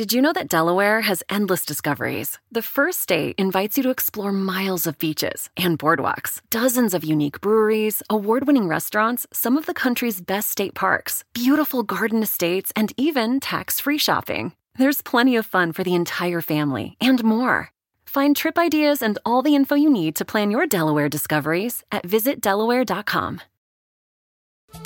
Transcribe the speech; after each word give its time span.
Did 0.00 0.14
you 0.14 0.22
know 0.22 0.32
that 0.32 0.48
Delaware 0.48 1.02
has 1.02 1.22
endless 1.28 1.66
discoveries? 1.66 2.38
The 2.50 2.62
first 2.62 3.00
state 3.02 3.34
invites 3.36 3.76
you 3.76 3.82
to 3.82 3.90
explore 3.90 4.32
miles 4.32 4.86
of 4.86 4.96
beaches 4.96 5.50
and 5.58 5.78
boardwalks, 5.78 6.40
dozens 6.48 6.94
of 6.94 7.04
unique 7.04 7.42
breweries, 7.42 8.02
award 8.08 8.46
winning 8.46 8.66
restaurants, 8.66 9.26
some 9.30 9.58
of 9.58 9.66
the 9.66 9.74
country's 9.74 10.22
best 10.22 10.50
state 10.50 10.74
parks, 10.74 11.22
beautiful 11.34 11.82
garden 11.82 12.22
estates, 12.22 12.72
and 12.74 12.94
even 12.96 13.40
tax 13.40 13.78
free 13.78 13.98
shopping. 13.98 14.54
There's 14.78 15.02
plenty 15.02 15.36
of 15.36 15.44
fun 15.44 15.72
for 15.72 15.84
the 15.84 15.94
entire 15.94 16.40
family 16.40 16.96
and 16.98 17.22
more. 17.22 17.70
Find 18.06 18.34
trip 18.34 18.58
ideas 18.58 19.02
and 19.02 19.18
all 19.26 19.42
the 19.42 19.54
info 19.54 19.74
you 19.74 19.90
need 19.90 20.16
to 20.16 20.24
plan 20.24 20.50
your 20.50 20.66
Delaware 20.66 21.10
discoveries 21.10 21.84
at 21.92 22.04
visitdelaware.com. 22.04 23.42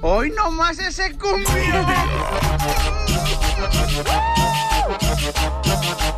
Hoy 0.03 0.31
nomás 0.31 0.81
ese 0.81 1.13
cumbia. 1.17 1.85
Música 4.87 6.14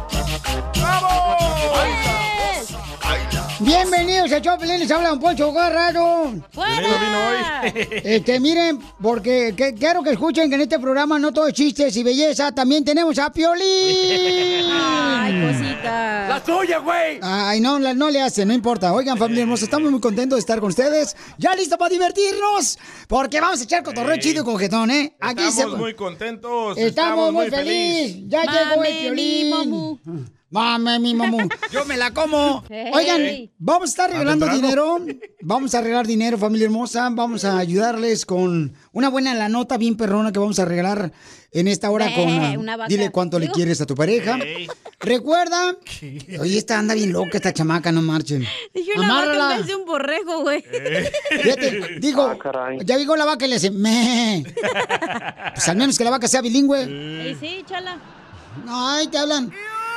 Bienvenidos 3.89 4.33
a 4.33 4.43
Chopelín, 4.43 4.81
les 4.81 4.91
habla 4.91 5.13
un 5.13 5.21
Poncho 5.21 5.53
Garrado. 5.53 6.33
No 6.33 6.41
vino 6.55 7.19
hoy. 7.29 7.73
Este, 8.05 8.41
miren, 8.41 8.81
porque 9.01 9.55
que- 9.57 9.75
quiero 9.75 10.03
que 10.03 10.11
escuchen 10.11 10.49
que 10.49 10.57
en 10.57 10.63
este 10.63 10.79
programa 10.81 11.19
no 11.21 11.33
todo 11.33 11.47
es 11.49 11.55
chistes 11.55 11.97
y 11.97 12.03
belleza, 12.03 12.53
también 12.53 12.85
tenemos 12.85 13.17
a 13.19 13.31
Piolín. 13.31 13.65
Ay, 14.73 15.47
cosita. 15.47 16.29
¡La 16.29 16.43
tuya, 16.45 16.79
güey! 16.79 17.19
Ay, 17.23 17.61
no, 17.61 17.79
la- 17.79 17.95
no 17.95 18.11
le 18.11 18.21
hace, 18.21 18.45
no 18.45 18.53
importa. 18.53 18.93
Oigan, 18.93 19.17
familia 19.19 19.43
hermosa, 19.43 19.65
estamos 19.65 19.91
muy 19.91 20.01
contentos 20.01 20.37
de 20.37 20.41
estar 20.41 20.59
con 20.61 20.71
ustedes. 20.71 21.17
Ya 21.39 21.55
listo 21.55 21.79
para 21.79 21.91
divertirnos, 21.91 22.79
porque 23.09 23.41
vamos 23.41 23.61
a 23.61 23.65
echar 23.65 23.83
cotorreo 23.85 24.15
Ey. 24.15 24.21
chido 24.21 24.43
y 24.43 24.45
cogetón, 24.45 24.91
¿eh? 24.91 25.17
Aquí 25.21 25.45
Estamos 25.45 25.73
se... 25.75 25.79
muy 25.79 25.95
contentos. 25.95 26.77
Estamos 26.77 27.33
muy 27.33 27.49
felices. 27.51 28.17
Ya 28.27 28.43
llegó 28.43 28.83
el 28.85 28.99
Piolín. 28.99 29.71
mi. 29.71 30.25
Mame, 30.57 30.99
mi 30.99 31.15
mamú. 31.15 31.39
Yo 31.71 31.85
me 31.85 31.99
la 31.99 32.13
como. 32.13 32.65
Oigan, 32.95 33.51
vamos 33.59 33.83
a 33.83 33.91
estar 33.91 34.11
regalando 34.11 34.47
dinero. 34.49 34.99
Vamos 35.43 35.75
a 35.75 35.83
regalar 35.83 36.07
dinero, 36.07 36.39
familia 36.39 36.65
hermosa. 36.65 37.09
Vamos 37.13 37.45
a 37.45 37.59
ayudarles 37.59 38.25
con 38.25 38.73
una 38.93 39.11
buena 39.11 39.35
la 39.35 39.51
nota 39.51 39.77
bien 39.77 39.97
perrona 39.97 40.33
que 40.33 40.39
vamos 40.39 40.59
a 40.59 40.65
regalar 40.65 41.13
en 41.53 41.69
esta 41.69 41.91
hora 41.91 42.09
Eh, 42.09 42.15
con 42.15 42.29
ah, 42.29 42.59
una 42.59 42.77
vaca. 42.77 42.89
Dile 42.89 43.11
cuánto 43.11 43.39
le 43.39 43.51
quieres 43.51 43.81
a 43.83 43.87
tu 43.87 43.95
pareja. 43.95 44.39
Recuerda. 44.99 45.77
Oye, 46.41 46.59
esta 46.59 46.79
anda 46.79 46.95
bien 46.95 47.13
loca 47.13 47.37
esta 47.37 47.53
chamaca, 47.53 47.93
no 47.93 48.01
marchen. 48.01 48.47
Dije 48.73 48.93
una 48.97 49.13
vaca 49.13 49.53
en 49.53 49.59
vez 49.59 49.67
de 49.67 49.75
un 49.75 49.85
borrego, 49.85 50.41
güey. 50.41 50.65
Fíjate, 51.31 51.99
digo, 52.01 52.33
ya 52.83 52.97
digo 52.97 53.15
la 53.15 53.27
vaca 53.27 53.45
y 53.45 53.51
le 53.51 53.57
hace 53.57 53.71
me. 53.71 54.45
Pues 55.55 55.69
al 55.69 55.77
menos 55.77 55.97
que 55.97 56.05
la 56.05 56.11
vaca 56.11 56.29
sea 56.29 56.43
bilingüe. 56.43 56.83
Ey, 56.83 57.37
sí, 57.41 57.65
chala. 57.67 57.99
No, 58.65 58.89
ahí 58.89 59.07
te 59.09 59.17
hablan. 59.17 59.51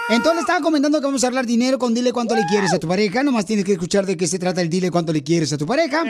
Entonces 0.10 0.42
estaba 0.42 0.60
comentando 0.62 1.00
que 1.00 1.06
vamos 1.06 1.24
a 1.24 1.28
hablar 1.28 1.46
dinero 1.46 1.78
con 1.78 1.94
dile 1.94 2.12
cuánto 2.12 2.36
le 2.36 2.44
quieres 2.50 2.74
a 2.74 2.80
tu 2.80 2.88
pareja. 2.88 3.22
Nomás 3.24 3.46
tienes 3.46 3.64
que 3.66 3.74
escuchar 3.74 4.06
de 4.06 4.18
qué 4.18 4.28
se 4.28 4.40
trata 4.40 4.62
el 4.62 4.70
dile 4.70 4.90
cuánto 4.92 5.14
le 5.14 5.22
quieres 5.24 5.54
a 5.54 5.58
tu 5.58 5.66
pareja. 5.66 6.04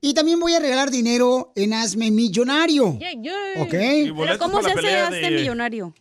Y 0.00 0.12
también 0.14 0.38
voy 0.38 0.52
a 0.54 0.60
regalar 0.60 0.90
dinero 0.90 1.52
en 1.56 1.72
Hazme 1.72 2.10
Millonario. 2.10 2.98
Yeah, 2.98 3.12
yeah. 3.22 3.62
¿Ok? 3.62 3.72
Y 3.72 4.02
Pero 4.02 4.14
boletos 4.14 4.38
¿cómo 4.38 4.62
se 4.62 4.70
hace 4.72 5.02
este 5.04 5.30
de- 5.30 5.40
millonario? 5.40 5.94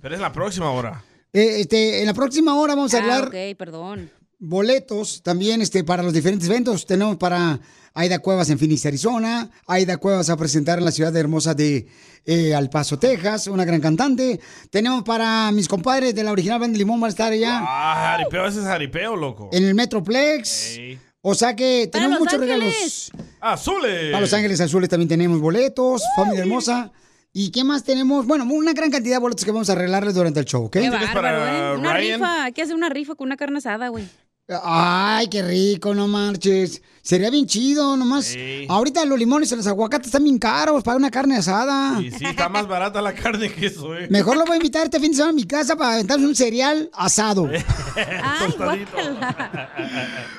Pero 0.00 0.14
es 0.14 0.20
la 0.20 0.32
próxima 0.32 0.70
hora. 0.70 1.04
Eh, 1.32 1.60
este, 1.60 2.00
en 2.00 2.06
la 2.06 2.14
próxima 2.14 2.54
hora 2.56 2.74
vamos 2.74 2.92
a 2.94 2.98
Ah, 2.98 3.00
hablar 3.02 3.24
ok, 3.28 3.56
perdón. 3.56 4.10
boletos 4.38 5.22
también 5.22 5.62
este, 5.62 5.84
para 5.84 6.02
los 6.02 6.12
diferentes 6.12 6.48
eventos. 6.48 6.86
Tenemos 6.86 7.16
para 7.16 7.60
Aida 7.94 8.18
Cuevas 8.18 8.50
en 8.50 8.58
Phoenix, 8.58 8.84
Arizona. 8.86 9.50
Aida 9.66 9.96
Cuevas 9.98 10.28
a 10.30 10.36
presentar 10.36 10.78
en 10.78 10.84
la 10.84 10.90
ciudad 10.92 11.14
hermosa 11.16 11.54
de 11.54 11.86
eh, 12.26 12.52
El 12.56 12.70
Paso, 12.70 12.98
Texas. 12.98 13.46
Una 13.48 13.64
gran 13.64 13.80
cantante. 13.80 14.40
Tenemos 14.70 15.02
para 15.04 15.50
mis 15.52 15.68
compadres 15.68 16.14
de 16.14 16.22
la 16.24 16.32
original 16.32 16.58
Band 16.60 16.72
de 16.72 16.78
Limón. 16.78 17.00
Van 17.00 17.08
a 17.08 17.10
estar 17.10 17.32
allá 17.32 17.60
Ah, 17.62 18.16
jaripeo, 18.16 18.46
ese 18.46 18.60
es 18.60 18.64
jaripeo, 18.64 19.16
loco. 19.16 19.50
en 19.52 19.64
el 19.64 19.74
Metroplex. 19.74 20.78
O 21.26 21.34
sea 21.34 21.56
que 21.56 21.88
tenemos 21.90 22.18
muchos 22.20 22.34
Ángeles. 22.34 23.10
regalos. 23.12 23.36
Azules. 23.40 24.10
Para 24.12 24.20
Los 24.20 24.32
Ángeles 24.34 24.60
Azules 24.60 24.88
también 24.90 25.08
tenemos 25.08 25.40
boletos, 25.40 26.02
familia 26.16 26.42
hermosa. 26.42 26.92
¿Y 27.32 27.50
qué 27.50 27.64
más 27.64 27.82
tenemos? 27.82 28.26
Bueno, 28.26 28.44
una 28.44 28.72
gran 28.74 28.90
cantidad 28.90 29.16
de 29.16 29.20
boletos 29.20 29.44
que 29.44 29.50
vamos 29.50 29.68
a 29.68 29.72
arreglarles 29.72 30.14
durante 30.14 30.38
el 30.38 30.46
show, 30.46 30.64
¿ok? 30.66 30.72
Qué 30.74 30.80
¿Tienes 30.80 31.00
bárbaro, 31.00 31.14
para 31.38 31.72
¿eh? 31.72 31.76
Una 31.76 31.92
Ryan? 31.94 32.20
rifa. 32.20 32.44
Hay 32.44 32.52
que 32.52 32.62
hacer 32.62 32.76
una 32.76 32.88
rifa 32.90 33.14
con 33.16 33.26
una 33.26 33.36
carne 33.36 33.58
asada, 33.58 33.88
güey. 33.88 34.04
Ay, 34.46 35.28
qué 35.28 35.42
rico, 35.42 35.94
no 35.94 36.06
marches. 36.06 36.82
Sería 37.00 37.30
bien 37.30 37.46
chido, 37.46 37.96
nomás. 37.96 38.26
Sí. 38.26 38.66
Ahorita 38.68 39.02
los 39.06 39.18
limones 39.18 39.50
y 39.52 39.56
los 39.56 39.66
aguacates 39.66 40.08
están 40.08 40.24
bien 40.24 40.38
caros 40.38 40.82
para 40.82 40.98
una 40.98 41.10
carne 41.10 41.36
asada. 41.36 41.98
Y 42.00 42.10
sí, 42.10 42.26
está 42.26 42.50
más 42.50 42.68
barata 42.68 43.00
la 43.00 43.14
carne 43.14 43.50
que 43.50 43.66
eso, 43.66 43.96
eh. 43.96 44.06
Mejor 44.10 44.36
lo 44.36 44.44
voy 44.44 44.54
a 44.54 44.56
invitar 44.56 44.84
este 44.84 45.00
fin 45.00 45.12
de 45.12 45.16
semana 45.16 45.30
a 45.30 45.34
mi 45.34 45.44
casa 45.44 45.76
para 45.76 45.94
aventarse 45.94 46.26
un 46.26 46.34
cereal 46.34 46.90
asado. 46.92 47.48
Ay. 48.22 48.86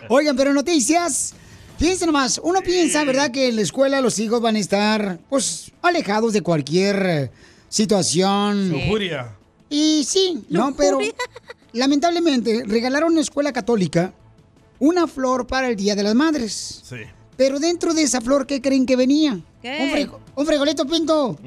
Oigan, 0.10 0.36
pero 0.36 0.54
noticias. 0.54 1.34
Fíjense 1.80 2.06
nomás, 2.06 2.40
uno 2.44 2.62
piensa, 2.62 3.04
¿verdad?, 3.04 3.32
que 3.32 3.50
en 3.50 3.56
la 3.56 3.64
escuela 3.64 4.02
los 4.02 4.20
hijos 4.20 4.40
van 4.40 4.56
a 4.56 4.60
estar, 4.60 5.20
pues, 5.30 5.72
alejados 5.82 6.32
de 6.32 6.42
cualquier 6.42 7.06
eh, 7.06 7.32
situación. 7.70 8.70
Lujuria. 8.70 9.36
Y 9.70 10.06
sí, 10.08 10.46
no, 10.50 10.76
pero 10.76 11.00
lamentablemente 11.76 12.64
regalaron 12.66 13.10
en 13.10 13.14
una 13.14 13.22
escuela 13.22 13.54
católica 13.54 14.14
una 14.80 15.08
flor 15.08 15.48
para 15.48 15.70
el 15.70 15.76
Día 15.76 15.96
de 15.96 16.04
las 16.04 16.16
Madres. 16.16 16.82
Sí. 16.84 16.98
Pero 17.38 17.60
dentro 17.60 17.94
de 17.94 18.02
esa 18.04 18.22
flor, 18.22 18.48
¿qué 18.48 18.62
creen 18.62 18.86
que 18.86 18.96
venía? 18.96 19.40
¿Qué? 19.62 19.78
Un, 19.84 19.92
frijo- 19.92 20.20
un 20.36 20.46
frijolito 20.46 20.86
pinto. 20.86 21.38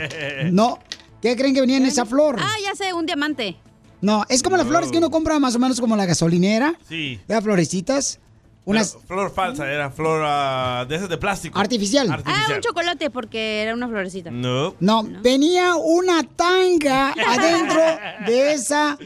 no. 0.52 0.78
¿Qué 1.22 1.36
creen 1.36 1.54
que 1.54 1.60
venía 1.60 1.76
en 1.76 1.84
esa 1.86 2.06
flor? 2.06 2.36
Ah, 2.38 2.54
ya 2.64 2.74
sé, 2.74 2.92
un 2.94 3.04
diamante. 3.06 3.56
No, 4.00 4.24
es 4.30 4.42
como 4.42 4.56
las 4.56 4.66
flores 4.66 4.90
que 4.90 4.96
uno 4.98 5.10
compra 5.10 5.38
más 5.38 5.54
o 5.54 5.58
menos 5.58 5.78
como 5.80 5.94
la 5.96 6.06
gasolinera. 6.06 6.74
Sí. 6.88 7.20
Las 7.28 7.42
florecitas. 7.44 8.18
Unas 8.64 8.92
Pero 8.92 9.06
flor 9.06 9.34
falsa, 9.34 9.70
era 9.70 9.90
flor 9.90 10.22
ah, 10.24 10.84
de 10.88 10.94
esas 10.96 11.08
de 11.08 11.16
plástico. 11.18 11.58
artificial. 11.58 12.08
Ah, 12.10 12.14
Artificial. 12.14 12.56
un 12.56 12.60
chocolate 12.62 13.10
porque 13.10 13.62
era 13.62 13.74
una 13.74 13.88
florecita. 13.88 14.30
No. 14.30 14.74
No, 14.80 15.02
venía 15.22 15.74
una 15.76 16.22
tanga 16.22 17.10
adentro 17.26 17.80
de 18.26 18.52
esa 18.52 18.96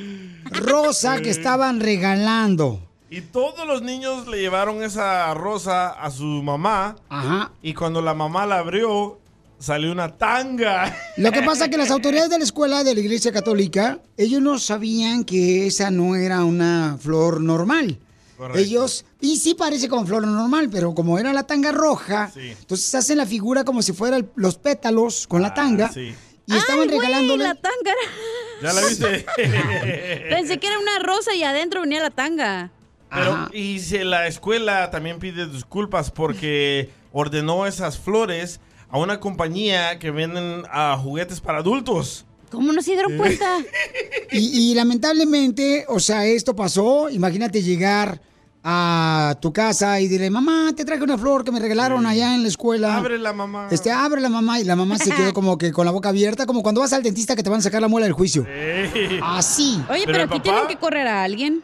rosa 0.55 1.21
que 1.21 1.31
estaban 1.31 1.81
regalando. 1.81 2.81
Y 3.11 3.21
todos 3.21 3.67
los 3.67 3.83
niños 3.83 4.27
le 4.27 4.39
llevaron 4.41 4.83
esa 4.83 5.33
rosa 5.35 5.91
a 5.91 6.11
su 6.11 6.25
mamá. 6.25 6.97
Ajá. 7.09 7.53
Y 7.63 7.75
cuando 7.75 8.03
la 8.03 8.13
mamá 8.15 8.45
la 8.47 8.59
abrió, 8.59 9.21
salió 9.59 9.93
una 9.93 10.17
tanga. 10.17 10.95
Lo 11.17 11.31
que 11.31 11.43
pasa 11.43 11.65
es 11.67 11.71
que 11.71 11.77
las 11.77 11.91
autoridades 11.93 12.31
de 12.31 12.39
la 12.39 12.45
escuela 12.45 12.83
de 12.83 12.95
la 12.95 13.01
iglesia 13.01 13.31
católica, 13.31 14.01
ellos 14.17 14.41
no 14.43 14.59
sabían 14.59 15.25
que 15.25 15.67
esa 15.67 15.91
no 15.91 16.17
era 16.17 16.45
una 16.45 16.97
flor 17.01 17.41
normal. 17.41 17.99
Correcto. 18.37 18.59
Ellos, 18.59 19.05
y 19.21 19.37
sí 19.37 19.55
parece 19.55 19.89
como 19.89 20.05
flor 20.07 20.27
normal, 20.27 20.69
pero 20.69 20.93
como 20.93 21.17
era 21.21 21.33
la 21.33 21.45
tanga 21.45 21.71
roja, 21.71 22.33
Sí. 22.35 22.51
entonces 22.59 22.93
hacen 22.97 23.19
la 23.19 23.27
figura 23.27 23.63
como 23.65 23.81
si 23.81 23.93
fueran 23.93 24.29
los 24.35 24.57
pétalos 24.59 25.29
con 25.29 25.41
la 25.41 25.49
Ah, 25.49 25.55
tanga. 25.55 25.93
sí. 25.93 26.13
Y 26.47 26.57
estaban 26.57 26.83
Ay, 26.89 26.97
regalándole. 26.99 27.45
la 27.45 27.55
tanga. 27.55 27.93
¿Ya 28.63 28.73
la 28.73 28.87
viste? 28.87 29.27
Pensé 30.29 30.59
que 30.59 30.67
era 30.67 30.79
una 30.79 30.99
rosa 30.99 31.35
y 31.35 31.43
adentro 31.43 31.81
venía 31.83 32.03
la 32.03 32.11
tanga. 32.11 32.71
Pero, 33.11 33.49
y 33.53 33.79
si 33.79 33.99
la 33.99 34.27
escuela 34.27 34.91
también 34.91 35.19
pide 35.21 35.47
disculpas 35.47 36.11
porque 36.11 36.91
ordenó 37.13 37.67
esas 37.67 37.97
flores 37.99 38.61
a 38.89 38.99
una 38.99 39.21
compañía 39.21 39.99
que 39.99 40.11
venden 40.11 40.65
ah, 40.71 40.99
juguetes 41.01 41.41
para 41.41 41.59
adultos. 41.59 42.27
¿Cómo 42.51 42.73
no 42.73 42.83
se 42.83 42.93
dieron 42.93 43.17
cuenta? 43.17 43.59
Y, 44.33 44.71
y 44.71 44.75
lamentablemente, 44.75 45.85
o 45.89 46.01
sea, 46.01 46.27
esto 46.27 46.57
pasó. 46.57 47.09
Imagínate 47.09 47.63
llegar 47.63 48.21
a 48.67 49.37
tu 49.41 49.53
casa 49.53 50.01
y 50.01 50.09
dirle, 50.09 50.31
mamá, 50.31 50.73
te 50.75 50.87
traje 50.87 51.03
una 51.03 51.19
flor 51.19 51.45
que 51.45 51.53
me 51.53 51.61
regalaron 51.61 52.07
allá 52.07 52.35
en 52.35 52.43
la 52.43 52.49
escuela. 52.49 52.97
Abre 52.97 53.19
la 53.19 53.35
mamá. 53.35 53.69
Este, 53.71 53.93
abre 53.93 54.23
la 54.23 54.31
mamá 54.31 54.59
y 54.59 54.65
la 54.65 54.75
mamá 54.75 54.97
se 54.97 55.11
quedó 55.11 55.33
como 55.35 55.59
que 55.59 55.71
con 55.71 55.85
la 55.85 55.93
boca 55.93 56.09
abierta, 56.09 56.47
como 56.47 56.63
cuando 56.63 56.81
vas 56.81 56.93
al 56.95 57.03
dentista 57.03 57.37
que 57.37 57.43
te 57.43 57.51
van 57.51 57.59
a 57.59 57.63
sacar 57.63 57.83
la 57.83 57.89
muela 57.89 58.07
del 58.07 58.15
juicio. 58.15 58.47
Ey. 58.49 59.21
Así. 59.23 59.79
Oye, 59.91 60.05
Pero 60.07 60.13
pero, 60.13 60.25
aquí 60.25 60.39
papá- 60.39 60.43
tienen 60.43 60.67
que 60.69 60.77
correr 60.77 61.07
a 61.07 61.23
alguien. 61.25 61.63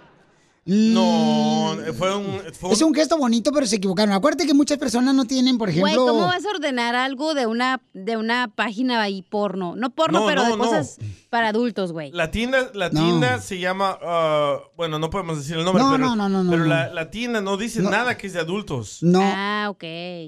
No, 0.67 1.77
fue 1.97 2.17
un... 2.17 2.41
Fue 2.53 2.73
Es 2.73 2.83
un 2.83 2.95
gesto 2.95 3.17
bonito, 3.17 3.51
pero 3.53 3.67
se 3.67 3.77
equivocaron. 3.77 4.15
Acuérdate 4.15 4.47
que 4.47 4.55
muchas 4.55 4.79
personas 4.79 5.15
no 5.15 5.25
tienen, 5.25 5.59
por 5.59 5.69
Güey, 5.73 5.79
ejemplo... 5.95 6.07
¿cómo 6.07 6.27
vas 6.27 6.45
a 6.45 6.51
ordenar 6.51 6.95
algo 6.95 7.35
de 7.35 7.47
una, 7.47 7.83
de 7.95 8.17
una 8.17 8.53
página 8.55 9.01
ahí 9.03 9.23
porno? 9.23 9.75
No 9.77 9.91
porno, 9.95 10.21
No, 10.21 10.27
pero 10.27 10.45
de 10.45 10.51
no. 10.51 10.59
cosas 10.59 10.99
para 11.31 11.49
adultos, 11.49 11.93
güey. 11.93 12.11
La 12.13 12.31
tienda, 12.31 12.71
la 12.75 12.91
No. 12.91 13.01
tienda 13.01 13.41
se 13.41 13.59
llama, 13.59 13.99
ah, 14.03 14.59
bueno, 14.77 14.99
no 14.99 15.11
podemos 15.11 15.39
decir 15.39 15.57
el 15.57 15.65
nombre, 15.65 15.83
No, 15.83 15.93
pero, 15.93 16.05
no, 16.05 16.17
no, 16.17 16.29
no, 16.29 16.45
no, 16.45 16.51
pero 16.51 16.65
no. 16.65 16.69
La, 16.71 16.93
la 16.93 17.11
tienda 17.11 17.41
no 17.41 17.57
dice 17.57 17.81
No. 17.81 17.91
nada 17.91 18.17
que 18.17 18.27
es 18.27 18.35
de 18.35 18.41
adultos. 18.41 18.99
No. 19.03 19.21
Ah, 19.23 19.69
ok. 19.71 19.85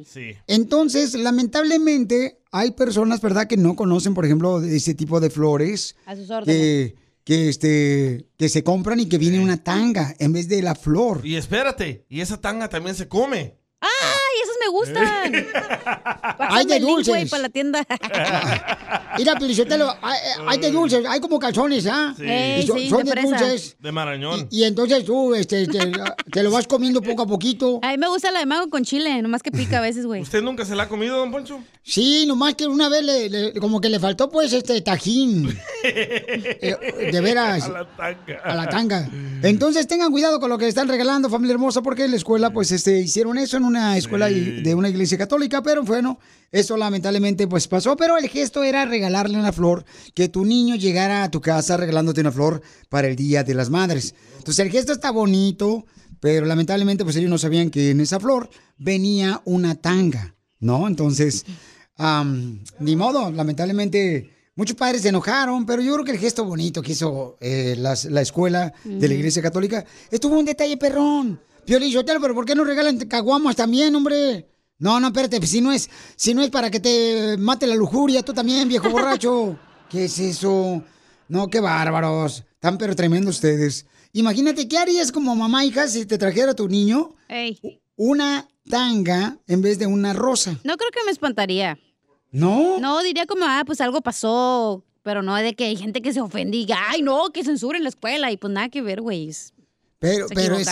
Sí. 0.07 0.33
Entonces, 0.47 1.15
lamentablemente, 1.15 2.39
hay 2.51 2.71
personas, 2.73 3.21
¿verdad?, 3.21 3.47
que 3.47 3.57
no 3.57 3.77
conocen, 3.77 4.15
por 4.15 4.25
ejemplo, 4.25 4.61
de 4.61 4.77
ese 4.77 4.95
tipo 4.95 5.21
de 5.21 5.31
flores 5.31 5.97
A 6.07 6.17
sus 6.17 6.31
órdenes. 6.31 6.57
que, 6.57 7.02
que, 7.25 7.49
este, 7.49 8.27
que 8.37 8.49
se 8.49 8.65
compran 8.65 9.01
y 9.01 9.09
que 9.09 9.19
viene 9.19 9.41
una 9.41 9.63
tanga 9.63 10.15
en 10.19 10.33
vez 10.33 10.49
de 10.49 10.63
la 10.63 10.75
flor. 10.75 11.21
Y 11.25 11.37
espérate, 11.37 12.05
y 12.09 12.21
esa 12.21 12.41
tanga 12.41 12.69
también 12.69 12.97
se 12.97 13.09
come. 13.09 13.59
¡Ay, 14.33 14.43
esas 14.43 14.57
me 14.61 14.69
gustan! 14.71 15.47
Hay 16.39 16.65
de 16.67 16.81
dulces. 16.81 17.31
para 17.31 17.43
la 17.45 17.49
tienda. 17.49 17.87
Mira, 19.19 19.35
Pelichotelo, 19.37 19.95
hay, 20.01 20.19
hay 20.47 20.59
de 20.59 20.71
dulces, 20.71 21.05
hay 21.07 21.21
como 21.21 21.39
calzones, 21.39 21.87
¿ah? 21.87 22.15
Sí. 22.17 22.25
Y 22.25 22.67
son, 22.67 22.79
sí, 22.79 22.89
son 22.89 23.05
de 23.05 23.21
dulces. 23.21 23.77
De 23.79 23.93
Marañón. 23.93 24.49
Y 24.51 24.65
entonces 24.65 25.05
tú 25.05 25.35
este, 25.35 25.67
te, 25.67 25.93
te 26.33 26.43
lo 26.43 26.51
vas 26.51 26.67
comiendo 26.67 27.03
poco 27.03 27.23
a 27.23 27.27
poquito. 27.27 27.79
A 27.83 27.91
mí 27.91 27.99
me 27.99 28.09
gusta 28.09 28.31
la 28.31 28.39
de 28.41 28.47
mago 28.47 28.71
con 28.71 28.85
chile, 28.85 29.21
nomás 29.23 29.43
que 29.43 29.51
pica 29.51 29.79
a 29.79 29.81
veces, 29.81 30.07
güey. 30.07 30.23
¿Usted 30.23 30.43
nunca 30.43 30.65
se 30.65 30.75
la 30.75 30.85
ha 30.85 30.89
comido, 30.89 31.17
don 31.19 31.31
Poncho? 31.31 31.61
Sí, 31.83 32.25
nomás 32.27 32.55
que 32.55 32.67
una 32.67 32.89
vez 32.89 33.03
le, 33.05 33.29
le- 33.29 33.53
como 33.61 33.81
que 33.81 33.89
le 33.89 33.99
faltó 33.99 34.31
pues 34.31 34.53
este 34.53 34.81
tajín. 34.81 35.59
Eh, 35.85 37.11
de 37.13 37.21
veras. 37.21 37.65
A 37.65 37.69
la 37.71 37.85
tanga. 37.97 38.41
a 38.45 38.55
la 38.55 38.69
tanga. 38.69 39.11
Entonces 39.43 39.87
tengan 39.87 40.11
cuidado 40.11 40.41
con 40.41 40.49
lo 40.49 40.59
que 40.59 40.69
están 40.69 40.89
regalando, 40.89 41.29
familia 41.29 41.53
hermosa, 41.55 41.83
porque 41.83 42.05
en 42.05 42.13
la 42.13 42.17
escuela, 42.17 42.51
pues, 42.51 42.71
este, 42.73 43.01
hicieron 43.01 43.37
eso 43.39 43.57
en 43.57 43.65
una 43.65 43.97
escuela 43.97 44.22
y- 44.31 44.63
de 44.63 44.75
una 44.75 44.89
iglesia 44.89 45.17
católica, 45.19 45.63
pero 45.63 45.83
bueno, 45.83 46.19
eso 46.51 46.77
lamentablemente, 46.77 47.47
pues, 47.49 47.69
pasó. 47.69 47.97
Pero 47.97 48.17
el 48.19 48.29
gesto 48.29 48.63
era 48.63 48.85
regalarle 48.85 49.39
una 49.39 49.53
flor, 49.53 49.85
que 50.15 50.29
tu 50.29 50.45
niño 50.45 50.77
llegara 50.77 51.23
a 51.25 51.31
tu 51.31 51.41
casa 51.41 51.77
regalándote 51.77 52.21
una 52.21 52.33
flor 52.33 52.63
para 52.89 53.09
el 53.09 53.17
Día 53.17 53.45
de 53.45 53.55
las 53.55 53.71
Madres. 53.71 54.15
Entonces 54.39 54.65
el 54.65 54.71
gesto 54.73 54.93
está 54.93 55.11
bonito, 55.11 55.87
pero 56.21 56.47
lamentablemente, 56.47 57.05
pues, 57.05 57.17
ellos 57.17 57.31
no 57.31 57.39
sabían 57.39 57.71
que 57.71 57.91
en 57.91 58.01
esa 58.01 58.21
flor 58.21 58.49
venía 58.79 59.41
una 59.45 59.75
tanga, 59.77 60.35
¿no? 60.61 60.87
Entonces, 60.89 61.45
am, 61.97 62.63
ni 62.79 62.97
modo, 62.97 63.31
lamentablemente... 63.31 64.31
Muchos 64.55 64.77
padres 64.77 65.01
se 65.01 65.09
enojaron, 65.09 65.65
pero 65.65 65.81
yo 65.81 65.95
creo 65.95 66.05
que 66.05 66.11
el 66.11 66.19
gesto 66.19 66.45
bonito 66.45 66.83
que 66.83 66.93
hizo 66.93 67.39
eh, 67.41 67.75
las- 67.79 68.05
la 68.05 68.21
escuela 68.21 68.71
de 68.85 69.09
la 69.09 69.15
Iglesia 69.15 69.41
Católica 69.41 69.83
estuvo 70.11 70.39
un 70.39 70.45
detalle 70.45 70.77
perrón. 70.77 71.41
Piolín 71.65 71.93
Sotelo, 71.93 72.21
pero 72.21 72.35
¿por 72.35 72.45
qué 72.45 72.55
no 72.55 72.65
regalan 72.65 72.99
caguamas 73.01 73.57
también, 73.57 73.95
hombre? 73.95 74.49
No, 74.79 74.99
no, 74.99 75.09
espérate, 75.09 75.45
si 75.47 75.61
no 75.61 75.73
es, 75.73 75.89
si 76.17 76.35
no 76.35 76.43
es 76.43 76.51
para 76.51 76.71
que 76.71 76.81
te 76.81 77.37
mate 77.39 77.67
la 77.67 77.77
lujuria, 77.77 78.23
tú 78.23 78.33
también, 78.33 78.69
viejo 78.69 78.91
borracho. 78.91 79.57
¿Qué 79.89 80.07
es 80.07 80.19
eso? 80.19 80.83
No, 81.29 81.49
qué 81.49 81.61
bárbaros. 81.61 82.45
Tan 82.59 82.79
pero 82.79 82.97
tremendos 82.97 83.37
ustedes. 83.37 83.87
Imagínate, 84.13 84.67
¿qué 84.67 84.79
harías 84.79 85.13
como 85.13 85.37
mamá, 85.37 85.65
hija, 85.65 85.87
si 85.87 86.05
te 86.05 86.19
trajera 86.19 86.55
tu 86.55 86.69
niño 86.69 87.15
Ey, 87.29 87.59
una 87.97 88.49
tanga 88.69 89.39
en 89.47 89.63
vez 89.63 89.79
de 89.79 89.87
una 89.87 90.13
rosa? 90.13 90.59
no 90.65 90.77
creo 90.77 90.91
que 90.91 91.05
me 91.05 91.13
espantaría. 91.13 91.79
¿No? 92.31 92.79
No, 92.81 93.03
diría 93.03 93.27
como, 93.27 93.45
ah, 93.45 93.63
pues 93.67 93.81
algo 93.81 94.01
pasó, 94.01 94.85
pero 95.03 95.23
no 95.23 95.35
de 95.37 95.55
que 95.55 95.65
hay 95.65 95.77
gente 95.77 96.01
que 96.01 96.13
se 96.13 96.21
ofende 96.21 96.57
y 96.57 96.61
diga, 96.61 96.79
ay, 96.89 97.03
no, 97.03 97.31
que 97.31 97.45
censuren 97.45 97.83
la 97.83 97.91
escuela. 97.91 98.33
Y 98.33 98.37
pues 98.37 98.53
nada 98.53 98.69
que 98.69 98.81
ver, 98.81 99.03
güey. 99.03 99.33
Se 99.33 99.53
Pero, 99.99 100.27
pero 100.35 100.57
es. 100.57 100.67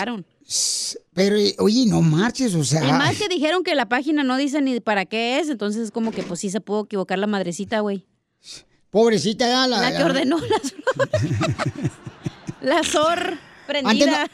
Pero, 1.12 1.36
oye, 1.58 1.86
no 1.86 2.02
marches, 2.02 2.54
o 2.54 2.64
sea. 2.64 2.86
Y 2.86 2.92
más 2.92 3.16
que 3.16 3.28
dijeron 3.28 3.62
que 3.62 3.74
la 3.74 3.88
página 3.88 4.24
no 4.24 4.36
dice 4.36 4.60
ni 4.60 4.80
para 4.80 5.04
qué 5.06 5.38
es, 5.38 5.48
entonces 5.48 5.82
es 5.82 5.90
como 5.90 6.10
que 6.10 6.22
pues 6.22 6.40
sí 6.40 6.50
se 6.50 6.60
pudo 6.60 6.84
equivocar 6.84 7.18
la 7.18 7.26
madrecita, 7.26 7.80
güey. 7.80 8.06
Pobrecita, 8.90 9.46
ya 9.46 9.66
la, 9.68 9.80
La 9.80 9.96
que 9.96 10.02
ordenó 10.02 10.38
las 10.38 10.74
La 12.60 12.82
sor 12.82 13.38
prendida. 13.68 14.28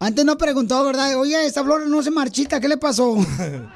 Antes 0.00 0.24
no 0.24 0.38
preguntó, 0.38 0.82
¿verdad? 0.84 1.18
Oye, 1.18 1.44
esta 1.44 1.62
flor 1.62 1.86
no 1.86 2.02
se 2.02 2.10
marchita, 2.10 2.58
¿qué 2.60 2.68
le 2.68 2.78
pasó? 2.78 3.14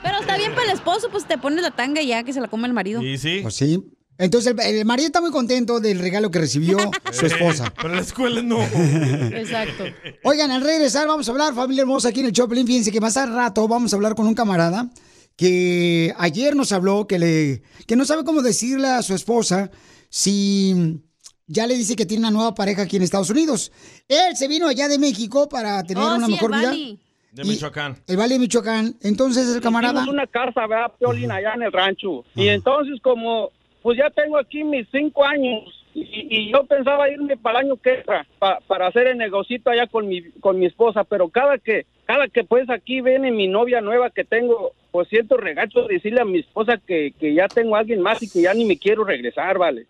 Pero 0.03 0.21
está 0.21 0.39
bien 0.39 0.55
para 0.55 0.65
el 0.65 0.71
esposo, 0.71 1.11
pues 1.11 1.27
te 1.27 1.37
pones 1.37 1.63
la 1.63 1.71
tanga 1.71 2.01
y 2.01 2.07
ya 2.09 2.23
que 2.23 2.33
se 2.33 2.41
la 2.41 2.49
come 2.49 2.67
el 2.67 2.73
marido. 2.73 3.03
Y 3.03 3.19
sí. 3.19 3.41
Pues 3.43 3.55
sí. 3.55 3.85
Entonces 4.19 4.53
el, 4.53 4.61
el 4.61 4.85
marido 4.85 5.07
está 5.07 5.21
muy 5.21 5.31
contento 5.31 5.79
del 5.81 5.99
regalo 6.01 6.31
que 6.31 6.41
recibió 6.41 6.77
su 7.13 7.27
esposa. 7.27 7.67
Eh, 7.69 7.73
pero 7.77 7.89
en 7.91 7.97
la 7.97 8.03
escuela 8.03 8.43
no. 8.43 8.61
Exacto. 8.63 9.85
Oigan, 10.25 10.51
al 10.51 10.63
regresar 10.63 11.07
vamos 11.07 11.29
a 11.29 11.33
hablar, 11.33 11.55
familia 11.55 11.83
hermosa, 11.83 12.09
aquí 12.09 12.21
en 12.21 12.27
el 12.27 12.33
Choplin. 12.33 12.67
Fíjense 12.67 12.91
que 12.93 13.01
más 13.01 13.17
al 13.17 13.33
rato 13.33 13.67
vamos 13.69 13.93
a 13.93 13.97
hablar 13.97 14.15
con 14.15 14.27
un 14.27 14.35
camarada 14.35 14.91
que 15.37 16.13
ayer 16.19 16.57
nos 16.57 16.73
habló 16.73 17.07
que 17.07 17.19
le 17.19 17.63
que 17.87 17.95
no 17.95 18.05
sabe 18.05 18.25
cómo 18.25 18.43
decirle 18.43 18.89
a 18.89 19.03
su 19.03 19.15
esposa 19.15 19.71
si 20.11 21.01
ya 21.47 21.67
le 21.67 21.77
dice 21.77 21.95
que 21.97 22.05
tiene 22.07 22.23
una 22.23 22.31
nueva 22.33 22.55
pareja 22.55 22.83
aquí 22.83 22.97
en 22.97 23.03
Estados 23.03 23.31
Unidos. 23.31 23.71
Él 24.09 24.37
se 24.37 24.49
vino 24.49 24.67
allá 24.69 24.89
de 24.89 24.99
México 24.99 25.49
para 25.49 25.83
tener 25.85 26.03
Oh, 26.03 26.17
una 26.17 26.27
sí, 26.27 26.33
mejor 26.33 26.53
el 26.55 26.59
vida. 26.59 26.69
Bali. 26.71 27.01
De 27.33 27.43
Y- 27.45 27.49
Michoacán. 27.51 27.97
El 28.07 28.17
Valle 28.17 28.35
de 28.35 28.39
Michoacán. 28.41 28.97
Entonces 29.01 29.49
el 29.55 29.61
camarada. 29.61 30.01
Hicimos 30.01 30.15
una 30.15 30.27
casa, 30.27 30.67
¿verdad, 30.67 30.93
Piolín, 30.99 31.31
allá 31.31 31.53
en 31.55 31.63
el 31.63 31.73
rancho. 31.73 32.25
Y 32.35 32.49
entonces, 32.49 32.99
como, 33.03 33.51
pues 33.83 33.99
ya 33.99 34.11
tengo 34.11 34.39
aquí 34.39 34.65
mis 34.65 34.87
cinco 34.91 35.25
años. 35.25 35.63
Y, 35.95 36.27
y 36.31 36.53
yo 36.53 36.65
pensaba 36.65 37.09
irme 37.11 37.37
para 37.37 37.61
el 37.61 37.67
año 37.67 37.77
que 37.77 37.95
entra, 37.95 38.25
pa- 38.39 38.61
para 38.69 38.87
hacer 38.87 39.09
el 39.09 39.19
negocito 39.19 39.71
allá 39.71 39.87
con 39.89 40.07
mi, 40.07 40.23
con 40.41 40.59
mi 40.59 40.67
esposa. 40.67 41.03
Pero 41.05 41.29
cada 41.29 41.59
que, 41.59 41.87
cada 42.05 42.29
que 42.29 42.45
pues 42.45 42.69
aquí 42.71 43.01
viene 43.01 43.33
mi 43.33 43.49
novia 43.49 43.81
nueva 43.81 44.11
que 44.11 44.25
tengo, 44.25 44.73
pues 44.93 45.09
siento 45.09 45.37
regacho 45.37 45.83
de 45.83 45.95
decirle 45.95 46.21
a 46.21 46.25
mi 46.25 46.39
esposa 46.41 46.77
que, 46.87 47.13
que 47.19 47.35
ya 47.35 47.49
tengo 47.49 47.75
a 47.75 47.81
alguien 47.81 48.01
más 48.01 48.23
y 48.23 48.29
que 48.31 48.43
ya 48.43 48.55
ni 48.55 48.65
me 48.65 48.79
quiero 48.79 49.03
regresar, 49.05 49.59
¿vale? 49.59 49.87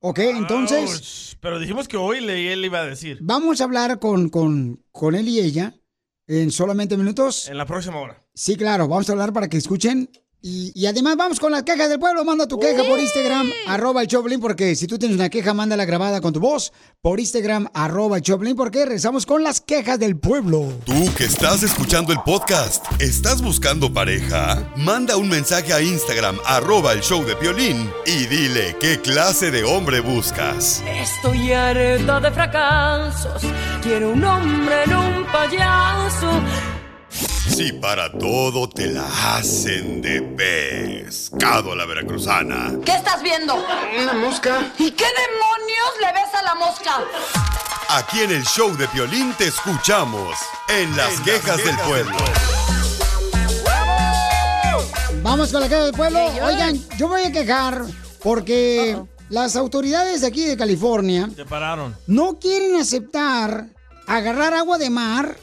Ok, 0.00 0.18
entonces 0.18 0.80
Ouch. 1.34 1.38
Pero 1.40 1.58
dijimos 1.58 1.86
que 1.88 1.96
hoy 1.96 2.20
le, 2.20 2.52
él 2.52 2.64
iba 2.64 2.80
a 2.80 2.86
decir. 2.86 3.18
vamos 3.20 3.60
a 3.60 3.64
hablar 3.64 3.98
con, 3.98 4.28
con, 4.30 4.82
con 4.90 5.14
él 5.14 5.28
y 5.28 5.40
ella 5.40 5.74
en 6.26 6.50
solamente 6.50 6.96
minutos. 6.96 7.48
En 7.48 7.56
la 7.56 7.66
próxima 7.66 8.00
hora. 8.00 8.18
Sí, 8.34 8.56
claro, 8.56 8.88
vamos 8.88 9.08
a 9.08 9.12
hablar 9.12 9.32
para 9.32 9.48
que 9.48 9.56
escuchen. 9.58 10.08
Y, 10.42 10.70
y 10.74 10.86
además 10.86 11.16
vamos 11.16 11.40
con 11.40 11.50
las 11.50 11.64
quejas 11.64 11.88
del 11.88 11.98
pueblo. 11.98 12.24
Manda 12.24 12.46
tu 12.46 12.58
queja 12.58 12.84
por 12.84 13.00
Instagram, 13.00 13.50
arroba 13.66 14.02
el 14.02 14.08
Choplin, 14.08 14.38
porque 14.40 14.76
si 14.76 14.86
tú 14.86 14.98
tienes 14.98 15.16
una 15.16 15.28
queja, 15.28 15.54
mándala 15.54 15.84
grabada 15.84 16.20
con 16.20 16.32
tu 16.32 16.40
voz 16.40 16.72
por 17.00 17.18
Instagram, 17.18 17.68
arroba 17.74 18.18
el 18.18 18.22
Choplin, 18.22 18.54
porque 18.54 18.84
regresamos 18.84 19.26
con 19.26 19.42
las 19.42 19.60
quejas 19.60 19.98
del 19.98 20.16
pueblo. 20.18 20.72
Tú 20.84 21.12
que 21.16 21.24
estás 21.24 21.62
escuchando 21.62 22.12
el 22.12 22.20
podcast, 22.20 22.84
¿estás 23.00 23.42
buscando 23.42 23.92
pareja? 23.92 24.72
Manda 24.76 25.16
un 25.16 25.28
mensaje 25.28 25.72
a 25.72 25.80
Instagram, 25.80 26.38
arroba 26.44 26.92
el 26.92 27.00
show 27.00 27.24
de 27.24 27.34
violín, 27.34 27.90
y 28.06 28.26
dile 28.26 28.76
qué 28.78 29.00
clase 29.00 29.50
de 29.50 29.64
hombre 29.64 30.00
buscas. 30.00 30.82
Estoy 30.86 31.52
harta 31.52 32.20
de 32.20 32.30
fracasos. 32.30 33.42
Quiero 33.82 34.10
un 34.10 34.22
hombre, 34.24 34.86
no 34.86 35.00
un 35.00 35.24
payaso. 35.26 36.30
Si 37.56 37.72
para 37.72 38.12
todo 38.12 38.68
te 38.68 38.86
la 38.86 39.06
hacen 39.34 40.02
de 40.02 40.20
pescado 40.20 41.72
a 41.72 41.76
la 41.76 41.86
veracruzana. 41.86 42.72
¿Qué 42.84 42.92
estás 42.92 43.22
viendo? 43.22 43.54
Una 44.02 44.12
mosca. 44.12 44.72
¿Y 44.78 44.90
qué 44.90 45.06
demonios 45.06 45.90
le 46.02 46.12
ves 46.12 46.34
a 46.34 46.42
la 46.42 46.54
mosca? 46.54 47.00
Aquí 47.88 48.20
en 48.20 48.32
el 48.32 48.44
show 48.44 48.76
de 48.76 48.86
violín 48.88 49.32
te 49.38 49.46
escuchamos 49.46 50.36
en 50.68 50.94
las 50.98 51.18
quejas 51.20 51.56
del 51.56 51.76
pueblo. 51.78 52.16
Vamos 55.22 55.50
con 55.50 55.62
la 55.62 55.68
queja 55.68 55.84
del 55.84 55.94
pueblo. 55.94 56.26
Oigan, 56.44 56.78
yo 56.98 57.08
voy 57.08 57.22
a 57.22 57.32
quejar 57.32 57.84
porque 58.22 58.98
las 59.30 59.56
autoridades 59.56 60.20
de 60.20 60.26
aquí 60.26 60.44
de 60.44 60.58
California 60.58 61.30
Te 61.34 61.46
pararon. 61.46 61.96
no 62.06 62.38
quieren 62.38 62.78
aceptar 62.78 63.68
agarrar 64.06 64.52
agua 64.52 64.76
de 64.76 64.90
mar 64.90 65.36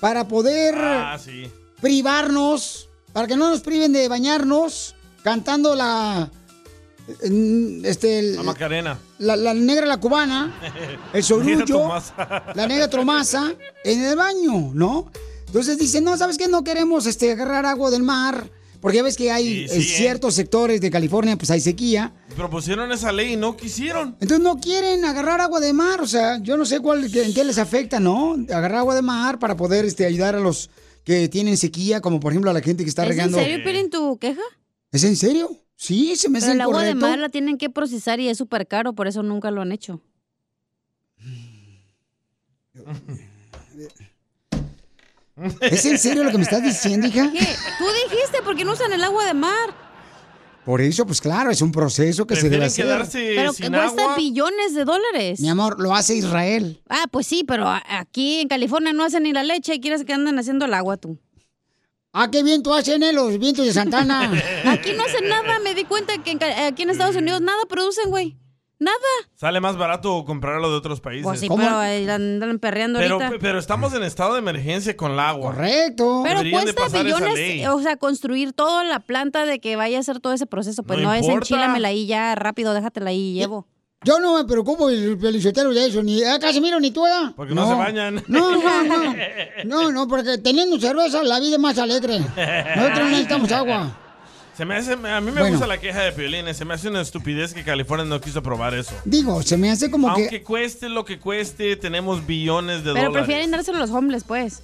para 0.00 0.26
poder 0.28 0.74
Ah, 0.78 1.18
sí. 1.22 1.52
Privarnos, 1.80 2.88
para 3.12 3.26
que 3.26 3.36
no 3.36 3.48
nos 3.50 3.60
priven 3.60 3.92
de 3.92 4.08
bañarnos 4.08 4.94
cantando 5.22 5.74
la 5.74 6.30
mm, 7.28 7.84
este 7.84 8.18
el- 8.20 8.36
La 8.36 8.42
Macarena. 8.42 8.98
la, 9.18 9.36
la 9.36 9.54
negra 9.54 9.86
la 9.86 9.98
cubana, 9.98 10.54
el 11.12 11.24
Tomás. 11.66 12.12
la 12.54 12.66
negra 12.66 12.88
tromasa 12.88 13.52
en 13.84 14.04
el 14.04 14.16
baño, 14.16 14.70
¿no? 14.74 15.10
Entonces 15.46 15.78
dicen, 15.78 16.04
no, 16.04 16.16
¿sabes 16.16 16.36
qué? 16.36 16.46
No 16.48 16.62
queremos 16.62 17.06
este, 17.06 17.32
agarrar 17.32 17.64
agua 17.64 17.90
del 17.90 18.02
mar, 18.02 18.50
porque 18.82 18.98
ya 18.98 19.02
ves 19.02 19.16
que 19.16 19.32
hay 19.32 19.66
Sí, 19.66 19.78
¿eh? 19.78 19.82
ciertos 19.82 20.34
sectores 20.34 20.80
de 20.82 20.90
California, 20.90 21.36
pues 21.38 21.50
hay 21.50 21.60
sequía. 21.62 22.12
Propusieron 22.36 22.92
esa 22.92 23.12
ley 23.12 23.32
y 23.32 23.36
no 23.36 23.56
quisieron. 23.56 24.10
Entonces 24.20 24.40
no 24.40 24.60
quieren 24.60 25.06
agarrar 25.06 25.40
agua 25.40 25.58
de 25.60 25.72
mar, 25.72 26.02
o 26.02 26.06
sea, 26.06 26.38
yo 26.42 26.58
no 26.58 26.66
sé 26.66 26.80
cuál, 26.80 27.04
en 27.04 27.32
qué 27.32 27.44
les 27.44 27.56
afecta, 27.56 27.98
¿no? 27.98 28.34
Agarrar 28.50 28.80
agua 28.80 28.94
de 28.94 29.00
mar 29.02 29.38
para 29.38 29.56
poder 29.56 29.86
este, 29.86 30.04
ayudar 30.04 30.36
a 30.36 30.40
los 30.40 30.68
que 31.08 31.26
tienen 31.30 31.56
sequía, 31.56 32.02
como 32.02 32.20
por 32.20 32.32
ejemplo 32.32 32.50
a 32.50 32.54
la 32.54 32.60
gente 32.60 32.84
que 32.84 32.90
está 32.90 33.02
¿Es 33.04 33.08
en 33.10 33.16
regando. 33.16 33.38
serio, 33.38 33.64
Piolín, 33.64 33.88
tu 33.88 34.18
queja? 34.18 34.42
¿Es 34.92 35.04
en 35.04 35.16
serio? 35.16 35.50
Sí, 35.74 36.16
se 36.16 36.28
me 36.28 36.36
hace 36.36 36.48
Pero 36.48 36.54
el 36.56 36.60
agua 36.60 36.82
de 36.82 36.94
mar 36.94 37.18
la 37.18 37.30
tienen 37.30 37.56
que 37.56 37.70
procesar 37.70 38.20
y 38.20 38.28
es 38.28 38.36
súper 38.36 38.68
caro, 38.68 38.92
por 38.92 39.08
eso 39.08 39.22
nunca 39.22 39.50
lo 39.50 39.62
han 39.62 39.72
hecho. 39.72 40.02
¿Es 45.62 45.86
en 45.86 45.98
serio 45.98 46.24
lo 46.24 46.30
que 46.30 46.36
me 46.36 46.42
estás 46.42 46.62
diciendo, 46.62 47.06
hija? 47.06 47.30
¿Qué? 47.32 47.38
Tú 47.78 47.84
dijiste, 48.10 48.42
¿por 48.44 48.54
qué 48.54 48.66
no 48.66 48.72
usan 48.74 48.92
el 48.92 49.02
agua 49.02 49.24
de 49.24 49.32
mar? 49.32 49.87
Por 50.68 50.82
eso, 50.82 51.06
pues 51.06 51.22
claro, 51.22 51.50
es 51.50 51.62
un 51.62 51.72
proceso 51.72 52.26
que 52.26 52.36
se 52.36 52.50
debe 52.50 52.66
hacer. 52.66 52.84
Pero 53.10 53.54
que 53.54 53.70
cuesta 53.70 54.16
billones 54.16 54.74
de 54.74 54.84
dólares. 54.84 55.40
Mi 55.40 55.48
amor, 55.48 55.80
lo 55.80 55.94
hace 55.94 56.14
Israel. 56.14 56.82
Ah, 56.90 57.06
pues 57.10 57.26
sí, 57.26 57.42
pero 57.42 57.66
a- 57.66 57.82
aquí 57.88 58.40
en 58.40 58.48
California 58.48 58.92
no 58.92 59.02
hacen 59.02 59.22
ni 59.22 59.32
la 59.32 59.42
leche 59.44 59.76
y 59.76 59.80
quieres 59.80 60.04
que 60.04 60.12
anden 60.12 60.38
haciendo 60.38 60.66
el 60.66 60.74
agua 60.74 60.98
tú. 60.98 61.18
Ah, 62.12 62.30
qué 62.30 62.42
viento 62.42 62.74
hacen 62.74 63.02
eh, 63.02 63.14
los 63.14 63.38
vientos 63.38 63.64
de 63.64 63.72
Santana. 63.72 64.30
Aquí 64.66 64.92
no 64.92 65.04
hacen 65.04 65.26
nada, 65.30 65.58
me 65.64 65.74
di 65.74 65.84
cuenta 65.84 66.22
que 66.22 66.32
en 66.32 66.38
Ca- 66.38 66.66
aquí 66.66 66.82
en 66.82 66.90
Estados 66.90 67.16
Unidos 67.16 67.40
nada 67.40 67.62
producen, 67.66 68.10
güey. 68.10 68.36
Nada. 68.80 68.96
Sale 69.34 69.60
más 69.60 69.76
barato 69.76 70.24
comprarlo 70.24 70.70
de 70.70 70.76
otros 70.76 71.00
países. 71.00 71.24
Pues 71.24 71.40
sí, 71.40 71.48
pero 71.48 71.78
ahí 71.78 72.08
andan 72.08 72.60
perreando 72.60 73.00
Pero, 73.00 73.16
ahorita. 73.16 73.38
pero 73.40 73.58
estamos 73.58 73.92
en 73.92 74.04
estado 74.04 74.34
de 74.34 74.38
emergencia 74.38 74.96
con 74.96 75.12
el 75.12 75.18
agua. 75.20 75.52
Correcto. 75.52 76.20
Pero 76.22 76.38
Deberían 76.38 76.64
de 76.64 76.74
cuesta 76.74 77.02
ley. 77.02 77.66
o 77.66 77.80
sea, 77.82 77.96
construir 77.96 78.52
toda 78.52 78.84
la 78.84 79.00
planta 79.00 79.46
de 79.46 79.58
que 79.58 79.74
vaya 79.74 79.96
a 79.96 80.00
hacer 80.00 80.20
todo 80.20 80.32
ese 80.32 80.46
proceso. 80.46 80.84
Pues 80.84 81.00
No 81.00 81.06
no, 81.08 81.14
es 81.14 81.26
enchílamela 81.26 81.88
ahí 81.88 82.06
ya, 82.06 82.34
rápido, 82.36 82.72
déjatela 82.72 83.10
ahí 83.10 83.30
y 83.30 83.34
llevo. 83.34 83.66
Yo 84.04 84.20
no 84.20 84.36
me 84.36 84.44
preocupo 84.44 84.88
el 84.90 85.18
felicitero 85.18 85.74
de 85.74 85.86
eso, 85.86 86.00
ni 86.04 86.22
ah, 86.22 86.38
Casimiro 86.40 86.78
ni 86.78 86.92
tú, 86.92 87.04
¿eh? 87.04 87.32
Porque 87.34 87.52
no 87.52 87.66
se 87.66 87.74
bañan. 87.74 88.22
No, 88.28 88.52
no, 88.52 88.82
no. 88.84 89.14
No, 89.64 89.90
no, 89.90 90.06
porque 90.06 90.38
teniendo 90.38 90.78
cerveza 90.78 91.24
la 91.24 91.40
vida 91.40 91.54
es 91.56 91.58
más 91.60 91.78
alegre. 91.78 92.20
Nosotros 92.20 93.08
necesitamos 93.10 93.50
agua. 93.50 93.98
Se 94.58 94.64
me 94.64 94.74
hace, 94.74 94.94
a 94.94 95.20
mí 95.20 95.26
me 95.30 95.38
Bueno. 95.40 95.50
gusta 95.50 95.68
la 95.68 95.78
queja 95.78 96.02
de 96.02 96.10
Piolín. 96.10 96.52
Se 96.52 96.64
me 96.64 96.74
hace 96.74 96.88
una 96.88 97.00
estupidez 97.00 97.54
que 97.54 97.62
California 97.62 98.04
no 98.04 98.20
quiso 98.20 98.42
probar 98.42 98.74
eso. 98.74 98.92
Digo, 99.04 99.40
se 99.44 99.56
me 99.56 99.70
hace 99.70 99.88
como 99.88 100.10
Aunque 100.10 100.28
que 100.28 100.42
cueste 100.42 100.88
lo 100.88 101.04
que 101.04 101.20
cueste, 101.20 101.76
tenemos 101.76 102.26
billones 102.26 102.78
de 102.82 102.92
Pero 102.92 103.06
dólares. 103.06 103.12
prefieren 103.26 103.52
dárselo 103.52 103.76
a 103.78 103.80
los 103.82 103.90
homeless, 103.90 104.24
pues. 104.24 104.62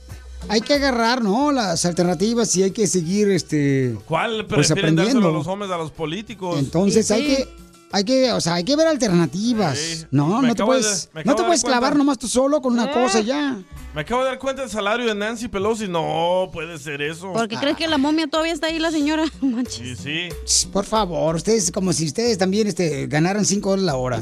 hay 0.48 0.60
que 0.62 0.74
agarrar, 0.74 1.22
¿no? 1.22 1.52
Las 1.52 1.84
alternativas 1.84 2.56
y 2.56 2.64
hay 2.64 2.72
que 2.72 2.88
seguir, 2.88 3.30
este... 3.30 3.96
¿Cuál 4.06 4.44
Pues 4.46 4.66
prefieren 4.66 4.96
dárselo 4.96 5.18
aprendiendo. 5.20 5.28
a 5.28 5.32
los 5.38 5.46
hombres, 5.46 5.70
a 5.70 5.76
los 5.78 5.92
políticos? 5.92 6.58
Entonces 6.58 7.08
hay 7.12 7.26
que... 7.26 7.48
Hay 7.96 8.02
que, 8.02 8.32
o 8.32 8.40
sea, 8.40 8.54
hay 8.54 8.64
que 8.64 8.74
ver 8.74 8.88
alternativas. 8.88 10.08
No, 10.10 10.40
Me 10.42 10.48
no 10.48 10.54
te 10.56 10.62
de- 10.62 10.66
puedes, 10.66 11.10
no 11.14 11.22
te 11.22 11.42
de 11.42 11.46
puedes 11.46 11.62
cuenta. 11.62 11.66
clavar 11.78 11.96
nomás 11.96 12.18
tú 12.18 12.26
solo 12.26 12.60
con 12.60 12.72
una 12.72 12.86
Eh. 12.86 12.92
cosa 12.92 13.20
ya. 13.20 13.56
Me 13.94 14.00
acabo 14.00 14.24
de 14.24 14.30
dar 14.30 14.38
cuenta 14.40 14.62
del 14.62 14.70
salario 14.70 15.06
de 15.06 15.14
Nancy 15.14 15.46
Pelosi. 15.46 15.86
No, 15.86 16.50
puede 16.52 16.76
ser 16.78 17.00
eso. 17.02 17.32
¿Por 17.32 17.46
qué 17.46 17.56
crees 17.56 17.76
que 17.76 17.86
la 17.86 17.96
momia 17.96 18.26
todavía 18.26 18.52
está 18.52 18.66
ahí, 18.66 18.80
la 18.80 18.90
señora? 18.90 19.22
Manches. 19.40 19.98
Sí, 20.00 20.28
sí. 20.44 20.66
Por 20.72 20.84
favor, 20.84 21.36
ustedes, 21.36 21.70
como 21.70 21.92
si 21.92 22.06
ustedes 22.06 22.36
también 22.36 22.66
este, 22.66 23.06
ganaran 23.06 23.44
5 23.44 23.70
dólares 23.70 23.86
la 23.86 23.94
hora. 23.96 24.20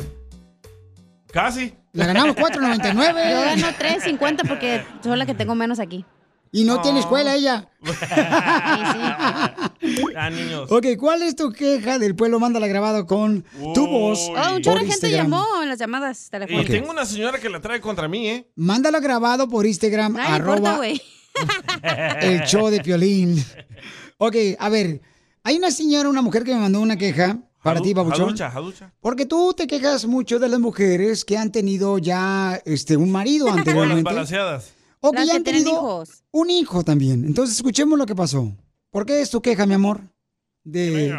Casi. 1.33 1.73
La 1.95 2.07
ganamos 2.07 2.37
4.99. 2.37 2.95
Yo 3.31 3.41
gano 3.41 3.67
3.50 3.79 4.47
porque 4.49 4.85
soy 5.03 5.17
la 5.17 5.25
que 5.25 5.35
tengo 5.35 5.55
menos 5.55 5.79
aquí. 5.79 6.05
Y 6.55 6.65
no 6.65 6.81
tiene 6.83 7.01
escuela 7.01 7.35
ella. 7.35 7.69
Ah, 10.17 10.31
niños. 10.31 10.71
Ok, 10.71 10.87
¿cuál 10.99 11.23
es 11.23 11.35
tu 11.35 11.51
queja 11.51 11.99
del 11.99 12.15
pueblo? 12.15 12.39
Mándala 12.39 12.67
grabado 12.69 13.07
con 13.07 13.45
tu 13.75 13.87
voz. 13.87 14.21
Oh, 14.31 14.55
un 14.55 14.63
chorro 14.63 14.79
de 14.81 14.87
gente 14.87 15.11
llamó 15.11 15.45
en 15.63 15.69
las 15.69 15.79
llamadas 15.79 16.27
Y 16.27 16.31
telefónicas. 16.31 16.71
tengo 16.71 16.91
una 16.91 17.05
señora 17.05 17.39
que 17.41 17.49
la 17.49 17.61
trae 17.61 17.81
contra 17.81 18.07
mí, 18.09 18.29
¿eh? 18.29 18.49
Mándala 18.55 19.01
grabado 19.01 19.49
por 19.49 19.67
Instagram, 19.67 20.13
importa, 20.13 20.35
arroba 20.35 20.77
güey. 20.77 21.03
el 22.21 22.43
show 22.43 22.69
de 22.69 22.81
Piolín. 22.81 23.45
Ok, 24.19 24.37
a 24.59 24.69
ver, 24.69 25.01
hay 25.43 25.57
una 25.57 25.71
señora, 25.71 26.09
una 26.09 26.23
mujer 26.23 26.45
que 26.45 26.55
me 26.55 26.61
mandó 26.61 26.81
una 26.81 26.97
queja 26.97 27.39
para 27.63 27.81
ti, 27.81 27.95
Babuchón. 27.95 28.27
Jaducha, 28.27 28.51
jaducha. 28.51 28.93
Porque 29.01 29.27
tú 29.27 29.55
te 29.57 29.67
quejas 29.67 30.07
mucho 30.07 30.39
de 30.39 30.49
las 30.49 30.61
mujeres 30.61 31.25
que 31.25 31.37
han 31.39 31.51
tenido 31.51 31.99
ya 31.99 32.61
este, 32.65 32.97
un 32.97 33.11
marido 33.11 33.47
las 33.47 33.57
anteriormente. 33.59 34.03
balanceadas. 34.05 34.75
O 35.05 35.13
que 35.13 35.27
ya 35.27 35.35
han 35.35 35.45
tenido 35.45 35.71
hijos. 35.73 36.23
un 36.31 36.49
hijo 36.51 36.83
también. 36.85 37.25
Entonces, 37.25 37.57
escuchemos 37.57 37.99
lo 37.99 38.07
que 38.07 38.15
pasó. 38.15 38.51
¿Por 38.91 39.05
qué 39.05 39.21
es 39.21 39.31
tu 39.31 39.43
queja, 39.43 39.67
mi 39.67 39.75
amor? 39.75 40.01
De... 40.65 41.13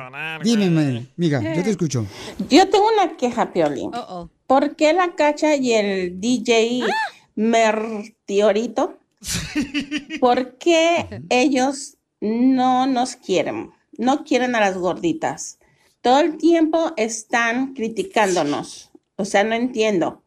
Dime, 0.43 0.69
ma- 0.69 1.05
miga, 1.17 1.41
yo 1.55 1.63
te 1.63 1.69
escucho. 1.71 2.05
Yo 2.49 2.69
tengo 2.69 2.85
una 2.95 3.17
queja, 3.17 3.51
Piolín. 3.51 3.91
Oh. 3.93 4.29
¿Por 4.47 4.75
qué 4.77 4.93
la 4.93 5.15
cacha 5.15 5.55
y 5.57 5.73
el 5.73 6.19
DJ 6.21 6.81
Mertiorito? 7.35 8.99
¿Por 10.19 10.57
qué 10.57 11.21
ellos 11.29 11.97
no 12.21 12.85
nos 12.87 13.15
quieren? 13.15 13.71
No 13.97 14.23
quieren 14.23 14.55
a 14.55 14.59
las 14.59 14.77
gorditas. 14.77 15.59
Todo 16.01 16.19
el 16.19 16.37
tiempo 16.37 16.93
están 16.97 17.73
criticándonos. 17.73 18.91
O 19.15 19.25
sea, 19.25 19.43
no 19.43 19.55
entiendo. 19.55 20.23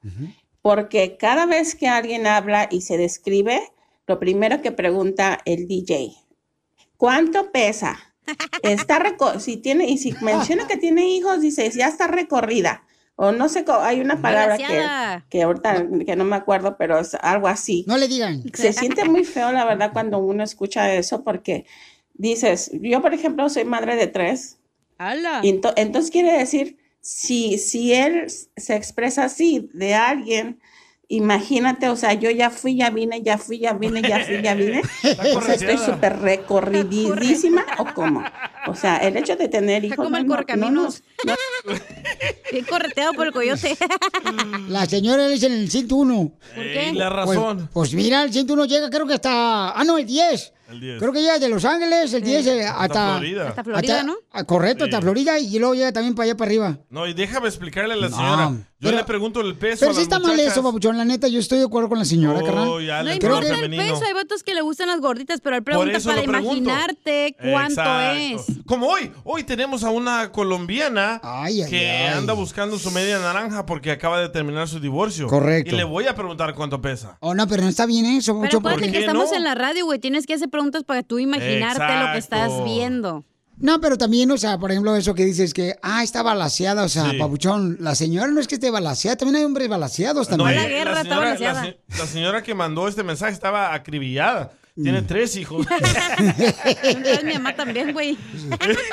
Porque 0.66 1.16
cada 1.16 1.46
vez 1.46 1.76
que 1.76 1.86
alguien 1.86 2.26
habla 2.26 2.66
y 2.68 2.80
se 2.80 2.98
describe, 2.98 3.60
lo 4.08 4.18
primero 4.18 4.62
que 4.62 4.72
pregunta 4.72 5.38
el 5.44 5.68
DJ, 5.68 6.12
¿cuánto 6.96 7.52
pesa? 7.52 8.16
Está 8.62 9.00
si 9.38 9.58
tiene, 9.58 9.86
y 9.88 9.96
si 9.96 10.12
menciona 10.22 10.66
que 10.66 10.76
tiene 10.76 11.08
hijos, 11.08 11.40
dice, 11.40 11.70
ya 11.70 11.86
está 11.86 12.08
recorrida. 12.08 12.82
O 13.14 13.30
no 13.30 13.48
sé, 13.48 13.64
hay 13.80 14.00
una 14.00 14.20
palabra 14.20 14.56
que, 14.56 15.28
que 15.28 15.42
ahorita 15.44 15.86
que 16.04 16.16
no 16.16 16.24
me 16.24 16.34
acuerdo, 16.34 16.76
pero 16.76 16.98
es 16.98 17.14
algo 17.14 17.46
así. 17.46 17.84
No 17.86 17.96
le 17.96 18.08
digan. 18.08 18.42
Se 18.52 18.72
siente 18.72 19.04
muy 19.04 19.22
feo, 19.22 19.52
la 19.52 19.64
verdad, 19.64 19.92
cuando 19.92 20.18
uno 20.18 20.42
escucha 20.42 20.92
eso, 20.92 21.22
porque 21.22 21.64
dices, 22.14 22.72
yo 22.72 23.00
por 23.02 23.14
ejemplo 23.14 23.48
soy 23.50 23.64
madre 23.64 23.94
de 23.94 24.08
tres, 24.08 24.58
¡Hala! 24.98 25.42
y 25.44 25.52
ento- 25.52 25.74
entonces 25.76 26.10
quiere 26.10 26.36
decir, 26.36 26.76
si, 27.08 27.56
si 27.58 27.92
él 27.94 28.26
se 28.56 28.74
expresa 28.74 29.24
así 29.24 29.70
de 29.72 29.94
alguien, 29.94 30.60
imagínate, 31.08 31.88
o 31.88 31.94
sea, 31.94 32.14
yo 32.14 32.30
ya 32.30 32.50
fui, 32.50 32.76
ya 32.76 32.90
vine, 32.90 33.22
ya 33.22 33.38
fui, 33.38 33.60
ya 33.60 33.74
vine, 33.74 34.02
ya 34.02 34.24
fui, 34.24 34.42
ya 34.42 34.54
vine. 34.54 34.82
O 35.36 35.40
sea, 35.40 35.54
estoy 35.54 35.78
súper 35.78 36.18
recorridísima, 36.18 37.64
¿o 37.78 37.86
cómo? 37.94 38.24
O 38.66 38.74
sea, 38.74 38.96
el 38.96 39.16
hecho 39.16 39.36
de 39.36 39.46
tener 39.48 39.84
hijos... 39.84 39.96
como 40.04 40.16
el 40.16 40.24
no- 40.26 40.28
no- 40.30 40.34
correcaminos. 40.34 41.02
no- 41.24 41.34
Bien 42.52 42.64
correteado 42.64 43.12
por 43.12 43.26
el 43.28 43.32
coyote. 43.32 43.76
La 44.68 44.86
señora 44.86 45.26
le 45.26 45.34
dice 45.34 45.46
en 45.46 45.52
el 45.52 45.70
101. 45.70 46.32
¿Por 46.54 46.64
qué? 46.64 46.92
la 46.94 47.08
Pues, 47.24 47.36
razón. 47.38 47.70
pues 47.72 47.94
mira, 47.94 48.22
el 48.24 48.32
101 48.32 48.64
llega 48.66 48.90
creo 48.90 49.06
que 49.06 49.14
hasta... 49.14 49.70
Ah, 49.78 49.84
no, 49.84 49.98
el 49.98 50.06
10. 50.06 50.52
El 50.68 50.80
10. 50.80 50.98
Creo 50.98 51.12
que 51.12 51.20
llega 51.20 51.38
de 51.38 51.48
Los 51.48 51.64
Ángeles, 51.64 52.12
el 52.12 52.22
10 52.22 52.46
eh, 52.46 52.64
hasta... 52.66 53.18
Florida. 53.18 53.48
Hasta 53.48 53.64
Florida, 53.64 54.02
¿no? 54.02 54.16
ah, 54.32 54.44
correcto, 54.44 54.84
hasta 54.84 54.96
Sí. 54.96 55.02
Florida 55.02 55.38
y 55.38 55.58
luego 55.58 55.74
llega 55.74 55.92
también 55.92 56.14
para 56.14 56.24
allá 56.24 56.36
para 56.36 56.48
arriba. 56.48 56.78
No, 56.90 57.06
y 57.06 57.14
déjame 57.14 57.48
explicarle 57.48 57.94
a 57.94 57.96
la 57.96 58.08
No, 58.08 58.16
señora. 58.16 58.50
Yo 58.78 58.90
pero- 58.90 58.96
le 58.98 59.04
pregunto 59.04 59.40
el 59.40 59.54
peso 59.54 59.80
Pero 59.80 59.92
a 59.92 59.94
sí 59.94 60.00
las 60.00 60.02
está 60.02 60.18
mal 60.18 60.32
muchachas. 60.32 60.52
eso, 60.52 60.62
papuchón. 60.62 60.98
La 60.98 61.04
neta, 61.06 61.28
yo 61.28 61.38
estoy 61.40 61.58
de 61.60 61.64
acuerdo 61.64 61.88
con 61.88 61.98
la 61.98 62.04
señora, 62.04 62.40
Oh, 62.40 62.44
carnal. 62.44 62.84
ya 62.84 63.02
No 63.02 63.12
importa 63.14 63.60
el 63.60 63.70
peso, 63.70 64.04
hay 64.04 64.12
vatos 64.12 64.42
que 64.42 64.54
le 64.54 64.60
gustan 64.60 64.88
las 64.88 65.00
gorditas, 65.00 65.40
pero 65.40 65.56
él 65.56 65.62
pregunta 65.62 65.98
para 66.04 66.22
imaginarte 66.22 67.36
cuánto 67.40 67.80
Exacto. 67.80 68.18
es. 68.18 68.42
Como 68.66 68.86
hoy, 68.88 69.10
hoy 69.24 69.44
tenemos 69.44 69.82
a 69.84 69.90
una 69.90 70.30
colombiana 70.32 71.20
Ay, 71.22 71.62
ay, 71.62 71.70
que 71.70 71.88
ay. 71.90 72.14
anda 72.18 72.32
buscando 72.34 72.78
su 72.78 72.90
media 72.90 73.18
naranja 73.18 73.64
porque 73.66 73.90
acaba 73.92 74.20
de 74.20 74.28
terminar 74.28 74.68
su 74.68 74.78
divorcio. 74.80 75.26
Correcto. 75.26 75.74
Y 75.74 75.78
le 75.78 75.84
voy 75.84 76.06
a 76.06 76.14
preguntar 76.14 76.54
cuánto 76.54 76.80
pesa. 76.82 77.16
Oh, 77.20 77.34
no, 77.34 77.46
pero 77.48 77.62
no 77.62 77.68
está 77.68 77.86
bien 77.86 78.04
eso, 78.06 78.38
Pero 78.42 78.60
porque... 78.60 78.90
que 78.92 78.98
estamos 79.00 79.30
no? 79.30 79.36
en 79.36 79.44
la 79.44 79.54
radio, 79.54 79.84
güey. 79.86 79.98
Tienes 79.98 80.26
que 80.26 80.34
hacer 80.34 80.50
preguntas 80.56 80.82
para 80.84 81.02
tú 81.02 81.18
imaginarte 81.18 82.06
lo 82.06 82.12
que 82.12 82.18
estás 82.18 82.64
viendo. 82.64 83.24
No, 83.58 83.80
pero 83.80 83.96
también, 83.96 84.30
o 84.30 84.36
sea, 84.36 84.58
por 84.58 84.70
ejemplo, 84.70 84.94
eso 84.96 85.14
que 85.14 85.24
dices 85.24 85.54
que, 85.54 85.76
ah, 85.80 86.02
está 86.02 86.22
balaseada, 86.22 86.82
o 86.84 86.88
sea, 86.90 87.10
Sí. 87.12 87.16
papuchón, 87.16 87.78
la 87.80 87.94
señora 87.94 88.26
no 88.28 88.38
es 88.38 88.46
que 88.48 88.56
esté 88.56 88.70
balaseada, 88.70 89.16
también 89.16 89.36
hay 89.36 89.44
hombres 89.44 89.66
balaseados 89.68 90.28
No, 90.30 90.36
también. 90.36 90.62
la 90.62 90.68
guerra, 90.68 90.90
está 90.90 91.02
señora, 91.04 91.20
balanceada. 91.20 91.64
la 91.64 91.70
se- 91.70 91.98
la 91.98 92.06
señora 92.06 92.42
que 92.42 92.54
mandó 92.54 92.86
este 92.86 93.02
mensaje 93.02 93.32
estaba 93.32 93.72
acribillada. 93.72 94.52
Tiene 94.74 95.00
Mm. 95.00 95.06
tres 95.06 95.36
hijos. 95.36 95.66
Entonces 96.82 97.24
mi 97.24 97.32
mamá 97.32 97.56
también, 97.56 97.94
güey. 97.94 98.18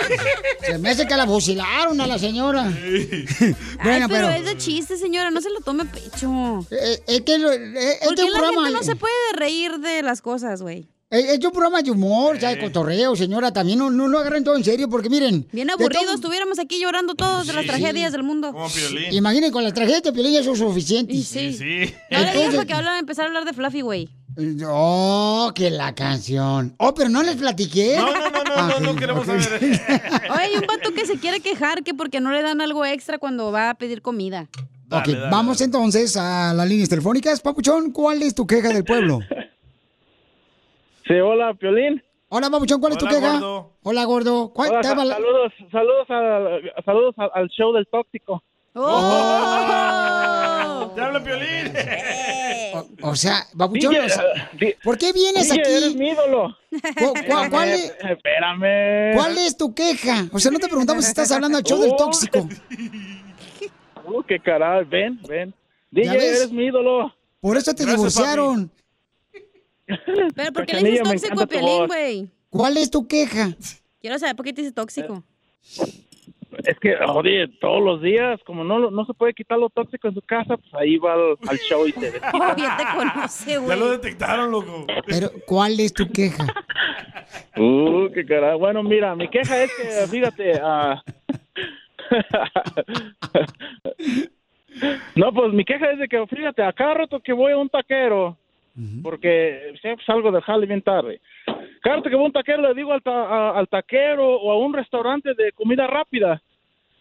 Se 0.65 0.77
me 0.77 0.89
hace 0.91 1.05
que 1.05 1.15
la 1.17 1.25
fusilaron 1.27 1.99
a 1.99 2.07
la 2.07 2.17
señora. 2.17 2.63
Ay, 2.83 3.55
bueno, 3.83 4.07
pero, 4.07 4.27
pero... 4.27 4.29
es 4.29 4.45
de 4.45 4.57
chiste, 4.57 4.95
señora. 4.97 5.29
No 5.29 5.41
se 5.41 5.49
lo 5.49 5.59
tome 5.59 5.83
pecho. 5.83 6.65
eh, 6.71 7.03
es 7.05 7.21
que 7.23 7.35
eh, 7.35 7.99
¿Por 8.01 8.13
este 8.13 8.15
qué 8.15 8.21
es 8.21 8.27
un 8.27 8.31
la 8.31 8.37
programa... 8.39 8.63
gente 8.67 8.71
no 8.79 8.83
se 8.83 8.95
puede 8.95 9.13
reír 9.35 9.77
de 9.79 10.01
las 10.03 10.21
cosas, 10.21 10.61
güey? 10.61 10.87
Eh, 11.13 11.35
Es 11.35 11.45
un 11.45 11.51
programa 11.51 11.81
de 11.81 11.91
humor, 11.91 12.37
ya 12.39 12.49
de 12.49 12.59
cotorreo, 12.59 13.15
señora. 13.15 13.51
También 13.53 13.79
no, 13.79 13.89
no 13.89 14.07
lo 14.07 14.19
agarren 14.19 14.43
todo 14.43 14.55
en 14.55 14.63
serio, 14.63 14.89
porque 14.89 15.09
miren... 15.09 15.47
Bien 15.51 15.69
aburridos, 15.69 16.15
estuviéramos 16.15 16.59
aquí 16.59 16.79
llorando 16.81 17.15
todos 17.15 17.47
de 17.47 17.53
las 17.53 17.63
Sí. 17.63 17.67
tragedias 17.69 18.11
del 18.11 18.23
mundo. 18.23 18.51
Como 18.51 18.67
Piolín. 18.69 19.13
Imaginen, 19.13 19.51
con 19.51 19.63
la 19.63 19.71
tragedia 19.73 20.01
de 20.01 20.11
Piolín 20.11 20.35
eso 20.35 20.53
es 20.53 20.59
suficiente. 20.59 21.13
Y 21.13 21.23
Sí, 21.23 21.53
sí. 21.53 21.85
sí. 21.87 21.93
No 22.11 22.19
le 22.19 22.49
digas 22.49 22.65
que 22.65 22.73
hablar, 22.73 22.99
empezar 22.99 23.25
a 23.25 23.27
hablar 23.27 23.45
de 23.45 23.53
Fluffy, 23.53 23.81
güey. 23.81 24.09
Oh, 24.67 25.51
que 25.53 25.69
la 25.69 25.93
canción. 25.93 26.73
Oh, 26.77 26.93
pero 26.93 27.09
no 27.09 27.21
les 27.23 27.35
platiqué. 27.35 27.97
No, 27.97 28.07
no, 28.11 28.19
no, 28.29 28.43
no, 28.43 28.53
Ah, 28.55 28.75
no, 28.79 28.93
no 28.93 28.95
queremos 28.99 29.27
ok. 29.27 29.39
saber. 29.41 29.61
Oye, 30.31 30.39
hay 30.39 30.55
un 30.55 30.65
vato 30.67 30.91
que 30.93 31.05
se 31.05 31.17
quiere 31.17 31.39
quejar 31.39 31.83
que 31.83 31.93
porque 31.93 32.19
no 32.19 32.31
le 32.31 32.41
dan 32.41 32.61
algo 32.61 32.83
extra 32.85 33.17
cuando 33.19 33.51
va 33.51 33.69
a 33.71 33.73
pedir 33.75 34.01
comida. 34.01 34.49
Ok, 34.89 35.07
dale, 35.07 35.19
vamos 35.29 35.57
dale. 35.59 35.65
entonces 35.65 36.17
a 36.17 36.53
las 36.53 36.67
líneas 36.67 36.89
telefónicas. 36.89 37.41
Papuchón, 37.41 37.91
¿cuál 37.91 38.21
es 38.23 38.33
tu 38.35 38.45
queja 38.47 38.69
del 38.69 38.83
pueblo? 38.83 39.19
Sí, 41.07 41.13
hola, 41.15 41.53
Piolín. 41.53 42.01
Hola, 42.29 42.49
Papuchón, 42.49 42.79
¿cuál 42.81 42.93
es 42.93 42.97
tu 42.99 43.05
Hola, 43.05 43.13
queja? 43.15 43.31
gordo. 43.33 43.71
Hola, 43.83 44.03
gordo. 44.05 44.51
¿Cuál 44.53 44.69
Hola, 44.71 44.81
te 44.81 44.87
sa- 44.87 44.95
la- 45.05 45.13
saludos, 45.15 45.53
saludos, 45.71 46.09
al, 46.09 46.73
saludos 46.85 47.13
al, 47.17 47.31
al 47.35 47.47
show 47.49 47.73
del 47.73 47.85
tóxico. 47.87 48.41
Oh. 48.75 48.81
¡Te 50.95 51.01
habla 51.01 51.23
Piolín! 51.23 51.73
O, 53.03 53.09
o 53.11 53.15
sea, 53.15 53.45
babuchón, 53.53 53.95
o 53.95 54.09
sea, 54.09 54.23
di- 54.53 54.73
¿por 54.83 54.97
qué 54.97 55.13
vienes 55.13 55.47
DJ, 55.49 55.61
aquí? 55.61 55.71
eres 55.71 55.95
mi 55.95 56.09
ídolo. 56.09 56.55
¿Cu- 56.71 57.13
cu- 57.13 57.49
cuál 57.51 57.69
es- 57.69 57.95
Espérame. 57.99 59.13
¿Cuál 59.15 59.37
es 59.37 59.55
tu 59.57 59.73
queja? 59.75 60.25
O 60.31 60.39
sea, 60.39 60.51
no 60.51 60.57
te 60.59 60.67
preguntamos 60.67 61.03
si 61.05 61.09
estás 61.09 61.31
hablando 61.31 61.57
al 61.59 61.63
show 61.63 61.79
del 61.81 61.91
Oh. 61.93 61.97
tóxico. 61.97 62.47
Uh, 64.05 64.23
qué 64.23 64.39
caray, 64.39 64.83
ven, 64.85 65.19
ven. 65.27 65.53
DJ, 65.91 66.15
eres 66.15 66.51
mi 66.51 66.65
ídolo. 66.65 67.13
Por 67.41 67.57
eso 67.57 67.75
te 67.75 67.83
Gracias, 67.85 68.13
divorciaron. 68.15 68.71
Pero 69.85 70.53
¿por 70.53 70.65
qué 70.65 70.81
le 70.81 70.91
dices 70.91 71.03
tóxico 71.03 71.43
a 71.43 71.47
Piolín, 71.47 71.87
güey? 71.87 72.27
¿Cuál 72.49 72.77
es 72.77 72.89
tu 72.91 73.07
queja? 73.07 73.49
Quiero 73.99 74.19
saber 74.19 74.35
por 74.35 74.45
qué 74.45 74.53
te 74.53 74.61
dice 74.61 74.73
tóxico. 74.73 75.23
Es 76.65 76.77
que, 76.79 76.95
oye, 77.07 77.47
todos 77.59 77.83
los 77.83 78.01
días, 78.01 78.39
como 78.45 78.63
no, 78.63 78.77
lo- 78.77 78.91
no 78.91 79.05
se 79.05 79.13
puede 79.15 79.33
quitar 79.33 79.57
lo 79.57 79.69
tóxico 79.69 80.07
en 80.07 80.13
su 80.13 80.21
casa, 80.21 80.55
pues 80.55 80.71
ahí 80.75 80.97
va 80.97 81.13
al, 81.13 81.35
al 81.47 81.57
show 81.57 81.87
y 81.87 81.91
se 81.93 81.99
desquita. 82.11 82.55
ya 82.57 82.77
te 82.77 82.83
conoce, 82.97 83.51
Ya 83.53 83.57
güey. 83.59 83.79
lo 83.79 83.91
detectaron, 83.91 84.51
loco. 84.51 84.85
Pero, 85.07 85.31
¿cuál 85.47 85.79
es 85.79 85.93
tu 85.93 86.07
queja? 86.11 86.45
Uh, 87.57 88.09
qué 88.13 88.23
caray. 88.25 88.57
Bueno, 88.57 88.83
mira, 88.83 89.15
mi 89.15 89.27
queja 89.29 89.63
es 89.63 89.71
que, 89.75 90.07
fíjate, 90.07 90.59
ah, 90.61 91.01
no, 95.15 95.33
pues 95.33 95.53
mi 95.53 95.65
queja 95.65 95.91
es 95.91 95.99
de 95.99 96.07
que, 96.07 96.25
fíjate, 96.27 96.63
a 96.63 96.73
cada 96.73 96.93
rato 96.95 97.19
que 97.19 97.33
voy 97.33 97.51
a 97.53 97.57
un 97.57 97.69
taquero, 97.69 98.37
porque 99.03 99.73
siempre 99.81 100.05
salgo 100.05 100.31
del 100.31 100.41
jale 100.41 100.65
bien 100.65 100.81
tarde, 100.81 101.19
cada 101.81 101.97
rato 101.97 102.09
que 102.09 102.15
voy 102.15 102.23
a 102.23 102.27
un 102.27 102.33
taquero 102.33 102.61
le 102.63 102.73
digo 102.73 102.91
al, 102.93 103.01
ta- 103.03 103.11
a- 103.27 103.57
al 103.57 103.67
taquero 103.67 104.25
o 104.35 104.51
a 104.51 104.57
un 104.57 104.73
restaurante 104.73 105.33
de 105.35 105.51
comida 105.51 105.85
rápida, 105.87 106.41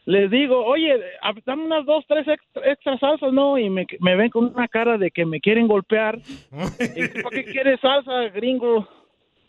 les 0.04 0.28
digo, 0.30 0.64
oye, 0.64 1.00
dame 1.46 1.64
unas 1.64 1.86
dos, 1.86 2.04
tres 2.08 2.26
extra, 2.26 2.70
extra 2.70 2.98
salsas, 2.98 3.32
¿no? 3.32 3.56
Y 3.56 3.70
me, 3.70 3.86
me 4.00 4.16
ven 4.16 4.30
con 4.30 4.46
una 4.46 4.66
cara 4.66 4.98
de 4.98 5.10
que 5.12 5.24
me 5.24 5.40
quieren 5.40 5.68
golpear. 5.68 6.18
Y, 6.96 7.22
¿Para 7.22 7.30
qué 7.36 7.44
quieres 7.44 7.78
salsa, 7.80 8.28
gringo? 8.30 8.86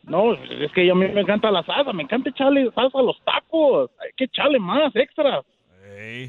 No, 0.03 0.33
es 0.33 0.71
que 0.73 0.89
a 0.91 0.93
mí 0.93 1.07
me 1.07 1.21
encanta 1.21 1.49
la 1.49 1.63
salsa, 1.63 1.91
me 1.93 2.03
encanta 2.03 2.29
echarle 2.29 2.69
salsa 2.75 2.99
a 2.99 3.03
los 3.03 3.19
tacos. 3.23 3.89
Hay 3.99 4.11
que 4.15 4.25
echarle 4.25 4.59
más, 4.59 4.95
extra. 4.95 5.41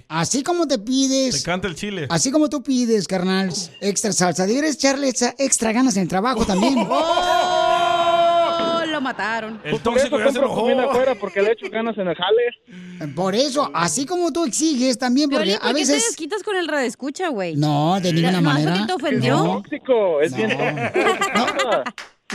Así 0.09 0.43
como 0.43 0.67
te 0.67 0.79
Te 0.79 0.85
pides, 0.85 1.43
canta 1.43 1.69
el 1.69 1.75
chile. 1.75 2.07
así 2.11 2.31
como 2.31 2.49
tú 2.49 2.63
pides, 2.63 3.07
carnal, 3.07 3.51
extra 3.81 4.13
salsa, 4.13 4.47
deberías 4.47 4.75
echarle 4.75 5.09
extra 5.39 5.73
ganas 5.73 5.97
en 5.97 6.03
el 6.03 6.09
trabajo 6.09 6.45
también. 6.47 6.75
¡Oh! 6.89 8.81
Lo 8.87 9.01
mataron. 9.01 9.61
El 9.65 9.73
Por 9.81 9.97
eso 9.97 10.09
tóxico 10.09 10.19
ya 10.21 10.31
se 10.31 10.39
enojó. 10.39 10.69
afuera 10.91 11.15
porque 11.17 11.43
le 11.43 11.51
echo 11.53 11.67
ganas 11.71 11.99
en 11.99 12.07
el 12.09 12.15
jale. 12.15 13.13
Por 13.15 13.35
eso, 13.35 13.69
así 13.75 14.07
como 14.07 14.33
tú 14.33 14.45
exiges 14.45 14.99
también, 14.99 15.29
porque 15.31 15.47
Piolín, 15.47 15.57
a 15.57 15.67
¿por 15.67 15.69
qué 15.75 15.85
te 15.85 15.93
veces... 15.93 16.07
desquitas 16.09 16.43
con 16.45 16.55
el 16.57 16.69
radioescucha, 16.69 17.29
güey? 17.29 17.57
No, 17.57 17.99
de 18.01 18.13
ninguna 18.13 18.41
¿No 18.41 18.43
manera. 18.51 18.71
porque 18.73 18.87
te 18.87 18.93
ofendió? 18.93 19.35
Es 19.37 19.43
tóxico, 19.43 20.21
es 20.21 20.37
bien 20.37 20.51
No. 21.35 21.45
tóxico. 21.47 21.71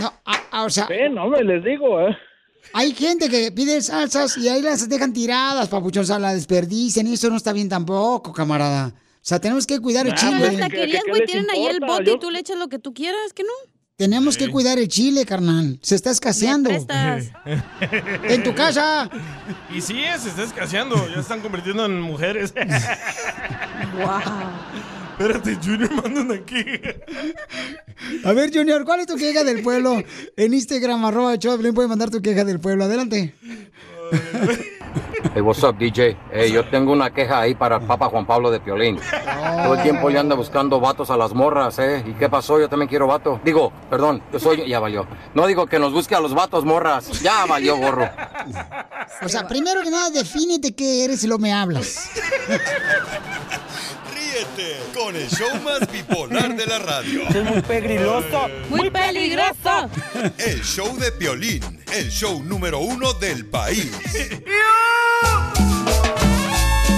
No, 0.02 0.14
a- 0.26 0.42
a- 0.52 0.64
o 0.66 0.70
sea, 0.70 0.86
Ven, 0.88 1.18
hombre, 1.18 1.44
les 1.46 1.64
digo, 1.64 2.02
¿eh? 2.02 2.18
Hay 2.74 2.94
gente 2.94 3.30
que 3.30 3.52
pide 3.52 3.82
salsas 3.82 4.38
y 4.38 4.48
ahí 4.50 4.62
las 4.62 4.88
dejan 4.90 5.14
tiradas, 5.14 5.68
papuchón, 5.70 6.04
o 6.04 6.06
sea, 6.06 6.20
la 6.20 6.34
desperdician 6.34 7.08
y 7.08 7.14
eso 7.14 7.30
no 7.30 7.38
está 7.38 7.54
bien 7.54 7.70
tampoco, 7.70 8.32
camarada. 8.34 8.88
O 8.98 9.22
sea, 9.30 9.40
tenemos 9.40 9.68
que 9.68 9.80
cuidar 9.80 10.06
el 10.06 10.12
Las 10.14 10.22
chile. 10.22 10.50
que- 10.52 10.58
taquerías, 10.58 11.04
que 11.04 11.10
güey, 11.12 11.26
tienen 11.26 11.50
ahí 11.50 11.66
el 11.66 11.80
bote 11.82 12.06
Yo- 12.06 12.16
y 12.16 12.20
tú 12.20 12.32
le 12.32 12.40
echas 12.40 12.58
lo 12.58 12.68
que 12.70 12.80
tú 12.80 12.94
quieras, 12.94 13.34
¿que 13.34 13.44
no? 13.44 13.50
Tenemos 13.98 14.38
que 14.38 14.48
cuidar 14.50 14.80
el 14.80 14.88
chile, 14.88 15.26
carnal. 15.26 15.78
Se 15.82 15.94
está 15.96 16.10
escaseando. 16.10 16.70
prestas. 16.70 17.32
En 18.24 18.44
tu 18.44 18.56
casa. 18.56 19.10
Y 19.76 19.82
sí, 19.82 20.02
se 20.18 20.30
está 20.30 20.44
escaseando. 20.44 20.96
Ya 21.10 21.16
se 21.16 21.20
están 21.20 21.42
convirtiendo 21.42 21.86
en 21.86 22.00
mujeres. 22.00 22.54
Wow. 23.98 24.20
Espérate, 25.20 25.58
Junior 25.62 25.92
manda 25.96 26.22
una 26.22 26.46
queja. 26.46 26.96
A 28.24 28.32
ver, 28.32 28.54
Junior, 28.54 28.86
¿cuál 28.86 29.02
es 29.02 29.08
tu 29.08 29.18
queja 29.18 29.44
del 29.44 29.62
pueblo? 29.62 30.02
En 30.38 30.54
Instagram, 30.54 31.04
arroba 31.04 31.38
Piolín, 31.38 31.74
puedes 31.74 31.90
mandar 31.90 32.10
tu 32.10 32.22
queja 32.22 32.46
del 32.46 32.62
pueblo. 32.62 32.86
Adelante. 32.86 33.36
Hey, 35.36 35.42
what's 35.42 35.62
up, 35.64 35.78
DJ? 35.78 36.18
Hey, 36.32 36.52
yo 36.52 36.68
tengo 36.70 36.92
una 36.92 37.14
queja 37.14 37.42
ahí 37.42 37.54
para 37.54 37.76
el 37.76 37.84
Papa 37.84 38.08
Juan 38.10 38.26
Pablo 38.26 38.50
de 38.50 38.60
Piolín. 38.60 39.00
Todo 39.64 39.76
el 39.76 39.84
tiempo 39.84 40.10
le 40.10 40.18
anda 40.18 40.34
buscando 40.34 40.80
vatos 40.80 41.12
a 41.12 41.18
las 41.18 41.34
morras, 41.34 41.78
¿eh? 41.78 42.04
¿Y 42.08 42.14
qué 42.14 42.30
pasó? 42.30 42.60
Yo 42.60 42.68
también 42.68 42.90
quiero 42.90 43.06
vato. 43.06 43.40
Digo, 43.44 43.72
perdón, 43.90 44.24
yo 44.32 44.40
soy... 44.40 44.68
Ya 44.68 44.80
valió. 44.80 45.06
No 45.36 45.46
digo 45.46 45.68
que 45.68 45.78
nos 45.78 45.94
busque 45.94 46.16
a 46.16 46.20
los 46.20 46.34
vatos 46.34 46.66
morras. 46.66 47.22
Ya 47.22 47.46
valió, 47.46 47.78
gorro. 47.78 48.10
O 49.22 49.30
sea, 49.30 49.48
primero 49.48 49.84
que 49.84 49.92
nada, 49.92 50.10
defínete 50.10 50.74
qué 50.74 51.04
eres 51.04 51.24
y 51.24 51.28
lo 51.28 51.38
me 51.38 51.54
hablas. 51.54 52.10
Ríete 54.32 54.78
con 54.94 55.16
el 55.16 55.28
show 55.28 55.50
más 55.64 55.92
bipolar 55.92 56.56
de 56.56 56.66
la 56.66 56.80
radio. 56.80 57.28
Es 57.30 57.44
muy 57.44 57.62
pegriloso. 57.62 58.48
¡Muy 58.70 58.90
peligroso! 58.90 59.90
El 60.38 60.62
show 60.62 60.96
de 60.98 61.12
Piolín, 61.12 61.84
el 61.92 62.10
show 62.10 62.44
número 62.44 62.80
uno 62.80 63.14
del 63.14 63.46
país. 63.48 63.90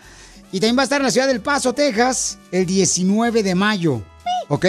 Y 0.51 0.59
también 0.59 0.77
va 0.77 0.81
a 0.81 0.85
estar 0.85 1.01
en 1.01 1.05
la 1.05 1.11
ciudad 1.11 1.27
del 1.27 1.41
Paso, 1.41 1.73
Texas, 1.73 2.37
el 2.51 2.65
19 2.65 3.43
de 3.43 3.55
mayo. 3.55 4.01
¿Ok? 4.49 4.65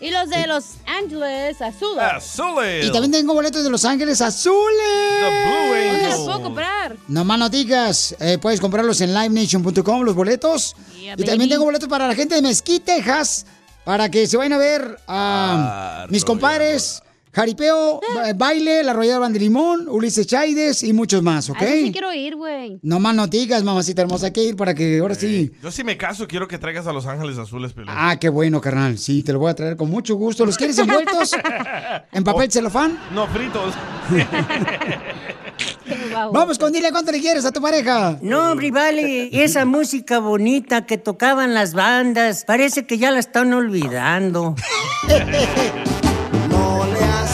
Y 0.00 0.10
los 0.10 0.28
de 0.30 0.46
Los 0.46 0.64
Ángeles, 0.86 1.60
azules. 1.60 2.02
Azules. 2.02 2.86
Y 2.86 2.90
también 2.92 3.12
tengo 3.12 3.34
boletos 3.34 3.62
de 3.62 3.70
Los 3.70 3.84
Ángeles 3.84 4.20
Azules. 4.20 5.20
¿Dónde 5.20 5.92
los 5.92 6.04
Angels. 6.04 6.16
puedo 6.24 6.42
comprar? 6.42 6.96
No 7.08 7.24
más 7.24 7.38
no 7.38 7.48
digas, 7.48 8.16
eh, 8.20 8.38
puedes 8.38 8.60
comprarlos 8.60 9.00
en 9.00 9.14
livenation.com, 9.14 10.02
los 10.02 10.14
boletos. 10.14 10.74
Yeah, 10.98 11.14
y 11.16 11.24
también 11.24 11.50
tengo 11.50 11.64
boletos 11.64 11.88
para 11.88 12.08
la 12.08 12.14
gente 12.14 12.34
de 12.36 12.42
Mesquite, 12.42 12.96
Texas, 12.96 13.44
para 13.84 14.10
que 14.10 14.26
se 14.26 14.36
vayan 14.36 14.54
a 14.54 14.58
ver 14.58 14.98
a 15.06 16.02
Ah, 16.04 16.06
mis 16.08 16.24
compadres, 16.24 17.02
Jaripeo, 17.32 18.00
ba- 18.14 18.32
Baile, 18.34 18.82
La 18.82 18.92
Royal 18.92 19.20
Band 19.20 19.34
de 19.34 19.40
Limón, 19.40 19.86
Ulises 19.88 20.26
Chaides 20.26 20.82
y 20.82 20.92
muchos 20.92 21.22
más, 21.22 21.48
¿ok? 21.50 21.62
A 21.62 21.64
ese 21.66 21.82
sí 21.84 21.92
quiero 21.92 22.12
ir, 22.12 22.36
güey. 22.36 22.78
No 22.82 22.98
más 23.00 23.14
no 23.14 23.26
digas, 23.26 23.62
mamacita 23.62 24.02
hermosa, 24.02 24.26
hay 24.26 24.32
que 24.32 24.42
ir 24.44 24.56
para 24.56 24.74
que 24.74 24.98
ahora 24.98 25.14
sí... 25.14 25.50
Yo 25.62 25.70
si 25.70 25.84
me 25.84 25.96
caso, 25.96 26.26
quiero 26.26 26.48
que 26.48 26.58
traigas 26.58 26.86
a 26.86 26.92
Los 26.92 27.06
Ángeles 27.06 27.38
Azules, 27.38 27.72
Piolín. 27.72 27.92
Ah, 27.96 28.16
qué 28.20 28.28
bueno, 28.28 28.60
carnal. 28.60 28.98
Sí, 28.98 29.22
te 29.22 29.32
lo 29.32 29.38
voy 29.38 29.50
a 29.50 29.54
traer 29.54 29.76
con 29.76 29.90
mucho 29.90 30.14
gusto. 30.16 30.44
¿Los 30.46 30.56
quieres 30.56 30.78
envueltos 30.78 31.34
en 32.12 32.24
papel 32.24 32.50
celofán? 32.52 32.98
No, 33.14 33.26
fritos. 33.28 33.74
Vamos 36.32 36.58
con 36.58 36.72
dile 36.72 36.90
cuánto 36.90 37.12
le 37.12 37.20
quieres 37.20 37.44
a 37.44 37.52
tu 37.52 37.60
pareja. 37.60 38.18
No, 38.22 38.52
hombre, 38.52 38.70
vale, 38.70 39.30
esa 39.44 39.64
música 39.64 40.18
bonita 40.18 40.84
que 40.86 40.98
tocaban 40.98 41.54
las 41.54 41.74
bandas, 41.74 42.44
parece 42.44 42.86
que 42.86 42.98
ya 42.98 43.10
la 43.10 43.18
están 43.20 43.52
olvidando. 43.52 44.54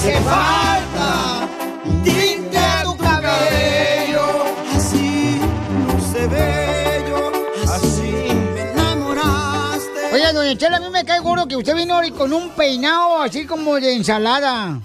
Hace 0.04 0.20
falta 0.20 1.48
un 1.86 2.02
tinte 2.02 2.58
a 2.58 2.82
tu 2.82 2.94
cabello. 2.94 4.44
Así 4.76 5.40
luce 5.88 6.26
bello, 6.26 7.32
así 7.72 8.28
me 8.52 8.70
enamoraste. 8.72 10.12
Oiga, 10.12 10.34
doña 10.34 10.58
Chela, 10.58 10.76
a 10.76 10.80
mí 10.80 10.90
me 10.90 11.06
cae 11.06 11.20
gordo 11.20 11.48
que 11.48 11.56
usted 11.56 11.74
vino 11.74 11.96
hoy 11.96 12.10
con 12.10 12.34
un 12.34 12.50
peinado 12.50 13.22
así 13.22 13.46
como 13.46 13.76
de 13.76 13.94
ensalada. 13.94 14.78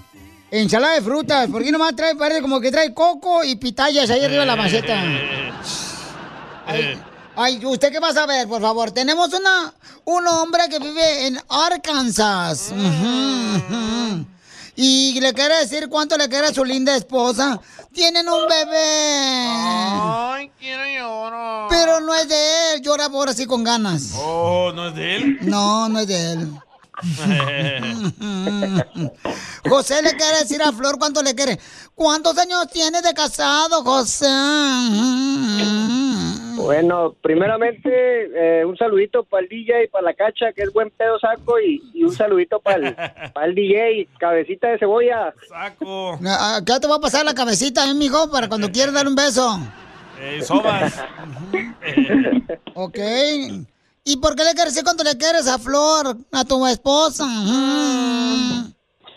Ensalada 0.50 0.94
de 0.94 1.02
frutas. 1.02 1.50
¿Por 1.50 1.62
qué 1.62 1.70
nomás 1.70 1.94
trae, 1.94 2.14
parece 2.14 2.40
como 2.40 2.58
que 2.58 2.70
trae 2.70 2.94
coco 2.94 3.44
y 3.44 3.56
pitayas 3.56 4.08
ahí 4.08 4.24
arriba 4.24 4.40
de 4.40 4.46
la 4.46 4.56
maceta? 4.56 5.02
Ay, 6.66 6.98
ay, 7.36 7.66
¿usted 7.66 7.92
qué 7.92 8.00
va 8.00 8.08
a 8.08 8.14
saber, 8.14 8.48
por 8.48 8.62
favor? 8.62 8.90
Tenemos 8.90 9.34
una, 9.34 9.74
un 10.06 10.26
hombre 10.28 10.62
que 10.70 10.78
vive 10.78 11.26
en 11.26 11.38
Arkansas. 11.50 12.72
Ujú, 12.72 13.74
ujú. 13.74 14.29
Y 14.82 15.20
le 15.20 15.34
quiere 15.34 15.58
decir 15.58 15.90
cuánto 15.90 16.16
le 16.16 16.26
quiere 16.30 16.46
a 16.46 16.54
su 16.54 16.64
linda 16.64 16.96
esposa. 16.96 17.60
Tienen 17.92 18.26
un 18.26 18.48
bebé. 18.48 19.44
Ay, 19.46 20.50
quiero 20.58 20.82
llorar. 20.86 21.66
Pero 21.68 22.00
no 22.00 22.14
es 22.14 22.26
de 22.26 22.72
él. 22.72 22.80
Llora 22.80 23.10
por 23.10 23.28
así 23.28 23.44
con 23.44 23.62
ganas. 23.62 24.12
Oh, 24.16 24.72
¿no 24.74 24.88
es 24.88 24.94
de 24.94 25.16
él? 25.16 25.38
No, 25.42 25.86
no 25.90 25.98
es 25.98 26.06
de 26.06 26.32
él. 26.32 26.50
José 29.68 30.00
le 30.00 30.16
quiere 30.16 30.38
decir 30.38 30.62
a 30.62 30.72
Flor 30.72 30.98
cuánto 30.98 31.22
le 31.22 31.34
quiere. 31.34 31.60
¿Cuántos 31.94 32.38
años 32.38 32.66
tienes 32.72 33.02
de 33.02 33.12
casado, 33.12 33.84
José? 33.84 34.28
Bueno, 36.62 37.14
primeramente, 37.22 37.90
eh, 38.60 38.64
un 38.64 38.76
saludito 38.76 39.24
para 39.24 39.42
el 39.42 39.48
DJ 39.48 39.84
y 39.84 39.88
para 39.88 40.04
la 40.04 40.14
cacha, 40.14 40.52
que 40.54 40.62
es 40.62 40.72
buen 40.72 40.90
pedo 40.90 41.18
saco, 41.18 41.58
y, 41.60 41.82
y 41.94 42.04
un 42.04 42.12
saludito 42.12 42.60
para 42.60 42.76
el, 42.88 43.32
para 43.32 43.46
el 43.46 43.54
DJ, 43.54 44.08
cabecita 44.18 44.68
de 44.68 44.78
cebolla. 44.78 45.34
Saco. 45.48 46.18
¿Qué 46.66 46.80
te 46.80 46.86
va 46.86 46.96
a 46.96 47.00
pasar 47.00 47.24
la 47.24 47.34
cabecita, 47.34 47.88
eh, 47.88 47.94
mijo, 47.94 48.30
para 48.30 48.48
cuando 48.48 48.70
quieras 48.70 48.94
dar 48.94 49.06
un 49.06 49.14
beso? 49.14 49.58
Ey, 50.20 50.42
sobas. 50.42 51.02
Ok. 52.74 52.98
¿Y 54.04 54.16
por 54.16 54.34
qué 54.34 54.44
le 54.44 54.54
quieres 54.54 54.72
decir 54.72 54.84
cuando 54.84 55.04
le 55.04 55.16
quieres 55.16 55.46
a 55.46 55.58
Flor, 55.58 56.16
a 56.32 56.44
tu 56.44 56.66
esposa? 56.66 57.26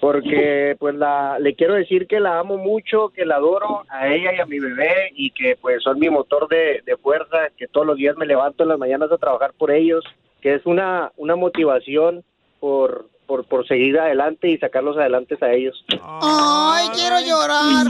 Porque, 0.04 0.76
pues, 0.80 0.96
la, 0.96 1.40
le 1.40 1.56
quiero 1.56 1.76
decir 1.76 2.08
que 2.08 2.20
la 2.20 2.38
amo 2.38 2.58
mucho, 2.58 3.08
que 3.16 3.26
la 3.26 3.38
adoro 3.38 3.86
a 3.88 4.10
ella 4.10 4.34
y 4.36 4.42
a 4.42 4.46
mi 4.46 4.60
bebé, 4.60 5.14
y 5.16 5.32
que, 5.32 5.58
pues, 5.62 5.82
son 5.82 5.98
mi 5.98 6.10
motor 6.10 6.50
de, 6.50 6.82
de 6.86 6.98
fuerza, 6.98 7.38
que 7.58 7.70
todos 7.70 7.88
los 7.88 7.96
días 7.96 8.18
me 8.18 8.26
levanto 8.26 8.64
en 8.64 8.70
las 8.70 8.78
mañanas 8.78 9.10
a 9.14 9.18
trabajar 9.18 9.54
por 9.58 9.72
ellos, 9.72 10.04
que 10.42 10.56
es 10.56 10.66
una, 10.66 11.14
una 11.16 11.38
motivación 11.38 12.22
por, 12.60 13.08
por, 13.26 13.46
por 13.46 13.66
seguir 13.66 13.98
adelante 13.98 14.50
y 14.50 14.58
sacarlos 14.58 14.98
adelante 14.98 15.38
a 15.40 15.54
ellos. 15.54 15.86
Ay, 16.22 16.90
quiero 16.94 17.22
llorar. 17.22 17.88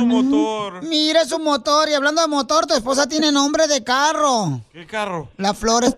Mira 0.84 1.26
su 1.26 1.40
motor. 1.40 1.90
Y 1.90 1.96
hablando 1.96 2.22
de 2.22 2.28
motor, 2.28 2.68
tu 2.68 2.76
esposa 2.76 3.08
tiene 3.08 3.32
nombre 3.32 3.68
de 3.68 3.84
carro. 3.84 4.62
¿Qué 4.72 4.86
carro? 4.86 5.30
La 5.38 5.56
Flor 5.56 5.84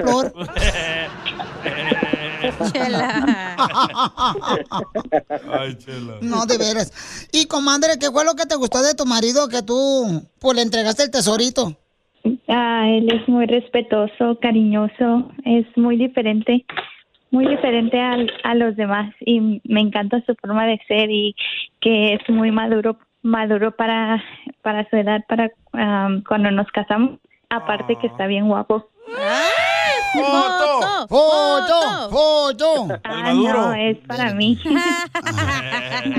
Explor. 2.59 3.03
Ay, 5.51 5.75
chela. 5.77 6.19
No, 6.21 6.45
de 6.45 6.57
veras. 6.57 7.27
Y 7.31 7.45
comadre, 7.47 7.97
¿qué 7.99 8.09
fue 8.11 8.25
lo 8.25 8.35
que 8.35 8.45
te 8.45 8.55
gustó 8.55 8.81
de 8.81 8.95
tu 8.95 9.05
marido 9.05 9.47
que 9.49 9.61
tú 9.61 10.23
pues 10.39 10.55
le 10.55 10.61
entregaste 10.63 11.03
el 11.03 11.11
tesorito? 11.11 11.75
Ah, 12.47 12.85
él 12.87 13.11
es 13.11 13.27
muy 13.27 13.45
respetuoso, 13.45 14.39
cariñoso, 14.41 15.31
es 15.45 15.65
muy 15.77 15.95
diferente, 15.97 16.65
muy 17.29 17.47
diferente 17.47 17.99
al- 17.99 18.31
a, 18.43 18.55
los 18.55 18.75
demás 18.75 19.13
y 19.19 19.61
me 19.63 19.81
encanta 19.81 20.23
su 20.25 20.33
forma 20.35 20.65
de 20.65 20.79
ser 20.87 21.11
y 21.11 21.35
que 21.81 22.15
es 22.15 22.21
muy 22.29 22.49
maduro, 22.51 22.97
maduro 23.21 23.75
para, 23.75 24.23
para 24.63 24.89
su 24.89 24.95
edad, 24.95 25.23
para 25.27 25.51
am, 25.73 26.23
cuando 26.23 26.49
nos 26.49 26.67
casamos. 26.71 27.19
Aparte 27.49 27.97
que 27.97 28.07
está 28.07 28.25
bien 28.25 28.47
guapo. 28.47 28.89
¡Foto! 30.15 31.07
¡Foto! 31.07 32.09
¡Foto! 32.09 32.87
Ah, 33.03 33.33
no, 33.33 33.73
es 33.73 33.97
para 34.07 34.33
mí. 34.33 34.59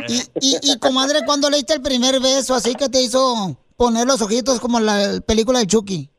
Y, 0.08 0.22
y, 0.40 0.72
y, 0.72 0.78
comadre, 0.78 1.20
¿cuándo 1.24 1.48
le 1.48 1.58
diste 1.58 1.74
el 1.74 1.82
primer 1.82 2.20
beso 2.20 2.54
así 2.54 2.74
que 2.74 2.88
te 2.88 3.00
hizo 3.02 3.56
poner 3.76 4.06
los 4.06 4.20
ojitos 4.20 4.58
como 4.58 4.80
la 4.80 5.20
película 5.26 5.60
de 5.60 5.66
Chucky? 5.66 6.10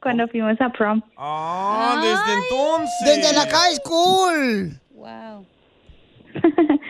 Cuando 0.00 0.26
fuimos 0.28 0.60
a 0.60 0.68
prom. 0.70 1.02
Ah, 1.16 2.00
desde 2.02 2.34
entonces. 2.42 2.96
Desde 3.04 3.32
la 3.34 3.46
high 3.46 3.76
school. 3.76 4.80
Wow. 4.94 5.46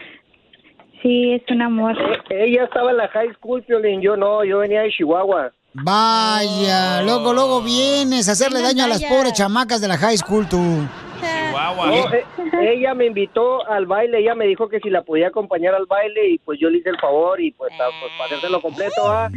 Sí, 1.02 1.34
es 1.34 1.42
un 1.50 1.62
amor. 1.62 1.94
Ella 2.30 2.64
estaba 2.64 2.90
en 2.90 2.96
la 2.96 3.06
high 3.08 3.32
school, 3.34 3.62
Piolín, 3.62 4.00
yo 4.00 4.16
no, 4.16 4.42
yo 4.44 4.58
venía 4.58 4.80
de 4.80 4.90
Chihuahua. 4.90 5.52
Vaya, 5.82 7.02
luego, 7.02 7.32
luego 7.32 7.62
vienes 7.62 8.28
a 8.28 8.32
hacerle 8.32 8.62
daño 8.62 8.84
a 8.84 8.88
las 8.88 9.02
pobres 9.04 9.32
chamacas 9.34 9.80
de 9.80 9.88
la 9.88 9.98
high 9.98 10.16
school, 10.16 10.48
tú. 10.48 10.58
No, 10.58 12.12
eh, 12.12 12.24
ella 12.60 12.94
me 12.94 13.06
invitó 13.06 13.66
al 13.68 13.86
baile, 13.86 14.20
ella 14.20 14.34
me 14.34 14.46
dijo 14.46 14.68
que 14.68 14.80
si 14.80 14.90
la 14.90 15.02
podía 15.02 15.28
acompañar 15.28 15.74
al 15.74 15.86
baile 15.86 16.30
y 16.30 16.38
pues 16.38 16.58
yo 16.60 16.68
le 16.70 16.78
hice 16.78 16.90
el 16.90 16.98
favor 16.98 17.40
y 17.40 17.52
pues, 17.52 17.72
ah, 17.80 17.88
pues 18.00 18.12
para 18.16 18.26
hacérselo 18.26 18.60
completo, 18.60 19.10
¿ah? 19.10 19.30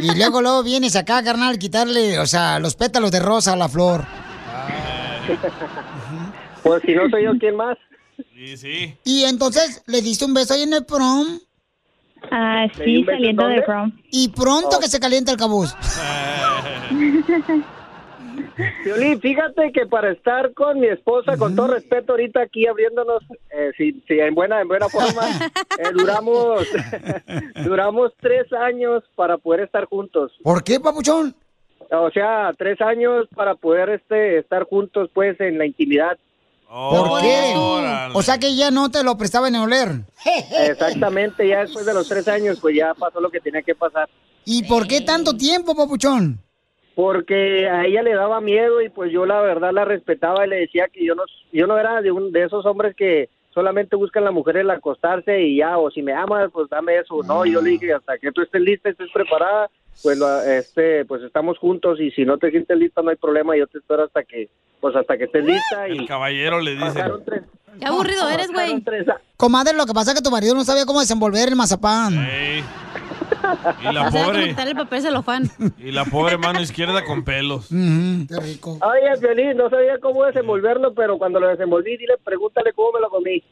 Y 0.00 0.16
luego, 0.16 0.40
luego 0.40 0.62
vienes 0.62 0.96
acá, 0.96 1.22
carnal, 1.22 1.58
quitarle, 1.58 2.18
o 2.18 2.26
sea, 2.26 2.58
los 2.58 2.74
pétalos 2.74 3.10
de 3.10 3.20
rosa 3.20 3.52
a 3.52 3.56
la 3.56 3.68
flor. 3.68 4.04
Pues 6.62 6.82
si 6.84 6.94
no 6.94 7.08
soy 7.08 7.24
yo, 7.24 7.32
¿quién 7.38 7.56
más? 7.56 7.76
Sí, 8.34 8.56
sí. 8.56 8.98
Y 9.04 9.24
entonces, 9.24 9.82
¿le 9.86 10.02
diste 10.02 10.24
un 10.24 10.34
beso 10.34 10.54
ahí 10.54 10.62
en 10.62 10.74
el 10.74 10.84
prom? 10.84 11.40
Ah, 12.30 12.66
¿Le 12.78 12.84
di 12.84 12.96
sí, 12.98 13.04
saliendo 13.04 13.48
en 13.48 13.56
de 13.56 13.62
prom. 13.62 13.92
Y 14.10 14.28
pronto 14.28 14.78
que 14.80 14.88
se 14.88 15.00
calienta 15.00 15.32
el 15.32 15.38
cabuz. 15.38 15.74
Piolín, 18.84 19.20
fíjate 19.20 19.72
que 19.72 19.86
para 19.86 20.12
estar 20.12 20.52
con 20.54 20.80
mi 20.80 20.86
esposa, 20.86 21.36
con 21.36 21.56
todo 21.56 21.74
respeto, 21.74 22.12
ahorita 22.12 22.42
aquí 22.42 22.66
abriéndonos, 22.66 23.22
eh, 23.50 23.72
sí, 23.76 24.02
sí, 24.06 24.18
en 24.18 24.34
buena, 24.34 24.60
en 24.60 24.68
buena 24.68 24.88
forma, 24.88 25.22
eh, 25.78 25.90
duramos, 25.92 26.66
duramos 27.64 28.12
tres 28.20 28.52
años 28.52 29.02
para 29.14 29.38
poder 29.38 29.60
estar 29.60 29.86
juntos. 29.86 30.32
¿Por 30.42 30.62
qué, 30.62 30.80
papuchón? 30.80 31.34
O 31.90 32.10
sea, 32.10 32.52
tres 32.56 32.80
años 32.80 33.26
para 33.34 33.54
poder 33.54 33.90
este 33.90 34.38
estar 34.38 34.64
juntos, 34.64 35.10
pues, 35.12 35.40
en 35.40 35.58
la 35.58 35.66
intimidad. 35.66 36.18
¿Por 36.70 37.20
qué? 37.20 37.54
O 38.14 38.22
sea 38.22 38.38
que 38.38 38.54
ya 38.54 38.70
no 38.70 38.90
te 38.90 39.02
lo 39.02 39.18
prestaba 39.18 39.48
en 39.48 39.56
oler. 39.56 39.88
Exactamente, 40.68 41.46
ya 41.48 41.62
después 41.62 41.84
de 41.84 41.92
los 41.92 42.08
tres 42.08 42.28
años, 42.28 42.60
pues 42.60 42.76
ya 42.76 42.94
pasó 42.94 43.20
lo 43.20 43.28
que 43.28 43.40
tenía 43.40 43.62
que 43.62 43.74
pasar. 43.74 44.08
¿Y 44.44 44.62
por 44.64 44.86
qué 44.86 45.00
tanto 45.00 45.36
tiempo, 45.36 45.74
papuchón? 45.74 46.38
Porque 46.94 47.68
a 47.68 47.86
ella 47.86 48.02
le 48.02 48.14
daba 48.14 48.40
miedo 48.40 48.80
y 48.82 48.88
pues 48.88 49.10
yo 49.10 49.26
la 49.26 49.40
verdad 49.40 49.72
la 49.72 49.84
respetaba 49.84 50.46
y 50.46 50.50
le 50.50 50.56
decía 50.60 50.86
que 50.92 51.04
yo 51.04 51.14
no, 51.14 51.24
yo 51.52 51.66
no 51.66 51.76
era 51.76 52.02
de, 52.02 52.12
un, 52.12 52.30
de 52.30 52.44
esos 52.44 52.64
hombres 52.66 52.94
que 52.94 53.28
solamente 53.52 53.96
buscan 53.96 54.22
a 54.22 54.26
la 54.26 54.30
mujer 54.32 54.56
el 54.58 54.70
acostarse 54.70 55.40
y 55.42 55.56
ya, 55.58 55.76
o 55.78 55.90
si 55.90 56.02
me 56.02 56.12
amas, 56.12 56.50
pues 56.52 56.68
dame 56.70 56.98
eso. 56.98 57.22
No, 57.24 57.44
yo 57.44 57.60
le 57.60 57.70
dije, 57.70 57.92
hasta 57.92 58.18
que 58.18 58.30
tú 58.32 58.42
estés 58.42 58.60
lista, 58.62 58.88
estés 58.90 59.10
preparada, 59.12 59.68
pues 60.02 60.16
lo- 60.18 60.42
este, 60.42 61.04
pues 61.04 61.22
estamos 61.22 61.58
juntos 61.58 62.00
y 62.00 62.10
si 62.12 62.24
no 62.24 62.38
te 62.38 62.50
sientes 62.50 62.78
lista 62.78 63.02
no 63.02 63.10
hay 63.10 63.16
problema, 63.16 63.56
yo 63.56 63.66
te 63.66 63.78
espero 63.78 64.04
hasta 64.04 64.22
que, 64.24 64.48
pues 64.80 64.94
hasta 64.96 65.18
que 65.18 65.24
estés 65.24 65.44
lista 65.44 65.88
y 65.88 65.98
El 65.98 66.06
caballero 66.08 66.60
le 66.60 66.76
dice. 66.76 67.02
tres, 67.26 67.42
Qué 67.78 67.86
aburrido 67.86 68.28
eres, 68.28 68.50
güey. 68.52 68.82
Comadre, 69.36 69.74
lo 69.76 69.86
que 69.86 69.92
pasa 69.94 70.10
es 70.12 70.16
que 70.18 70.22
tu 70.24 70.30
marido 70.30 70.54
no 70.54 70.64
sabía 70.64 70.84
cómo 70.86 71.00
desenvolver 71.00 71.48
el 71.48 71.56
mazapán. 71.56 72.14
Ey. 72.28 72.62
Y 73.82 73.92
la 73.92 74.10
pobre, 74.10 74.48
quitarle 74.48 74.70
el 74.72 74.76
papel 74.76 75.02
celofán. 75.02 75.50
y 75.78 75.90
la 75.90 76.04
pobre 76.04 76.38
mano 76.38 76.60
izquierda 76.60 77.04
con 77.04 77.24
pelos. 77.24 77.68
qué 77.68 78.40
rico. 78.40 78.78
Oye, 78.82 79.20
Violín, 79.20 79.56
no 79.56 79.70
sabía 79.70 79.98
cómo 80.00 80.24
desenvolverlo, 80.24 80.94
pero 80.94 81.18
cuando 81.18 81.40
lo 81.40 81.48
desenvolví, 81.48 81.96
dile, 81.96 82.14
pregúntale 82.24 82.72
cómo 82.72 82.92
me 82.92 83.00
lo 83.00 83.10
comí. 83.10 83.42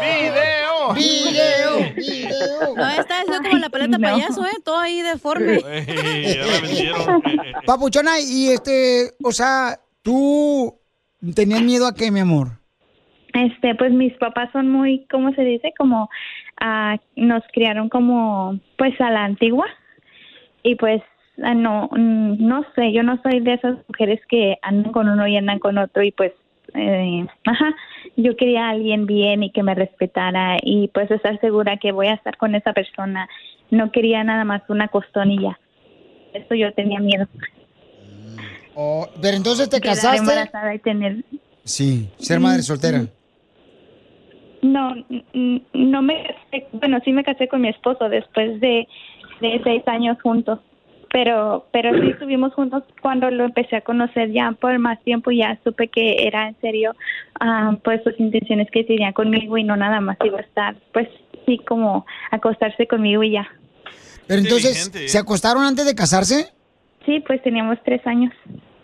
¡Video! 0.00 0.94
¡Video! 0.94 1.94
¡Video! 1.94 2.74
No, 2.76 2.88
está 2.90 3.22
eso 3.22 3.32
como 3.42 3.58
la 3.58 3.68
paleta 3.68 3.98
payaso, 3.98 4.44
¿eh? 4.44 4.58
Todo 4.64 4.78
ahí 4.78 5.02
deforme. 5.02 5.56
Ey, 5.66 6.34
ya 6.34 6.46
la 6.46 6.60
vendieron. 6.60 7.22
Papuchona, 7.66 8.20
y 8.20 8.48
este, 8.48 9.12
o 9.22 9.32
sea, 9.32 9.78
tú 10.02 10.74
tenías 11.34 11.62
miedo 11.62 11.86
a 11.86 11.94
qué, 11.94 12.10
mi 12.10 12.20
amor? 12.20 12.58
Este, 13.34 13.74
pues 13.74 13.92
mis 13.92 14.14
papás 14.14 14.50
son 14.52 14.70
muy, 14.70 15.06
¿cómo 15.10 15.32
se 15.34 15.42
dice? 15.42 15.72
Como 15.76 16.08
ah, 16.60 16.96
nos 17.16 17.42
criaron 17.52 17.88
como, 17.88 18.58
pues 18.76 18.98
a 19.00 19.10
la 19.10 19.24
antigua 19.24 19.66
y 20.62 20.74
pues 20.74 21.02
ah, 21.42 21.54
no, 21.54 21.88
no 21.96 22.64
sé, 22.74 22.92
yo 22.92 23.02
no 23.02 23.20
soy 23.22 23.40
de 23.40 23.54
esas 23.54 23.76
mujeres 23.88 24.20
que 24.28 24.58
andan 24.62 24.92
con 24.92 25.08
uno 25.08 25.26
y 25.26 25.36
andan 25.36 25.58
con 25.58 25.78
otro 25.78 26.02
y 26.02 26.10
pues, 26.12 26.32
eh, 26.74 27.26
ajá, 27.46 27.74
yo 28.16 28.36
quería 28.36 28.66
a 28.66 28.70
alguien 28.70 29.06
bien 29.06 29.42
y 29.42 29.50
que 29.50 29.62
me 29.62 29.74
respetara 29.74 30.58
y 30.62 30.88
pues 30.88 31.10
estar 31.10 31.40
segura 31.40 31.76
que 31.78 31.92
voy 31.92 32.08
a 32.08 32.14
estar 32.14 32.36
con 32.36 32.54
esa 32.54 32.72
persona. 32.72 33.28
No 33.70 33.90
quería 33.92 34.24
nada 34.24 34.44
más 34.44 34.62
una 34.68 34.88
costonilla. 34.88 35.58
Eso 36.34 36.54
yo 36.54 36.72
tenía 36.72 37.00
miedo. 37.00 37.26
Oh, 38.74 39.06
pero 39.20 39.36
entonces 39.36 39.68
te 39.68 39.80
Quedar 39.80 39.96
casaste. 39.96 40.18
embarazada 40.18 40.74
y 40.74 40.78
tener 40.78 41.24
Sí, 41.64 42.08
ser 42.18 42.40
madre 42.40 42.62
soltera. 42.62 43.06
No, 44.62 44.94
no 45.72 46.02
me 46.02 46.22
casé, 46.24 46.66
bueno, 46.72 46.98
sí 47.04 47.12
me 47.12 47.24
casé 47.24 47.48
con 47.48 47.60
mi 47.60 47.68
esposo 47.68 48.08
después 48.08 48.60
de, 48.60 48.88
de 49.40 49.60
seis 49.62 49.82
años 49.86 50.20
juntos, 50.20 50.58
pero 51.12 51.66
pero 51.72 51.92
sí 52.00 52.10
estuvimos 52.10 52.52
juntos 52.54 52.82
cuando 53.00 53.30
lo 53.30 53.44
empecé 53.44 53.76
a 53.76 53.80
conocer 53.82 54.32
ya 54.32 54.52
por 54.52 54.78
más 54.78 55.00
tiempo, 55.04 55.30
ya 55.30 55.58
supe 55.64 55.88
que 55.88 56.26
era 56.26 56.48
en 56.48 56.56
serio, 56.60 56.94
ah, 57.40 57.76
pues 57.84 58.02
sus 58.02 58.18
intenciones 58.18 58.68
que 58.70 58.84
tenía 58.84 59.12
conmigo 59.12 59.56
y 59.58 59.64
no 59.64 59.76
nada 59.76 60.00
más 60.00 60.18
iba 60.24 60.38
a 60.38 60.42
estar, 60.42 60.76
pues 60.92 61.08
sí 61.46 61.58
como 61.58 62.04
acostarse 62.30 62.86
conmigo 62.86 63.22
y 63.22 63.32
ya. 63.32 63.48
Pero 64.26 64.42
entonces. 64.42 64.90
¿se 65.06 65.18
acostaron 65.18 65.64
antes 65.64 65.86
de 65.86 65.94
casarse? 65.94 66.52
Sí, 67.06 67.20
pues 67.26 67.42
teníamos 67.42 67.78
tres 67.84 68.06
años. 68.06 68.32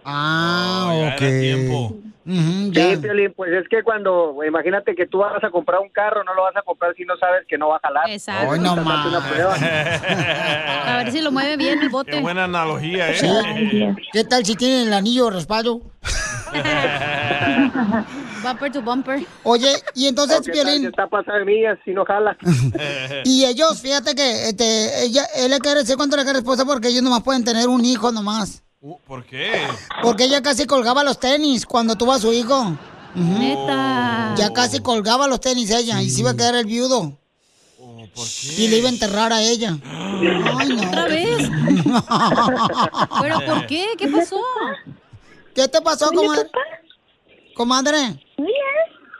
Ah, 0.04 1.14
ok. 1.14 2.03
Sí. 2.24 2.96
Piolín, 3.00 3.34
pues 3.34 3.52
es 3.52 3.68
que 3.68 3.82
cuando, 3.82 4.36
imagínate 4.46 4.94
que 4.94 5.06
tú 5.06 5.18
vas 5.18 5.42
a 5.42 5.50
comprar 5.50 5.80
un 5.80 5.90
carro, 5.90 6.24
no 6.24 6.34
lo 6.34 6.42
vas 6.42 6.56
a 6.56 6.62
comprar 6.62 6.94
si 6.94 7.04
no 7.04 7.16
sabes 7.16 7.46
que 7.46 7.58
no 7.58 7.68
va 7.68 7.76
a 7.76 7.80
jalar. 7.80 8.08
Exacto. 8.08 8.52
Ay, 8.52 8.60
no 8.60 8.76
más. 8.76 9.06
A 10.86 10.96
ver 10.98 11.12
si 11.12 11.20
lo 11.20 11.30
mueve 11.30 11.56
bien 11.56 11.82
el 11.82 11.88
bote. 11.90 12.12
Qué 12.12 12.20
buena 12.20 12.44
analogía, 12.44 13.10
¿eh? 13.10 13.94
¿Qué 14.12 14.24
tal 14.24 14.44
si 14.44 14.54
tienen 14.54 14.88
el 14.88 14.92
anillo 14.92 15.26
de 15.26 15.32
respaldo? 15.32 15.80
Bumper 18.44 18.70
to 18.70 18.82
bumper. 18.82 19.26
Oye, 19.42 19.72
y 19.94 20.06
entonces, 20.06 20.40
Piolín, 20.42 20.84
Está 20.86 21.08
de 21.08 21.44
mí, 21.44 21.64
así 21.64 21.92
no 21.92 22.04
jala. 22.04 22.36
y 23.24 23.44
ellos, 23.44 23.80
fíjate 23.80 24.14
que 24.14 24.50
este, 24.50 25.04
ella, 25.04 25.24
él 25.36 25.50
le 25.50 25.58
quiere 25.58 25.80
decir 25.80 25.96
cuánto 25.96 26.16
le 26.16 26.24
quiere 26.24 26.40
esposa 26.40 26.64
porque 26.66 26.88
ellos 26.88 27.02
nomás 27.02 27.22
pueden 27.22 27.42
tener 27.44 27.68
un 27.68 27.84
hijo 27.84 28.12
nomás. 28.12 28.62
Uh, 28.86 28.98
¿Por 29.06 29.24
qué? 29.24 29.50
Porque 30.02 30.24
ella 30.24 30.42
casi 30.42 30.66
colgaba 30.66 31.02
los 31.04 31.18
tenis 31.18 31.64
cuando 31.64 31.96
tuvo 31.96 32.12
a 32.12 32.18
su 32.18 32.34
hijo. 32.34 32.76
Ujú. 33.16 33.38
Neta. 33.38 34.34
Ya 34.36 34.52
casi 34.52 34.80
colgaba 34.80 35.26
los 35.26 35.40
tenis 35.40 35.70
ella 35.70 36.02
y 36.02 36.10
se 36.10 36.20
iba 36.20 36.32
a 36.32 36.36
quedar 36.36 36.54
el 36.54 36.66
viudo. 36.66 37.16
Y 38.58 38.68
le 38.68 38.76
iba 38.78 38.88
a 38.90 38.92
enterrar 38.92 39.32
a 39.32 39.40
ella. 39.40 39.78
Ay, 39.84 40.68
no. 40.68 40.82
¿Otra 40.86 41.04
vez? 41.06 41.48
¿Pero 43.22 43.40
por 43.46 43.66
qué? 43.68 43.86
¿Qué 43.96 44.06
pasó? 44.08 44.38
¿Qué 45.54 45.66
te 45.66 45.80
pasó, 45.80 46.10
comadre? 46.12 46.50
Comadre, 47.54 48.20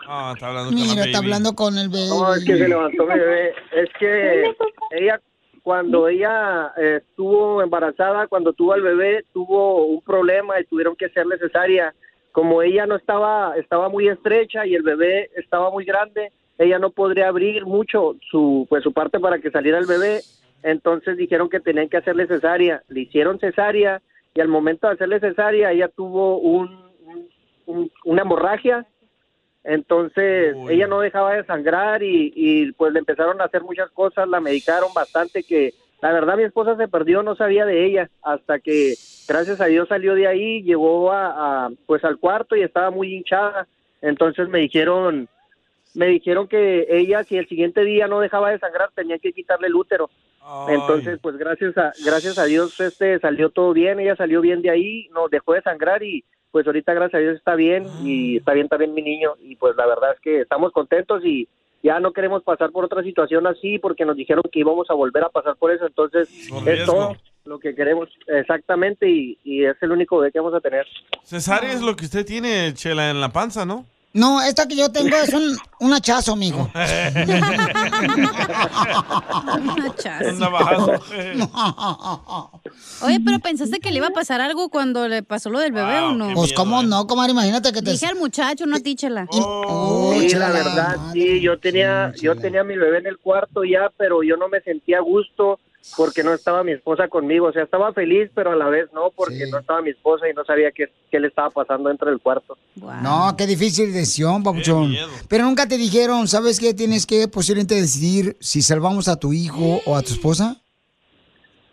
Ah, 0.06 0.32
está 0.34 0.48
hablando 0.48 0.68
con 0.70 0.78
la 0.78 0.84
mira, 0.86 1.04
está 1.06 1.18
baby. 1.18 1.26
hablando 1.26 1.54
con 1.54 1.78
el 1.78 1.88
bebé. 1.88 2.08
No, 2.08 2.34
es 2.34 2.44
que 2.44 2.58
se 2.58 2.68
levantó 2.68 3.04
mi 3.06 3.14
bebé. 3.18 3.54
Es 3.72 3.88
que 3.98 4.42
ella, 4.90 5.18
cuando 5.64 6.08
ella 6.08 6.72
eh, 6.76 7.00
estuvo 7.02 7.62
embarazada, 7.62 8.26
cuando 8.28 8.52
tuvo 8.52 8.74
al 8.74 8.82
bebé, 8.82 9.24
tuvo 9.32 9.86
un 9.86 10.02
problema 10.02 10.60
y 10.60 10.64
tuvieron 10.66 10.94
que 10.94 11.06
hacerle 11.06 11.38
cesárea. 11.38 11.94
Como 12.32 12.60
ella 12.62 12.84
no 12.86 12.96
estaba, 12.96 13.56
estaba 13.56 13.88
muy 13.88 14.06
estrecha 14.08 14.66
y 14.66 14.74
el 14.74 14.82
bebé 14.82 15.30
estaba 15.36 15.70
muy 15.70 15.86
grande, 15.86 16.32
ella 16.58 16.78
no 16.78 16.90
podría 16.90 17.28
abrir 17.28 17.64
mucho 17.64 18.14
su, 18.30 18.66
pues 18.68 18.82
su 18.82 18.92
parte 18.92 19.18
para 19.18 19.38
que 19.38 19.50
saliera 19.50 19.78
el 19.78 19.86
bebé. 19.86 20.20
Entonces 20.62 21.16
dijeron 21.16 21.48
que 21.48 21.60
tenían 21.60 21.88
que 21.88 21.96
hacerle 21.96 22.26
cesárea. 22.26 22.82
Le 22.88 23.00
hicieron 23.00 23.38
cesárea 23.38 24.02
y 24.34 24.40
al 24.42 24.48
momento 24.48 24.86
de 24.86 24.92
hacerle 24.94 25.18
cesárea 25.18 25.72
ella 25.72 25.88
tuvo 25.88 26.38
un, 26.40 26.68
un- 27.06 27.28
un- 27.64 27.90
una 28.04 28.20
hemorragia 28.22 28.86
entonces 29.64 30.54
ella 30.68 30.86
no 30.86 31.00
dejaba 31.00 31.34
de 31.34 31.44
sangrar 31.44 32.02
y, 32.02 32.32
y, 32.36 32.72
pues 32.72 32.92
le 32.92 32.98
empezaron 32.98 33.40
a 33.40 33.44
hacer 33.44 33.62
muchas 33.62 33.90
cosas, 33.90 34.28
la 34.28 34.40
medicaron 34.40 34.92
bastante 34.94 35.42
que 35.42 35.72
la 36.02 36.12
verdad 36.12 36.36
mi 36.36 36.42
esposa 36.42 36.76
se 36.76 36.86
perdió, 36.86 37.22
no 37.22 37.34
sabía 37.34 37.64
de 37.64 37.86
ella 37.86 38.10
hasta 38.22 38.58
que 38.58 38.94
gracias 39.26 39.62
a 39.62 39.66
Dios 39.66 39.88
salió 39.88 40.14
de 40.14 40.26
ahí, 40.26 40.62
llegó 40.62 41.10
a, 41.10 41.66
a, 41.66 41.70
pues 41.86 42.04
al 42.04 42.18
cuarto 42.18 42.56
y 42.56 42.62
estaba 42.62 42.90
muy 42.90 43.14
hinchada. 43.14 43.66
Entonces 44.02 44.50
me 44.50 44.58
dijeron 44.58 45.28
me 45.94 46.08
dijeron 46.08 46.46
que 46.46 46.86
ella 46.90 47.24
si 47.24 47.38
el 47.38 47.48
siguiente 47.48 47.84
día 47.84 48.06
no 48.06 48.20
dejaba 48.20 48.50
de 48.50 48.58
sangrar 48.58 48.90
tenían 48.94 49.18
que 49.18 49.32
quitarle 49.32 49.68
el 49.68 49.76
útero. 49.76 50.10
Entonces, 50.68 51.18
pues 51.22 51.38
gracias 51.38 51.78
a 51.78 51.92
gracias 52.04 52.36
a 52.36 52.44
Dios 52.44 52.78
este 52.78 53.18
salió 53.18 53.48
todo 53.48 53.72
bien, 53.72 53.98
ella 53.98 54.14
salió 54.14 54.42
bien 54.42 54.60
de 54.60 54.68
ahí, 54.68 55.08
no 55.14 55.28
dejó 55.28 55.54
de 55.54 55.62
sangrar 55.62 56.02
y 56.02 56.22
pues 56.54 56.68
ahorita 56.68 56.94
gracias 56.94 57.18
a 57.18 57.20
Dios 57.20 57.36
está 57.36 57.56
bien 57.56 57.84
y 58.04 58.36
está 58.36 58.52
bien 58.52 58.68
también 58.68 58.94
mi 58.94 59.02
niño 59.02 59.32
y 59.42 59.56
pues 59.56 59.74
la 59.74 59.86
verdad 59.86 60.12
es 60.14 60.20
que 60.20 60.42
estamos 60.42 60.70
contentos 60.70 61.24
y 61.24 61.48
ya 61.82 61.98
no 61.98 62.12
queremos 62.12 62.44
pasar 62.44 62.70
por 62.70 62.84
otra 62.84 63.02
situación 63.02 63.44
así 63.48 63.80
porque 63.80 64.04
nos 64.04 64.14
dijeron 64.14 64.44
que 64.52 64.60
íbamos 64.60 64.88
a 64.88 64.94
volver 64.94 65.24
a 65.24 65.30
pasar 65.30 65.56
por 65.56 65.72
eso, 65.72 65.84
entonces 65.84 66.28
Por 66.48 66.68
es 66.68 66.86
todo 66.86 67.16
lo 67.44 67.58
que 67.58 67.74
queremos 67.74 68.08
exactamente 68.28 69.10
y, 69.10 69.36
y 69.42 69.64
es 69.64 69.74
el 69.80 69.90
único 69.90 70.18
bebé 70.18 70.30
que 70.30 70.38
vamos 70.38 70.54
a 70.54 70.60
tener. 70.60 70.86
Cesárea 71.24 71.72
es 71.72 71.82
lo 71.82 71.96
que 71.96 72.04
usted 72.04 72.24
tiene, 72.24 72.72
Chela, 72.72 73.10
en 73.10 73.20
la 73.20 73.30
panza, 73.30 73.66
¿no? 73.66 73.84
No, 74.14 74.40
esta 74.40 74.68
que 74.68 74.76
yo 74.76 74.92
tengo 74.92 75.16
es 75.16 75.32
un, 75.34 75.56
un 75.80 75.92
hachazo, 75.92 76.32
amigo. 76.34 76.70
Un 79.54 80.38
navajazo. 80.38 81.00
Oye, 83.02 83.18
pero 83.24 83.40
¿pensaste 83.40 83.80
que 83.80 83.90
le 83.90 83.96
iba 83.96 84.06
a 84.06 84.10
pasar 84.10 84.40
algo 84.40 84.68
cuando 84.68 85.08
le 85.08 85.24
pasó 85.24 85.50
lo 85.50 85.58
del 85.58 85.72
bebé 85.72 85.98
o 85.98 86.12
no? 86.12 86.32
Pues 86.32 86.52
cómo 86.52 86.82
no, 86.84 87.08
comadre, 87.08 87.32
imagínate 87.32 87.72
que 87.72 87.82
te... 87.82 87.90
Dije 87.90 88.06
al 88.06 88.14
muchacho, 88.14 88.66
no 88.66 88.76
a 88.76 88.80
ti, 88.80 88.94
Chela. 88.94 89.26
Oh, 89.30 90.14
Sí, 90.20 90.28
la 90.36 90.50
verdad, 90.52 90.96
sí, 91.12 91.40
yo 91.40 91.58
tenía, 91.58 92.12
yo 92.20 92.36
tenía 92.36 92.60
a 92.60 92.64
mi 92.64 92.76
bebé 92.76 92.98
en 92.98 93.06
el 93.08 93.18
cuarto 93.18 93.64
ya, 93.64 93.90
pero 93.98 94.22
yo 94.22 94.36
no 94.36 94.48
me 94.48 94.60
sentía 94.60 94.98
a 94.98 95.02
gusto 95.02 95.58
porque 95.96 96.22
no 96.22 96.32
estaba 96.32 96.64
mi 96.64 96.72
esposa 96.72 97.08
conmigo, 97.08 97.46
o 97.46 97.52
sea, 97.52 97.62
estaba 97.62 97.92
feliz, 97.92 98.30
pero 98.34 98.52
a 98.52 98.56
la 98.56 98.68
vez 98.68 98.92
no, 98.92 99.10
porque 99.14 99.46
no 99.50 99.58
estaba 99.58 99.82
mi 99.82 99.90
esposa 99.90 100.28
y 100.28 100.32
no 100.32 100.44
sabía 100.44 100.72
qué, 100.72 100.90
qué 101.10 101.20
le 101.20 101.28
estaba 101.28 101.50
pasando 101.50 101.88
dentro 101.88 102.10
del 102.10 102.20
cuarto. 102.20 102.56
No, 102.76 103.34
qué 103.36 103.46
difícil 103.46 103.92
decisión, 103.92 104.42
papuchón. 104.42 104.94
Pero 105.28 105.44
nunca 105.44 105.68
te 105.68 105.76
dijeron, 105.76 106.26
¿sabes 106.28 106.58
qué? 106.58 106.74
Tienes 106.74 107.06
que 107.06 107.28
posiblemente 107.28 107.74
decidir 107.74 108.36
si 108.40 108.62
salvamos 108.62 109.08
a 109.08 109.16
tu 109.16 109.32
hijo 109.32 109.80
o 109.86 109.96
a 109.96 110.02
tu 110.02 110.12
esposa. 110.12 110.60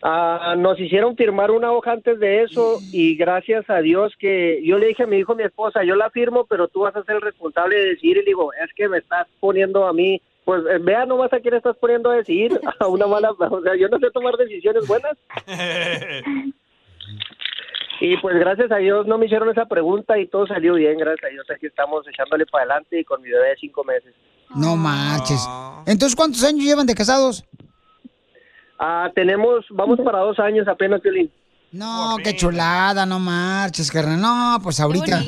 Ah, 0.03 0.55
nos 0.57 0.79
hicieron 0.79 1.15
firmar 1.15 1.51
una 1.51 1.71
hoja 1.71 1.91
antes 1.91 2.19
de 2.19 2.41
eso 2.41 2.79
y 2.91 3.15
gracias 3.15 3.69
a 3.69 3.81
Dios 3.81 4.13
que 4.17 4.59
yo 4.65 4.79
le 4.79 4.87
dije 4.87 5.03
a 5.03 5.07
mi 5.07 5.17
hijo, 5.17 5.35
mi 5.35 5.43
esposa, 5.43 5.83
yo 5.83 5.95
la 5.95 6.09
firmo, 6.09 6.45
pero 6.49 6.67
tú 6.67 6.81
vas 6.81 6.95
a 6.95 7.03
ser 7.03 7.17
el 7.17 7.21
responsable 7.21 7.75
de 7.75 7.89
decidir. 7.89 8.17
Y 8.17 8.19
le 8.21 8.25
digo, 8.25 8.51
es 8.53 8.73
que 8.75 8.89
me 8.89 8.97
estás 8.97 9.27
poniendo 9.39 9.85
a 9.85 9.93
mí, 9.93 10.19
pues 10.45 10.63
eh, 10.69 10.79
vea 10.81 11.05
nomás 11.05 11.31
a 11.33 11.39
quién 11.39 11.53
estás 11.53 11.75
poniendo 11.77 12.09
a 12.09 12.15
decidir, 12.15 12.59
a 12.79 12.87
una 12.87 13.07
mala, 13.07 13.31
o 13.31 13.61
sea, 13.61 13.75
yo 13.75 13.87
no 13.89 13.99
sé 13.99 14.11
tomar 14.11 14.35
decisiones 14.37 14.87
buenas. 14.87 15.17
Y 18.03 18.17
pues 18.17 18.35
gracias 18.39 18.71
a 18.71 18.77
Dios 18.77 19.05
no 19.05 19.19
me 19.19 19.27
hicieron 19.27 19.47
esa 19.51 19.67
pregunta 19.67 20.17
y 20.17 20.25
todo 20.25 20.47
salió 20.47 20.73
bien, 20.73 20.97
gracias 20.97 21.23
a 21.23 21.31
Dios. 21.31 21.45
Aquí 21.55 21.67
estamos 21.67 22.03
echándole 22.07 22.47
para 22.47 22.63
adelante 22.63 22.99
y 22.99 23.03
con 23.03 23.21
mi 23.21 23.29
bebé 23.29 23.49
de 23.49 23.57
cinco 23.57 23.83
meses. 23.83 24.15
No 24.55 24.75
marches. 24.75 25.47
Entonces, 25.85 26.15
¿cuántos 26.15 26.43
años 26.43 26.65
llevan 26.65 26.87
de 26.87 26.95
casados? 26.95 27.45
Ah, 28.79 29.11
tenemos, 29.13 29.65
vamos 29.69 29.99
para 30.03 30.17
dos 30.17 30.39
años 30.39 30.67
apenas, 30.67 30.99
Piolín. 31.01 31.31
No, 31.71 32.17
qué 32.23 32.35
chulada, 32.35 33.05
no 33.05 33.19
marches, 33.19 33.91
carnal. 33.91 34.19
No, 34.19 34.57
pues 34.63 34.79
ahorita, 34.79 35.21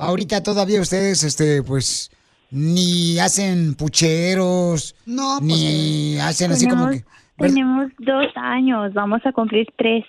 ahorita 0.00 0.42
todavía 0.42 0.80
ustedes, 0.80 1.22
este, 1.22 1.62
pues, 1.62 2.10
ni 2.54 3.18
hacen 3.18 3.74
pucheros, 3.74 4.94
no, 5.06 5.40
ni 5.40 6.18
hacen 6.20 6.52
así 6.52 6.68
como 6.68 6.88
que... 6.88 7.04
Tenemos 7.36 7.90
dos 7.98 8.28
años, 8.36 8.94
vamos 8.94 9.20
a 9.26 9.32
cumplir 9.32 9.66
tres 9.76 10.04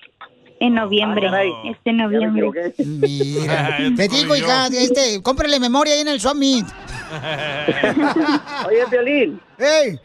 en 0.60 0.76
noviembre, 0.76 1.28
este 1.66 1.92
noviembre. 1.92 2.74
Mira, 2.78 3.78
te 3.96 4.08
digo, 4.08 4.36
hija, 4.36 4.68
este, 4.68 5.24
cómprale 5.24 5.60
memoria 5.60 5.96
ahí 5.96 6.02
en 6.02 6.08
el 6.08 6.20
Summit. 6.22 6.68
Oye, 8.68 8.86
Violín. 8.92 9.42
¡Ey! 9.58 10.00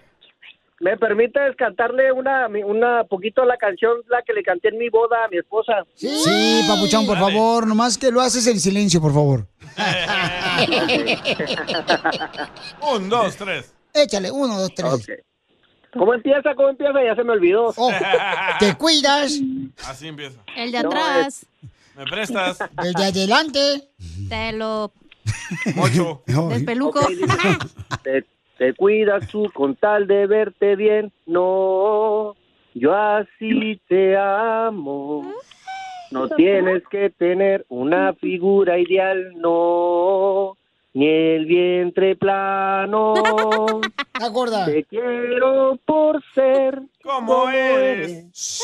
¿Me 0.80 0.96
permites 0.96 1.54
cantarle 1.58 2.10
una, 2.10 2.46
una 2.48 3.04
poquito 3.04 3.44
la 3.44 3.58
canción 3.58 3.98
la 4.08 4.22
que 4.22 4.32
le 4.32 4.42
canté 4.42 4.68
en 4.68 4.78
mi 4.78 4.88
boda 4.88 5.26
a 5.26 5.28
mi 5.28 5.36
esposa? 5.36 5.84
Sí, 5.94 6.64
papuchón, 6.66 7.04
por 7.06 7.18
favor, 7.18 7.66
nomás 7.66 7.98
que 7.98 8.10
lo 8.10 8.22
haces 8.22 8.46
en 8.46 8.58
silencio, 8.58 8.98
por 8.98 9.12
favor. 9.12 9.46
Un, 12.94 13.10
dos, 13.10 13.36
tres. 13.36 13.74
Échale, 13.92 14.30
uno, 14.30 14.58
dos, 14.58 14.74
tres. 14.74 15.06
¿Cómo 15.92 16.14
empieza? 16.14 16.54
¿Cómo 16.54 16.70
empieza? 16.70 16.94
Ya 17.04 17.14
se 17.14 17.24
me 17.24 17.32
olvidó. 17.32 17.74
Oh, 17.76 17.90
¿Te 18.58 18.74
cuidas? 18.76 19.34
Así 19.84 20.08
empieza. 20.08 20.40
El 20.56 20.72
de 20.72 20.82
No, 20.82 20.88
atrás. 20.88 21.44
¿Me 21.96 22.04
prestas? 22.06 22.58
El 22.82 22.94
de 22.94 23.04
adelante. 23.04 23.88
Te 24.30 24.52
lo 24.52 24.92
Ocho. 25.76 26.22
despeluco. 26.48 27.06
Te, 28.02 28.24
te 28.60 28.74
cuidas 28.74 29.26
tú 29.28 29.50
con 29.54 29.74
tal 29.74 30.06
de 30.06 30.26
verte 30.26 30.76
bien. 30.76 31.10
No, 31.24 32.36
yo 32.74 32.94
así 32.94 33.80
te 33.88 34.18
amo. 34.18 35.32
No 36.10 36.28
tienes 36.28 36.82
que 36.90 37.08
tener 37.08 37.64
una 37.70 38.12
figura 38.12 38.78
ideal, 38.78 39.32
no. 39.38 40.58
Ni 40.92 41.08
el 41.08 41.46
vientre 41.46 42.16
plano. 42.16 43.14
¿Te 44.18 44.24
acuerdas? 44.26 44.66
Te 44.66 44.84
quiero 44.84 45.78
por 45.86 46.22
ser 46.34 46.82
como 47.02 47.48
eres. 47.48 48.62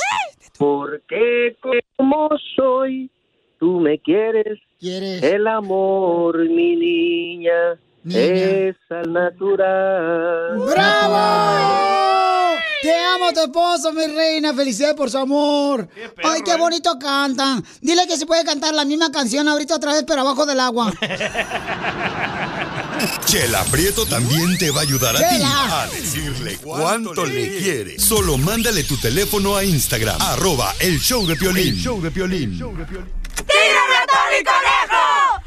Porque 0.59 1.57
como 1.97 2.29
soy, 2.55 3.11
tú 3.59 3.81
me 3.81 3.99
quieres. 3.99 4.59
¿Quieres? 4.79 5.23
El 5.23 5.47
amor, 5.47 6.39
mi 6.51 6.77
niña, 6.77 7.79
Niña. 8.07 8.21
es 8.21 8.77
al 8.89 9.13
natural. 9.13 10.59
¡Bravo! 10.71 12.57
Te 12.83 12.93
amo, 12.95 13.33
tu 13.33 13.41
esposo, 13.41 13.93
mi 13.93 14.07
reina. 14.07 14.55
Felicidades 14.55 14.95
por 14.95 15.11
su 15.11 15.19
amor. 15.19 15.89
Ay, 16.23 16.43
qué 16.45 16.57
bonito 16.57 16.97
cantan. 17.01 17.65
Dile 17.81 18.07
que 18.07 18.17
se 18.17 18.27
puede 18.27 18.45
cantar 18.45 18.75
la 18.75 18.85
misma 18.85 19.11
canción 19.11 19.49
ahorita 19.49 19.75
otra 19.75 19.93
vez, 19.93 20.05
pero 20.07 20.21
abajo 20.21 20.47
del 20.47 20.61
agua. 20.61 20.93
Chela 23.27 23.65
Prieto 23.65 24.07
también 24.07 24.57
te 24.57 24.71
va 24.71 24.81
a 24.81 24.83
ayudar 24.85 25.17
a 25.17 25.19
ti 25.19 25.43
a 25.43 25.89
decirle 25.93 26.59
cuánto 26.63 27.27
le 27.27 27.59
quiere. 27.59 27.99
Solo 27.99 28.39
mándale 28.39 28.85
tu 28.85 28.97
teléfono 28.99 29.57
a 29.57 29.65
Instagram, 29.65 30.21
arroba 30.21 30.73
el 30.79 31.01
show 31.01 31.27
de 31.27 31.35
Piolín. 31.35 31.75
El 31.75 31.77
show 31.77 32.01
de 32.01 32.11
Piolín. 32.13 32.53
¡Tírame 32.57 33.97
a 33.97 34.07
Tony 34.07 34.45
Conejo! 34.45 35.43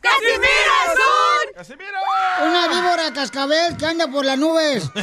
¡Casimiro 0.00 0.72
es 1.62 1.68
un... 2.40 2.48
Una 2.48 2.68
víbora 2.68 3.12
cascabel 3.14 3.76
que 3.76 3.86
anda 3.86 4.06
por 4.08 4.24
las 4.24 4.38
nubes. 4.38 4.90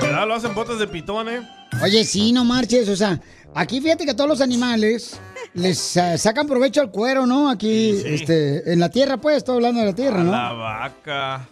¿Verdad? 0.00 0.26
Lo 0.26 0.34
hacen 0.34 0.54
botas 0.54 0.78
de 0.78 0.86
pitón, 0.86 1.28
¿eh? 1.28 1.48
Oye, 1.82 2.04
sí, 2.04 2.32
no 2.32 2.44
marches, 2.44 2.88
o 2.88 2.96
sea, 2.96 3.20
Aquí 3.54 3.80
fíjate 3.80 4.06
que 4.06 4.14
todos 4.14 4.30
los 4.30 4.40
animales 4.40 5.18
les 5.54 5.96
eh, 5.96 6.16
sacan 6.18 6.46
provecho 6.46 6.80
al 6.80 6.90
cuero, 6.92 7.26
¿no? 7.26 7.50
Aquí, 7.50 7.94
Sí, 7.96 8.02
sí. 8.02 8.14
este, 8.14 8.72
en 8.72 8.78
la 8.78 8.88
tierra, 8.90 9.16
pues, 9.16 9.38
estoy 9.38 9.56
hablando 9.56 9.80
de 9.80 9.86
la 9.86 9.92
tierra, 9.94 10.22
¿no? 10.22 10.30
La 10.30 10.52
vaca. 10.52 11.48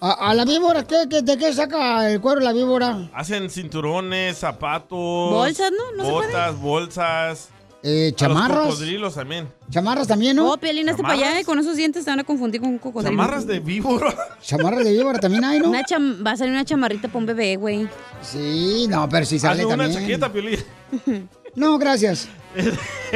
A, 0.00 0.30
a 0.30 0.34
la 0.34 0.44
víbora, 0.44 0.84
¿qué, 0.84 1.04
qué- 1.08 1.22
de 1.22 1.38
qué 1.38 1.52
saca 1.52 2.10
el 2.10 2.20
cuero 2.20 2.40
la 2.40 2.52
víbora? 2.52 3.08
Hacen 3.14 3.48
cinturones, 3.50 4.38
zapatos. 4.38 5.30
Bolsas, 5.30 5.70
¿no? 5.70 5.92
¿No 5.96 6.04
se 6.06 6.10
puede? 6.10 6.26
Botas, 6.32 6.56
bolsas. 6.60 7.48
Eh, 7.82 8.08
A 8.08 8.10
los 8.10 8.16
chamarras. 8.16 8.58
cocodrilos 8.70 9.14
también. 9.14 9.48
Chamarras 9.70 10.08
también, 10.08 10.34
¿no? 10.36 10.52
Oh, 10.52 10.56
Piolín, 10.58 10.88
hazte 10.88 11.02
para 11.02 11.14
allá 11.14 11.40
y 11.40 11.44
con 11.44 11.58
esos 11.60 11.76
dientes 11.76 12.04
te 12.04 12.10
van 12.10 12.18
a 12.20 12.24
confundir 12.24 12.60
con 12.60 12.70
un 12.70 12.78
cocodrilo. 12.78 13.10
Chamarras 13.12 13.46
de 13.46 13.60
víbora. 13.60 14.14
Chamarras 14.42 14.84
de 14.84 14.92
víbora 14.92 15.18
también 15.20 15.44
hay, 15.44 15.60
¿no? 15.60 15.68
Una 15.68 15.82
cham- 15.84 16.26
va 16.26 16.32
a 16.32 16.36
salir 16.36 16.52
una 16.52 16.64
chamarrita 16.64 17.06
para 17.08 17.18
un 17.18 17.26
bebé, 17.26 17.56
güey. 17.56 17.88
Sí, 18.22 18.86
no, 18.88 19.08
pero 19.08 19.24
si 19.24 19.38
sale 19.38 19.62
Hazme 19.62 19.74
una 19.74 19.84
también. 19.84 20.02
chaqueta, 20.02 20.32
Piolín. 20.32 20.58
No, 21.54 21.76
gracias. 21.78 22.28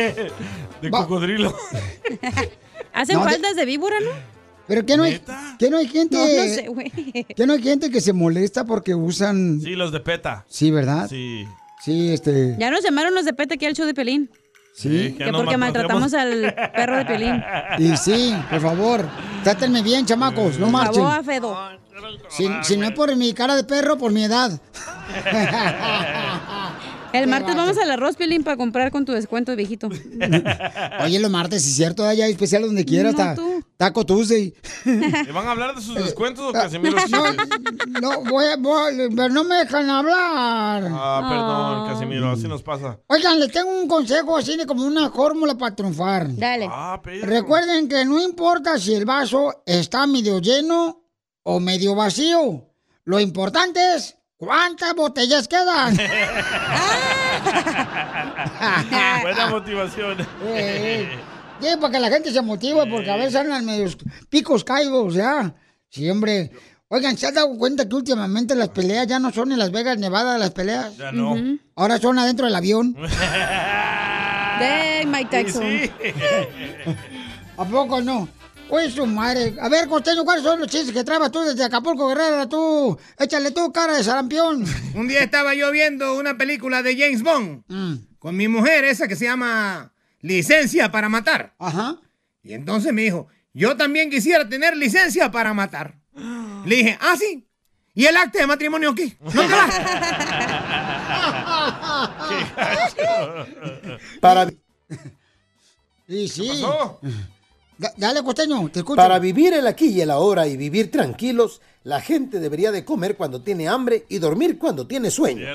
De 0.82 0.90
cocodrilo. 0.90 1.54
Hacen 2.92 3.16
No, 3.18 3.24
de- 3.24 3.30
faldas 3.32 3.56
de 3.56 3.64
víbora, 3.64 3.96
¿no? 4.00 4.10
Pero 4.66 4.86
que 4.86 4.96
no 4.96 5.02
hay, 5.02 5.20
que 5.58 5.70
no 5.70 5.76
hay 5.78 5.86
gente. 5.88 6.16
No, 6.16 6.24
no 6.24 6.54
sé, 6.54 6.68
güey. 6.68 6.90
Que 7.36 7.46
no 7.46 7.52
hay 7.54 7.62
gente 7.62 7.90
que 7.90 8.00
se 8.00 8.12
molesta 8.12 8.64
porque 8.64 8.94
usan. 8.94 9.60
Sí, 9.60 9.70
los 9.74 9.92
de 9.92 10.00
PETA. 10.00 10.44
Sí, 10.48 10.70
¿verdad? 10.70 11.08
Sí. 11.08 11.46
Sí, 11.84 12.10
este. 12.12 12.56
Ya 12.58 12.70
nos 12.70 12.82
llamaron 12.82 13.12
los 13.14 13.24
de 13.24 13.32
Peta 13.32 13.54
aquí 13.54 13.66
al 13.66 13.74
show 13.74 13.84
de 13.86 13.92
Pelín. 13.94 14.30
Sí. 14.72 15.14
Que 15.18 15.30
porque 15.32 15.56
maltratamos 15.56 16.14
al 16.14 16.54
perro 16.74 16.96
de 16.96 17.04
Pelín. 17.04 17.42
Y 17.78 17.96
sí, 17.96 18.34
por 18.50 18.60
favor, 18.60 19.06
trátenme 19.44 19.82
bien, 19.82 20.06
chamacos, 20.06 20.58
no 20.58 20.66
Por 20.66 20.72
marchen. 20.72 20.94
favor, 21.02 21.12
a 21.12 21.22
Fedo. 21.22 21.56
Si, 22.28 22.48
si 22.62 22.76
no 22.76 22.86
es 22.86 22.92
por 22.92 23.14
mi 23.16 23.32
cara 23.34 23.54
de 23.54 23.64
perro, 23.64 23.98
por 23.98 24.12
mi 24.12 24.24
edad. 24.24 24.50
El 27.12 27.26
martes 27.28 27.54
vamos 27.54 27.76
al 27.78 27.90
arroz, 27.90 28.16
Pelín, 28.16 28.42
para 28.44 28.56
comprar 28.56 28.90
con 28.90 29.04
tu 29.04 29.12
descuento, 29.12 29.54
viejito. 29.56 29.88
Oye, 31.04 31.18
los 31.20 31.30
martes, 31.30 31.62
sí 31.62 31.70
es 31.70 31.76
cierto, 31.76 32.04
allá 32.06 32.24
hay 32.24 32.32
especial 32.32 32.62
donde 32.62 32.84
quieras, 32.84 33.14
No, 33.16 33.34
tú. 33.34 33.64
Taco 33.76 34.06
Tuesday. 34.06 34.54
¿Me 34.84 35.32
van 35.32 35.46
a 35.46 35.50
hablar 35.52 35.74
de 35.74 35.82
sus 35.82 35.94
descuentos 35.96 36.44
o 36.48 36.52
Casimiro? 36.52 36.96
Eh, 36.98 37.02
No, 37.10 37.22
no, 38.00 38.24
voy, 38.30 38.44
a- 38.46 38.56
voy- 38.56 39.08
pero 39.14 39.28
no 39.30 39.44
me 39.44 39.56
dejan 39.56 39.90
hablar. 39.90 40.84
Ah, 40.90 41.26
perdón, 41.28 41.88
Casimiro, 41.92 42.30
así 42.30 42.46
nos 42.48 42.62
pasa. 42.62 42.98
Oigan, 43.08 43.40
les 43.40 43.50
tengo 43.50 43.70
un 43.70 43.88
consejo 43.88 44.36
así 44.36 44.56
de 44.56 44.66
como 44.66 44.84
una 44.84 45.10
fórmula 45.10 45.56
para 45.56 45.74
triunfar. 45.74 46.34
Dale. 46.36 46.68
Ah. 46.70 47.00
Recuerden 47.22 47.88
que 47.88 48.04
no 48.04 48.20
importa 48.22 48.78
si 48.78 48.94
el 48.94 49.04
vaso 49.04 49.62
está 49.66 50.06
medio 50.06 50.38
lleno 50.40 51.04
o 51.42 51.58
medio 51.60 51.94
vacío. 51.94 52.68
Lo 53.04 53.18
importante 53.18 53.80
es 53.96 54.16
cuántas 54.42 54.92
botellas 54.96 55.46
quedan. 55.46 55.96
Buena 59.22 59.46
motivación. 59.50 60.18
Eh, 60.46 61.08
Sí, 61.60 61.68
para 61.80 61.92
que 61.92 62.00
la 62.00 62.08
gente 62.08 62.32
se 62.32 62.42
motive, 62.42 62.84
porque 62.90 63.08
a 63.08 63.14
veces 63.16 63.36
andan 63.36 63.64
medios 63.64 63.96
picos 64.28 64.64
caídos, 64.64 65.14
¿ya? 65.14 65.54
Sí, 65.90 66.10
hombre. 66.10 66.50
Oigan, 66.88 67.16
¿se 67.16 67.28
han 67.28 67.34
dado 67.34 67.56
cuenta 67.56 67.88
que 67.88 67.94
últimamente 67.94 68.56
las 68.56 68.70
peleas 68.70 69.06
ya 69.06 69.20
no 69.20 69.30
son 69.30 69.52
en 69.52 69.60
Las 69.60 69.70
Vegas, 69.70 69.96
Nevada, 69.96 70.38
las 70.38 70.50
peleas? 70.50 70.96
Ya 70.96 71.12
no. 71.12 71.36
Ahora 71.76 71.98
son 71.98 72.18
adentro 72.18 72.46
del 72.46 72.56
avión. 72.56 72.94
De 74.58 75.04
Mike 75.06 75.44
Tyson. 75.44 75.64
¿A 77.58 77.64
poco 77.64 78.02
no? 78.02 78.28
Oye, 78.74 78.90
su 78.90 79.04
madre. 79.04 79.54
A 79.60 79.68
ver, 79.68 79.86
Costeño, 79.86 80.24
¿cuáles 80.24 80.42
son 80.42 80.58
los 80.58 80.66
chistes 80.66 80.92
que 80.92 81.04
traes 81.04 81.30
tú 81.30 81.40
desde 81.40 81.62
Acapulco, 81.62 82.08
Guerrera? 82.08 82.48
Tú, 82.48 82.98
échale 83.18 83.50
tú, 83.50 83.70
cara 83.70 83.92
de 83.92 84.02
sarampión. 84.02 84.64
Un 84.94 85.08
día 85.08 85.22
estaba 85.22 85.52
yo 85.52 85.70
viendo 85.70 86.16
una 86.16 86.38
película 86.38 86.82
de 86.82 86.96
James 86.96 87.22
Bond 87.22 87.64
con 88.18 88.34
mi 88.34 88.48
mujer, 88.48 88.86
esa 88.86 89.08
que 89.08 89.16
se 89.16 89.26
llama 89.26 89.92
Licencia 90.22 90.90
para 90.90 91.10
Matar. 91.10 91.54
Ajá. 91.58 91.98
Y 92.42 92.54
entonces 92.54 92.94
me 92.94 93.02
dijo, 93.02 93.28
yo 93.52 93.76
también 93.76 94.08
quisiera 94.08 94.48
tener 94.48 94.74
licencia 94.74 95.30
para 95.30 95.52
matar. 95.52 95.98
Le 96.64 96.76
dije, 96.76 96.96
ah, 96.98 97.14
sí. 97.18 97.46
¿Y 97.94 98.06
el 98.06 98.16
acta 98.16 98.38
de 98.38 98.46
matrimonio 98.46 98.92
aquí? 98.92 99.14
¿No 99.20 99.32
te 99.32 99.38
Para... 104.22 104.50
Y 106.08 106.26
sí. 106.26 106.64
Da- 107.78 107.92
dale, 107.96 108.22
Costeño, 108.22 108.68
te 108.70 108.80
escucho. 108.80 108.96
Para 108.96 109.18
vivir 109.18 109.52
el 109.54 109.66
aquí 109.66 109.86
y 109.88 110.00
el 110.00 110.10
ahora 110.10 110.46
y 110.46 110.56
vivir 110.56 110.90
tranquilos, 110.90 111.60
la 111.84 112.00
gente 112.00 112.38
debería 112.38 112.70
de 112.70 112.84
comer 112.84 113.16
cuando 113.16 113.40
tiene 113.42 113.66
hambre 113.68 114.04
y 114.08 114.18
dormir 114.18 114.58
cuando 114.58 114.86
tiene 114.86 115.10
sueño. 115.10 115.46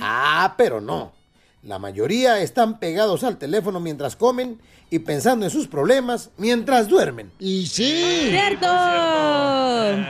Ah, 0.00 0.54
pero 0.56 0.80
no. 0.80 1.12
La 1.64 1.78
mayoría 1.78 2.40
están 2.40 2.78
pegados 2.78 3.24
al 3.24 3.38
teléfono 3.38 3.80
mientras 3.80 4.16
comen 4.16 4.58
y 4.90 4.98
pensando 5.00 5.44
en 5.46 5.50
sus 5.50 5.66
problemas 5.66 6.30
mientras 6.36 6.88
duermen. 6.88 7.30
Y 7.38 7.66
sí. 7.66 8.28
¡Cierto! 8.30 8.66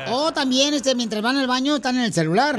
Oh, 0.08 0.30
también, 0.34 0.74
este, 0.74 0.94
mientras 0.94 1.22
van 1.22 1.36
al 1.36 1.46
baño, 1.46 1.76
están 1.76 1.96
en 1.96 2.02
el 2.02 2.12
celular. 2.12 2.58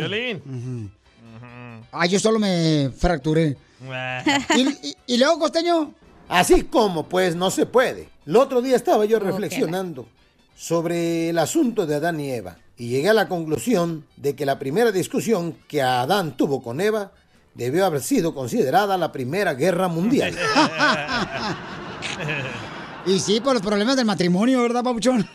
Ah, 1.92 2.06
yo 2.06 2.20
solo 2.20 2.40
me 2.40 2.90
fracturé. 2.98 3.58
¿Y, 4.56 4.62
y- 4.88 4.96
y 5.08 5.18
luego, 5.18 5.40
Costeño? 5.40 5.94
Así 6.28 6.64
como, 6.64 7.08
pues, 7.08 7.36
no 7.36 7.52
se 7.52 7.66
puede. 7.66 8.10
El 8.26 8.36
otro 8.36 8.62
día 8.62 8.76
estaba 8.76 9.06
yo 9.06 9.20
reflexionando 9.20 10.08
sobre 10.56 11.30
el 11.30 11.38
asunto 11.38 11.86
de 11.86 11.96
Adán 11.96 12.20
y 12.20 12.32
Eva 12.32 12.58
y 12.78 12.90
llegué 12.90 13.10
a 13.10 13.14
la 13.14 13.28
conclusión 13.28 14.06
de 14.18 14.36
que 14.36 14.46
la 14.46 14.60
primera 14.60 14.92
discusión 14.92 15.56
que 15.68 15.82
Adán 15.82 16.36
tuvo 16.38 16.62
con 16.64 16.82
Eva 16.82 17.12
debió 17.54 17.86
haber 17.86 18.02
sido 18.02 18.34
considerada 18.34 18.98
la 18.98 19.12
Primera 19.12 19.54
Guerra 19.54 19.88
Mundial. 19.88 20.36
Y 23.08 23.20
sí, 23.20 23.40
por 23.40 23.54
los 23.54 23.62
problemas 23.62 23.96
del 23.96 24.06
matrimonio, 24.06 24.64
¿verdad, 24.64 24.84
Papuchón? 24.84 25.28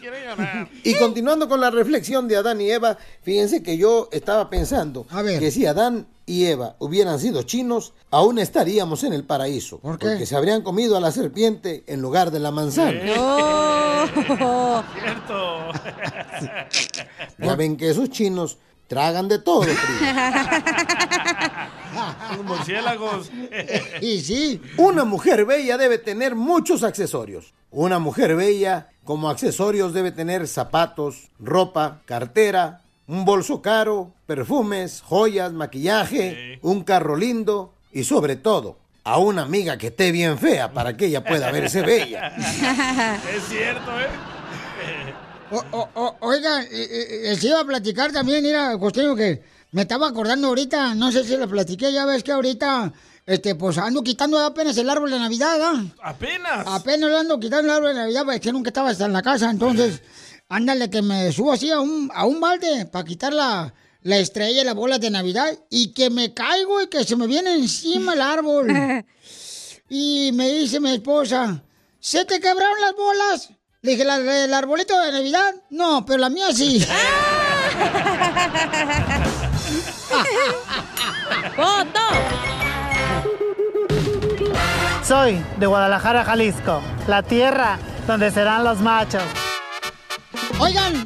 Y 0.83 0.95
continuando 0.95 1.49
con 1.49 1.61
la 1.61 1.71
reflexión 1.71 2.27
de 2.27 2.37
Adán 2.37 2.61
y 2.61 2.69
Eva, 2.69 2.99
fíjense 3.23 3.63
que 3.63 3.79
yo 3.79 4.09
estaba 4.11 4.51
pensando 4.51 5.07
que 5.39 5.53
si 5.53 5.67
Adán 5.67 6.09
y 6.31 6.47
Eva 6.47 6.77
hubieran 6.79 7.19
sido 7.19 7.43
chinos, 7.43 7.93
aún 8.13 8.39
estaríamos 8.39 9.03
en 9.03 9.13
el 9.13 9.25
paraíso. 9.25 9.81
¿Por 9.81 9.99
qué? 9.99 10.07
Porque 10.07 10.27
se 10.27 10.37
habrían 10.37 10.63
comido 10.63 10.97
a 10.97 11.01
la 11.01 11.11
serpiente 11.11 11.83
en 11.89 12.01
lugar 12.01 12.31
de 12.31 12.39
la 12.39 12.53
manzana. 12.53 13.01
Oh. 13.19 14.81
Cierto. 14.95 15.73
Ya 17.37 17.57
ven 17.57 17.77
que 17.77 17.91
esos 17.91 18.11
chinos 18.11 18.59
tragan 18.87 19.27
de 19.27 19.41
todo. 19.41 19.63
murciélagos. 22.45 23.33
Y 24.01 24.21
sí. 24.21 24.63
Una 24.77 25.05
mujer 25.05 25.45
bella 25.45 25.77
debe 25.79 25.99
tener 25.99 26.37
muchos 26.37 26.85
accesorios. 26.85 27.55
Una 27.73 27.99
mujer 27.99 28.37
bella 28.37 28.91
como 29.03 29.31
accesorios 29.31 29.93
debe 29.93 30.13
tener 30.13 30.47
zapatos, 30.47 31.31
ropa, 31.41 32.03
cartera, 32.05 32.83
un 33.11 33.25
bolso 33.25 33.61
caro, 33.61 34.13
perfumes, 34.27 35.03
joyas, 35.05 35.53
maquillaje, 35.53 36.59
un 36.63 36.85
carro 36.85 37.17
lindo 37.17 37.75
y 37.93 38.05
sobre 38.05 38.37
todo 38.37 38.79
a 39.03 39.19
una 39.19 39.43
amiga 39.43 39.77
que 39.79 39.89
esté 39.89 40.13
bien 40.13 40.39
fea 40.39 40.73
para 40.73 40.97
que 40.97 41.07
ella 41.07 41.25
pueda 41.25 41.51
verse 41.51 41.83
bella. 41.83 42.29
es 43.37 43.43
cierto, 43.49 43.91
¿eh? 44.01 44.07
O- 45.53 45.65
o- 45.79 45.89
o- 45.95 46.17
oiga, 46.21 46.63
eh, 46.63 46.69
eh, 46.71 47.21
les 47.25 47.43
iba 47.43 47.59
a 47.61 47.65
platicar 47.65 48.13
también, 48.13 48.43
mira, 48.45 48.79
Costeño, 48.79 49.17
que 49.17 49.43
me 49.73 49.83
estaba 49.83 50.07
acordando 50.09 50.47
ahorita, 50.49 50.95
no 50.95 51.11
sé 51.11 51.25
si 51.25 51.37
lo 51.37 51.49
platiqué, 51.49 51.93
ya 51.93 52.07
ves 52.07 52.23
que 52.23 52.31
ahorita, 52.31 52.93
este, 53.27 53.57
pues 53.57 53.77
ando 53.79 54.03
quitando 54.05 54.39
apenas 54.39 54.77
el 54.77 54.89
árbol 54.89 55.11
de 55.11 55.19
Navidad, 55.19 55.59
¿ah? 55.61 55.83
Apenas. 56.05 56.65
Apenas 56.69 57.11
lo 57.11 57.19
ando 57.19 57.41
quitando 57.41 57.67
el 57.73 57.77
árbol 57.79 57.89
de 57.95 58.01
Navidad, 58.03 58.23
porque 58.25 58.41
que 58.41 58.53
nunca 58.53 58.71
estaba 58.71 58.91
hasta 58.91 59.07
en 59.07 59.13
la 59.13 59.23
casa, 59.23 59.51
entonces, 59.51 60.03
ándale 60.51 60.91
que 60.91 61.01
me 61.01 61.33
subo 61.33 61.53
así 61.53 61.71
a 61.71 61.81
un, 61.81 62.11
a 62.13 62.27
un 62.27 62.41
balde 62.41 62.85
para 62.87 63.05
quitar 63.05 63.33
la, 63.33 63.73
la 64.03 64.19
estrella 64.19 64.61
y 64.61 64.65
las 64.65 64.75
bolas 64.75 65.01
de 65.01 65.09
Navidad, 65.11 65.59
y 65.71 65.93
que 65.95 66.11
me 66.11 66.35
caigo 66.35 66.83
y 66.83 66.89
que 66.89 67.05
se 67.05 67.17
me 67.17 67.27
viene 67.27 67.55
encima 67.55 68.13
el 68.13 68.21
árbol. 68.21 68.69
Y 69.93 70.31
me 70.35 70.49
dice 70.49 70.79
mi 70.79 70.93
esposa, 70.93 71.65
¿se 71.99 72.25
te 72.25 72.39
quebraron 72.39 72.81
las 72.81 72.95
bolas? 72.95 73.51
Le 73.83 73.91
dije, 73.91 74.05
¿la 74.05 74.21
del 74.21 74.55
arbolito 74.55 74.97
de 75.01 75.11
Navidad? 75.11 75.53
No, 75.71 76.07
pero 76.07 76.19
la 76.21 76.31
mía 76.31 76.53
sí. 76.53 76.79
¡Foto! 81.57 82.01
Soy 85.05 85.45
de 85.59 85.67
Guadalajara, 85.67 86.25
Jalisco, 86.25 86.81
la 87.09 87.25
tierra 87.25 87.77
donde 88.07 88.31
serán 88.31 88.63
los 88.63 88.79
machos. 88.79 89.25
Oigan, 90.61 91.05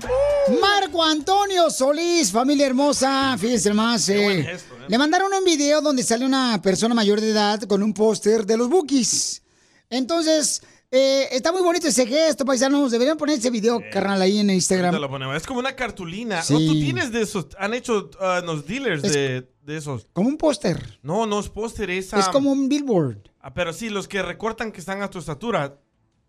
Marco 0.61 1.03
Antonio 1.05 1.71
Solís, 1.71 2.31
familia 2.33 2.67
hermosa, 2.67 3.37
fíjense 3.38 3.73
más. 3.73 4.09
eh, 4.09 4.57
Le 4.88 4.99
mandaron 4.99 5.33
un 5.33 5.45
video 5.45 5.81
donde 5.81 6.03
sale 6.03 6.25
una 6.27 6.61
persona 6.61 6.95
mayor 6.95 7.21
de 7.21 7.31
edad 7.31 7.62
con 7.62 7.83
un 7.83 7.95
póster 7.95 8.44
de 8.46 8.57
los 8.57 8.69
Bookies. 8.69 9.42
Entonces, 9.90 10.63
Eh, 10.96 11.29
está 11.35 11.50
muy 11.50 11.61
bonito 11.63 11.88
ese 11.88 12.07
gesto, 12.07 12.44
paisanos. 12.44 12.92
Deberían 12.92 13.17
poner 13.17 13.37
ese 13.40 13.50
video, 13.50 13.81
carnal, 13.92 14.23
ahí 14.23 14.38
en 14.38 14.48
Instagram. 14.50 14.94
lo. 14.94 15.35
Es 15.35 15.44
como 15.44 15.59
una 15.59 15.75
cartulina. 15.75 16.40
Sí. 16.40 16.55
¿O 16.55 16.59
tú 16.59 16.73
tienes 16.75 17.11
de 17.11 17.23
esos? 17.23 17.48
Han 17.59 17.75
hecho 17.75 18.11
ah, 18.21 18.40
los 18.44 18.65
dealers 18.65 19.02
Es- 19.02 19.13
de, 19.13 19.48
de 19.63 19.77
esos. 19.77 20.07
Como 20.13 20.29
un 20.29 20.37
póster. 20.37 21.00
No, 21.02 21.27
no 21.27 21.40
es 21.40 21.48
póster, 21.48 21.90
es... 21.90 22.13
Es 22.13 22.29
ah, 22.29 22.31
como 22.33 22.52
un 22.52 22.69
billboard. 22.69 23.29
ah, 23.40 23.52
pero 23.52 23.73
sí, 23.73 23.88
los 23.90 24.07
que 24.07 24.23
recortan 24.23 24.71
que 24.71 24.79
están 24.79 25.02
a 25.02 25.11
tu 25.11 25.19
estatura. 25.19 25.81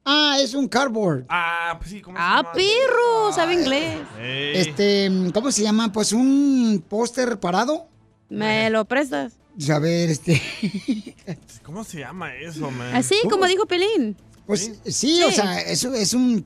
Ah, 0.05 0.37
es 0.39 0.53
un 0.53 0.67
cardboard. 0.67 1.25
Ah, 1.29 1.75
pues 1.79 1.89
sí, 1.89 2.01
¿cómo 2.01 2.15
se 2.17 2.23
Ah, 2.23 2.37
llama? 2.37 2.51
perro, 2.53 3.33
sabe 3.33 3.53
inglés. 3.55 3.97
Este, 4.21 5.11
¿cómo 5.33 5.51
se 5.51 5.63
llama? 5.63 5.91
Pues 5.91 6.13
un 6.13 6.83
póster 6.87 7.39
parado. 7.39 7.87
¿Me 8.29 8.69
lo 8.69 8.85
prestas? 8.85 9.33
A 9.71 9.79
ver, 9.79 10.09
este. 10.09 10.41
¿Cómo 11.63 11.83
se 11.83 11.99
llama 11.99 12.35
eso, 12.35 12.69
man? 12.69 12.93
Así 12.95 13.15
como 13.29 13.47
dijo 13.47 13.65
Pelín. 13.65 14.15
Pues 14.45 14.71
sí, 14.85 15.23
o 15.23 15.31
sea, 15.31 15.59
eso 15.61 15.93
es 15.95 16.13
un 16.13 16.45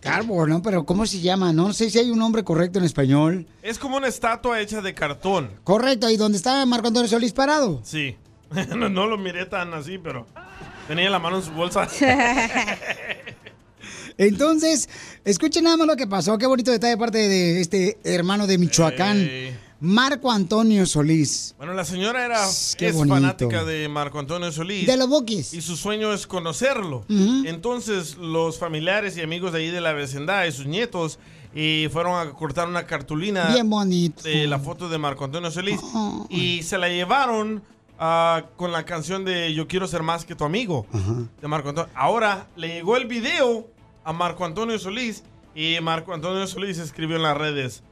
cardboard, 0.00 0.50
¿no? 0.50 0.62
Pero 0.62 0.84
¿cómo 0.84 1.06
se 1.06 1.20
llama? 1.20 1.52
No 1.52 1.72
sé 1.72 1.88
si 1.88 1.98
hay 1.98 2.10
un 2.10 2.18
nombre 2.18 2.44
correcto 2.44 2.78
en 2.78 2.84
español. 2.84 3.46
Es 3.62 3.78
como 3.78 3.96
una 3.96 4.08
estatua 4.08 4.60
hecha 4.60 4.82
de 4.82 4.92
cartón. 4.92 5.50
Correcto, 5.64 6.10
y 6.10 6.16
donde 6.18 6.36
está 6.36 6.64
Marco 6.66 6.88
Antonio 6.88 7.08
Solís 7.08 7.32
parado. 7.32 7.80
Sí. 7.84 8.16
no, 8.76 8.88
no 8.90 9.06
lo 9.06 9.16
miré 9.16 9.46
tan 9.46 9.72
así, 9.72 9.96
pero 9.98 10.26
tenía 10.88 11.10
la 11.10 11.18
mano 11.20 11.36
en 11.36 11.42
su 11.44 11.52
bolsa. 11.52 11.86
Entonces, 14.18 14.88
escuchen 15.24 15.64
nada 15.64 15.76
más 15.76 15.86
lo 15.86 15.96
que 15.96 16.06
pasó. 16.08 16.36
Qué 16.38 16.46
bonito 16.46 16.72
detalle 16.72 16.92
de 16.92 16.98
parte 16.98 17.18
de 17.18 17.60
este 17.60 17.98
hermano 18.02 18.46
de 18.48 18.58
Michoacán. 18.58 19.28
Marco 19.80 20.32
Antonio 20.32 20.84
Solís. 20.86 21.54
Bueno, 21.56 21.72
la 21.72 21.84
señora 21.84 22.24
era 22.24 22.44
qué 22.76 22.88
es 22.88 22.94
bonito. 22.96 23.14
fanática 23.14 23.64
de 23.64 23.88
Marco 23.88 24.18
Antonio 24.18 24.50
Solís. 24.50 24.88
De 24.88 24.96
los 24.96 25.08
Bukis. 25.08 25.54
Y 25.54 25.60
su 25.60 25.76
sueño 25.76 26.12
es 26.12 26.26
conocerlo. 26.26 27.04
Entonces, 27.08 28.16
los 28.16 28.58
familiares 28.58 29.16
y 29.16 29.20
amigos 29.20 29.52
de 29.52 29.60
ahí 29.60 29.70
de 29.70 29.80
la 29.80 29.92
vecindad 29.92 30.46
y 30.46 30.52
sus 30.52 30.66
nietos 30.66 31.20
y 31.54 31.86
fueron 31.92 32.18
a 32.18 32.32
cortar 32.32 32.66
una 32.68 32.86
cartulina 32.86 33.46
Bien 33.52 33.70
bonito. 33.70 34.22
de 34.24 34.46
la 34.48 34.58
foto 34.58 34.88
de 34.88 34.98
Marco 34.98 35.24
Antonio 35.24 35.50
Solís 35.50 35.80
y 36.28 36.62
se 36.64 36.76
la 36.76 36.88
llevaron 36.88 37.62
ah, 37.98 38.44
con 38.56 38.72
la 38.72 38.84
canción 38.84 39.24
de 39.24 39.52
Yo 39.54 39.66
quiero 39.68 39.86
ser 39.86 40.02
más 40.02 40.24
que 40.24 40.34
tu 40.34 40.44
amigo 40.44 40.86
de 41.40 41.48
Marco 41.48 41.68
Antonio. 41.70 41.90
Ahora 41.94 42.46
le 42.56 42.68
llegó 42.68 42.96
el 42.96 43.06
video 43.06 43.66
a 44.04 44.12
Marco 44.12 44.44
Antonio 44.44 44.78
Solís 44.78 45.22
y 45.54 45.76
Marco 45.82 46.12
Antonio 46.14 46.46
Solís 46.46 46.78
escribió 46.78 47.16
en 47.16 47.22
las 47.22 47.36
redes, 47.36 47.82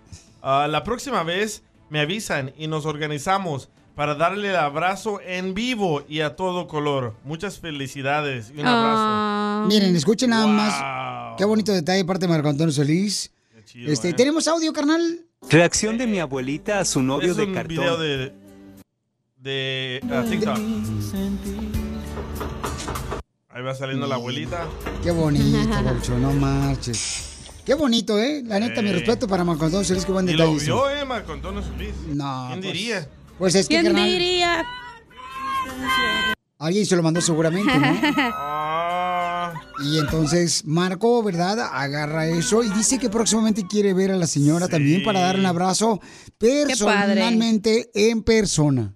"Ah, 0.42 0.66
la 0.70 0.84
próxima 0.84 1.22
vez 1.22 1.62
me 1.90 2.00
avisan 2.00 2.52
y 2.56 2.66
nos 2.68 2.86
organizamos 2.86 3.68
para 3.94 4.14
darle 4.14 4.50
el 4.50 4.56
abrazo 4.56 5.20
en 5.24 5.54
vivo 5.54 6.02
y 6.08 6.20
a 6.20 6.36
todo 6.36 6.66
color. 6.66 7.14
Muchas 7.24 7.58
felicidades 7.58 8.52
y 8.54 8.60
un 8.60 8.66
abrazo. 8.66 9.68
Miren, 9.68 9.96
escuchen 9.96 10.30
nada 10.30 10.44
Wow. 10.44 10.52
más. 10.54 11.34
Qué 11.38 11.44
bonito 11.46 11.72
detalle 11.72 11.98
de 11.98 12.04
parte 12.04 12.26
de 12.26 12.32
Marco 12.32 12.48
Antonio 12.48 12.72
Solís. 12.72 13.32
este, 13.74 14.10
eh. 14.10 14.12
¿Tenemos 14.14 14.46
audio, 14.48 14.72
carnal? 14.72 15.20
Reacción 15.50 15.96
de 15.98 16.06
mi 16.06 16.18
abuelita 16.18 16.78
a 16.80 16.84
su 16.84 17.02
novio 17.02 17.30
es 17.30 17.36
de 17.36 17.44
un 17.44 17.54
cartón. 17.54 17.68
video 17.68 17.96
de, 17.98 18.32
de 19.46 20.00
ah, 20.10 20.24
TikTok. 20.28 20.58
Ahí 23.48 23.62
va 23.62 23.74
saliendo 23.74 24.06
la 24.06 24.16
abuelita. 24.16 24.66
Qué 25.02 25.10
bonito, 25.12 25.56
Baucho, 25.84 26.18
no 26.18 26.32
marches. 26.32 27.32
Qué 27.64 27.74
bonito, 27.74 28.18
¿eh? 28.18 28.42
La 28.44 28.60
neta, 28.60 28.82
mi 28.82 28.92
respeto 28.92 29.26
para 29.26 29.44
Marco 29.44 29.64
Antonio 29.64 29.84
Solís, 29.84 30.04
qué 30.04 30.12
buen 30.12 30.28
Y 30.28 30.32
lo 30.32 30.44
detalle. 30.44 30.56
hizo. 30.64 30.74
vio, 30.86 30.90
eh, 30.90 31.04
Marco 31.04 31.32
Antonio 31.32 31.62
Solís. 31.62 31.94
No, 32.08 32.46
¿Quién 32.50 32.60
pues, 32.60 32.72
diría? 32.74 33.08
Pues 33.38 33.54
es 33.54 33.68
que, 33.68 33.74
¿Quién 33.80 33.86
carnal, 33.86 34.08
diría? 34.10 34.64
alguien 36.58 36.86
se 36.86 36.96
lo 36.96 37.02
mandó 37.02 37.20
seguramente, 37.20 37.72
¿no? 37.78 38.00
Ah, 38.18 39.52
Y 39.84 39.98
entonces 39.98 40.64
Marco, 40.64 41.22
¿verdad? 41.22 41.60
Agarra 41.72 42.26
eso 42.26 42.62
y 42.62 42.68
dice 42.70 42.98
que 42.98 43.10
próximamente 43.10 43.66
quiere 43.66 43.94
ver 43.94 44.10
a 44.10 44.16
la 44.16 44.26
señora 44.26 44.68
también 44.68 45.02
para 45.04 45.20
darle 45.20 45.40
un 45.40 45.46
abrazo 45.46 46.00
personalmente 46.38 47.90
en 47.94 48.22
persona. 48.22 48.95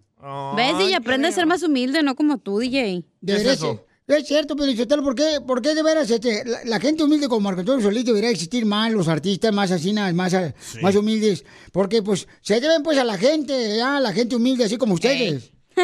¿Ves? 0.56 0.88
Y 0.90 0.94
aprende 0.94 1.28
a 1.28 1.32
ser 1.32 1.46
más 1.46 1.62
humilde, 1.62 2.02
no 2.02 2.14
como 2.14 2.38
tú, 2.38 2.58
DJ. 2.58 3.04
Debería 3.20 3.56
ser- 3.56 3.84
Es 4.06 4.26
cierto, 4.26 4.56
pero 4.56 4.70
Isotelo, 4.70 5.02
¿por 5.04 5.14
qué, 5.14 5.38
¿por 5.46 5.62
qué 5.62 5.74
de 5.74 5.82
veras 5.84 6.10
este, 6.10 6.44
la, 6.44 6.58
la 6.64 6.80
gente 6.80 7.04
humilde 7.04 7.28
como 7.28 7.40
Marco 7.42 7.60
Antonio 7.60 7.82
Solís 7.84 8.04
debería 8.04 8.30
existir 8.30 8.66
más, 8.66 8.90
los 8.92 9.06
artistas 9.08 9.52
más 9.54 9.70
así, 9.70 9.92
nada, 9.92 10.12
más, 10.12 10.34
más 10.82 10.96
humildes? 10.96 11.44
Porque 11.72 12.02
pues 12.02 12.26
se 12.40 12.60
deben 12.60 12.82
pues 12.82 12.98
a 12.98 13.04
la 13.04 13.16
gente, 13.18 13.80
a 13.80 14.00
la 14.00 14.12
gente 14.12 14.34
humilde 14.36 14.64
así 14.64 14.76
como 14.78 14.94
ustedes. 14.94 15.52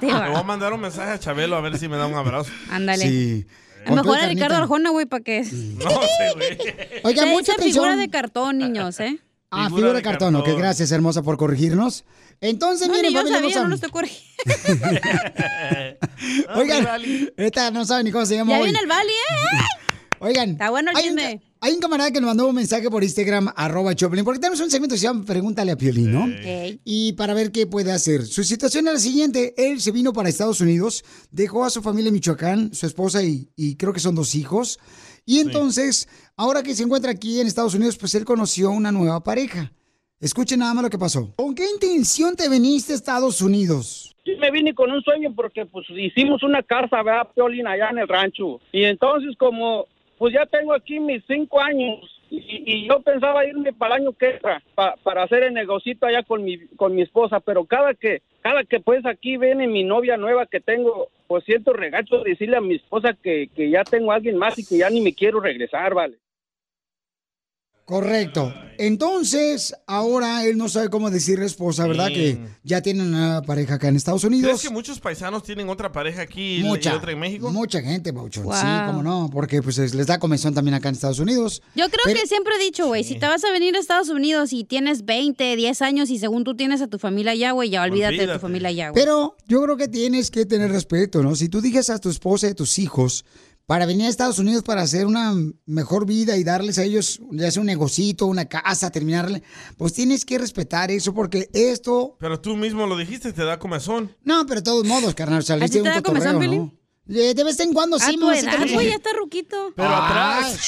Le 0.00 0.06
voy 0.12 0.36
a 0.36 0.42
mandar 0.42 0.72
un 0.72 0.80
mensaje 0.80 1.10
a 1.10 1.18
Chabelo 1.18 1.56
a 1.56 1.60
ver 1.60 1.76
si 1.78 1.88
me 1.88 1.96
da 1.96 2.06
un 2.06 2.14
abrazo. 2.14 2.50
Ándale. 2.70 3.06
Sí. 3.06 3.46
A 3.86 3.90
lo 3.90 3.96
mejor 3.96 4.18
a 4.18 4.26
Ricardo 4.28 4.56
Arjona, 4.56 4.90
güey, 4.90 5.06
para 5.06 5.24
que... 5.24 5.40
No 5.42 5.90
sé, 5.90 6.32
güey. 6.36 6.58
Oiga, 7.04 7.26
mucha 7.26 7.54
figura 7.54 7.96
de 7.96 8.08
cartón, 8.10 8.58
niños, 8.58 9.00
¿eh? 9.00 9.18
Ah, 9.52 9.68
figura, 9.68 9.92
de 9.92 10.02
cartón, 10.02 10.36
ok, 10.36 10.48
gracias 10.56 10.92
hermosa 10.92 11.22
por 11.22 11.36
corregirnos. 11.36 12.04
Entonces, 12.40 12.86
No, 12.88 12.94
miren, 12.94 13.12
yo 13.12 13.18
familia 13.22 13.50
sabía, 13.50 13.56
hermosa. 13.56 13.62
no 13.64 13.68
lo 13.68 13.74
estoy 13.74 13.90
corrigiendo. 13.90 14.86
Oigan, 16.54 16.86
esta 17.36 17.70
no 17.70 17.84
sabe 17.84 18.04
ni 18.04 18.10
cómo 18.12 18.26
se 18.26 18.36
llama 18.36 18.52
Ya 18.52 18.58
hoy. 18.58 18.64
viene 18.64 18.78
el 18.80 18.86
Bali, 18.86 19.10
¿eh? 19.10 19.58
Oigan, 20.22 20.50
Está 20.50 20.68
bueno 20.70 20.90
el 20.90 20.96
hay 20.98 21.08
un, 21.08 21.16
chisme. 21.16 21.40
hay 21.62 21.72
un 21.72 21.80
camarada 21.80 22.10
que 22.10 22.20
nos 22.20 22.28
mandó 22.28 22.46
un 22.46 22.54
mensaje 22.54 22.90
por 22.90 23.02
Instagram, 23.02 23.50
arroba 23.56 23.94
Choplin, 23.94 24.22
porque 24.22 24.38
tenemos 24.38 24.60
un 24.60 24.70
segmento 24.70 24.94
que 24.94 24.98
se 24.98 25.04
llama 25.04 25.24
Pregúntale 25.24 25.72
a 25.72 25.76
Piolín, 25.76 26.12
¿no? 26.12 26.26
Ey. 26.28 26.78
Y 26.84 27.14
para 27.14 27.32
ver 27.32 27.50
qué 27.50 27.66
puede 27.66 27.90
hacer. 27.90 28.26
Su 28.26 28.44
situación 28.44 28.86
es 28.88 28.92
la 28.94 29.00
siguiente, 29.00 29.54
él 29.56 29.80
se 29.80 29.90
vino 29.92 30.12
para 30.12 30.28
Estados 30.28 30.60
Unidos, 30.60 31.04
dejó 31.30 31.64
a 31.64 31.70
su 31.70 31.80
familia 31.80 32.08
en 32.08 32.14
Michoacán, 32.14 32.74
su 32.74 32.84
esposa 32.86 33.22
y, 33.22 33.48
y 33.56 33.76
creo 33.76 33.94
que 33.94 34.00
son 34.00 34.14
dos 34.14 34.34
hijos. 34.34 34.78
Y 35.26 35.40
entonces, 35.40 36.08
ahora 36.36 36.62
que 36.62 36.74
se 36.74 36.82
encuentra 36.82 37.10
aquí 37.12 37.40
en 37.40 37.46
Estados 37.46 37.74
Unidos, 37.74 37.96
pues 37.98 38.14
él 38.14 38.24
conoció 38.24 38.70
una 38.70 38.90
nueva 38.92 39.22
pareja. 39.22 39.72
Escuchen 40.20 40.58
nada 40.58 40.74
más 40.74 40.84
lo 40.84 40.90
que 40.90 40.98
pasó. 40.98 41.32
¿Con 41.36 41.54
qué 41.54 41.64
intención 41.70 42.36
te 42.36 42.48
viniste 42.48 42.92
a 42.92 42.96
Estados 42.96 43.40
Unidos? 43.40 44.14
Sí, 44.24 44.32
me 44.38 44.50
vine 44.50 44.74
con 44.74 44.90
un 44.92 45.00
sueño 45.02 45.32
porque 45.34 45.64
pues 45.64 45.86
hicimos 45.90 46.42
una 46.42 46.62
casa, 46.62 47.02
¿verdad, 47.02 47.28
Piolín, 47.34 47.66
allá 47.66 47.88
en 47.90 47.98
el 47.98 48.08
rancho. 48.08 48.60
Y 48.70 48.84
entonces 48.84 49.34
como, 49.38 49.86
pues 50.18 50.34
ya 50.34 50.44
tengo 50.46 50.74
aquí 50.74 51.00
mis 51.00 51.22
cinco 51.26 51.58
años 51.60 52.00
y, 52.30 52.62
y 52.66 52.86
yo 52.88 53.00
pensaba 53.00 53.46
irme 53.46 53.72
para 53.72 53.96
el 53.96 54.02
año 54.02 54.12
que 54.12 54.32
entra 54.32 54.62
pa- 54.74 54.94
para 55.02 55.22
hacer 55.22 55.42
el 55.44 55.54
negocito 55.54 56.04
allá 56.06 56.22
con 56.22 56.44
mi, 56.44 56.58
con 56.76 56.94
mi 56.94 57.00
esposa, 57.02 57.40
pero 57.40 57.64
cada 57.64 57.94
que, 57.94 58.20
cada 58.42 58.62
que 58.64 58.78
pues 58.78 59.04
aquí 59.06 59.38
viene 59.38 59.66
mi 59.66 59.84
novia 59.84 60.18
nueva 60.18 60.44
que 60.46 60.60
tengo, 60.60 61.08
pues 61.30 61.44
siento 61.44 61.72
regacho 61.72 62.18
de 62.18 62.30
decirle 62.30 62.56
a 62.56 62.60
mi 62.60 62.74
esposa 62.74 63.14
que, 63.14 63.50
que 63.54 63.70
ya 63.70 63.84
tengo 63.84 64.10
a 64.10 64.16
alguien 64.16 64.36
más 64.36 64.58
y 64.58 64.66
que 64.66 64.78
ya 64.78 64.90
ni 64.90 65.00
me 65.00 65.14
quiero 65.14 65.38
regresar, 65.38 65.94
¿vale? 65.94 66.18
Correcto. 67.90 68.54
Entonces, 68.78 69.74
ahora 69.86 70.44
él 70.46 70.56
no 70.56 70.68
sabe 70.68 70.88
cómo 70.88 71.10
decirle 71.10 71.44
esposa, 71.44 71.86
¿verdad? 71.86 72.08
Sí. 72.08 72.14
Que 72.14 72.38
ya 72.64 72.80
tiene 72.80 73.02
una 73.02 73.42
pareja 73.42 73.74
acá 73.74 73.88
en 73.88 73.96
Estados 73.96 74.22
¿Crees 74.22 74.42
Unidos. 74.42 74.62
que 74.62 74.70
muchos 74.70 75.00
paisanos 75.00 75.42
tienen 75.42 75.68
otra 75.68 75.92
pareja 75.92 76.22
aquí 76.22 76.56
y- 76.56 76.62
Mucha, 76.62 76.92
y 76.92 76.96
otra 76.96 77.12
en 77.12 77.18
México? 77.18 77.50
mucha 77.50 77.82
gente, 77.82 78.10
Bauchón. 78.10 78.44
Wow. 78.44 78.54
Sí, 78.54 78.66
cómo 78.86 79.02
no, 79.02 79.28
porque 79.30 79.60
pues 79.62 79.76
es- 79.78 79.94
les 79.94 80.06
da 80.06 80.18
comezón 80.18 80.54
también 80.54 80.74
acá 80.74 80.88
en 80.88 80.94
Estados 80.94 81.18
Unidos. 81.18 81.60
Yo 81.74 81.88
creo 81.90 82.00
Pero- 82.04 82.20
que 82.20 82.26
siempre 82.26 82.54
he 82.56 82.58
dicho, 82.64 82.86
güey, 82.86 83.04
si 83.04 83.18
te 83.18 83.26
vas 83.26 83.44
a 83.44 83.50
venir 83.52 83.76
a 83.76 83.78
Estados 83.80 84.08
Unidos 84.08 84.52
y 84.52 84.64
tienes 84.64 85.04
20, 85.04 85.56
10 85.56 85.82
años 85.82 86.08
y 86.08 86.18
según 86.18 86.44
tú 86.44 86.56
tienes 86.56 86.80
a 86.80 86.86
tu 86.86 86.98
familia 86.98 87.32
allá, 87.32 87.50
güey, 87.52 87.70
ya 87.70 87.82
olvídate, 87.82 88.26
de 88.26 88.32
tu 88.32 88.38
familia 88.38 88.68
allá, 88.70 88.90
güey. 88.90 89.02
Pero 89.02 89.36
yo 89.46 89.62
creo 89.62 89.76
que 89.76 89.88
tienes 89.88 90.30
que 90.30 90.46
tener 90.46 90.70
respeto, 90.70 91.22
¿no? 91.22 91.36
Si 91.36 91.48
tú 91.50 91.60
dices 91.60 91.90
a 91.90 91.98
tu 91.98 92.08
esposa 92.08 92.46
y 92.46 92.50
a 92.50 92.54
tus 92.54 92.78
hijos 92.78 93.24
para 93.70 93.86
venir 93.86 94.06
a 94.06 94.08
Estados 94.08 94.40
Unidos 94.40 94.64
para 94.64 94.82
hacer 94.82 95.06
una 95.06 95.32
mejor 95.64 96.04
vida 96.04 96.36
y 96.36 96.42
darles 96.42 96.76
a 96.78 96.82
ellos 96.82 97.20
ya 97.30 97.52
sea 97.52 97.60
un 97.60 97.68
negocito, 97.68 98.26
una 98.26 98.46
casa, 98.46 98.90
terminarle, 98.90 99.44
pues 99.76 99.92
tienes 99.92 100.24
que 100.24 100.38
respetar 100.38 100.90
eso 100.90 101.14
porque 101.14 101.48
esto... 101.52 102.16
Pero 102.18 102.40
tú 102.40 102.56
mismo 102.56 102.84
lo 102.88 102.96
dijiste, 102.96 103.32
te 103.32 103.44
da 103.44 103.60
comezón. 103.60 104.12
No, 104.24 104.44
pero 104.44 104.60
de 104.60 104.64
todos 104.64 104.84
modos, 104.84 105.14
carnal, 105.14 105.44
saliste 105.44 105.76
de 105.76 105.82
un 105.82 105.84
da 105.84 106.02
cotorreo? 106.02 106.32
¿no? 106.32 106.74
De 107.04 107.32
de 107.32 107.44
vez 107.44 107.60
en 107.60 107.72
cuando 107.72 108.00
sí, 108.00 108.14
hermosa. 108.14 108.56
güey, 108.74 108.88
ya 108.88 108.96
está 108.96 109.12
ruquito. 109.16 109.72
Pero 109.76 109.88
atrás. 109.88 110.58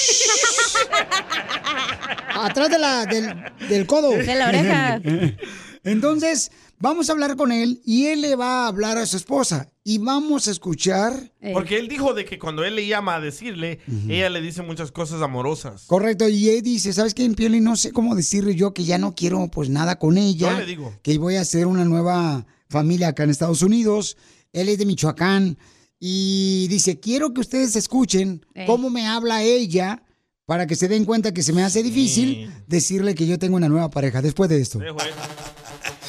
Atrás 2.36 2.70
de 2.70 2.78
la, 2.78 3.06
del, 3.06 3.34
del 3.68 3.86
codo. 3.88 4.10
De 4.10 4.34
la 4.36 4.46
oreja. 4.46 5.02
Entonces, 5.82 6.52
vamos 6.82 7.08
a 7.08 7.12
hablar 7.12 7.36
con 7.36 7.52
él 7.52 7.80
y 7.84 8.06
él 8.06 8.20
le 8.20 8.34
va 8.34 8.64
a 8.64 8.66
hablar 8.66 8.98
a 8.98 9.06
su 9.06 9.16
esposa. 9.16 9.70
Y 9.84 9.98
vamos 9.98 10.48
a 10.48 10.50
escuchar. 10.50 11.32
Porque 11.52 11.78
él 11.78 11.88
dijo 11.88 12.12
de 12.12 12.24
que 12.24 12.38
cuando 12.38 12.64
él 12.64 12.74
le 12.74 12.86
llama 12.86 13.16
a 13.16 13.20
decirle, 13.20 13.80
ella 14.08 14.28
le 14.30 14.40
dice 14.40 14.62
muchas 14.62 14.90
cosas 14.90 15.22
amorosas. 15.22 15.84
Correcto, 15.86 16.28
y 16.28 16.50
él 16.50 16.62
dice, 16.62 16.92
¿sabes 16.92 17.14
qué, 17.14 17.28
Pioli? 17.30 17.60
No 17.60 17.76
sé 17.76 17.92
cómo 17.92 18.14
decirle 18.14 18.54
yo 18.54 18.74
que 18.74 18.84
ya 18.84 18.98
no 18.98 19.14
quiero 19.14 19.48
pues 19.48 19.70
nada 19.70 19.98
con 19.98 20.18
ella. 20.18 20.52
Yo 20.52 20.58
le 20.58 20.66
digo. 20.66 20.94
Que 21.02 21.18
voy 21.18 21.36
a 21.36 21.40
hacer 21.40 21.66
una 21.66 21.84
nueva 21.84 22.46
familia 22.68 23.08
acá 23.08 23.22
en 23.22 23.30
Estados 23.30 23.62
Unidos. 23.62 24.16
Él 24.52 24.68
es 24.68 24.78
de 24.78 24.86
Michoacán. 24.86 25.58
Y 26.00 26.66
dice, 26.68 26.98
quiero 26.98 27.32
que 27.32 27.40
ustedes 27.40 27.76
escuchen 27.76 28.44
Ey. 28.54 28.66
cómo 28.66 28.90
me 28.90 29.06
habla 29.06 29.44
ella 29.44 30.02
para 30.46 30.66
que 30.66 30.74
se 30.74 30.88
den 30.88 31.04
cuenta 31.04 31.32
que 31.32 31.44
se 31.44 31.52
me 31.52 31.62
hace 31.62 31.82
difícil 31.84 32.52
decirle 32.66 33.14
que 33.14 33.26
yo 33.26 33.38
tengo 33.38 33.56
una 33.56 33.68
nueva 33.68 33.88
pareja 33.90 34.20
después 34.20 34.50
de 34.50 34.60
esto. 34.60 34.80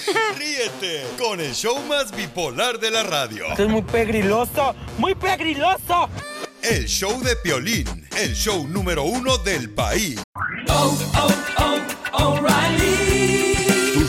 Ríete 0.38 1.06
con 1.18 1.39
el 1.39 1.54
show 1.54 1.80
más 1.88 2.16
bipolar 2.16 2.80
de 2.80 2.91
la 2.91 3.04
radio. 3.04 3.45
Esto 3.51 3.64
es 3.64 3.70
muy 3.70 3.82
pegriloso, 3.82 4.76
muy 4.97 5.16
pegriloso. 5.16 6.10
El 6.62 6.86
show 6.88 7.22
de 7.22 7.36
Piolín, 7.36 8.08
el 8.18 8.34
show 8.34 8.68
número 8.68 9.04
uno 9.04 9.38
del 9.38 9.70
país. 9.70 10.22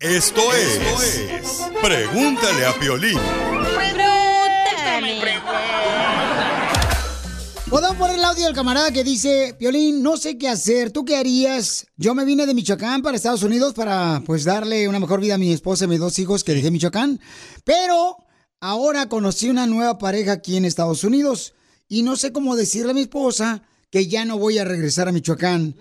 Esto 0.00 0.40
es, 0.54 1.60
Pregúntale 1.82 2.64
a 2.64 2.72
Piolín. 2.78 3.18
¿Puedo 7.68 7.94
poner 7.98 8.16
el 8.16 8.24
audio 8.24 8.46
del 8.46 8.54
camarada 8.54 8.92
que 8.92 9.04
dice, 9.04 9.54
Piolín, 9.58 10.02
no 10.02 10.16
sé 10.16 10.38
qué 10.38 10.48
hacer, 10.48 10.90
¿tú 10.90 11.04
qué 11.04 11.16
harías? 11.16 11.86
Yo 11.98 12.14
me 12.14 12.24
vine 12.24 12.46
de 12.46 12.54
Michoacán 12.54 13.02
para 13.02 13.14
Estados 13.14 13.42
Unidos 13.42 13.74
para, 13.74 14.22
pues, 14.24 14.44
darle 14.44 14.88
una 14.88 15.00
mejor 15.00 15.20
vida 15.20 15.34
a 15.34 15.38
mi 15.38 15.52
esposa 15.52 15.84
y 15.84 15.88
mis 15.88 16.00
dos 16.00 16.18
hijos 16.18 16.44
que 16.44 16.54
dejé 16.54 16.68
en 16.68 16.72
Michoacán, 16.72 17.20
pero 17.64 18.16
ahora 18.58 19.06
conocí 19.06 19.50
una 19.50 19.66
nueva 19.66 19.98
pareja 19.98 20.32
aquí 20.32 20.56
en 20.56 20.64
Estados 20.64 21.04
Unidos 21.04 21.52
y 21.88 22.04
no 22.04 22.16
sé 22.16 22.32
cómo 22.32 22.56
decirle 22.56 22.92
a 22.92 22.94
mi 22.94 23.02
esposa 23.02 23.64
que 23.90 24.06
ya 24.06 24.24
no 24.24 24.38
voy 24.38 24.58
a 24.58 24.64
regresar 24.64 25.08
a 25.08 25.12
Michoacán 25.12 25.74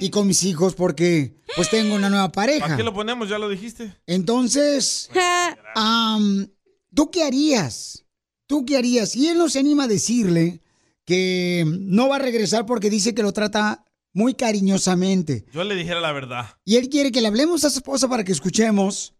y 0.00 0.10
con 0.10 0.26
mis 0.26 0.42
hijos 0.42 0.74
porque, 0.74 1.36
pues, 1.54 1.70
tengo 1.70 1.94
una 1.94 2.10
nueva 2.10 2.32
pareja. 2.32 2.66
¿Para 2.66 2.76
qué 2.76 2.82
lo 2.82 2.92
ponemos? 2.92 3.28
Ya 3.28 3.38
lo 3.38 3.48
dijiste. 3.48 3.96
Entonces, 4.06 5.08
¿tú 6.94 7.10
qué 7.10 7.22
harías? 7.22 8.04
¿Tú 8.46 8.66
qué 8.66 8.76
harías? 8.76 9.14
Y 9.14 9.28
él 9.28 9.38
no 9.38 9.48
se 9.48 9.60
anima 9.60 9.84
a 9.84 9.88
decirle 9.88 10.60
que 11.04 11.64
no 11.66 12.08
va 12.08 12.16
a 12.16 12.18
regresar 12.18 12.66
porque 12.66 12.90
dice 12.90 13.14
que 13.14 13.22
lo 13.22 13.32
trata 13.32 13.84
muy 14.12 14.34
cariñosamente. 14.34 15.46
Yo 15.52 15.64
le 15.64 15.74
dijera 15.74 16.00
la 16.00 16.12
verdad. 16.12 16.56
Y 16.64 16.76
él 16.76 16.88
quiere 16.88 17.12
que 17.12 17.20
le 17.20 17.28
hablemos 17.28 17.64
a 17.64 17.70
su 17.70 17.78
esposa 17.78 18.08
para 18.08 18.24
que 18.24 18.32
escuchemos, 18.32 19.14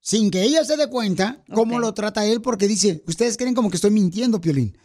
sin 0.00 0.30
que 0.30 0.42
ella 0.42 0.64
se 0.64 0.76
dé 0.76 0.88
cuenta, 0.88 1.42
cómo 1.52 1.78
lo 1.78 1.94
trata 1.94 2.26
él, 2.26 2.42
porque 2.42 2.68
dice, 2.68 3.02
ustedes 3.06 3.36
creen 3.36 3.54
como 3.54 3.70
que 3.70 3.76
estoy 3.76 3.90
mintiendo, 3.90 4.40
Piolín. 4.40 4.76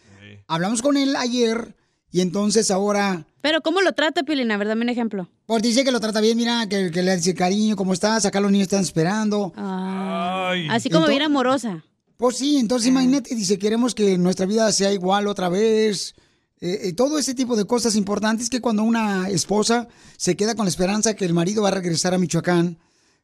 Hablamos 0.46 0.80
con 0.80 0.96
él 0.96 1.14
ayer 1.14 1.76
y 2.10 2.20
entonces 2.20 2.70
ahora... 2.70 3.26
Pero 3.40 3.60
¿cómo 3.60 3.80
lo 3.80 3.92
trata, 3.92 4.22
Piolín? 4.22 4.50
A 4.50 4.56
ver, 4.56 4.68
dame 4.68 4.82
un 4.82 4.88
ejemplo. 4.88 5.28
Pues 5.46 5.62
dice 5.62 5.84
que 5.84 5.92
lo 5.92 6.00
trata 6.00 6.20
bien, 6.20 6.36
mira, 6.36 6.68
que, 6.68 6.90
que 6.90 7.02
le 7.02 7.16
dice 7.16 7.34
cariño, 7.34 7.76
¿cómo 7.76 7.92
estás? 7.92 8.26
Acá 8.26 8.40
los 8.40 8.50
niños 8.50 8.66
están 8.66 8.82
esperando. 8.82 9.52
Así 9.56 10.90
como 10.90 11.06
bien 11.06 11.22
amorosa. 11.22 11.84
Pues 12.16 12.36
sí, 12.36 12.56
entonces 12.56 12.88
imagínate, 12.88 13.34
dice, 13.34 13.58
queremos 13.58 13.94
que 13.94 14.18
nuestra 14.18 14.44
vida 14.44 14.70
sea 14.72 14.92
igual 14.92 15.28
otra 15.28 15.48
vez. 15.48 16.14
Eh, 16.60 16.80
eh, 16.88 16.92
todo 16.92 17.18
ese 17.18 17.34
tipo 17.34 17.54
de 17.54 17.64
cosas 17.64 17.94
importantes 17.94 18.50
que 18.50 18.60
cuando 18.60 18.82
una 18.82 19.28
esposa 19.28 19.86
se 20.16 20.36
queda 20.36 20.56
con 20.56 20.64
la 20.64 20.70
esperanza 20.70 21.14
que 21.14 21.24
el 21.24 21.32
marido 21.32 21.62
va 21.62 21.68
a 21.68 21.72
regresar 21.72 22.14
a 22.14 22.18
Michoacán, 22.18 22.78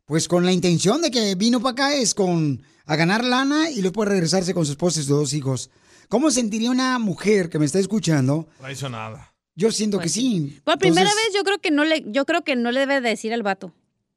pues 0.05 0.29
con 0.29 0.45
la 0.45 0.53
intención 0.53 1.03
de 1.03 1.11
que 1.11 1.35
vino 1.35 1.59
para 1.59 1.73
acá 1.73 1.95
es 1.95 2.15
con 2.15 2.63
a 2.87 2.97
ganar 2.97 3.25
lana 3.25 3.71
y 3.71 3.81
luego 3.81 3.95
puede 3.95 4.11
regresarse 4.11 4.55
con 4.55 4.65
su 4.65 4.73
esposa 4.73 5.01
y 5.01 5.03
sus 5.03 5.09
dos 5.09 5.33
hijos. 5.35 5.71
¿Cómo 6.09 6.31
sentiría 6.31 6.71
una 6.71 6.99
mujer 6.99 7.49
que 7.49 7.59
me 7.59 7.65
está 7.67 7.79
escuchando? 7.79 8.49
Traicionada. 8.59 9.35
Yo 9.57 9.71
siento 9.71 9.99
que 10.01 10.09
sí. 10.09 10.59
Por 10.65 10.79
primera 10.79 11.03
Entonces- 11.03 11.25
vez 11.27 11.35
yo 11.37 11.45
creo 11.45 11.59
que 11.61 11.71
no 11.71 11.85
le, 11.85 12.05
yo 12.07 12.25
creo 12.25 12.43
que 12.43 12.57
no 12.57 12.73
le 12.73 12.81
debe 12.81 13.01
decir 13.01 13.33
al 13.33 13.43
vato. 13.43 13.73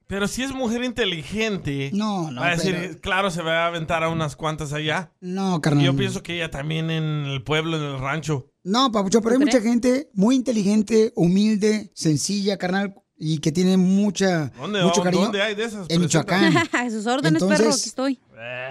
Pero 0.08 0.28
si 0.30 0.42
es 0.42 0.54
mujer 0.54 0.84
inteligente, 0.86 1.92
no, 1.94 2.32
no, 2.32 2.40
va 2.42 2.48
a 2.48 2.56
decir, 2.56 2.76
pero- 2.80 3.00
claro, 3.02 3.30
se 3.30 3.42
va 3.42 3.66
a 3.66 3.68
aventar 3.68 4.04
a 4.04 4.10
unas 4.10 4.36
cuantas 4.38 4.72
allá. 4.74 5.12
No, 5.20 5.60
carnal. 5.62 5.84
Yo 5.86 5.96
pienso 5.96 6.24
que 6.24 6.36
ella 6.36 6.50
también 6.50 6.90
en 6.90 7.26
el 7.26 7.44
pueblo, 7.44 7.78
en 7.78 7.84
el 7.84 8.00
rancho. 8.00 8.50
No, 8.64 8.92
Papucho, 8.92 9.22
pero 9.22 9.34
hay 9.34 9.40
¿Tú 9.40 9.46
mucha 9.46 9.62
gente 9.62 10.10
muy 10.14 10.36
inteligente, 10.36 11.12
humilde, 11.16 11.92
sencilla, 11.94 12.58
carnal, 12.58 12.96
y 13.20 13.40
que 13.40 13.52
tiene 13.52 13.78
mucha, 13.78 14.52
¿Dónde, 14.60 14.84
mucho 14.84 15.02
dónde 15.04 15.18
cariño. 15.18 15.44
hay 15.44 15.56
de 15.56 15.64
esas? 15.66 15.86
En 15.90 16.02
Michoacán. 16.02 16.54
A 16.72 16.90
sus 16.90 17.06
órdenes, 17.08 17.42
Entonces, 17.42 17.58
perro, 17.60 17.72
aquí 17.74 17.90
estoy. 17.90 18.20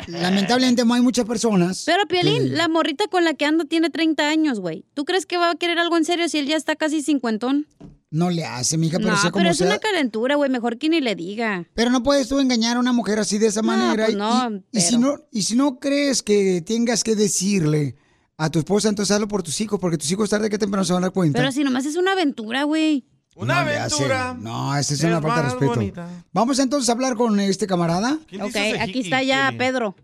Lamentablemente 0.08 0.84
no 0.84 0.94
hay 0.94 1.00
muchas 1.02 1.24
personas. 1.24 1.82
Pero 1.86 2.06
Piolín, 2.06 2.42
que- 2.44 2.48
la 2.56 2.68
morrita 2.68 3.06
con 3.08 3.24
la 3.24 3.34
que 3.34 3.44
anda 3.44 3.64
tiene 3.64 3.90
30 3.90 4.28
años, 4.28 4.60
güey. 4.60 4.84
¿Tú 4.94 5.04
crees 5.04 5.26
que 5.26 5.36
va 5.36 5.50
a 5.50 5.54
querer 5.56 5.78
algo 5.78 5.96
en 5.96 6.04
serio 6.04 6.28
si 6.28 6.38
él 6.38 6.46
ya 6.46 6.56
está 6.56 6.76
casi 6.76 7.02
cincuentón? 7.02 7.66
No 8.10 8.30
le 8.30 8.44
hace, 8.44 8.78
mija, 8.78 8.98
pero 8.98 9.10
no, 9.10 9.16
sé 9.16 9.22
pero 9.24 9.32
cómo 9.32 9.50
es 9.50 9.56
sea. 9.58 9.66
una 9.66 9.78
calentura, 9.78 10.36
güey. 10.36 10.48
Mejor 10.48 10.78
que 10.78 10.88
ni 10.88 11.00
le 11.00 11.16
diga. 11.16 11.66
Pero 11.74 11.90
no 11.90 12.02
puedes 12.02 12.28
tú 12.28 12.38
engañar 12.38 12.76
a 12.76 12.80
una 12.80 12.92
mujer 12.92 13.18
así 13.18 13.38
de 13.38 13.48
esa 13.48 13.62
manera. 13.62 14.04
pues 14.04 14.14
y- 14.14 14.16
no, 14.16 14.50
y, 14.72 14.78
y 14.78 14.80
si 14.80 14.96
no, 14.98 15.14
y 15.32 15.42
si 15.42 15.56
no 15.56 15.78
crees 15.80 16.22
que 16.22 16.62
tengas 16.64 17.02
que 17.02 17.16
decirle 17.16 17.96
a 18.38 18.48
tu 18.50 18.58
esposa, 18.60 18.88
entonces 18.88 19.14
hazlo 19.14 19.26
por 19.28 19.42
tus 19.42 19.60
hijos, 19.60 19.80
porque 19.80 19.98
tus 19.98 20.10
hijos 20.12 20.30
tarde 20.30 20.48
que 20.48 20.56
temprano 20.58 20.84
se 20.84 20.92
van 20.92 21.02
a 21.02 21.06
dar 21.06 21.12
cuenta. 21.12 21.38
Pero 21.38 21.50
si 21.50 21.64
nomás 21.64 21.84
es 21.84 21.96
una 21.96 22.12
aventura, 22.12 22.62
güey. 22.62 23.04
Una 23.36 23.60
No 23.62 23.68
le 23.70 23.76
hace. 23.76 23.94
aventura. 24.04 24.34
No, 24.38 24.70
esa 24.76 24.94
es, 24.94 25.00
es 25.00 25.04
una 25.04 25.20
falta 25.20 25.36
de 25.36 25.42
respeto. 25.44 25.74
bonita. 25.74 26.08
Vamos 26.32 26.58
entonces 26.58 26.88
a 26.88 26.92
hablar 26.92 27.14
con 27.16 27.38
este 27.38 27.66
camarada. 27.66 28.18
Ok, 28.40 28.56
aquí 28.80 29.00
está 29.00 29.22
ya 29.22 29.52
Pedro. 29.56 29.94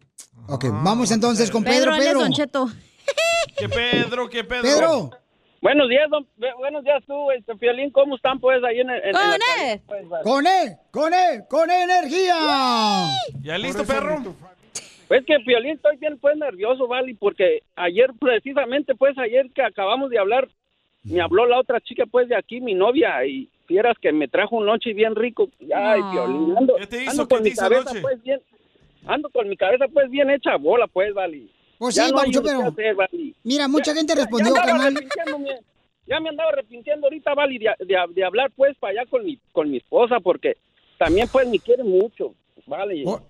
Ok, 0.49 0.67
vamos 0.71 1.11
entonces 1.11 1.51
con 1.51 1.65
Pedro, 1.65 1.93
Pedro. 1.93 1.95
él 1.97 2.03
Pedro, 2.03 2.21
Don 2.21 2.33
Cheto. 2.33 2.69
¿Qué 3.59 3.69
Pedro? 3.69 4.29
¿Qué 4.29 4.45
Pedro? 4.45 4.63
Pedro. 4.63 5.11
Buenos 5.63 5.89
días, 5.89 6.11
don, 6.11 6.27
bu- 6.39 6.57
buenos 6.59 6.83
días 6.83 7.03
tú, 7.07 7.31
este 7.31 7.55
Piolín, 7.55 7.91
¿cómo 7.93 8.17
están 8.17 8.41
pues 8.41 8.63
ahí 8.65 8.81
en, 8.81 8.91
el- 8.91 9.01
en, 9.01 9.07
en 9.09 9.13
la 9.13 9.39
calle? 9.57 9.83
Pues, 9.87 10.09
vale. 10.09 10.25
Con 10.25 10.47
él, 10.47 10.77
con 10.91 11.15
él, 11.15 11.45
con 11.49 11.71
energía. 11.71 12.35
¿Ya 13.43 13.57
listo, 13.59 13.85
perro? 13.85 14.35
Pues 15.07 15.25
que 15.25 15.37
Piolín 15.47 15.77
estoy 15.77 15.97
bien 15.99 16.19
pues 16.21 16.37
nervioso, 16.37 16.89
vale, 16.89 17.15
porque 17.19 17.61
ayer 17.77 18.11
precisamente 18.19 18.95
pues 18.97 19.17
ayer 19.19 19.47
que 19.55 19.63
acabamos 19.63 20.11
de 20.11 20.19
hablar, 20.19 20.49
me 21.05 21.21
habló 21.21 21.47
la 21.47 21.59
otra 21.59 21.81
chica 21.81 22.05
pues 22.11 22.29
de 22.29 22.37
aquí, 22.37 22.61
mi 22.61 22.75
novia, 22.75 23.25
y 23.27 23.49
fieras 23.67 23.97
que 24.01 24.13
me 24.13 24.29
trajo 24.29 24.57
un 24.57 24.67
noche 24.67 24.93
bien 24.93 25.15
rico. 25.15 25.49
Ay, 25.75 26.01
No. 26.01 26.11
Piolín, 26.13 26.57
ando, 26.57 26.75
¿Qué 26.77 26.87
te 26.87 27.03
hizo? 27.03 27.11
ando 27.11 27.29
¿Qué 27.29 27.35
con 27.35 27.43
te 27.43 27.49
mi 27.49 27.53
hizo 27.53 27.63
cabeza 27.63 27.91
pues 28.01 28.23
bien, 28.23 28.41
ando 29.07 29.29
con 29.31 29.49
mi 29.49 29.57
cabeza 29.57 29.87
pues 29.93 30.11
bien 30.11 30.31
hecha 30.31 30.57
bola 30.57 30.87
pues, 30.87 31.13
vale. 31.15 31.43
Pues 31.79 31.95
Ya 31.97 32.07
sí, 32.07 32.13
no 32.13 32.43
pero- 32.43 32.63
hacer, 32.69 32.95
vale. 32.95 33.35
Mira, 33.43 33.67
mucha 33.69 33.93
gente 33.95 34.15
respondió, 34.15 34.55
ya 34.55 34.63
arrepintiéndome, 34.63 35.51
Ya 36.07 36.21
me 36.21 36.29
andaba 36.31 36.51
arrepintiendo 36.51 37.07
ahorita, 37.07 37.35
Vali, 37.35 37.59
de, 37.59 37.71
de- 37.81 37.97
de 38.15 38.25
hablar 38.25 38.51
pues 38.57 38.77
para 38.79 39.01
allá 39.01 39.11
con 39.11 39.25
mi, 39.25 39.39
con 39.53 39.71
mi 39.71 39.79
esposa, 39.79 40.21
porque 40.21 40.57
también 40.99 41.29
pues 41.33 41.49
me 41.49 41.59
quiere 41.59 41.83
mucho, 41.85 42.35
vale. 42.67 43.03
Oh, 43.07 43.21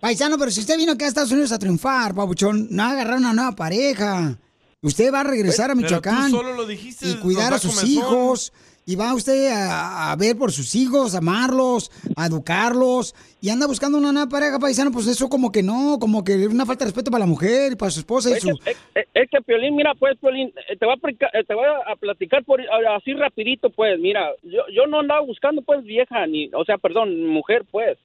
Paisano, 0.00 0.36
pero 0.38 0.50
si 0.50 0.60
usted 0.60 0.76
vino 0.76 0.92
acá 0.92 1.06
a 1.06 1.08
Estados 1.08 1.32
Unidos 1.32 1.50
a 1.52 1.58
triunfar, 1.58 2.14
Papuchón, 2.14 2.68
no 2.70 2.82
agarrar 2.84 3.16
una 3.18 3.32
nueva 3.32 3.52
pareja. 3.56 4.38
Usted 4.86 5.12
va 5.12 5.20
a 5.20 5.24
regresar 5.24 5.70
a 5.70 5.74
Pero 5.74 5.88
tú 5.88 5.94
Michoacán 5.94 6.30
solo 6.30 6.52
lo 6.54 6.64
dijiste, 6.64 7.08
y 7.08 7.16
cuidar 7.16 7.52
a 7.52 7.58
sus 7.58 7.82
hijos. 7.84 8.52
Y 8.88 8.94
va 8.94 9.12
usted 9.14 9.48
a, 9.50 10.12
a 10.12 10.14
ver 10.16 10.36
por 10.38 10.52
sus 10.52 10.76
hijos, 10.76 11.16
a 11.16 11.18
amarlos, 11.18 11.90
a 12.14 12.26
educarlos. 12.26 13.16
Y 13.40 13.48
anda 13.50 13.66
buscando 13.66 13.98
una 13.98 14.12
nueva 14.12 14.28
pareja, 14.28 14.60
paisano, 14.60 14.92
pues 14.92 15.08
eso 15.08 15.28
como 15.28 15.50
que 15.50 15.60
no, 15.64 15.98
como 15.98 16.22
que 16.22 16.46
una 16.46 16.64
falta 16.64 16.84
de 16.84 16.90
respeto 16.90 17.10
para 17.10 17.24
la 17.24 17.26
mujer 17.26 17.72
y 17.72 17.74
para 17.74 17.90
su 17.90 17.98
esposa 17.98 18.30
y 18.30 18.34
Es 18.34 18.42
su... 18.42 18.56
que, 18.58 18.76
es- 18.94 19.28
que, 19.28 19.40
Piolín, 19.44 19.74
mira, 19.74 19.92
pues, 19.98 20.16
Piolín, 20.20 20.52
eh, 20.68 20.76
te 20.76 20.86
voy 20.86 20.94
a, 20.94 21.26
eh, 21.36 21.42
te 21.44 21.54
voy 21.54 21.64
a 21.66 21.96
platicar 21.96 22.44
por, 22.44 22.60
así 22.96 23.12
rapidito, 23.14 23.70
pues, 23.70 23.98
mira, 23.98 24.30
yo, 24.44 24.60
yo 24.72 24.86
no 24.86 25.00
andaba 25.00 25.22
buscando, 25.22 25.62
pues, 25.62 25.82
vieja, 25.82 26.24
ni, 26.28 26.48
o 26.54 26.64
sea, 26.64 26.78
perdón, 26.78 27.26
mujer, 27.26 27.64
pues, 27.68 27.98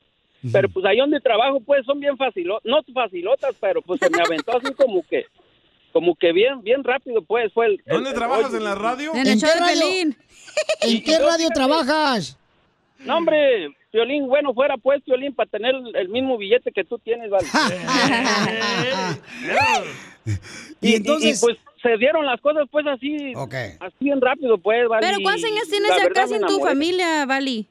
pero 0.52 0.68
pues 0.70 0.84
ahí 0.88 0.98
donde 0.98 1.20
trabajo, 1.20 1.60
pues, 1.64 1.86
son 1.86 2.00
bien 2.00 2.18
facilotas, 2.18 2.66
no 2.66 2.82
facilotas, 2.92 3.54
pero 3.60 3.84
pues 3.84 4.00
se 4.00 4.10
me 4.10 4.18
aventó 4.26 4.58
así 4.58 4.74
como 4.74 5.04
que, 5.08 5.26
como 5.92 6.16
que 6.16 6.32
bien, 6.32 6.62
bien 6.62 6.84
rápido, 6.84 7.22
pues, 7.22 7.52
fue 7.54 7.68
el... 7.68 7.72
el- 7.86 7.94
¿Dónde 7.94 8.10
el 8.10 8.16
trabajas? 8.16 8.54
¿En 8.54 8.64
la 8.64 8.76
radio? 8.76 9.12
¿En 9.14 9.40
qué 9.40 9.48
radio, 9.60 9.86
¿En 10.82 11.04
qué 11.04 11.20
radio 11.20 11.50
trabajas? 11.54 12.38
No, 13.00 13.18
hombre, 13.18 13.70
Piolín, 13.92 14.28
bueno 14.28 14.54
fuera 14.54 14.78
pues, 14.78 15.02
Piolín, 15.04 15.34
para 15.34 15.50
tener 15.50 15.76
el, 15.76 15.96
el 15.96 16.10
mismo 16.10 16.38
billete 16.38 16.72
que 16.72 16.84
tú 16.84 17.00
tienes, 17.00 17.30
¿vale? 17.30 17.48
y, 20.82 20.96
entonces... 20.96 21.40
pues 21.42 21.58
se 21.82 21.98
dieron 21.98 22.28
las 22.28 22.40
cosas 22.42 22.68
pues 22.70 22.86
así, 22.86 23.34
así 23.80 23.96
bien 24.00 24.22
rápido 24.22 24.58
pues, 24.60 24.88
¿vale? 24.88 25.06
Pero 25.06 25.18
¿cuántos 25.24 25.50
Y 25.50 25.54
años 25.54 25.68
tienes 25.68 25.90
verdad 25.90 26.28
me 26.28 26.38
sin 26.38 26.48
tu 26.48 26.60
familia, 26.60 27.26
Vali? 27.26 27.68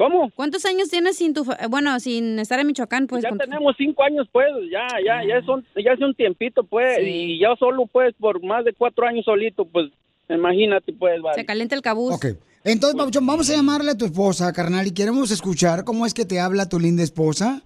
¿Cómo? 0.00 0.30
¿Cuántos 0.34 0.64
años 0.64 0.88
tienes 0.88 1.18
sin 1.18 1.34
tu, 1.34 1.44
fa- 1.44 1.58
bueno, 1.68 2.00
sin 2.00 2.38
estar 2.38 2.58
en 2.58 2.66
Michoacán, 2.68 3.06
pues? 3.06 3.22
Ya 3.22 3.28
con 3.28 3.36
tenemos 3.36 3.74
cinco 3.76 4.02
años 4.02 4.26
pues, 4.32 4.46
ya, 4.72 4.86
ya, 5.04 5.20
ya 5.28 5.44
son, 5.44 5.62
ya 5.76 5.92
hace 5.92 6.04
un 6.06 6.14
tiempito 6.14 6.64
pues, 6.64 6.96
Sí. 7.00 7.04
y 7.34 7.38
ya 7.40 7.48
solo 7.58 7.84
pues 7.86 8.14
por 8.18 8.42
más 8.42 8.64
de 8.64 8.72
cuatro 8.72 9.06
años 9.06 9.26
solito, 9.26 9.66
pues, 9.66 9.90
imagínate 10.30 10.94
pues, 10.94 11.20
¿vale? 11.20 11.34
Se 11.34 11.44
calienta 11.44 11.74
el 11.74 11.82
cabuz. 11.82 12.14
Ok. 12.14 12.26
Entonces, 12.64 12.96
Papuchón, 12.98 13.26
vamos 13.26 13.50
a 13.50 13.54
llamarle 13.56 13.90
a 13.90 13.96
tu 13.98 14.06
esposa, 14.06 14.50
carnal, 14.54 14.86
y 14.86 14.92
queremos 14.92 15.30
escuchar 15.30 15.84
cómo 15.84 16.06
es 16.06 16.14
que 16.14 16.24
te 16.24 16.40
habla 16.40 16.66
tu 16.68 16.80
linda 16.80 17.02
esposa. 17.02 17.62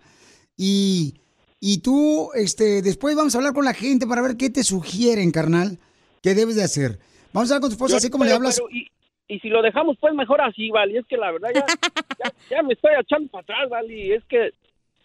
Y, 0.56 1.14
y 1.60 1.78
tú, 1.78 2.30
este, 2.34 2.82
después 2.82 3.14
vamos 3.16 3.34
a 3.34 3.38
hablar 3.38 3.54
con 3.54 3.64
la 3.64 3.74
gente 3.74 4.06
para 4.08 4.22
ver 4.22 4.36
qué 4.36 4.50
te 4.50 4.64
sugieren, 4.64 5.30
carnal, 5.30 5.78
qué 6.22 6.34
debes 6.34 6.56
de 6.56 6.64
hacer. 6.64 6.98
Vamos 7.32 7.50
a 7.50 7.54
hablar 7.54 7.60
con 7.62 7.70
tu 7.70 7.74
esposa, 7.74 7.92
Yo- 7.92 7.96
así 7.98 8.10
como 8.10 8.24
le 8.24 8.32
hablas. 8.32 8.56
pero 8.56 8.70
y, 8.70 8.88
y 9.28 9.38
si 9.40 9.48
lo 9.48 9.62
dejamos, 9.62 9.96
pues 10.00 10.14
mejor 10.14 10.40
así, 10.40 10.70
¿vale? 10.70 10.98
Es 10.98 11.06
que 11.06 11.16
la 11.16 11.32
verdad 11.32 11.50
ya, 11.54 11.64
ya, 12.24 12.32
ya 12.56 12.62
me 12.62 12.74
estoy 12.74 12.92
echando 13.00 13.30
para 13.30 13.42
atrás, 13.42 13.68
¿vale? 13.70 13.94
Y 13.94 14.12
es 14.12 14.24
que 14.24 14.50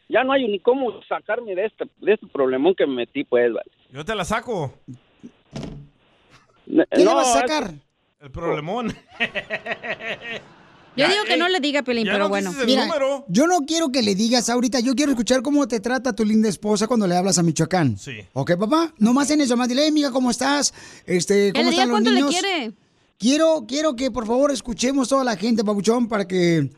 ya 0.10 0.24
no 0.24 0.34
hay 0.34 0.48
ni 0.48 0.60
cómo 0.60 1.02
sacarme 1.08 1.56
de 1.56 1.66
este, 1.66 1.86
de 2.02 2.14
este 2.14 2.28
problemón 2.28 2.76
que 2.76 2.86
me 2.86 2.96
metí, 2.96 3.24
pues, 3.24 3.54
¿vale? 3.54 3.70
Yo 3.92 4.04
te 4.04 4.16
la 4.16 4.26
saco. 4.26 4.74
¿Qué 6.66 6.86
¿Qué 6.92 7.00
le 7.00 7.06
vas 7.06 7.36
a 7.36 7.40
sacar? 7.42 7.74
El 8.20 8.32
problemón. 8.32 8.94
Yo 10.96 11.08
digo 11.08 11.24
que 11.26 11.38
no 11.38 11.48
le 11.48 11.60
diga 11.62 11.82
Pelín, 11.84 12.06
pero 12.06 12.20
no 12.26 12.30
bueno. 12.30 12.52
número. 12.52 13.24
yo 13.30 13.48
no 13.48 13.60
quiero 13.66 13.90
que 13.90 14.02
le 14.02 14.16
digas 14.16 14.50
ahorita, 14.50 14.82
yo 14.82 14.96
quiero 14.96 15.12
escuchar 15.14 15.42
cómo 15.42 15.66
te 15.66 15.80
trata 15.80 16.14
tu 16.14 16.26
linda 16.26 16.50
esposa 16.50 16.88
cuando 16.88 17.08
le 17.08 17.16
hablas 17.16 17.38
a 17.40 17.44
Michoacán. 17.44 17.98
Sí. 17.98 18.18
¿Ok, 18.34 18.58
papá? 18.60 18.92
Nomás 18.98 19.32
en 19.32 19.40
eso, 19.40 19.56
más 19.56 19.70
dile, 19.70 19.84
"Hey, 19.84 19.90
amiga, 19.90 20.12
¿cómo 20.12 20.30
estás? 20.30 20.74
Este, 21.06 21.54
¿cómo 21.54 21.70
están 21.70 21.88
los 21.88 21.94
cuánto 21.94 22.10
le 22.10 22.16
niños? 22.22 22.32
quiere. 22.32 22.74
Quiero, 23.20 23.66
quiero 23.68 23.98
que 23.98 24.12
por 24.12 24.26
favor 24.26 24.50
escuchemos 24.50 25.10
toda 25.10 25.26
la 25.26 25.36
gente, 25.36 25.66
Pabuchón, 25.66 26.08
para 26.08 26.26
que 26.26 26.70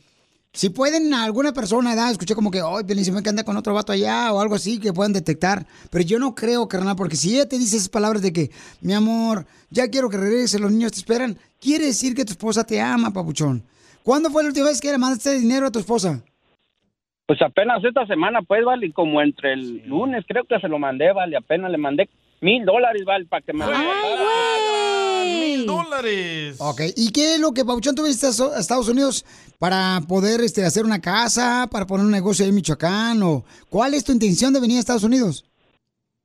si 0.51 0.71
pueden 0.71 1.13
alguna 1.13 1.53
persona, 1.53 1.91
¿verdad? 1.91 2.09
escuché 2.09 2.33
como 2.33 2.49
que, 2.49 2.59
ay, 2.59 2.83
Pelín, 2.83 3.05
se 3.05 3.11
me 3.11 3.21
que 3.21 3.29
anda 3.29 3.43
con 3.43 3.57
otro 3.57 3.75
vato 3.75 3.91
allá 3.91 4.33
o 4.33 4.41
algo 4.41 4.55
así 4.55 4.79
que 4.79 4.91
puedan 4.91 5.13
detectar. 5.13 5.67
Pero 5.91 6.03
yo 6.03 6.17
no 6.17 6.33
creo, 6.33 6.67
carnal, 6.67 6.95
porque 6.95 7.15
si 7.15 7.35
ella 7.35 7.47
te 7.47 7.59
dice 7.59 7.77
esas 7.77 7.89
palabras 7.89 8.23
de 8.23 8.33
que, 8.33 8.49
mi 8.81 8.91
amor, 8.91 9.45
ya 9.69 9.87
quiero 9.89 10.09
que 10.09 10.17
regrese, 10.17 10.57
los 10.57 10.71
niños 10.71 10.93
te 10.93 10.97
esperan, 10.97 11.37
quiere 11.59 11.85
decir 11.85 12.15
que 12.15 12.25
tu 12.25 12.31
esposa 12.31 12.65
te 12.65 12.81
ama, 12.81 13.11
Pabuchón. 13.11 13.61
¿Cuándo 14.01 14.31
fue 14.31 14.41
la 14.41 14.49
última 14.49 14.65
vez 14.65 14.81
que 14.81 14.91
le 14.91 14.97
mandaste 14.97 15.37
dinero 15.37 15.67
a 15.67 15.71
tu 15.71 15.77
esposa? 15.77 16.23
Pues 17.27 17.39
apenas 17.43 17.83
esta 17.83 18.07
semana, 18.07 18.41
pues, 18.41 18.65
¿vale? 18.65 18.91
Como 18.93 19.21
entre 19.21 19.53
el 19.53 19.87
lunes 19.87 20.25
creo 20.27 20.43
que 20.45 20.59
se 20.59 20.67
lo 20.67 20.79
mandé, 20.79 21.13
¿vale? 21.13 21.37
Apenas 21.37 21.69
le 21.69 21.77
mandé 21.77 22.09
mil 22.41 22.65
dólares, 22.65 23.03
¿vale? 23.05 23.25
Para 23.25 23.45
que 23.45 23.53
me... 23.53 23.63
¡Mil 25.23 25.65
dólares! 25.65 26.57
Ok, 26.59 26.81
¿y 26.95 27.11
qué 27.11 27.35
es 27.35 27.39
lo 27.39 27.51
que, 27.53 27.63
Pabuchón, 27.65 27.95
tú 27.95 28.03
viniste 28.03 28.27
a 28.27 28.59
Estados 28.59 28.89
Unidos 28.89 29.25
para 29.59 30.01
poder 30.07 30.41
este, 30.41 30.65
hacer 30.65 30.85
una 30.85 30.99
casa, 31.01 31.67
para 31.71 31.85
poner 31.85 32.05
un 32.05 32.11
negocio 32.11 32.43
ahí 32.43 32.49
en 32.49 32.55
Michoacán? 32.55 33.21
o 33.23 33.43
¿Cuál 33.69 33.93
es 33.93 34.03
tu 34.03 34.11
intención 34.11 34.53
de 34.53 34.59
venir 34.61 34.77
a 34.77 34.79
Estados 34.81 35.03
Unidos? 35.03 35.45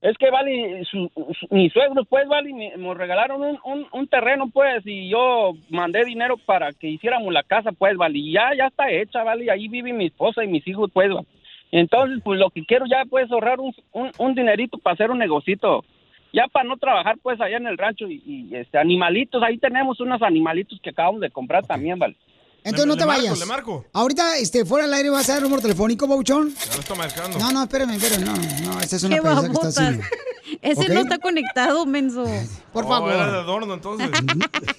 Es 0.02 0.16
que, 0.18 0.30
vale, 0.30 0.84
su, 0.90 1.10
su- 1.40 1.46
mis 1.54 1.72
suegros, 1.72 2.06
pues, 2.08 2.28
vale, 2.28 2.52
me, 2.52 2.76
me 2.76 2.94
regalaron 2.94 3.42
un, 3.42 3.58
un, 3.64 3.86
un 3.92 4.06
terreno, 4.08 4.48
pues, 4.52 4.82
y 4.84 5.08
yo 5.08 5.52
mandé 5.70 6.04
dinero 6.04 6.36
para 6.36 6.72
que 6.72 6.86
hiciéramos 6.88 7.32
la 7.32 7.42
casa, 7.42 7.72
pues, 7.72 7.96
vale, 7.96 8.18
y 8.18 8.32
ya, 8.32 8.50
ya 8.56 8.66
está 8.66 8.90
hecha, 8.90 9.24
vale, 9.24 9.46
y 9.46 9.48
ahí 9.48 9.68
vive 9.68 9.92
mi 9.94 10.06
esposa 10.06 10.44
y 10.44 10.48
mis 10.48 10.66
hijos, 10.68 10.90
pues, 10.92 11.08
vale. 11.12 11.26
Entonces, 11.72 12.20
pues, 12.22 12.38
lo 12.38 12.50
que 12.50 12.64
quiero 12.64 12.84
ya, 12.86 13.04
pues, 13.08 13.30
ahorrar 13.32 13.58
un, 13.58 13.74
un, 13.92 14.12
un 14.18 14.34
dinerito 14.34 14.78
para 14.78 14.94
hacer 14.94 15.10
un 15.10 15.18
negocito, 15.18 15.84
ya 16.32 16.46
para 16.48 16.68
no 16.68 16.76
trabajar, 16.76 17.16
pues, 17.22 17.40
allá 17.40 17.56
en 17.56 17.66
el 17.66 17.78
rancho, 17.78 18.08
y, 18.08 18.22
y, 18.26 18.54
este, 18.54 18.78
animalitos, 18.78 19.42
ahí 19.42 19.58
tenemos 19.58 20.00
unos 20.00 20.22
animalitos 20.22 20.78
que 20.82 20.90
acabamos 20.90 21.20
de 21.20 21.30
comprar 21.30 21.64
también, 21.66 21.98
vale. 21.98 22.16
Entonces 22.64 22.86
no 22.86 22.94
Le 22.94 23.00
te 23.00 23.06
marco, 23.06 23.22
vayas. 23.22 23.38
le 23.38 23.46
marco. 23.46 23.84
Ahorita, 23.92 24.38
este, 24.38 24.64
fuera 24.64 24.86
del 24.86 24.94
aire, 24.94 25.10
¿vas 25.10 25.28
a 25.28 25.34
dar 25.34 25.38
el 25.38 25.44
número 25.44 25.62
telefónico, 25.62 26.08
Pabuchón? 26.08 26.52
Ya 26.52 26.74
lo 26.74 26.80
está 26.80 26.94
marcando. 26.96 27.38
No, 27.38 27.52
no, 27.52 27.62
espérame, 27.62 27.90
espérame, 27.92 28.24
no, 28.24 28.72
no, 28.72 28.80
esta 28.80 28.96
es 28.96 29.02
una 29.04 29.16
Qué 29.16 29.22
que 29.22 29.52
está 29.52 29.68
haciendo. 29.68 30.02
Ese 30.62 30.88
no 30.88 31.00
está 31.00 31.18
conectado, 31.18 31.86
menso. 31.86 32.24
Por 32.72 32.84
Oh, 32.84 32.88
favor. 32.88 33.12
era 33.12 33.30
de 33.32 33.38
adorno, 33.38 33.74
entonces. 33.74 34.08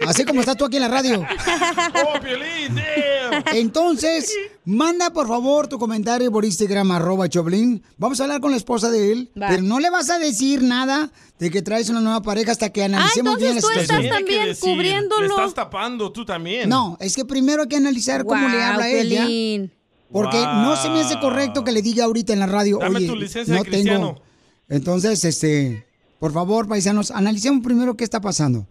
Así 0.08 0.24
como 0.26 0.40
estás 0.40 0.56
tú 0.58 0.66
aquí 0.66 0.78
en 0.78 0.84
la 0.84 0.88
radio. 0.88 1.22
¡Oh, 2.06 2.20
Piolín! 2.22 2.76
damn. 2.76 3.44
Entonces, 3.56 4.34
manda 4.66 5.12
por 5.12 5.28
favor 5.28 5.68
tu 5.68 5.78
comentario 5.78 6.32
por 6.32 6.46
Instagram, 6.46 6.92
arroba 6.92 7.28
Choblin. 7.28 7.84
Vamos 7.98 8.20
a 8.20 8.24
hablar 8.24 8.40
con 8.42 8.52
la 8.52 8.58
esposa 8.58 8.90
de 8.90 9.12
él, 9.12 9.32
Va. 9.42 9.48
pero 9.50 9.62
no 9.64 9.80
le 9.80 9.90
vas 9.90 10.10
a 10.10 10.20
decir 10.20 10.62
nada 10.64 11.12
de 11.40 11.52
que 11.52 11.62
traes 11.62 11.90
una 11.90 12.02
nueva 12.02 12.22
pareja 12.22 12.52
hasta 12.52 12.70
que 12.72 12.84
analicemos 12.84 13.38
bien 13.38 13.56
la 13.56 13.56
entonces 13.58 13.88
tú 13.88 13.94
situación. 13.96 14.06
estás 14.06 14.18
que 14.20 14.24
también 14.26 14.46
decir, 14.48 14.70
cubriéndolo. 14.70 15.22
Le 15.22 15.28
estás 15.28 15.54
tapando 15.54 16.12
tú 16.12 16.24
también. 16.26 16.70
No, 16.70 16.98
es 17.00 17.16
que 17.16 17.26
primero 17.26 17.64
hay 17.64 17.68
que 17.68 17.78
analizar 17.78 18.26
cómo 18.26 18.48
le 18.48 18.62
habla 18.64 18.90
ella. 18.90 19.22
Piolín. 19.26 19.74
Porque 20.12 20.38
no 20.38 20.76
se 20.78 20.90
me 20.90 21.02
hace 21.02 21.20
correcto 21.20 21.64
que 21.66 21.72
le 21.74 21.82
diga 21.82 22.06
ahorita 22.06 22.32
en 22.32 22.40
la 22.40 22.46
radio, 22.48 22.78
Dame 22.80 22.98
oye, 23.00 23.08
tu 23.08 23.16
licencia 23.18 23.54
no 23.54 23.62
de 23.64 23.70
cristiano. 23.70 24.08
tengo. 24.16 24.27
Entonces, 24.70 25.24
este, 25.24 25.86
por 26.20 26.34
favor, 26.34 26.68
paisanos, 26.68 27.12
analicemos 27.12 27.64
primero 27.64 27.96
qué 27.96 28.04
está 28.04 28.20
pasando. 28.20 28.68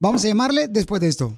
Vamos 0.00 0.24
a 0.24 0.28
llamarle 0.28 0.68
después 0.68 1.00
de 1.00 1.08
esto. 1.08 1.34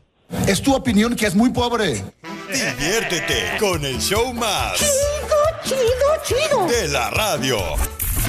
Es 0.47 0.63
tu 0.63 0.75
opinión 0.75 1.17
que 1.17 1.27
es 1.27 1.35
muy 1.35 1.51
pobre. 1.51 2.05
Diviértete 2.49 3.59
con 3.59 3.85
el 3.85 3.99
show 3.99 4.33
más. 4.33 4.79
Chido, 4.79 5.77
chido, 6.25 6.49
chido. 6.49 6.67
De 6.67 6.89
la 6.89 7.11
radio. 7.11 7.59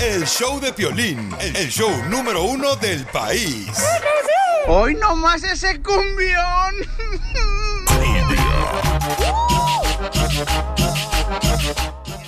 El 0.02 0.26
show 0.26 0.60
de 0.60 0.74
Piolín, 0.74 1.32
el 1.40 1.70
show 1.70 1.90
número 2.10 2.44
uno 2.44 2.76
del 2.76 3.06
país. 3.08 3.68
Hoy 4.68 4.96
nomás 4.96 5.44
ese 5.44 5.82
cumbión. 5.82 6.76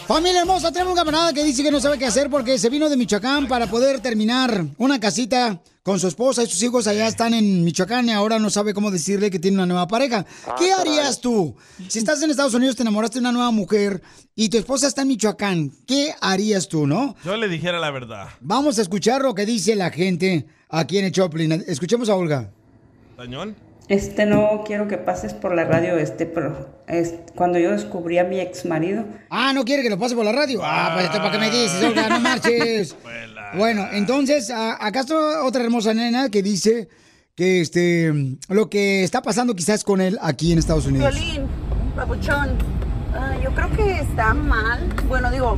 Familia 0.09 0.41
hermosa, 0.41 0.71
tenemos 0.71 0.93
un 0.93 0.97
camarada 0.97 1.31
que 1.33 1.43
dice 1.43 1.61
que 1.61 1.69
no 1.69 1.79
sabe 1.79 1.99
qué 1.99 2.07
hacer 2.07 2.31
porque 2.31 2.57
se 2.57 2.71
vino 2.71 2.89
de 2.89 2.97
Michoacán 2.97 3.47
para 3.47 3.67
poder 3.67 3.99
terminar 3.99 4.65
una 4.79 4.99
casita 4.99 5.61
con 5.83 5.99
su 5.99 6.07
esposa 6.07 6.41
y 6.41 6.47
sus 6.47 6.63
hijos 6.63 6.87
allá 6.87 7.07
están 7.07 7.35
en 7.35 7.63
Michoacán 7.63 8.09
y 8.09 8.11
ahora 8.11 8.39
no 8.39 8.49
sabe 8.49 8.73
cómo 8.73 8.89
decirle 8.89 9.29
que 9.29 9.37
tiene 9.37 9.57
una 9.57 9.67
nueva 9.67 9.87
pareja. 9.87 10.25
¿Qué 10.57 10.71
harías 10.71 11.21
tú? 11.21 11.55
Si 11.87 11.99
estás 11.99 12.23
en 12.23 12.31
Estados 12.31 12.55
Unidos, 12.55 12.75
te 12.75 12.81
enamoraste 12.81 13.17
de 13.17 13.19
una 13.19 13.31
nueva 13.31 13.51
mujer 13.51 14.01
y 14.33 14.49
tu 14.49 14.57
esposa 14.57 14.87
está 14.87 15.03
en 15.03 15.09
Michoacán, 15.09 15.71
¿qué 15.85 16.15
harías 16.21 16.67
tú, 16.67 16.87
no? 16.87 17.15
Yo 17.23 17.37
le 17.37 17.47
dijera 17.47 17.77
la 17.77 17.91
verdad. 17.91 18.29
Vamos 18.39 18.79
a 18.79 18.81
escuchar 18.81 19.21
lo 19.21 19.35
que 19.35 19.45
dice 19.45 19.75
la 19.75 19.91
gente 19.91 20.47
aquí 20.69 20.97
en 20.97 21.05
el 21.05 21.11
Choplin. 21.11 21.51
Escuchemos 21.67 22.09
a 22.09 22.15
Olga. 22.15 22.49
¿Tañón? 23.15 23.68
Este 23.89 24.27
no 24.27 24.63
quiero 24.65 24.87
que 24.87 24.97
pases 24.97 25.33
por 25.33 25.55
la 25.55 25.65
radio, 25.65 25.97
este, 25.97 26.27
pero 26.27 26.69
es, 26.87 27.15
cuando 27.35 27.57
yo 27.57 27.71
descubrí 27.71 28.19
a 28.19 28.23
mi 28.23 28.39
ex 28.39 28.65
marido, 28.65 29.03
Ah, 29.31 29.51
¿no 29.51 29.65
quiere 29.65 29.81
que 29.81 29.89
lo 29.89 29.97
pase 29.97 30.15
por 30.15 30.23
la 30.25 30.31
radio? 30.31 30.61
Ah, 30.63 30.91
pues 30.93 31.05
esto 31.05 31.17
para 31.17 31.31
qué 31.31 31.37
me 31.39 31.49
dices, 31.49 31.83
Olga, 31.83 32.07
no 32.07 32.19
marches. 32.19 32.95
Bueno, 33.57 33.87
entonces, 33.91 34.51
acá 34.51 34.99
está 34.99 35.43
otra 35.43 35.63
hermosa 35.63 35.93
nena 35.95 36.29
que 36.29 36.43
dice 36.43 36.87
que 37.35 37.61
este 37.61 38.13
lo 38.47 38.69
que 38.69 39.03
está 39.03 39.23
pasando 39.23 39.55
quizás 39.55 39.83
con 39.83 40.01
él 40.01 40.19
aquí 40.21 40.51
en 40.51 40.59
Estados 40.59 40.85
Unidos. 40.85 41.11
Violín, 41.15 41.47
papuchón, 41.95 42.49
ah, 43.15 43.33
yo 43.43 43.49
creo 43.55 43.71
que 43.71 44.01
está 44.01 44.35
mal. 44.35 44.87
Bueno, 45.07 45.31
digo, 45.31 45.57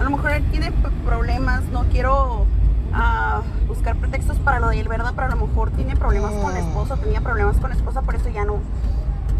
a 0.00 0.04
lo 0.04 0.10
mejor 0.10 0.30
él 0.32 0.44
tiene 0.50 0.72
problemas, 1.04 1.62
no 1.72 1.84
quiero 1.90 2.46
ah, 2.92 3.42
buscar 3.66 3.96
pretextos 3.96 4.38
para 4.38 4.60
lo 4.60 4.68
de 4.68 4.80
él, 4.80 4.88
¿verdad? 4.88 5.12
Pero 5.14 5.26
a 5.26 5.30
lo 5.30 5.46
mejor 5.46 5.70
tiene 5.70 5.96
problemas 5.96 6.32
con 6.32 6.52
la 6.52 6.60
esposa, 6.60 6.96
tenía 6.96 7.20
problemas 7.20 7.56
con 7.58 7.70
la 7.70 7.76
esposa, 7.76 8.02
por 8.02 8.14
eso 8.14 8.28
ya 8.28 8.44
no, 8.44 8.58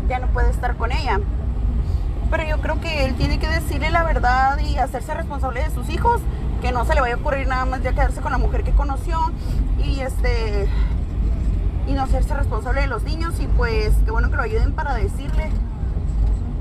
ya 0.08 0.18
no 0.18 0.26
puede 0.28 0.50
estar 0.50 0.76
con 0.76 0.92
ella. 0.92 1.20
Pero 2.30 2.44
yo 2.44 2.60
creo 2.60 2.80
que 2.80 3.04
él 3.04 3.14
tiene 3.14 3.38
que 3.38 3.48
decirle 3.48 3.90
la 3.90 4.04
verdad 4.04 4.58
y 4.58 4.76
hacerse 4.76 5.14
responsable 5.14 5.62
de 5.62 5.70
sus 5.70 5.88
hijos, 5.88 6.20
que 6.60 6.72
no 6.72 6.84
se 6.84 6.94
le 6.94 7.00
vaya 7.00 7.14
a 7.14 7.18
ocurrir 7.18 7.46
nada 7.48 7.64
más 7.64 7.82
ya 7.82 7.92
quedarse 7.92 8.20
con 8.20 8.32
la 8.32 8.38
mujer 8.38 8.64
que 8.64 8.72
conoció 8.72 9.18
y 9.78 10.00
este 10.00 10.68
y 11.86 11.92
no 11.94 12.02
hacerse 12.02 12.34
responsable 12.34 12.82
de 12.82 12.86
los 12.86 13.02
niños 13.04 13.40
y 13.40 13.46
pues 13.46 13.92
qué 14.04 14.10
bueno 14.10 14.28
que 14.28 14.36
lo 14.36 14.42
ayuden 14.42 14.74
para 14.74 14.94
decirle 14.94 15.50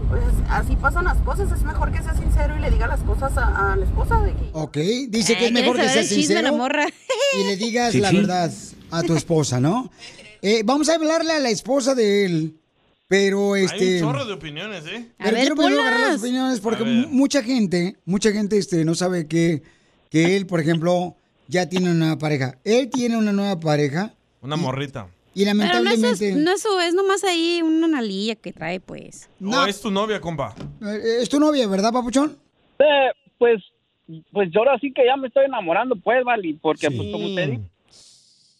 pues 0.09 0.21
así 0.49 0.75
pasan 0.75 1.05
las 1.05 1.17
cosas 1.19 1.51
es 1.51 1.63
mejor 1.63 1.91
que 1.91 2.01
sea 2.01 2.15
sincero 2.15 2.55
y 2.57 2.61
le 2.61 2.69
diga 2.71 2.87
las 2.87 3.01
cosas 3.01 3.37
a, 3.37 3.73
a 3.73 3.75
la 3.75 3.85
esposa 3.85 4.21
de 4.21 4.31
que 4.33 4.49
Ok, 4.53 4.77
dice 5.09 5.33
que 5.33 5.39
Ay, 5.39 5.45
es 5.47 5.51
mejor 5.51 5.75
que 5.75 5.81
¿quieres 5.83 5.93
seas 5.93 5.93
saber 5.93 5.99
el 6.03 6.07
chisme, 6.09 6.35
sincero 6.35 6.41
la 6.41 6.51
morra? 6.57 6.85
y 7.39 7.43
le 7.43 7.57
digas 7.57 7.91
Sí, 7.91 7.99
la 7.99 8.09
sí. 8.11 8.17
verdad 8.17 8.51
a 8.91 9.03
tu 9.03 9.15
esposa, 9.15 9.59
¿no? 9.59 9.91
Eh, 10.41 10.61
vamos 10.63 10.87
a 10.89 10.95
hablarle 10.95 11.33
a 11.33 11.39
la 11.39 11.49
esposa 11.49 11.93
de 11.95 12.25
él, 12.25 12.57
pero 13.07 13.53
Hay 13.55 13.63
este... 13.65 13.95
un 14.03 14.09
chorro 14.09 14.25
de 14.25 14.33
opiniones, 14.33 14.85
¿eh? 14.85 15.11
Pero 15.17 15.37
quiero 15.37 15.55
primero 15.55 15.81
agarrar 15.81 15.99
las 16.11 16.19
opiniones 16.21 16.59
porque 16.61 16.83
mu- 16.83 17.07
mucha 17.09 17.43
gente, 17.43 17.97
mucha 18.05 18.31
gente 18.31 18.57
este, 18.57 18.85
no 18.85 18.95
sabe 18.95 19.27
que, 19.27 19.63
que 20.09 20.37
él, 20.37 20.45
por 20.45 20.59
ejemplo, 20.61 21.15
ya 21.47 21.67
tiene 21.67 21.91
una 21.91 22.17
pareja. 22.17 22.57
Él 22.63 22.89
tiene 22.89 23.17
una 23.17 23.33
nueva 23.33 23.59
pareja 23.59 24.13
Una 24.41 24.55
morrita. 24.55 25.07
Y 25.37 25.45
Pero 25.45 25.53
no 25.53 25.61
eso, 25.61 25.69
lamentablemente... 25.69 26.29
es, 26.29 26.35
no 26.35 26.51
eso 26.51 26.81
es 26.81 26.95
nomás 26.95 27.23
ahí 27.23 27.61
una 27.61 27.85
analilla 27.85 28.33
que 28.33 28.51
trae, 28.51 28.79
pues. 28.79 29.29
¿O 29.39 29.65
es 29.67 29.79
tu 29.79 29.91
novia, 29.91 30.19
compa? 30.19 30.55
Eh, 30.81 31.19
Es 31.21 31.29
tu 31.29 31.39
novia, 31.39 31.67
¿verdad, 31.67 31.93
papuchón? 31.93 32.35
Eh, 32.79 33.11
pues, 33.37 33.63
pues 34.31 34.49
yo 34.51 34.61
ahora 34.61 34.79
sí 34.79 34.91
que 34.91 35.05
ya 35.05 35.15
me 35.15 35.27
estoy 35.27 35.45
enamorando, 35.45 35.95
pues, 35.95 36.23
Vali, 36.23 36.53
porque 36.53 36.89
pues 36.89 37.11
como 37.11 37.35
te 37.35 37.45
digo, 37.45 37.61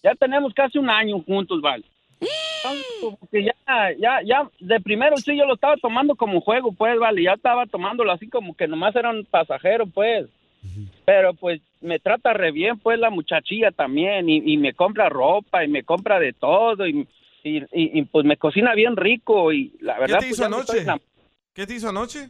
ya 0.04 0.14
tenemos 0.20 0.54
casi 0.54 0.78
un 0.78 0.92
año 0.92 1.20
juntos, 1.24 1.62
Vali. 1.62 1.84
Entonces, 2.20 2.86
como 3.02 3.18
que 3.32 3.46
ya, 3.46 3.56
ya, 4.00 4.20
ya, 4.24 4.50
de 4.60 4.80
primero 4.80 5.18
sí 5.18 5.36
yo 5.36 5.46
lo 5.46 5.56
estaba 5.56 5.78
tomando 5.78 6.14
como 6.16 6.42
juego, 6.42 6.72
pues, 6.74 7.00
Vali, 7.00 7.24
ya 7.24 7.34
estaba 7.34 7.66
tomándolo 7.66 8.12
así 8.12 8.30
como 8.30 8.56
que 8.56 8.68
nomás 8.68 8.96
era 8.96 9.10
un 9.10 9.26
pasajero, 9.26 9.88
pues. 9.88 10.28
Pero 11.06 11.34
pues 11.34 11.62
me 11.82 12.00
trata 12.00 12.34
re 12.34 12.52
bien, 12.52 12.80
pues 12.80 13.00
la 13.00 13.10
muchachilla 13.10 13.72
también, 13.72 14.30
y, 14.30 14.58
me 14.58 14.74
compra 14.74 15.10
ropa, 15.10 15.64
y 15.64 15.68
me 15.68 15.84
compra 15.84 16.20
de 16.20 16.34
todo, 16.34 16.88
y, 16.88 17.08
y, 17.44 17.64
y, 17.72 18.02
pues 18.04 18.26
me 18.26 18.38
cocina 18.38 18.74
bien 18.74 18.96
rico, 18.96 19.52
y 19.54 19.74
la 19.82 20.00
verdad... 20.00 20.20
¿Qué 20.20 20.26
te 20.26 20.28
pues, 20.30 20.40
hizo 20.40 20.46
anoche? 20.46 20.86
¿Qué 21.54 21.68
te 21.68 21.74
hizo 21.76 21.90
anoche? 21.90 22.30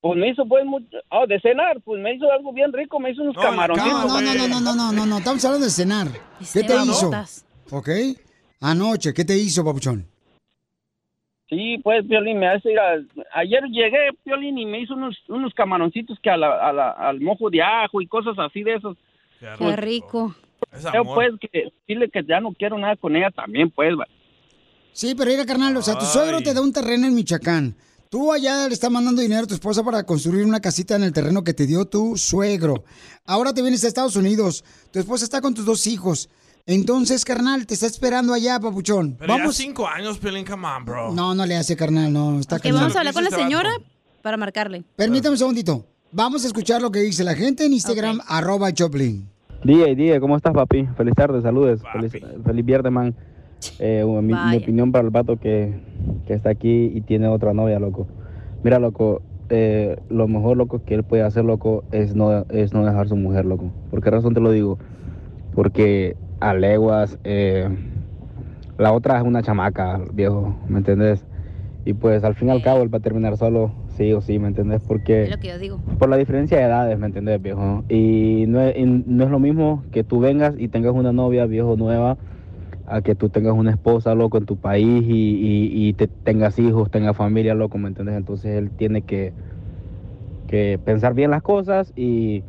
Pues 0.00 0.18
me 0.18 0.30
hizo 0.30 0.46
pues 0.46 0.64
mucho, 0.64 0.96
oh, 1.10 1.26
de 1.26 1.38
cenar, 1.40 1.78
pues 1.84 2.00
me 2.00 2.14
hizo 2.14 2.30
algo 2.32 2.52
bien 2.52 2.72
rico, 2.72 2.98
me 2.98 3.10
hizo 3.10 3.22
unos 3.22 3.36
no, 3.36 3.42
camaroncitos. 3.42 4.06
No, 4.06 4.20
no, 4.20 4.34
no, 4.34 4.48
no, 4.48 4.60
no, 4.60 4.74
no, 4.74 4.92
no, 4.92 5.06
no, 5.06 5.18
estamos 5.18 5.44
hablando 5.44 5.66
de 5.66 5.72
cenar. 5.72 6.08
¿Qué 6.52 6.62
te 6.62 6.74
hizo? 6.74 7.10
Ok, 7.70 7.88
anoche, 8.60 9.12
¿qué 9.12 9.26
te 9.26 9.36
hizo, 9.36 9.62
papuchón? 9.62 10.09
Sí, 11.50 11.78
pues, 11.82 12.06
Piolín, 12.06 12.38
me 12.38 12.46
hace 12.48 12.70
ir 12.72 12.78
a... 12.78 12.94
Ayer 13.34 13.64
llegué, 13.64 14.10
Piolín, 14.24 14.56
y 14.56 14.64
me 14.66 14.80
hizo 14.80 14.94
unos, 14.94 15.18
unos 15.28 15.52
camaroncitos 15.52 16.18
que 16.22 16.30
a 16.30 16.36
la, 16.36 16.68
a 16.68 16.72
la- 16.72 16.90
al 16.92 17.20
mojo 17.20 17.50
de 17.50 17.60
ajo 17.60 18.00
y 18.00 18.06
cosas 18.06 18.38
así 18.38 18.62
de 18.62 18.76
esos. 18.76 18.96
Qué 19.58 19.76
rico. 19.76 20.34
Creo, 20.90 21.04
pues, 21.14 21.30
que 21.40 21.72
dile 21.88 22.08
que 22.08 22.22
ya 22.24 22.40
no 22.40 22.52
quiero 22.52 22.78
nada 22.78 22.94
con 22.96 23.16
ella 23.16 23.30
también, 23.32 23.68
pues, 23.70 23.92
va. 23.98 24.06
Sí, 24.92 25.14
pero 25.16 25.30
mira, 25.30 25.44
carnal, 25.44 25.76
o 25.76 25.82
sea, 25.82 25.98
tu 25.98 26.04
suegro 26.04 26.40
te 26.40 26.54
da 26.54 26.60
un 26.60 26.72
terreno 26.72 27.06
en 27.06 27.14
Michoacán. 27.14 27.74
Tú 28.10 28.32
allá 28.32 28.66
le 28.68 28.74
estás 28.74 28.90
mandando 28.90 29.22
dinero 29.22 29.42
a 29.44 29.46
tu 29.46 29.54
esposa 29.54 29.84
para 29.84 30.04
construir 30.04 30.44
una 30.44 30.60
casita 30.60 30.96
en 30.96 31.04
el 31.04 31.12
terreno 31.12 31.42
que 31.44 31.54
te 31.54 31.66
dio 31.66 31.84
tu 31.84 32.16
suegro. 32.16 32.84
Ahora 33.24 33.52
te 33.54 33.62
vienes 33.62 33.84
a 33.84 33.88
Estados 33.88 34.16
Unidos. 34.16 34.64
Tu 34.92 34.98
esposa 34.98 35.24
está 35.24 35.40
con 35.40 35.54
tus 35.54 35.64
dos 35.64 35.86
hijos. 35.86 36.28
Entonces, 36.66 37.24
carnal, 37.24 37.66
te 37.66 37.74
está 37.74 37.86
esperando 37.86 38.32
allá, 38.32 38.60
papuchón. 38.60 39.16
Pero 39.18 39.34
ya 39.34 39.38
Vamos. 39.40 39.56
cinco 39.56 39.86
años, 39.86 40.18
Pelín, 40.18 40.44
come 40.44 40.66
on, 40.66 40.84
bro. 40.84 41.12
No, 41.12 41.34
no 41.34 41.46
le 41.46 41.56
hace, 41.56 41.76
carnal, 41.76 42.12
no. 42.12 42.38
Está 42.38 42.56
Ok, 42.56 42.62
cañón. 42.62 42.80
vamos 42.80 42.96
a 42.96 42.98
hablar 43.00 43.14
con 43.14 43.24
la 43.24 43.30
señora 43.30 43.70
para 44.22 44.36
marcarle. 44.36 44.84
Permítame 44.96 45.32
un 45.32 45.38
segundito. 45.38 45.86
Vamos 46.12 46.44
a 46.44 46.48
escuchar 46.48 46.82
lo 46.82 46.90
que 46.90 47.00
dice 47.00 47.24
la 47.24 47.34
gente 47.34 47.64
en 47.64 47.72
Instagram, 47.72 48.20
arroba 48.26 48.72
Choplin. 48.72 49.28
DJ, 49.64 49.94
DJ, 49.94 50.20
¿cómo 50.20 50.36
estás, 50.36 50.52
papi? 50.54 50.88
Feliz 50.96 51.14
tarde, 51.14 51.40
saludos. 51.42 51.80
Feliz, 51.92 52.12
feliz 52.44 52.64
viernes, 52.64 52.92
man. 52.92 53.14
Eh, 53.78 54.04
mi, 54.22 54.56
opinión 54.56 54.90
para 54.90 55.04
el 55.04 55.10
vato 55.10 55.38
que, 55.38 55.74
que 56.26 56.32
está 56.32 56.50
aquí 56.50 56.92
y 56.94 57.00
tiene 57.02 57.28
otra 57.28 57.52
novia, 57.52 57.78
loco. 57.78 58.06
Mira, 58.62 58.78
loco, 58.78 59.22
eh, 59.50 59.98
lo 60.08 60.28
mejor, 60.28 60.56
loco, 60.56 60.82
que 60.84 60.94
él 60.94 61.02
puede 61.04 61.22
hacer, 61.22 61.44
loco, 61.44 61.84
es 61.92 62.14
no, 62.14 62.44
es 62.48 62.72
no 62.72 62.84
dejar 62.84 63.08
su 63.08 63.16
mujer, 63.16 63.44
loco. 63.44 63.70
¿Por 63.90 64.02
qué 64.02 64.10
razón 64.10 64.32
te 64.34 64.40
lo 64.40 64.50
digo? 64.50 64.78
Porque 65.54 66.16
a 66.40 66.54
leguas, 66.54 67.18
eh, 67.24 67.68
la 68.78 68.92
otra 68.92 69.18
es 69.18 69.24
una 69.24 69.42
chamaca, 69.42 70.00
viejo, 70.12 70.56
¿me 70.68 70.78
entendés? 70.78 71.26
Y 71.84 71.94
pues 71.94 72.24
al 72.24 72.34
fin 72.34 72.48
y 72.48 72.50
al 72.52 72.62
cabo 72.62 72.82
él 72.82 72.92
va 72.92 72.98
a 72.98 73.02
terminar 73.02 73.36
solo, 73.36 73.74
sí 73.96 74.12
o 74.12 74.20
sí, 74.20 74.38
¿me 74.38 74.48
entendés? 74.48 74.82
Porque... 74.86 75.24
Es 75.24 75.30
lo 75.30 75.38
que 75.38 75.48
yo 75.48 75.58
digo. 75.58 75.82
Por 75.98 76.08
la 76.08 76.16
diferencia 76.16 76.58
de 76.58 76.64
edades, 76.64 76.98
¿me 76.98 77.06
entendés, 77.06 77.40
viejo? 77.42 77.84
Y 77.88 78.44
no 78.48 78.60
es, 78.60 78.76
y 78.76 78.84
no 78.84 79.24
es 79.24 79.30
lo 79.30 79.38
mismo 79.38 79.84
que 79.90 80.04
tú 80.04 80.20
vengas 80.20 80.54
y 80.58 80.68
tengas 80.68 80.92
una 80.94 81.12
novia, 81.12 81.46
viejo, 81.46 81.76
nueva, 81.76 82.18
a 82.86 83.02
que 83.02 83.14
tú 83.14 83.30
tengas 83.30 83.54
una 83.54 83.72
esposa, 83.72 84.14
loco, 84.14 84.38
en 84.38 84.46
tu 84.46 84.56
país 84.58 85.04
y, 85.06 85.12
y- 85.12 85.88
y 85.88 85.94
te 85.94 86.08
tengas 86.24 86.58
hijos, 86.58 86.90
tengas 86.90 87.16
familia, 87.16 87.54
loco, 87.54 87.78
¿me 87.78 87.88
entendés? 87.88 88.16
Entonces 88.16 88.56
él 88.56 88.72
tiene 88.72 89.02
que, 89.02 89.34
que 90.46 90.78
pensar 90.82 91.14
bien 91.14 91.30
las 91.30 91.42
cosas 91.42 91.92
y 91.96 92.44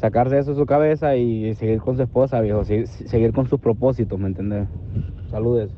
sacarse 0.00 0.38
eso 0.38 0.50
de 0.52 0.56
su 0.56 0.66
cabeza 0.66 1.16
y 1.16 1.54
seguir 1.56 1.78
con 1.80 1.96
su 1.96 2.02
esposa, 2.02 2.40
viejo, 2.40 2.64
seguir, 2.64 2.86
seguir 2.88 3.32
con 3.32 3.48
sus 3.48 3.58
propósitos, 3.60 4.18
¿me 4.18 4.28
entendés? 4.28 4.66
Saludes. 5.30 5.70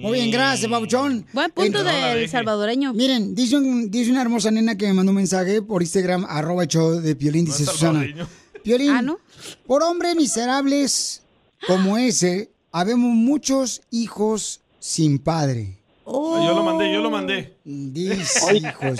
Muy 0.00 0.12
bien, 0.18 0.30
gracias, 0.30 0.70
papuchón. 0.70 1.24
Buen 1.32 1.50
punto 1.52 1.78
Ent- 1.80 2.14
del 2.14 2.28
salvadoreño. 2.28 2.92
Miren, 2.92 3.34
dice, 3.34 3.56
un- 3.56 3.90
dice 3.90 4.10
una 4.10 4.22
hermosa 4.22 4.50
nena 4.50 4.76
que 4.76 4.86
me 4.88 4.94
mandó 4.94 5.10
un 5.10 5.16
mensaje 5.16 5.62
por 5.62 5.82
Instagram, 5.82 6.26
arroba 6.28 6.64
show 6.66 7.00
de 7.00 7.14
Piolín, 7.16 7.44
dice 7.44 7.64
Susana. 7.64 8.04
Piolín, 8.64 8.90
Ah, 8.90 9.02
¿no? 9.02 9.18
por 9.66 9.82
hombres 9.82 10.14
miserables 10.16 11.22
como 11.66 11.96
ese, 11.98 12.50
habemos 12.72 13.10
muchos 13.14 13.82
hijos 13.90 14.60
sin 14.80 15.18
padre. 15.18 15.78
Ah, 16.06 16.44
Yo 16.46 16.54
lo 16.54 16.64
mandé, 16.64 16.92
yo 16.92 17.00
lo 17.00 17.10
mandé. 17.10 17.56
Dice, 17.64 18.56
hijos. 18.56 18.98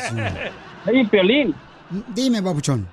Oye, 0.86 1.04
Piolín. 1.10 1.54
Dime, 2.14 2.40
papuchón. 2.42 2.88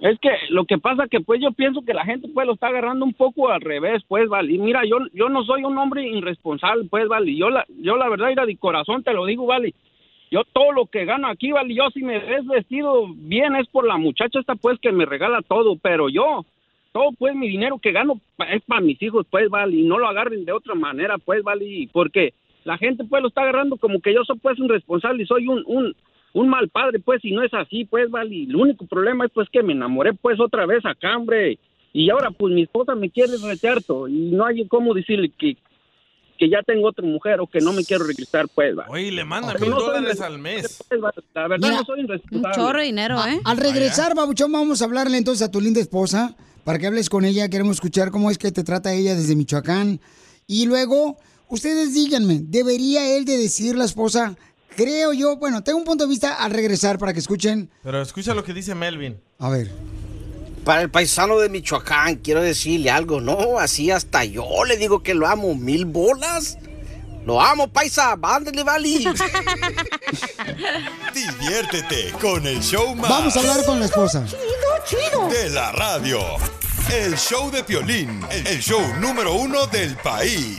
Es 0.00 0.18
que 0.18 0.30
lo 0.50 0.64
que 0.64 0.78
pasa 0.78 1.06
que 1.08 1.20
pues 1.20 1.40
yo 1.40 1.52
pienso 1.52 1.82
que 1.82 1.94
la 1.94 2.04
gente 2.04 2.28
pues 2.28 2.46
lo 2.46 2.54
está 2.54 2.66
agarrando 2.66 3.04
un 3.04 3.14
poco 3.14 3.50
al 3.50 3.60
revés, 3.60 4.02
pues, 4.08 4.28
vale. 4.28 4.52
Y 4.52 4.58
mira, 4.58 4.84
yo 4.84 4.98
yo 5.12 5.28
no 5.28 5.44
soy 5.44 5.64
un 5.64 5.78
hombre 5.78 6.06
irresponsable, 6.06 6.84
pues, 6.90 7.08
vale. 7.08 7.34
Yo 7.36 7.50
la 7.50 7.64
yo 7.80 7.96
la 7.96 8.08
verdad 8.08 8.32
era 8.32 8.46
de 8.46 8.56
corazón 8.56 9.02
te 9.02 9.12
lo 9.12 9.24
digo, 9.24 9.46
vale. 9.46 9.72
Yo 10.30 10.42
todo 10.52 10.72
lo 10.72 10.86
que 10.86 11.04
gano 11.04 11.28
aquí, 11.28 11.52
vale, 11.52 11.74
yo 11.74 11.90
si 11.90 12.02
me 12.02 12.18
ves 12.18 12.44
vestido 12.46 13.06
bien 13.14 13.54
es 13.54 13.68
por 13.68 13.86
la 13.86 13.96
muchacha 13.96 14.40
esta 14.40 14.56
pues 14.56 14.80
que 14.80 14.90
me 14.90 15.06
regala 15.06 15.42
todo, 15.42 15.76
pero 15.76 16.08
yo 16.08 16.44
todo 16.92 17.10
pues 17.16 17.34
mi 17.36 17.48
dinero 17.48 17.78
que 17.78 17.92
gano 17.92 18.20
es 18.50 18.62
para 18.62 18.80
mis 18.80 19.00
hijos, 19.00 19.26
pues, 19.30 19.48
vale, 19.48 19.76
y 19.76 19.82
no 19.82 19.98
lo 19.98 20.08
agarren 20.08 20.44
de 20.44 20.52
otra 20.52 20.74
manera, 20.74 21.18
pues, 21.18 21.42
vale, 21.42 21.88
porque 21.92 22.34
la 22.64 22.78
gente 22.78 23.04
pues 23.04 23.22
lo 23.22 23.28
está 23.28 23.42
agarrando 23.42 23.76
como 23.76 24.00
que 24.00 24.12
yo 24.12 24.24
soy 24.24 24.38
pues 24.38 24.58
un 24.58 24.68
responsable 24.68 25.22
y 25.22 25.26
soy 25.26 25.46
un 25.46 25.62
un 25.66 25.94
un 26.34 26.48
mal 26.50 26.68
padre, 26.68 26.98
pues, 26.98 27.24
y 27.24 27.32
no 27.32 27.42
es 27.42 27.54
así, 27.54 27.86
pues, 27.86 28.10
vale. 28.10 28.34
Y 28.34 28.44
el 28.44 28.56
único 28.56 28.86
problema 28.86 29.24
es, 29.24 29.30
pues, 29.32 29.48
que 29.50 29.62
me 29.62 29.72
enamoré, 29.72 30.12
pues, 30.12 30.38
otra 30.40 30.66
vez 30.66 30.84
acá, 30.84 31.16
hombre. 31.16 31.58
Y 31.92 32.10
ahora, 32.10 32.30
pues, 32.30 32.52
mi 32.52 32.62
esposa 32.64 32.94
me 32.94 33.08
quiere 33.08 33.36
retearto 33.38 34.08
y 34.08 34.30
no 34.32 34.44
hay 34.44 34.66
cómo 34.68 34.92
decirle 34.94 35.30
que, 35.38 35.56
que 36.36 36.50
ya 36.50 36.60
tengo 36.66 36.88
otra 36.88 37.06
mujer 37.06 37.38
o 37.40 37.46
que 37.46 37.60
no 37.60 37.72
me 37.72 37.84
quiero 37.84 38.04
regresar, 38.04 38.46
pues, 38.52 38.76
va. 38.76 38.86
Oye, 38.88 39.12
le 39.12 39.24
manda 39.24 39.54
mil 39.54 39.70
no 39.70 39.78
dólares 39.80 40.20
al 40.20 40.38
mes. 40.40 40.82
pues. 40.88 41.00
La 41.34 41.46
verdad, 41.46 41.68
Mira, 41.68 41.78
no 41.80 41.84
soy 41.84 42.00
irresponsable. 42.00 42.54
A- 43.16 43.38
Al 43.44 43.56
regresar, 43.56 44.16
babuchón, 44.16 44.50
vamos 44.50 44.82
a 44.82 44.86
hablarle 44.86 45.16
entonces 45.16 45.46
a 45.46 45.50
tu 45.52 45.60
linda 45.60 45.80
esposa 45.80 46.36
para 46.64 46.80
que 46.80 46.88
hables 46.88 47.08
con 47.08 47.24
ella. 47.24 47.48
Queremos 47.48 47.76
escuchar 47.76 48.10
cómo 48.10 48.28
es 48.32 48.38
que 48.38 48.50
te 48.50 48.64
trata 48.64 48.92
ella 48.92 49.14
desde 49.14 49.36
Michoacán. 49.36 50.00
Y 50.48 50.66
luego, 50.66 51.16
ustedes 51.48 51.94
díganme, 51.94 52.40
¿debería 52.42 53.16
él 53.16 53.24
de 53.24 53.38
decir 53.38 53.76
la 53.76 53.84
esposa? 53.84 54.36
Creo 54.76 55.12
yo, 55.12 55.36
bueno, 55.36 55.62
tengo 55.62 55.78
un 55.78 55.84
punto 55.84 56.04
de 56.04 56.10
vista 56.10 56.34
al 56.34 56.50
regresar 56.50 56.98
para 56.98 57.12
que 57.12 57.20
escuchen. 57.20 57.70
Pero 57.82 58.02
escucha 58.02 58.34
lo 58.34 58.42
que 58.42 58.52
dice 58.52 58.74
Melvin. 58.74 59.20
A 59.38 59.48
ver. 59.48 59.70
Para 60.64 60.82
el 60.82 60.90
paisano 60.90 61.38
de 61.38 61.48
Michoacán, 61.48 62.16
quiero 62.16 62.40
decirle 62.40 62.90
algo, 62.90 63.20
¿no? 63.20 63.58
Así 63.58 63.90
hasta 63.90 64.24
yo 64.24 64.64
le 64.66 64.76
digo 64.76 65.02
que 65.02 65.14
lo 65.14 65.26
amo. 65.26 65.54
¿Mil 65.54 65.84
bolas? 65.84 66.58
Lo 67.24 67.40
amo, 67.40 67.68
paisa. 67.68 68.16
Vándale, 68.16 68.64
vali. 68.64 68.98
Diviértete 71.14 72.12
con 72.20 72.46
el 72.46 72.60
show 72.62 72.94
más. 72.94 73.10
Vamos 73.10 73.36
a 73.36 73.40
hablar 73.40 73.64
con 73.64 73.78
la 73.78 73.86
esposa. 73.86 74.24
De 75.30 75.50
la 75.50 75.72
radio. 75.72 76.20
El 76.92 77.16
show 77.16 77.50
de 77.50 77.62
Piolín. 77.62 78.20
El 78.30 78.60
show 78.60 78.82
número 79.00 79.34
uno 79.34 79.66
del 79.66 79.96
país. 79.96 80.58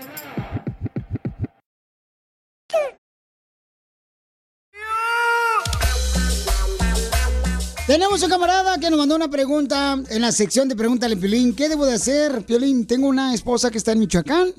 Tenemos 7.87 8.23
un 8.23 8.29
camarada 8.29 8.77
que 8.77 8.89
nos 8.89 8.97
mandó 8.97 9.15
una 9.15 9.29
pregunta 9.29 10.01
en 10.09 10.21
la 10.21 10.31
sección 10.31 10.69
de 10.69 10.77
Pregúntale 10.77 11.17
Piolín. 11.17 11.53
¿Qué 11.53 11.67
debo 11.67 11.85
de 11.85 11.95
hacer, 11.95 12.45
Piolín? 12.45 12.85
Tengo 12.87 13.07
una 13.07 13.33
esposa 13.33 13.69
que 13.69 13.77
está 13.77 13.91
en 13.91 13.99
Michoacán 13.99 14.53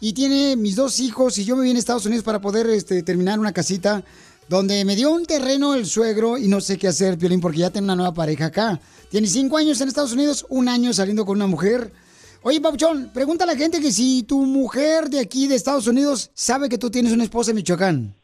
y 0.00 0.12
tiene 0.12 0.54
mis 0.56 0.76
dos 0.76 1.00
hijos 1.00 1.38
y 1.38 1.46
yo 1.46 1.56
me 1.56 1.62
vine 1.62 1.76
a 1.76 1.78
Estados 1.78 2.04
Unidos 2.04 2.24
para 2.24 2.42
poder 2.42 2.66
este, 2.68 3.02
terminar 3.02 3.38
una 3.38 3.52
casita 3.52 4.04
donde 4.48 4.84
me 4.84 4.96
dio 4.96 5.10
un 5.10 5.24
terreno 5.24 5.74
el 5.74 5.86
suegro 5.86 6.36
y 6.36 6.46
no 6.48 6.60
sé 6.60 6.76
qué 6.76 6.88
hacer, 6.88 7.16
Piolín, 7.16 7.40
porque 7.40 7.60
ya 7.60 7.70
tengo 7.70 7.84
una 7.84 7.96
nueva 7.96 8.12
pareja 8.12 8.46
acá. 8.46 8.78
Tiene 9.08 9.28
cinco 9.28 9.56
años 9.56 9.80
en 9.80 9.88
Estados 9.88 10.12
Unidos, 10.12 10.44
un 10.50 10.68
año 10.68 10.92
saliendo 10.92 11.24
con 11.24 11.36
una 11.36 11.46
mujer 11.46 11.90
Oye, 12.46 12.60
Papuchón, 12.60 13.10
pregunta 13.10 13.44
a 13.44 13.46
la 13.46 13.56
gente 13.56 13.80
que 13.80 13.90
si 13.90 14.22
tu 14.22 14.44
mujer 14.44 15.04
de 15.04 15.18
aquí 15.18 15.48
de 15.48 15.54
Estados 15.54 15.86
Unidos 15.86 16.30
sabe 16.34 16.68
que 16.68 16.76
tú 16.76 16.90
tienes 16.90 17.14
una 17.14 17.24
esposa 17.24 17.52
en 17.52 17.56
Michoacán. 17.56 18.14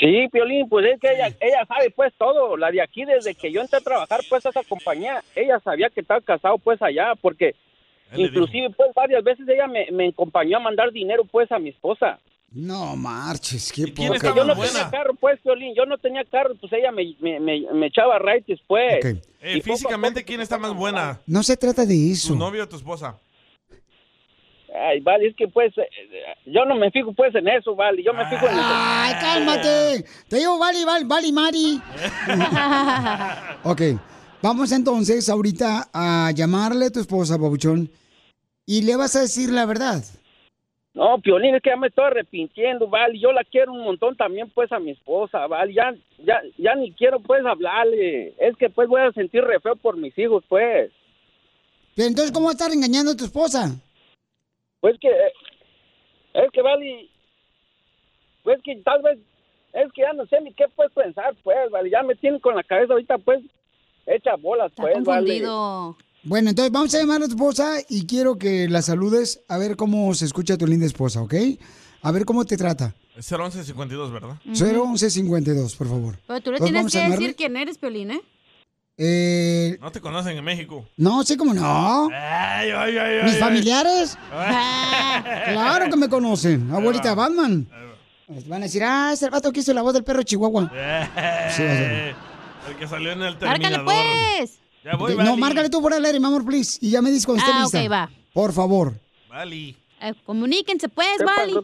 Sí, 0.00 0.26
Piolín, 0.32 0.68
pues 0.68 0.84
es 0.84 1.00
que 1.00 1.12
ella, 1.14 1.28
ella 1.40 1.64
sabe 1.68 1.90
pues 1.94 2.12
todo, 2.18 2.56
la 2.56 2.72
de 2.72 2.82
aquí 2.82 3.04
desde 3.04 3.36
que 3.36 3.52
yo 3.52 3.60
entré 3.60 3.78
a 3.78 3.82
trabajar 3.82 4.20
pues 4.28 4.44
a 4.44 4.48
esa 4.48 4.64
compañía, 4.64 5.22
ella 5.36 5.60
sabía 5.60 5.90
que 5.90 6.00
estaba 6.00 6.20
casado 6.20 6.58
pues 6.58 6.82
allá, 6.82 7.14
porque 7.20 7.54
inclusive 8.16 8.70
pues 8.70 8.92
varias 8.94 9.22
veces 9.22 9.46
ella 9.48 9.68
me, 9.68 9.86
me 9.92 10.08
acompañó 10.08 10.56
a 10.56 10.60
mandar 10.60 10.90
dinero 10.90 11.24
pues 11.24 11.52
a 11.52 11.60
mi 11.60 11.68
esposa. 11.68 12.18
No 12.50 12.96
marches, 12.96 13.70
qué 13.72 13.88
Porque 13.88 14.20
poca. 14.20 14.34
yo 14.34 14.44
no 14.44 14.56
tenía 14.56 14.90
carro 14.90 15.14
pues, 15.20 15.38
Piolín, 15.42 15.74
yo 15.76 15.84
no 15.84 15.98
tenía 15.98 16.24
carro, 16.24 16.54
pues 16.58 16.72
ella 16.72 16.90
me, 16.90 17.14
me, 17.20 17.38
me, 17.40 17.60
me 17.74 17.86
echaba 17.88 18.18
raites 18.18 18.58
pues. 18.66 19.04
Eh, 19.42 19.60
físicamente, 19.62 20.24
¿quién 20.24 20.40
está 20.40 20.56
más 20.56 20.74
buena? 20.74 21.20
No 21.26 21.42
se 21.42 21.56
trata 21.58 21.84
de 21.84 21.94
¿Tu 21.94 22.12
eso. 22.12 22.34
novio 22.34 22.64
o 22.64 22.68
tu 22.68 22.76
esposa? 22.76 23.18
Ay, 24.74 25.00
vale, 25.00 25.28
es 25.28 25.36
que 25.36 25.48
pues 25.48 25.76
eh, 25.76 25.88
yo 26.46 26.64
no 26.64 26.74
me 26.76 26.90
fijo 26.90 27.12
pues 27.12 27.34
en 27.34 27.48
eso, 27.48 27.74
vale, 27.74 28.02
yo 28.02 28.12
me 28.14 28.24
fijo 28.28 28.46
en 28.46 28.52
Ay, 28.54 29.14
cálmate. 29.20 30.04
Te 30.28 30.36
digo, 30.36 30.58
vale, 30.58 30.84
vale, 30.84 31.04
vale, 31.04 31.32
Mari. 31.32 31.80
ok, 33.64 33.82
vamos 34.42 34.72
entonces 34.72 35.28
ahorita 35.28 35.88
a 35.92 36.30
llamarle 36.34 36.86
a 36.86 36.90
tu 36.90 37.00
esposa, 37.00 37.38
Papuchón, 37.38 37.90
y 38.66 38.82
le 38.82 38.96
vas 38.96 39.16
a 39.16 39.20
decir 39.20 39.50
la 39.50 39.66
verdad. 39.66 40.02
No, 40.98 41.20
Piolín, 41.20 41.54
es 41.54 41.62
que 41.62 41.70
ya 41.70 41.76
me 41.76 41.86
estoy 41.86 42.06
arrepintiendo, 42.06 42.88
vale. 42.88 43.20
Yo 43.20 43.30
la 43.30 43.44
quiero 43.44 43.72
un 43.72 43.84
montón 43.84 44.16
también, 44.16 44.50
pues, 44.50 44.72
a 44.72 44.80
mi 44.80 44.90
esposa, 44.90 45.46
vale. 45.46 45.72
Ya, 45.72 45.94
ya, 46.18 46.42
ya 46.56 46.74
ni 46.74 46.92
quiero, 46.92 47.20
pues, 47.20 47.46
hablarle. 47.46 48.34
Es 48.36 48.56
que, 48.56 48.68
pues, 48.68 48.88
voy 48.88 49.02
a 49.02 49.12
sentir 49.12 49.44
re 49.44 49.60
feo 49.60 49.76
por 49.76 49.96
mis 49.96 50.18
hijos, 50.18 50.42
pues. 50.48 50.90
Pero 51.94 52.08
entonces, 52.08 52.32
¿cómo 52.32 52.50
estar 52.50 52.72
engañando 52.72 53.12
a 53.12 53.16
tu 53.16 53.26
esposa? 53.26 53.80
Pues 54.80 54.98
que, 54.98 55.08
es 56.34 56.50
que, 56.50 56.62
vale, 56.62 57.08
pues 58.42 58.60
que 58.64 58.74
tal 58.84 59.00
vez, 59.00 59.20
es 59.74 59.92
que 59.92 60.02
ya 60.02 60.12
no 60.14 60.26
sé 60.26 60.40
ni 60.40 60.52
qué, 60.52 60.66
pues, 60.74 60.90
pensar, 60.90 61.32
pues, 61.44 61.70
vale. 61.70 61.90
Ya 61.90 62.02
me 62.02 62.16
tienen 62.16 62.40
con 62.40 62.56
la 62.56 62.64
cabeza 62.64 62.94
ahorita, 62.94 63.18
pues, 63.18 63.40
hecha 64.04 64.34
bolas, 64.34 64.72
pues, 64.74 65.04
vale. 65.04 65.42
Bueno, 66.28 66.50
entonces 66.50 66.70
vamos 66.70 66.94
a 66.94 66.98
llamar 66.98 67.22
a 67.22 67.26
tu 67.26 67.30
esposa 67.32 67.78
y 67.88 68.06
quiero 68.06 68.36
que 68.36 68.68
la 68.68 68.82
saludes 68.82 69.40
a 69.48 69.56
ver 69.56 69.76
cómo 69.76 70.12
se 70.14 70.26
escucha 70.26 70.58
tu 70.58 70.66
linda 70.66 70.84
esposa, 70.84 71.22
¿ok? 71.22 71.34
A 72.02 72.12
ver 72.12 72.24
cómo 72.26 72.44
te 72.44 72.56
trata. 72.58 72.94
Es 73.16 73.30
01152, 73.32 74.12
¿verdad? 74.12 74.36
01152, 74.44 75.74
por 75.74 75.88
favor. 75.88 76.18
Pero 76.26 76.40
tú 76.42 76.52
le 76.52 76.60
tienes 76.60 76.92
que 76.92 77.08
decir 77.08 77.34
quién 77.34 77.56
eres, 77.56 77.78
Piolín, 77.78 78.10
¿eh? 78.10 78.20
Eh, 78.98 79.78
No 79.80 79.90
te 79.90 80.00
conocen 80.00 80.36
en 80.36 80.44
México. 80.44 80.84
no, 80.96 81.22
sí, 81.24 81.36
como 81.36 81.54
no. 81.54 82.08
Ay, 82.12 82.70
ay, 82.70 82.98
ay, 82.98 83.24
¿Mis 83.24 83.34
ay, 83.34 83.40
familiares? 83.40 84.18
ay. 84.32 85.52
Claro 85.54 85.88
que 85.90 85.96
me 85.96 86.08
conocen. 86.08 86.70
Abuelita 86.72 87.14
Batman. 87.14 87.66
Van 88.46 88.60
a 88.62 88.66
decir, 88.66 88.82
ah, 88.84 89.12
es 89.14 89.22
el 89.22 89.30
vato 89.30 89.50
que 89.50 89.60
hizo 89.60 89.72
la 89.72 89.80
voz 89.82 89.94
del 89.94 90.04
perro 90.04 90.22
Chihuahua. 90.22 90.68
Sí, 90.70 90.76
a 90.76 91.76
ser. 91.76 92.14
El 92.68 92.76
que 92.78 92.86
salió 92.86 93.12
en 93.12 93.22
el 93.22 93.34
¡Márcale, 93.40 93.58
terminador. 93.60 93.84
pues! 93.86 94.58
Ya 94.90 94.96
voy, 94.96 95.14
no, 95.16 95.36
márcale 95.36 95.68
tú 95.68 95.82
por 95.82 95.92
el 95.92 96.04
aire, 96.04 96.18
mi 96.18 96.26
amor, 96.26 96.44
please. 96.44 96.78
Y 96.80 96.90
ya 96.90 97.02
me 97.02 97.10
dices 97.10 97.26
cuando 97.26 97.42
esté 97.44 97.52
Ah, 97.54 97.62
lista. 97.62 97.78
ok, 97.82 97.90
va. 97.92 98.10
Por 98.32 98.52
favor. 98.52 98.94
Vali. 99.28 99.76
Eh, 100.00 100.14
comuníquense, 100.24 100.88
pues, 100.88 101.18
Vali. 101.24 101.54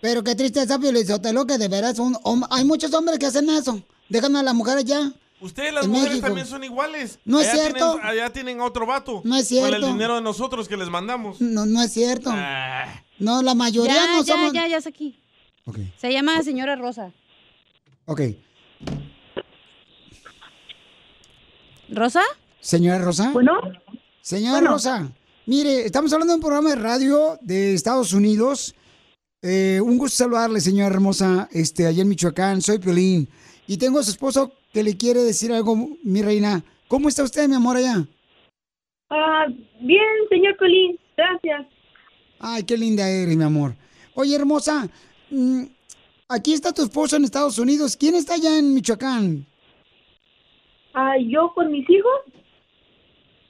Pero 0.00 0.22
qué 0.22 0.34
tristeza, 0.34 0.78
Piolizotelo, 0.78 1.46
que 1.46 1.58
de 1.58 1.68
veras 1.68 1.98
un 1.98 2.14
hom- 2.16 2.46
hay 2.50 2.64
muchos 2.64 2.92
hombres 2.94 3.18
que 3.18 3.26
hacen 3.26 3.48
eso. 3.50 3.82
Dejan 4.08 4.36
a 4.36 4.42
las 4.42 4.54
mujeres 4.54 4.84
allá. 4.84 5.12
Ustedes 5.40 5.72
las 5.74 5.84
En 5.86 5.90
mujeres 5.90 6.10
México. 6.10 6.26
también 6.28 6.46
son 6.46 6.62
iguales. 6.64 7.18
No 7.24 7.40
es 7.40 7.50
cierto. 7.50 7.92
tienen- 7.94 8.06
allá 8.06 8.30
tienen 8.32 8.60
otro 8.60 8.86
vato. 8.86 9.22
No 9.24 9.36
es 9.36 9.48
Con 9.48 9.58
el 9.58 9.68
cierto. 9.70 9.86
dinero 9.88 10.14
de 10.16 10.20
nosotros 10.20 10.68
que 10.68 10.76
les 10.76 10.88
mandamos. 10.88 11.40
No, 11.40 11.66
no 11.66 11.82
es 11.82 11.92
cierto. 11.92 12.30
Ah. 12.32 13.02
No, 13.18 13.42
la 13.42 13.54
mayoría 13.54 13.94
Ya, 13.94 14.06
no 14.06 14.22
ya, 14.22 14.32
somos. 14.34 14.52
ya, 14.52 14.68
ya 14.68 14.76
es 14.76 14.86
aquí. 14.86 15.18
Se 16.00 16.12
llama 16.12 16.42
señora 16.42 16.76
Rosa. 16.76 17.10
Ok. 18.06 18.20
¿Rosa? 21.94 22.22
Señora 22.60 22.98
Rosa. 22.98 23.30
Bueno. 23.32 23.52
Señora 24.20 24.58
Bueno. 24.58 24.70
Rosa, 24.72 25.12
mire, 25.46 25.84
estamos 25.84 26.12
hablando 26.12 26.32
de 26.32 26.36
un 26.36 26.40
programa 26.42 26.70
de 26.70 26.76
radio 26.76 27.38
de 27.42 27.74
Estados 27.74 28.12
Unidos. 28.12 28.74
Eh, 29.42 29.80
un 29.82 29.98
gusto 29.98 30.16
saludarle, 30.16 30.60
señora 30.60 30.94
hermosa, 30.94 31.48
este, 31.52 31.86
allá 31.86 32.02
en 32.02 32.08
Michoacán. 32.08 32.62
Soy 32.62 32.78
Piolín. 32.78 33.28
Y 33.66 33.76
tengo 33.76 33.98
a 33.98 34.02
su 34.02 34.10
esposo 34.10 34.52
que 34.72 34.82
le 34.82 34.96
quiere 34.96 35.22
decir 35.22 35.52
algo, 35.52 35.76
mi 36.02 36.22
reina. 36.22 36.64
¿Cómo 36.88 37.08
está 37.08 37.22
usted, 37.22 37.48
mi 37.48 37.54
amor, 37.54 37.76
allá? 37.76 38.06
Ah, 39.10 39.46
bien, 39.80 40.00
señor 40.28 40.56
Colín, 40.56 40.98
gracias. 41.16 41.66
Ay, 42.40 42.62
qué 42.64 42.76
linda 42.76 43.08
eres, 43.08 43.36
mi 43.36 43.44
amor. 43.44 43.74
Oye, 44.14 44.34
hermosa, 44.34 44.88
mm, 45.30 45.64
aquí 46.28 46.52
está 46.52 46.72
tu 46.72 46.82
esposo 46.82 47.16
en 47.16 47.24
Estados 47.24 47.58
Unidos. 47.58 47.96
¿Quién 47.96 48.14
está 48.14 48.34
allá 48.34 48.58
en 48.58 48.74
Michoacán? 48.74 49.46
Ah, 50.94 51.16
yo 51.18 51.52
con 51.54 51.70
mis 51.70 51.88
hijos. 51.90 52.20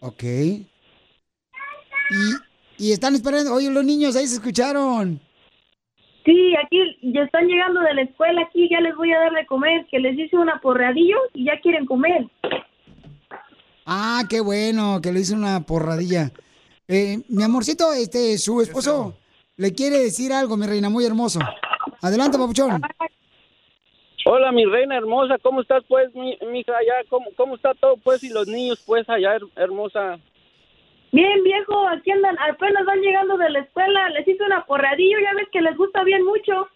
Ok. 0.00 0.22
Y, 0.22 0.64
y 2.78 2.92
están 2.92 3.14
esperando. 3.14 3.54
Oye, 3.54 3.70
los 3.70 3.84
niños 3.84 4.16
ahí 4.16 4.26
se 4.26 4.36
escucharon. 4.36 5.20
Sí, 6.24 6.54
aquí 6.64 6.78
ya 7.02 7.22
están 7.22 7.46
llegando 7.46 7.80
de 7.80 7.94
la 7.94 8.02
escuela, 8.02 8.42
aquí 8.42 8.66
ya 8.70 8.80
les 8.80 8.96
voy 8.96 9.12
a 9.12 9.18
dar 9.18 9.32
de 9.32 9.44
comer, 9.44 9.86
que 9.90 9.98
les 9.98 10.18
hice 10.18 10.38
una 10.38 10.58
porradillo 10.60 11.18
y 11.34 11.44
ya 11.44 11.60
quieren 11.60 11.84
comer. 11.84 12.26
Ah, 13.84 14.22
qué 14.30 14.40
bueno, 14.40 15.02
que 15.02 15.12
le 15.12 15.20
hice 15.20 15.34
una 15.34 15.60
porradilla. 15.60 16.32
Eh, 16.88 17.22
mi 17.28 17.42
amorcito, 17.42 17.92
este, 17.92 18.38
su 18.38 18.62
esposo 18.62 19.14
le 19.56 19.74
quiere 19.74 19.98
decir 19.98 20.32
algo, 20.32 20.56
mi 20.56 20.66
reina, 20.66 20.88
muy 20.88 21.04
hermoso. 21.04 21.40
Adelante, 22.00 22.38
papuchón. 22.38 22.80
Hola, 24.26 24.52
mi 24.52 24.64
reina 24.64 24.96
hermosa, 24.96 25.36
¿cómo 25.42 25.60
estás, 25.60 25.84
pues, 25.86 26.14
mi, 26.14 26.38
mi 26.50 26.60
hija 26.60 26.76
allá? 26.78 26.94
¿Cómo, 27.10 27.26
¿Cómo 27.36 27.56
está 27.56 27.74
todo, 27.74 27.96
pues, 27.98 28.22
y 28.24 28.30
los 28.30 28.46
niños, 28.46 28.78
pues, 28.86 29.06
allá, 29.08 29.36
her- 29.36 29.48
hermosa? 29.56 30.18
Bien, 31.12 31.42
viejo, 31.44 31.86
aquí 31.88 32.10
andan, 32.10 32.36
apenas 32.38 32.86
van 32.86 33.00
llegando 33.02 33.36
de 33.36 33.50
la 33.50 33.58
escuela, 33.60 34.08
les 34.10 34.26
hice 34.26 34.42
una 34.42 34.64
porradillo, 34.64 35.18
ya 35.20 35.34
ves 35.36 35.48
que 35.52 35.60
les 35.60 35.76
gusta 35.76 36.02
bien 36.04 36.24
mucho. 36.24 36.68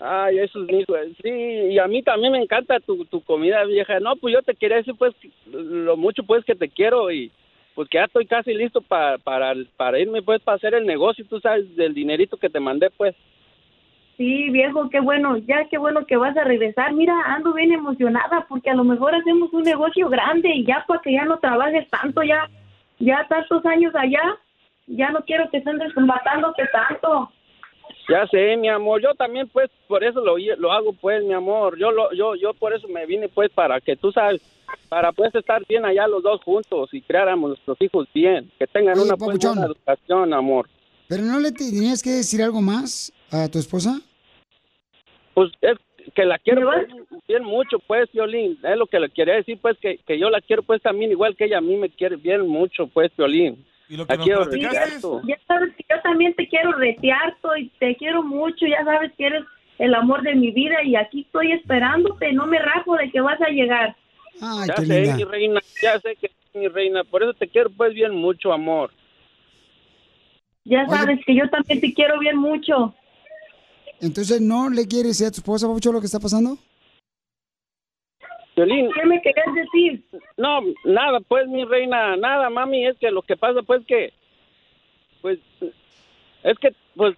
Ay, 0.00 0.38
esos 0.38 0.68
hijos, 0.70 0.98
sí, 1.22 1.28
y 1.30 1.78
a 1.78 1.86
mí 1.86 2.02
también 2.02 2.32
me 2.32 2.42
encanta 2.42 2.80
tu, 2.80 3.04
tu 3.04 3.20
comida, 3.22 3.64
vieja. 3.64 4.00
No, 4.00 4.16
pues 4.16 4.32
yo 4.34 4.42
te 4.42 4.54
quería 4.54 4.78
decir, 4.78 4.94
pues, 4.98 5.14
lo 5.46 5.96
mucho, 5.98 6.22
pues, 6.24 6.44
que 6.46 6.54
te 6.54 6.68
quiero 6.70 7.10
y, 7.12 7.30
pues, 7.74 7.88
que 7.90 7.98
ya 7.98 8.04
estoy 8.04 8.26
casi 8.26 8.54
listo 8.54 8.80
pa- 8.80 9.18
para, 9.18 9.54
para 9.76 9.98
irme, 9.98 10.22
pues, 10.22 10.40
para 10.40 10.56
hacer 10.56 10.74
el 10.74 10.86
negocio, 10.86 11.26
tú 11.28 11.40
sabes, 11.40 11.76
del 11.76 11.92
dinerito 11.92 12.38
que 12.38 12.48
te 12.48 12.58
mandé, 12.60 12.88
pues. 12.90 13.14
Sí, 14.16 14.48
viejo, 14.48 14.88
qué 14.88 15.00
bueno, 15.00 15.36
ya 15.36 15.66
qué 15.70 15.76
bueno 15.76 16.06
que 16.06 16.16
vas 16.16 16.34
a 16.36 16.44
regresar. 16.44 16.94
Mira, 16.94 17.14
ando 17.26 17.52
bien 17.52 17.72
emocionada 17.72 18.46
porque 18.48 18.70
a 18.70 18.74
lo 18.74 18.82
mejor 18.82 19.14
hacemos 19.14 19.52
un 19.52 19.62
negocio 19.62 20.08
grande 20.08 20.48
y 20.54 20.64
ya 20.64 20.84
para 20.88 21.02
que 21.02 21.12
ya 21.12 21.26
no 21.26 21.38
trabajes 21.38 21.86
tanto, 21.90 22.22
ya, 22.22 22.48
ya 22.98 23.26
tantos 23.28 23.64
años 23.66 23.94
allá, 23.94 24.22
ya 24.86 25.10
no 25.10 25.20
quiero 25.20 25.50
que 25.50 25.58
estén 25.58 25.76
desmatándote 25.78 26.62
tanto. 26.72 27.30
Ya 28.08 28.26
sé, 28.28 28.56
mi 28.56 28.68
amor, 28.68 29.02
yo 29.02 29.14
también, 29.14 29.48
pues, 29.48 29.68
por 29.86 30.02
eso 30.02 30.24
lo, 30.24 30.36
lo 30.38 30.72
hago, 30.72 30.92
pues, 30.94 31.22
mi 31.24 31.34
amor. 31.34 31.76
Yo, 31.76 31.90
lo, 31.90 32.12
yo, 32.12 32.36
yo 32.36 32.54
por 32.54 32.72
eso 32.72 32.88
me 32.88 33.04
vine, 33.04 33.28
pues, 33.28 33.50
para 33.50 33.80
que 33.80 33.96
tú 33.96 34.12
sabes, 34.12 34.40
para, 34.88 35.12
pues, 35.12 35.34
estar 35.34 35.62
bien 35.68 35.84
allá 35.84 36.06
los 36.06 36.22
dos 36.22 36.40
juntos 36.42 36.88
y 36.92 37.02
criáramos 37.02 37.50
nuestros 37.50 37.76
hijos 37.80 38.08
bien, 38.14 38.50
que 38.58 38.66
tengan 38.66 38.96
Oye, 38.96 39.08
una 39.08 39.16
pues, 39.16 39.38
buena 39.38 39.66
educación, 39.66 40.32
amor. 40.32 40.68
¿Pero 41.08 41.24
no 41.24 41.40
le 41.40 41.52
tenías 41.52 42.02
que 42.02 42.10
decir 42.10 42.42
algo 42.42 42.62
más 42.62 43.12
a 43.30 43.48
tu 43.48 43.58
esposa? 43.58 44.00
Pues 45.34 45.52
es 45.60 45.78
que 46.14 46.24
la 46.24 46.38
quiero 46.38 46.70
bien 47.28 47.44
mucho, 47.44 47.78
pues, 47.78 48.10
Violín. 48.12 48.58
Es 48.62 48.76
lo 48.76 48.86
que 48.86 49.00
le 49.00 49.10
quería 49.10 49.34
decir, 49.34 49.58
pues, 49.60 49.76
que, 49.78 49.98
que 49.98 50.18
yo 50.18 50.30
la 50.30 50.40
quiero, 50.40 50.62
pues, 50.62 50.80
también 50.82 51.10
igual 51.10 51.36
que 51.36 51.44
ella 51.44 51.58
a 51.58 51.62
mí 51.62 51.76
me 51.76 51.90
quiere 51.90 52.16
bien 52.16 52.46
mucho, 52.46 52.86
pues, 52.86 53.10
Violín. 53.16 53.64
¿Y 53.88 53.96
lo 53.96 54.06
La 54.08 54.16
quiero 54.16 54.44
respeto. 54.44 55.22
Ya 55.26 55.38
sabes 55.46 55.74
que 55.76 55.84
yo 55.88 56.00
también 56.02 56.34
te 56.34 56.48
quiero 56.48 56.72
retear 56.72 57.36
y 57.58 57.68
te 57.78 57.94
quiero 57.96 58.22
mucho, 58.22 58.66
ya 58.66 58.84
sabes 58.84 59.12
que 59.16 59.26
eres 59.26 59.44
el 59.78 59.94
amor 59.94 60.22
de 60.22 60.34
mi 60.34 60.50
vida 60.50 60.82
y 60.82 60.96
aquí 60.96 61.20
estoy 61.20 61.52
esperándote, 61.52 62.32
no 62.32 62.46
me 62.46 62.58
rajo 62.58 62.96
de 62.96 63.10
que 63.10 63.20
vas 63.20 63.40
a 63.40 63.48
llegar. 63.48 63.94
Ay, 64.40 64.68
ya 64.68 64.74
qué 64.74 64.86
sé, 64.86 65.00
linda. 65.02 65.16
mi 65.16 65.24
reina, 65.24 65.60
ya 65.80 66.00
sé 66.00 66.16
que 66.16 66.30
mi 66.54 66.68
reina, 66.68 67.04
por 67.04 67.22
eso 67.22 67.34
te 67.34 67.46
quiero, 67.46 67.70
pues, 67.70 67.94
bien 67.94 68.14
mucho, 68.14 68.52
amor. 68.52 68.90
Ya 70.64 70.84
sabes 70.88 71.20
que 71.24 71.34
yo 71.36 71.48
también 71.48 71.80
te 71.80 71.94
quiero 71.94 72.18
bien 72.18 72.38
mucho. 72.38 72.92
Entonces, 74.00 74.40
¿no 74.40 74.68
le 74.68 74.86
quieres 74.86 75.18
decir 75.18 75.26
a 75.26 75.30
tu 75.30 75.38
esposa, 75.38 75.66
papuchón, 75.66 75.94
lo 75.94 76.00
que 76.00 76.06
está 76.06 76.20
pasando? 76.20 76.58
Violín. 78.54 78.90
¿Qué 78.92 79.06
me 79.06 79.20
querías 79.20 79.54
decir? 79.54 80.04
No, 80.36 80.60
nada, 80.84 81.20
pues, 81.20 81.46
mi 81.48 81.64
reina, 81.64 82.16
nada, 82.16 82.48
mami, 82.50 82.86
es 82.86 82.96
que 82.98 83.10
lo 83.10 83.22
que 83.22 83.36
pasa, 83.36 83.62
pues, 83.62 83.84
que, 83.86 84.12
pues, 85.20 85.38
es 86.42 86.58
que, 86.58 86.74
pues, 86.94 87.16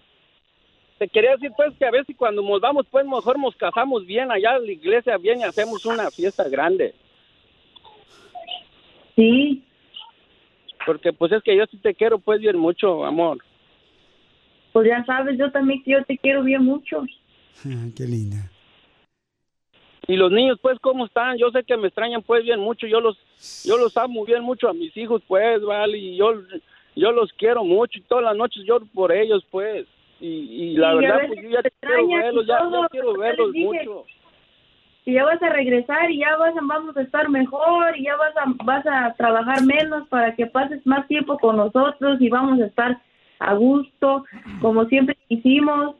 te 0.97 1.07
quería 1.07 1.31
decir, 1.31 1.51
pues, 1.55 1.73
que 1.77 1.85
a 1.85 1.91
ver 1.91 2.05
si 2.05 2.13
cuando 2.13 2.41
nos 2.41 2.59
vamos, 2.59 2.85
pues, 2.91 3.05
mejor 3.05 3.39
nos 3.39 3.55
casamos 3.55 4.05
bien 4.05 4.31
allá 4.31 4.57
en 4.57 4.65
la 4.65 4.71
iglesia, 4.71 5.17
bien, 5.17 5.39
y 5.39 5.43
hacemos 5.43 5.85
una 5.85 6.11
fiesta 6.11 6.49
grande. 6.49 6.93
Sí. 9.15 9.63
Porque, 10.85 11.13
pues, 11.13 11.31
es 11.31 11.43
que 11.43 11.55
yo 11.55 11.65
sí 11.67 11.77
te 11.77 11.93
quiero, 11.93 12.19
pues, 12.19 12.41
bien 12.41 12.57
mucho, 12.57 13.05
amor. 13.05 13.37
Pues 14.71 14.87
ya 14.87 15.03
sabes, 15.05 15.37
yo 15.37 15.51
también 15.51 15.81
que 15.83 15.91
yo 15.91 16.03
te 16.05 16.17
quiero 16.17 16.43
bien 16.43 16.63
mucho. 16.63 17.03
Ah, 17.65 17.87
Qué 17.95 18.03
linda. 18.03 18.49
Y 20.07 20.15
los 20.15 20.31
niños, 20.31 20.57
pues, 20.61 20.79
¿cómo 20.79 21.05
están? 21.05 21.37
Yo 21.37 21.51
sé 21.51 21.63
que 21.63 21.77
me 21.77 21.87
extrañan, 21.87 22.23
pues, 22.23 22.43
bien 22.43 22.59
mucho. 22.59 22.87
Yo 22.87 22.99
los, 22.99 23.15
yo 23.63 23.77
los 23.77 23.95
amo 23.95 24.25
bien 24.25 24.41
mucho 24.41 24.67
a 24.67 24.73
mis 24.73 24.95
hijos, 24.97 25.21
pues, 25.27 25.61
vale. 25.61 25.97
Y 25.99 26.17
yo, 26.17 26.33
yo 26.95 27.11
los 27.11 27.31
quiero 27.33 27.63
mucho 27.63 27.99
y 27.99 28.01
todas 28.01 28.23
las 28.23 28.35
noches 28.35 28.63
lloro 28.65 28.87
por 28.93 29.11
ellos, 29.11 29.45
pues. 29.51 29.85
Y, 30.19 30.27
y 30.27 30.77
la 30.77 30.93
y 30.93 30.97
verdad, 30.97 31.21
pues, 31.27 31.41
yo 31.43 31.49
ya 31.49 31.61
te 31.61 31.71
quiero 31.79 32.07
verlos, 32.07 32.47
ya, 32.47 32.57
quiero 32.89 33.13
verlos 33.17 33.51
dije. 33.53 33.65
mucho. 33.65 34.05
Y 35.05 35.13
ya 35.13 35.25
vas 35.25 35.41
a 35.41 35.49
regresar 35.49 36.11
y 36.11 36.19
ya 36.19 36.35
vas 36.37 36.57
a, 36.57 36.59
vamos 36.61 36.97
a 36.97 37.01
estar 37.01 37.29
mejor 37.29 37.97
y 37.97 38.03
ya 38.03 38.15
vas 38.15 38.35
a, 38.37 38.43
vas 38.63 38.85
a 38.87 39.13
trabajar 39.13 39.63
menos 39.63 40.07
para 40.07 40.35
que 40.35 40.45
pases 40.47 40.85
más 40.85 41.07
tiempo 41.07 41.37
con 41.37 41.57
nosotros 41.57 42.19
y 42.19 42.29
vamos 42.29 42.59
a 42.61 42.65
estar 42.65 42.99
a 43.39 43.53
gusto, 43.53 44.25
como 44.61 44.85
siempre 44.85 45.17
hicimos. 45.29 45.95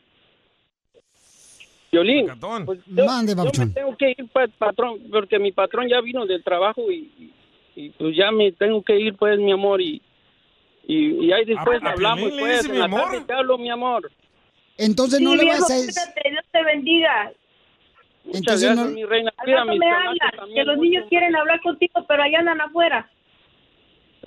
Violín, 1.91 2.29
pues, 2.65 2.79
yo, 2.85 3.05
Mande, 3.05 3.33
yo 3.35 3.51
me 3.57 3.65
tengo 3.73 3.97
que 3.97 4.11
ir, 4.11 4.29
pues, 4.31 4.51
patrón, 4.59 4.99
porque 5.09 5.39
mi 5.39 5.51
patrón 5.51 5.87
ya 5.89 5.99
vino 6.01 6.25
del 6.27 6.43
trabajo 6.43 6.91
y, 6.91 7.31
pues 7.97 8.15
ya 8.15 8.31
me 8.31 8.51
tengo 8.51 8.83
que 8.83 8.99
ir, 8.99 9.15
pues, 9.15 9.39
mi 9.39 9.51
amor, 9.51 9.81
y, 9.81 9.99
y, 10.85 11.25
y 11.25 11.31
ahí 11.31 11.45
después 11.45 11.81
¿A- 11.81 11.87
a 11.87 11.91
hablamos, 11.93 12.29
pues, 12.37 12.57
dice 12.57 12.67
en 12.67 12.71
mi 12.73 12.77
la 12.79 12.85
amor? 12.85 13.01
tarde 13.11 13.21
te 13.25 13.33
hablo, 13.33 13.57
mi 13.57 13.71
amor. 13.71 14.11
Entonces 14.77 15.19
no 15.19 15.31
Sí, 15.31 15.37
le 15.37 15.43
viejo, 15.45 15.59
vas 15.61 15.71
a... 15.71 15.75
cuídate, 15.75 16.29
Dios 16.29 16.45
te 16.51 16.63
bendiga. 16.63 17.31
Muchas 18.23 18.39
Entonces, 18.39 18.61
gracias, 18.67 18.85
no- 18.87 18.93
mi 18.93 19.05
reina. 19.05 19.33
Al 19.37 19.43
Cuida 19.45 19.55
a 19.57 19.59
rato 19.61 19.71
mis 19.71 19.79
me 19.79 19.89
hablas, 19.91 20.31
que 20.53 20.63
los 20.63 20.77
niños 20.77 21.05
quieren 21.09 21.35
hablar 21.35 21.59
contigo, 21.61 22.05
pero 22.07 22.21
allá 22.21 22.39
andan 22.39 22.61
afuera. 22.61 23.09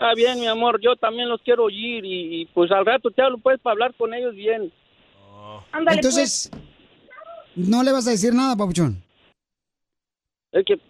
Está 0.03 0.15
bien, 0.17 0.41
mi 0.41 0.49
amor, 0.49 0.81
yo 0.81 0.97
también 0.97 1.29
los 1.29 1.41
quiero 1.43 1.63
oír 1.67 2.05
y, 2.05 2.41
y, 2.41 2.47
pues 2.47 2.73
al 2.73 2.85
rato 2.85 3.13
te 3.13 3.23
hablo, 3.23 3.39
pues, 3.39 3.61
para 3.61 3.75
hablar 3.75 3.95
con 3.95 4.13
ellos 4.13 4.35
bien. 4.35 4.73
Ándale, 5.71 6.01
pues. 6.03 6.17
Entonces, 6.17 6.51
no 7.55 7.85
le 7.85 7.93
vas 7.93 8.09
a 8.09 8.11
decir 8.11 8.35
nada, 8.35 8.57
Papuchón. 8.57 9.01
Es 10.51 10.65
que... 10.65 10.81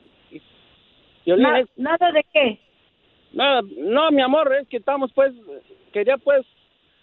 Na- 1.27 1.61
es- 1.61 1.69
¿Nada 1.77 2.11
de 2.11 2.25
qué? 2.33 2.59
Nada, 3.35 3.61
no, 3.77 4.11
mi 4.13 4.23
amor, 4.23 4.51
es 4.59 4.67
que 4.69 4.79
estamos, 4.79 5.13
pues, 5.15 5.35
quería, 5.93 6.17
pues, 6.17 6.47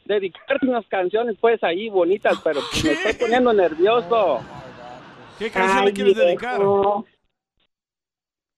dedicarte 0.05 0.65
unas 0.65 0.87
canciones, 0.87 1.37
pues, 1.39 1.63
ahí 1.63 1.89
bonitas, 1.89 2.39
pero 2.43 2.61
pues, 2.71 2.85
me 2.85 2.91
estoy 2.93 3.13
poniendo 3.13 3.53
nervioso. 3.53 4.39
¿Qué 5.37 5.51
canción 5.51 5.85
le 5.85 5.93
quieres 5.93 6.15
dedicar? 6.15 6.59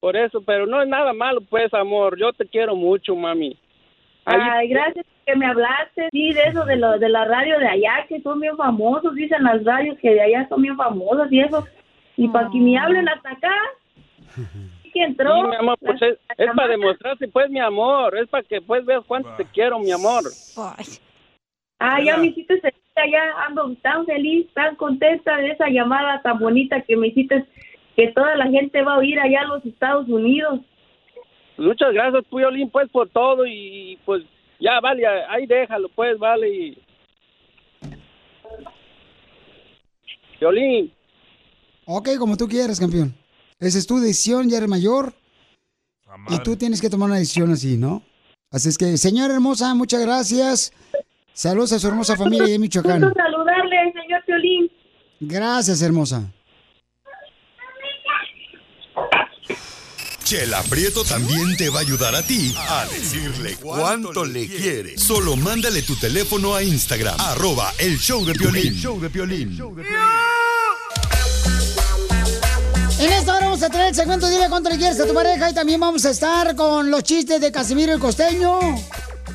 Por 0.01 0.17
eso, 0.17 0.41
pero 0.41 0.65
no 0.65 0.81
es 0.81 0.87
nada 0.89 1.13
malo, 1.13 1.39
pues, 1.49 1.71
amor. 1.73 2.17
Yo 2.19 2.33
te 2.33 2.45
quiero 2.45 2.75
mucho, 2.75 3.15
mami. 3.15 3.55
Ahí- 4.25 4.39
Ay, 4.41 4.67
gracias 4.69 5.05
que 5.25 5.35
me 5.35 5.45
hablaste, 5.45 6.09
sí, 6.11 6.33
de 6.33 6.43
eso, 6.45 6.65
de, 6.65 6.75
lo, 6.75 6.97
de 6.97 7.07
la 7.07 7.25
radio 7.25 7.59
de 7.59 7.67
allá, 7.67 8.05
que 8.09 8.19
son 8.21 8.39
bien 8.39 8.57
famosos, 8.57 9.13
dicen 9.15 9.43
las 9.43 9.63
radios 9.63 9.97
que 9.99 10.09
de 10.15 10.21
allá 10.21 10.47
son 10.49 10.63
bien 10.63 10.75
famosas 10.75 11.31
y 11.31 11.39
eso. 11.41 11.65
Y 12.17 12.27
para 12.27 12.49
que 12.49 12.57
me 12.59 12.77
hablen 12.77 13.07
hasta 13.07 13.31
acá, 13.31 13.53
que 14.91 15.03
entró. 15.03 15.35
Sí, 15.35 15.47
mi 15.49 15.55
amor, 15.55 15.77
pues 15.79 16.01
es, 16.01 16.17
es 16.37 16.49
para 16.55 16.67
demostrarte, 16.69 17.27
pues, 17.27 17.49
mi 17.51 17.59
amor. 17.59 18.17
Es 18.17 18.27
para 18.27 18.43
que, 18.43 18.59
pues, 18.59 18.83
veas 18.83 19.03
cuánto 19.05 19.29
te 19.37 19.45
quiero, 19.45 19.77
mi 19.79 19.91
amor. 19.91 20.23
Ah, 21.79 21.99
ya 22.03 22.17
me 22.17 22.27
hiciste 22.27 22.59
feliz, 22.59 22.75
ya 22.95 23.45
ando 23.45 23.75
tan 23.83 24.05
feliz, 24.05 24.47
tan 24.53 24.75
contenta 24.75 25.37
de 25.37 25.51
esa 25.51 25.67
llamada 25.69 26.21
tan 26.21 26.37
bonita 26.39 26.81
que 26.81 26.95
me 26.97 27.07
hiciste, 27.07 27.45
que 27.95 28.07
toda 28.13 28.35
la 28.35 28.47
gente 28.47 28.81
va 28.83 28.93
a 28.95 28.97
oír 28.99 29.19
allá 29.19 29.41
a 29.41 29.47
los 29.47 29.65
Estados 29.65 30.07
Unidos. 30.07 30.59
Muchas 31.57 31.93
gracias, 31.93 32.23
Puyolín, 32.29 32.69
pues, 32.69 32.89
por 32.89 33.09
todo 33.09 33.45
y, 33.45 33.99
pues, 34.05 34.23
ya, 34.59 34.79
vale, 34.79 35.05
ahí 35.29 35.45
déjalo, 35.45 35.89
pues, 35.89 36.17
vale. 36.17 36.49
y- 36.49 36.77
Violín, 40.39 40.91
Ok, 41.85 42.09
como 42.19 42.37
tú 42.37 42.47
quieras, 42.47 42.79
campeón. 42.79 43.13
Esa 43.59 43.77
es 43.77 43.85
tu 43.85 43.99
decisión, 43.99 44.49
ya 44.49 44.57
eres 44.57 44.69
mayor. 44.69 45.13
Y 46.29 46.37
tú 46.39 46.55
tienes 46.55 46.79
que 46.81 46.89
tomar 46.89 47.09
una 47.09 47.17
decisión 47.19 47.51
así, 47.51 47.75
¿no? 47.77 48.01
Así 48.51 48.69
es 48.69 48.77
que, 48.77 48.97
señora 48.97 49.33
hermosa, 49.33 49.73
muchas 49.75 50.01
gracias. 50.01 50.73
Saludos 51.33 51.73
a 51.73 51.79
su 51.79 51.87
hermosa 51.87 52.15
familia 52.15 52.47
de 52.47 52.59
Michoacán. 52.59 53.01
Saludarle, 53.01 53.93
señor 53.93 54.23
Piolín. 54.25 54.71
Gracias, 55.19 55.81
hermosa. 55.81 56.31
Chela 60.31 60.63
Prieto 60.63 61.03
también 61.03 61.57
te 61.57 61.69
va 61.69 61.79
a 61.79 61.81
ayudar 61.81 62.15
a 62.15 62.25
ti 62.25 62.55
a 62.57 62.85
decirle 62.85 63.57
cuánto 63.57 64.23
le 64.23 64.47
quiere. 64.47 64.97
Solo 64.97 65.35
mándale 65.35 65.81
tu 65.81 65.97
teléfono 65.97 66.55
a 66.55 66.63
Instagram, 66.63 67.19
arroba 67.19 67.73
el 67.77 67.99
show 67.99 68.23
de 68.23 68.33
Piolín. 68.35 68.67
El 68.67 68.79
show 68.79 68.97
de 69.01 69.09
Piolín. 69.09 69.59
En 72.97 73.11
esta 73.11 73.35
hora 73.35 73.47
vamos 73.47 73.61
a 73.61 73.69
tener 73.69 73.89
el 73.89 73.95
segmento 73.95 74.29
Dile 74.29 74.47
cuánto 74.47 74.69
le 74.69 74.77
quieres 74.77 75.01
a 75.01 75.05
tu 75.05 75.13
pareja 75.13 75.49
y 75.49 75.53
también 75.53 75.81
vamos 75.81 76.05
a 76.05 76.11
estar 76.11 76.55
con 76.55 76.89
los 76.89 77.03
chistes 77.03 77.41
de 77.41 77.51
Casimiro 77.51 77.91
el 77.91 77.99
Costeño. 77.99 78.57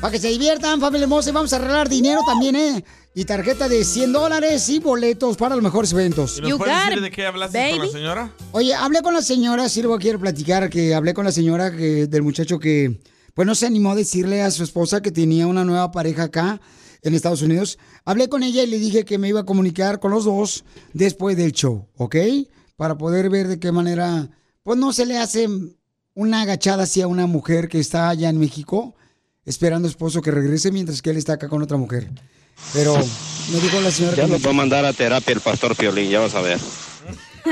Para 0.01 0.11
que 0.11 0.19
se 0.19 0.27
diviertan, 0.27 0.79
familia 0.79 1.05
hermosa, 1.05 1.31
y 1.31 1.33
vamos 1.33 1.51
a 1.53 1.55
arreglar 1.55 1.89
dinero 1.89 2.21
también, 2.23 2.55
¿eh? 2.55 2.85
Y 3.15 3.25
tarjeta 3.25 3.67
de 3.67 3.83
100 3.83 4.13
dólares 4.13 4.69
y 4.69 4.77
boletos 4.77 5.37
para 5.37 5.55
los 5.55 5.63
mejores 5.63 5.91
eventos. 5.91 6.37
¿Y 6.37 6.41
nos 6.41 6.59
puedes 6.59 6.85
decir 6.85 7.01
de 7.01 7.09
qué 7.09 7.25
hablaste 7.25 7.71
con 7.71 7.79
la 7.79 7.87
señora? 7.87 8.31
Oye, 8.51 8.75
hablé 8.75 9.01
con 9.01 9.15
la 9.15 9.23
señora, 9.23 9.65
luego 9.75 9.97
quiero 9.97 10.19
platicar 10.19 10.69
que 10.69 10.93
hablé 10.93 11.15
con 11.15 11.25
la 11.25 11.31
señora 11.31 11.75
que, 11.75 12.05
del 12.05 12.21
muchacho 12.21 12.59
que, 12.59 13.01
pues 13.33 13.47
no 13.47 13.55
se 13.55 13.65
animó 13.65 13.91
a 13.91 13.95
decirle 13.95 14.43
a 14.43 14.51
su 14.51 14.63
esposa 14.63 15.01
que 15.01 15.11
tenía 15.11 15.47
una 15.47 15.65
nueva 15.65 15.89
pareja 15.91 16.23
acá 16.23 16.61
en 17.01 17.15
Estados 17.15 17.41
Unidos. 17.41 17.79
Hablé 18.05 18.29
con 18.29 18.43
ella 18.43 18.61
y 18.61 18.67
le 18.67 18.77
dije 18.77 19.03
que 19.03 19.17
me 19.17 19.29
iba 19.29 19.39
a 19.39 19.45
comunicar 19.45 19.99
con 19.99 20.11
los 20.11 20.25
dos 20.25 20.63
después 20.93 21.35
del 21.37 21.53
show, 21.53 21.87
¿ok? 21.95 22.15
Para 22.75 22.99
poder 22.99 23.31
ver 23.31 23.47
de 23.47 23.59
qué 23.59 23.71
manera, 23.71 24.29
pues 24.61 24.77
no 24.77 24.93
se 24.93 25.07
le 25.07 25.17
hace 25.17 25.47
una 26.13 26.43
agachada 26.43 26.83
hacia 26.83 27.07
una 27.07 27.25
mujer 27.25 27.67
que 27.67 27.79
está 27.79 28.09
allá 28.09 28.29
en 28.29 28.37
México 28.37 28.93
esperando 29.47 29.87
a 29.87 29.89
su 29.89 29.93
esposo 29.93 30.21
que 30.21 30.29
regrese 30.29 30.71
mientras 30.71 31.01
que 31.01 31.09
él 31.09 31.17
está 31.17 31.33
acá 31.33 31.49
con 31.49 31.63
otra 31.63 31.77
mujer. 31.77 32.09
Pero 32.73 32.95
me 32.95 33.59
dijo 33.59 33.79
la 33.81 33.89
señora 33.91 34.17
Ya 34.17 34.25
que 34.25 34.31
nos 34.31 34.45
va 34.45 34.49
a 34.49 34.53
mandar 34.53 34.85
a 34.85 34.93
terapia 34.93 35.33
el 35.33 35.39
pastor 35.39 35.75
Piolín, 35.75 36.09
ya 36.09 36.19
vas 36.19 36.35
a 36.35 36.41
ver. 36.41 36.59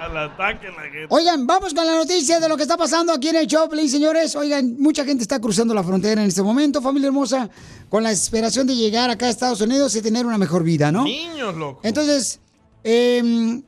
Al 0.00 0.16
ataque 0.16 0.68
la 0.68 0.82
gente. 0.84 1.06
Oigan, 1.10 1.46
vamos 1.46 1.74
con 1.74 1.86
la 1.86 1.94
noticia 1.94 2.40
de 2.40 2.48
lo 2.48 2.56
que 2.56 2.62
está 2.62 2.78
pasando 2.78 3.12
aquí 3.12 3.28
en 3.28 3.36
el 3.36 3.46
Choplin, 3.46 3.88
señores. 3.88 4.34
Oigan, 4.34 4.76
mucha 4.78 5.04
gente 5.04 5.22
está 5.22 5.38
cruzando 5.38 5.74
la 5.74 5.84
frontera 5.84 6.22
en 6.22 6.28
este 6.28 6.42
momento, 6.42 6.80
familia 6.80 7.08
hermosa, 7.08 7.50
con 7.90 8.02
la 8.02 8.08
desesperación 8.08 8.66
de 8.66 8.74
llegar 8.74 9.10
acá 9.10 9.26
a 9.26 9.28
Estados 9.28 9.60
Unidos 9.60 9.94
y 9.96 10.00
tener 10.00 10.24
una 10.24 10.38
mejor 10.38 10.64
vida, 10.64 10.90
¿no? 10.90 11.04
Niños, 11.04 11.54
loco. 11.54 11.80
Entonces, 11.82 12.40
em, 12.82 13.62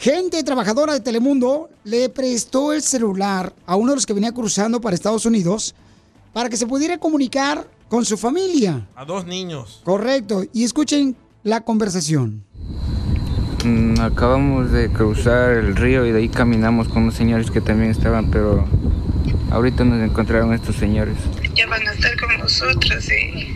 gente 0.00 0.42
trabajadora 0.42 0.94
de 0.94 1.00
Telemundo 1.00 1.68
le 1.84 2.08
prestó 2.08 2.72
el 2.72 2.80
celular 2.80 3.52
a 3.66 3.76
uno 3.76 3.92
de 3.92 3.96
los 3.96 4.06
que 4.06 4.14
venía 4.14 4.32
cruzando 4.32 4.80
para 4.80 4.94
Estados 4.94 5.26
Unidos 5.26 5.74
para 6.32 6.48
que 6.48 6.56
se 6.56 6.66
pudiera 6.66 6.96
comunicar 6.96 7.68
con 7.88 8.06
su 8.06 8.16
familia. 8.16 8.88
A 8.96 9.04
dos 9.04 9.26
niños. 9.26 9.82
Correcto. 9.84 10.44
Y 10.54 10.64
escuchen 10.64 11.16
la 11.42 11.60
conversación. 11.60 12.44
Mm, 13.62 14.00
acabamos 14.00 14.72
de 14.72 14.90
cruzar 14.90 15.52
el 15.52 15.76
río 15.76 16.06
y 16.06 16.12
de 16.12 16.20
ahí 16.20 16.28
caminamos 16.30 16.88
con 16.88 17.02
unos 17.02 17.14
señores 17.14 17.50
que 17.50 17.60
también 17.60 17.90
estaban, 17.90 18.30
pero 18.30 18.66
ahorita 19.50 19.84
nos 19.84 20.02
encontraron 20.02 20.54
estos 20.54 20.76
señores. 20.76 21.16
ya 21.54 21.66
van 21.66 21.86
a 21.86 21.92
estar 21.92 22.18
con 22.18 22.38
nosotros 22.38 23.04
y 23.10 23.54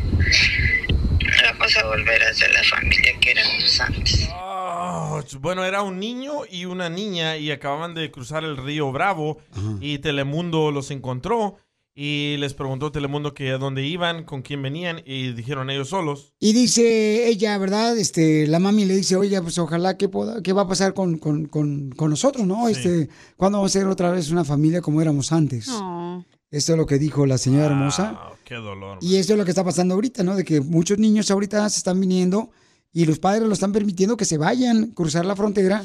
vamos 1.64 1.76
a 1.78 1.86
volver 1.86 2.22
a 2.22 2.34
ser 2.34 2.52
la 2.52 2.62
familia 2.62 3.12
que 3.20 3.30
éramos 3.30 3.80
antes. 3.80 4.28
Oh, 4.34 5.22
bueno, 5.40 5.64
era 5.64 5.82
un 5.82 5.98
niño 5.98 6.42
y 6.50 6.66
una 6.66 6.90
niña 6.90 7.38
y 7.38 7.50
acababan 7.50 7.94
de 7.94 8.10
cruzar 8.10 8.44
el 8.44 8.58
río 8.58 8.92
Bravo 8.92 9.38
y 9.80 9.98
Telemundo 9.98 10.70
los 10.70 10.90
encontró 10.90 11.56
y 11.94 12.36
les 12.38 12.52
preguntó 12.52 12.92
Telemundo 12.92 13.32
que 13.32 13.52
a 13.52 13.58
dónde 13.58 13.82
iban, 13.82 14.24
con 14.24 14.42
quién 14.42 14.60
venían 14.60 15.00
y 15.06 15.32
dijeron 15.32 15.70
ellos 15.70 15.88
solos. 15.88 16.34
Y 16.38 16.52
dice 16.52 17.28
ella, 17.28 17.56
¿verdad? 17.56 17.96
Este, 17.96 18.46
la 18.46 18.58
mami 18.58 18.84
le 18.84 18.96
dice, 18.96 19.16
oye, 19.16 19.40
pues 19.40 19.56
ojalá 19.58 19.96
que 19.96 20.10
pueda, 20.10 20.42
qué 20.42 20.52
va 20.52 20.62
a 20.62 20.68
pasar 20.68 20.92
con, 20.92 21.16
con, 21.16 21.46
con, 21.46 21.92
con 21.92 22.10
nosotros, 22.10 22.46
¿no? 22.46 22.68
Este, 22.68 23.08
¿cuándo 23.36 23.58
vamos 23.58 23.74
a 23.74 23.78
ser 23.78 23.86
otra 23.86 24.10
vez 24.10 24.30
una 24.30 24.44
familia 24.44 24.82
como 24.82 25.00
éramos 25.00 25.32
antes? 25.32 25.70
Esto 26.50 26.72
es 26.72 26.78
lo 26.78 26.84
que 26.84 26.98
dijo 26.98 27.24
la 27.24 27.38
señora 27.38 27.66
hermosa. 27.66 28.33
Qué 28.44 28.54
dolor. 28.54 28.98
Y 29.00 29.16
esto 29.16 29.32
es 29.32 29.38
lo 29.38 29.44
que 29.44 29.50
está 29.50 29.64
pasando 29.64 29.94
ahorita, 29.94 30.22
¿no? 30.22 30.36
De 30.36 30.44
que 30.44 30.60
muchos 30.60 30.98
niños 30.98 31.30
ahorita 31.30 31.68
se 31.68 31.78
están 31.78 32.00
viniendo 32.00 32.50
y 32.92 33.06
los 33.06 33.18
padres 33.18 33.46
lo 33.46 33.52
están 33.54 33.72
permitiendo 33.72 34.16
que 34.16 34.24
se 34.24 34.38
vayan, 34.38 34.92
cruzar 34.92 35.26
la 35.26 35.34
frontera 35.34 35.84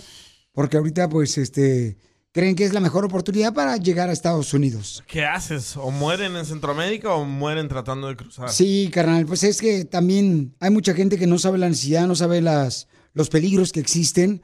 porque 0.53 0.77
ahorita 0.77 1.09
pues 1.09 1.37
este 1.37 1.97
creen 2.31 2.55
que 2.55 2.63
es 2.63 2.73
la 2.73 2.79
mejor 2.79 3.05
oportunidad 3.05 3.53
para 3.53 3.77
llegar 3.77 4.09
a 4.09 4.11
Estados 4.11 4.53
Unidos. 4.53 5.03
¿Qué 5.07 5.25
haces? 5.25 5.77
¿O 5.77 5.89
mueren 5.89 6.35
en 6.35 6.45
Centroamérica 6.45 7.13
o 7.13 7.25
mueren 7.25 7.67
tratando 7.67 8.07
de 8.07 8.15
cruzar? 8.15 8.49
Sí, 8.49 8.89
carnal, 8.93 9.25
pues 9.25 9.43
es 9.43 9.59
que 9.61 9.85
también 9.85 10.55
hay 10.59 10.69
mucha 10.69 10.93
gente 10.93 11.17
que 11.17 11.27
no 11.27 11.37
sabe 11.39 11.57
la 11.57 11.69
necesidad, 11.69 12.07
no 12.07 12.15
sabe 12.15 12.41
las, 12.41 12.87
los 13.13 13.29
peligros 13.29 13.71
que 13.71 13.79
existen 13.79 14.41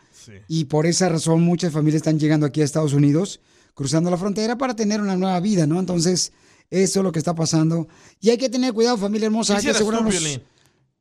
y 0.47 0.65
por 0.65 0.87
esa 0.87 1.09
razón 1.09 1.43
muchas 1.43 1.71
familias 1.71 1.97
están 1.97 2.19
llegando 2.19 2.45
aquí 2.47 2.61
a 2.61 2.63
Estados 2.63 2.93
Unidos, 2.93 3.41
cruzando 3.73 4.09
la 4.09 4.17
frontera 4.17 4.57
para 4.57 4.75
tener 4.75 5.01
una 5.01 5.15
nueva 5.15 5.39
vida, 5.39 5.67
¿no? 5.67 5.79
Entonces, 5.79 6.33
eso 6.69 6.99
es 6.99 7.03
lo 7.03 7.11
que 7.11 7.19
está 7.19 7.33
pasando. 7.35 7.87
Y 8.19 8.29
hay 8.29 8.37
que 8.37 8.49
tener 8.49 8.73
cuidado, 8.73 8.97
familia 8.97 9.27
hermosa, 9.27 9.53
¿Qué 9.53 9.67
hay 9.67 9.73
que 9.73 9.79
tú? 9.79 10.41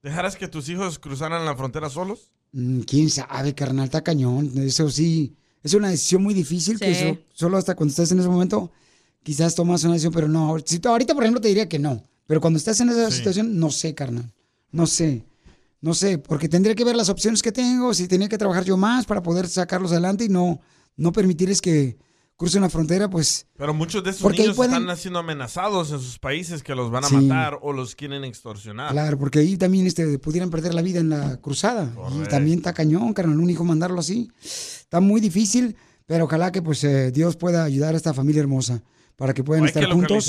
¿Dejarás 0.03 0.37
que 0.37 0.49
tus 0.49 0.69
hijos 0.69 0.99
cruzaran 0.99 1.45
la 1.45 1.57
frontera 1.57 1.89
solos? 1.89 2.31
Mm, 2.53 2.81
¿Quién 2.81 3.09
sabe, 3.11 3.55
carnal? 3.55 3.87
Está 3.87 4.03
cañón. 4.03 4.53
Eso 4.59 4.91
sí, 4.91 5.35
es 5.63 5.73
una 5.75 5.89
decisión 5.89 6.23
muy 6.23 6.35
difícil 6.35 6.79
que 6.79 6.91
eso- 6.91 7.19
solo 7.33 7.57
hasta 7.57 7.75
cuando 7.75 7.91
estás 7.91 8.13
en 8.13 8.19
ese 8.21 8.29
momento 8.29 8.71
quizás 9.23 9.55
tomas 9.55 9.83
una 9.85 9.95
decisión, 9.95 10.13
pero 10.13 10.29
no. 10.29 10.57
Si 10.65 10.79
ahorita, 10.85 11.15
por 11.15 11.23
ejemplo, 11.25 11.41
te 11.41 11.49
diría 11.49 11.69
que 11.69 11.79
no. 11.79 12.05
Pero 12.27 12.41
cuando 12.41 12.59
estás 12.59 12.79
en 12.81 12.91
esa 12.91 13.11
situación, 13.11 13.59
no 13.59 13.71
sé, 13.71 13.95
carnal. 13.95 14.31
No 14.71 14.87
sé. 14.87 15.25
No 15.81 15.93
sé, 15.95 16.17
porque 16.19 16.49
tendría 16.49 16.75
que 16.75 16.85
ver 16.85 16.97
las 16.97 17.09
opciones 17.11 17.43
que 17.43 17.53
tengo, 17.53 17.93
si 17.93 18.09
tenía 18.09 18.29
que 18.29 18.39
trabajar 18.39 18.65
yo 18.65 18.77
más 18.79 19.05
para 19.05 19.23
poder 19.23 19.47
sacarlos 19.49 19.93
adelante 19.93 20.25
y 20.25 20.29
no, 20.31 20.61
no 20.97 21.13
permitirles 21.13 21.61
que 21.61 21.99
crucen 22.37 22.63
la 22.63 22.69
frontera, 22.71 23.09
pues... 23.09 23.47
Pero 23.57 23.73
muchos 23.73 24.03
de 24.03 24.11
ahí 24.11 24.17
niños 24.39 24.57
pueden- 24.57 24.75
están 24.83 24.97
siendo 24.97 25.21
amenazados 25.21 25.93
en 25.93 26.01
sus 26.01 26.19
países 26.19 26.63
que 26.63 26.75
los 26.75 26.91
van 26.91 27.05
a 27.05 27.09
Sí. 27.09 27.15
matar 27.17 27.59
o 27.63 27.73
los 27.73 27.95
quieren 27.95 28.25
extorsionar. 28.25 28.91
Claro, 28.91 29.19
porque 29.19 29.39
ahí 29.39 29.57
también 29.57 29.87
este, 29.87 30.19
pudieran 30.19 30.51
perder 30.51 30.75
la 30.75 30.83
vida 30.83 31.01
en 31.01 31.11
la 31.11 31.37
cruzada. 31.41 31.93
Y 32.23 32.29
también 32.29 32.59
está 32.59 32.73
cañón, 32.73 33.13
carnal, 33.13 33.39
un 33.39 33.51
hijo 33.51 33.65
mandarlo 33.65 34.01
así. 34.01 34.31
Está 34.43 35.01
muy 35.01 35.21
difícil, 35.21 35.77
pero 36.07 36.25
ojalá 36.25 36.51
que 36.51 36.61
pues 36.61 36.83
eh, 36.85 37.13
Dios 37.13 37.37
pueda 37.37 37.65
ayudar 37.65 37.95
a 37.95 37.97
esta 37.97 38.13
familia 38.13 38.41
hermosa 38.41 38.83
para 39.17 39.33
que 39.33 39.45
puedan 39.45 39.63
Hay 39.63 39.69
estar 39.69 39.87
que 39.87 39.93
juntos 39.93 40.29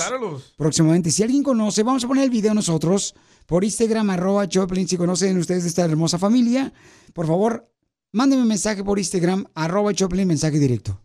próximamente. 0.58 1.10
Si 1.10 1.24
alguien 1.24 1.42
conoce, 1.42 1.82
vamos 1.82 2.04
a 2.04 2.08
poner 2.08 2.24
el 2.26 2.30
video 2.30 2.54
nosotros 2.54 3.16
por 3.48 3.64
Instagram, 3.64 4.12
arroba 4.12 4.48
Choplin, 4.48 4.88
si 4.88 4.96
conocen 4.96 5.38
ustedes 5.40 5.64
de 5.64 5.70
esta 5.70 5.84
hermosa 5.84 6.20
familia. 6.20 6.72
Por 7.14 7.26
favor, 7.26 7.68
mándenme 8.12 8.44
un 8.44 8.48
mensaje 8.48 8.84
por 8.84 9.00
Instagram, 9.00 9.46
arroba 9.56 9.92
Choplin, 9.94 10.28
mensaje 10.28 10.60
directo. 10.60 11.02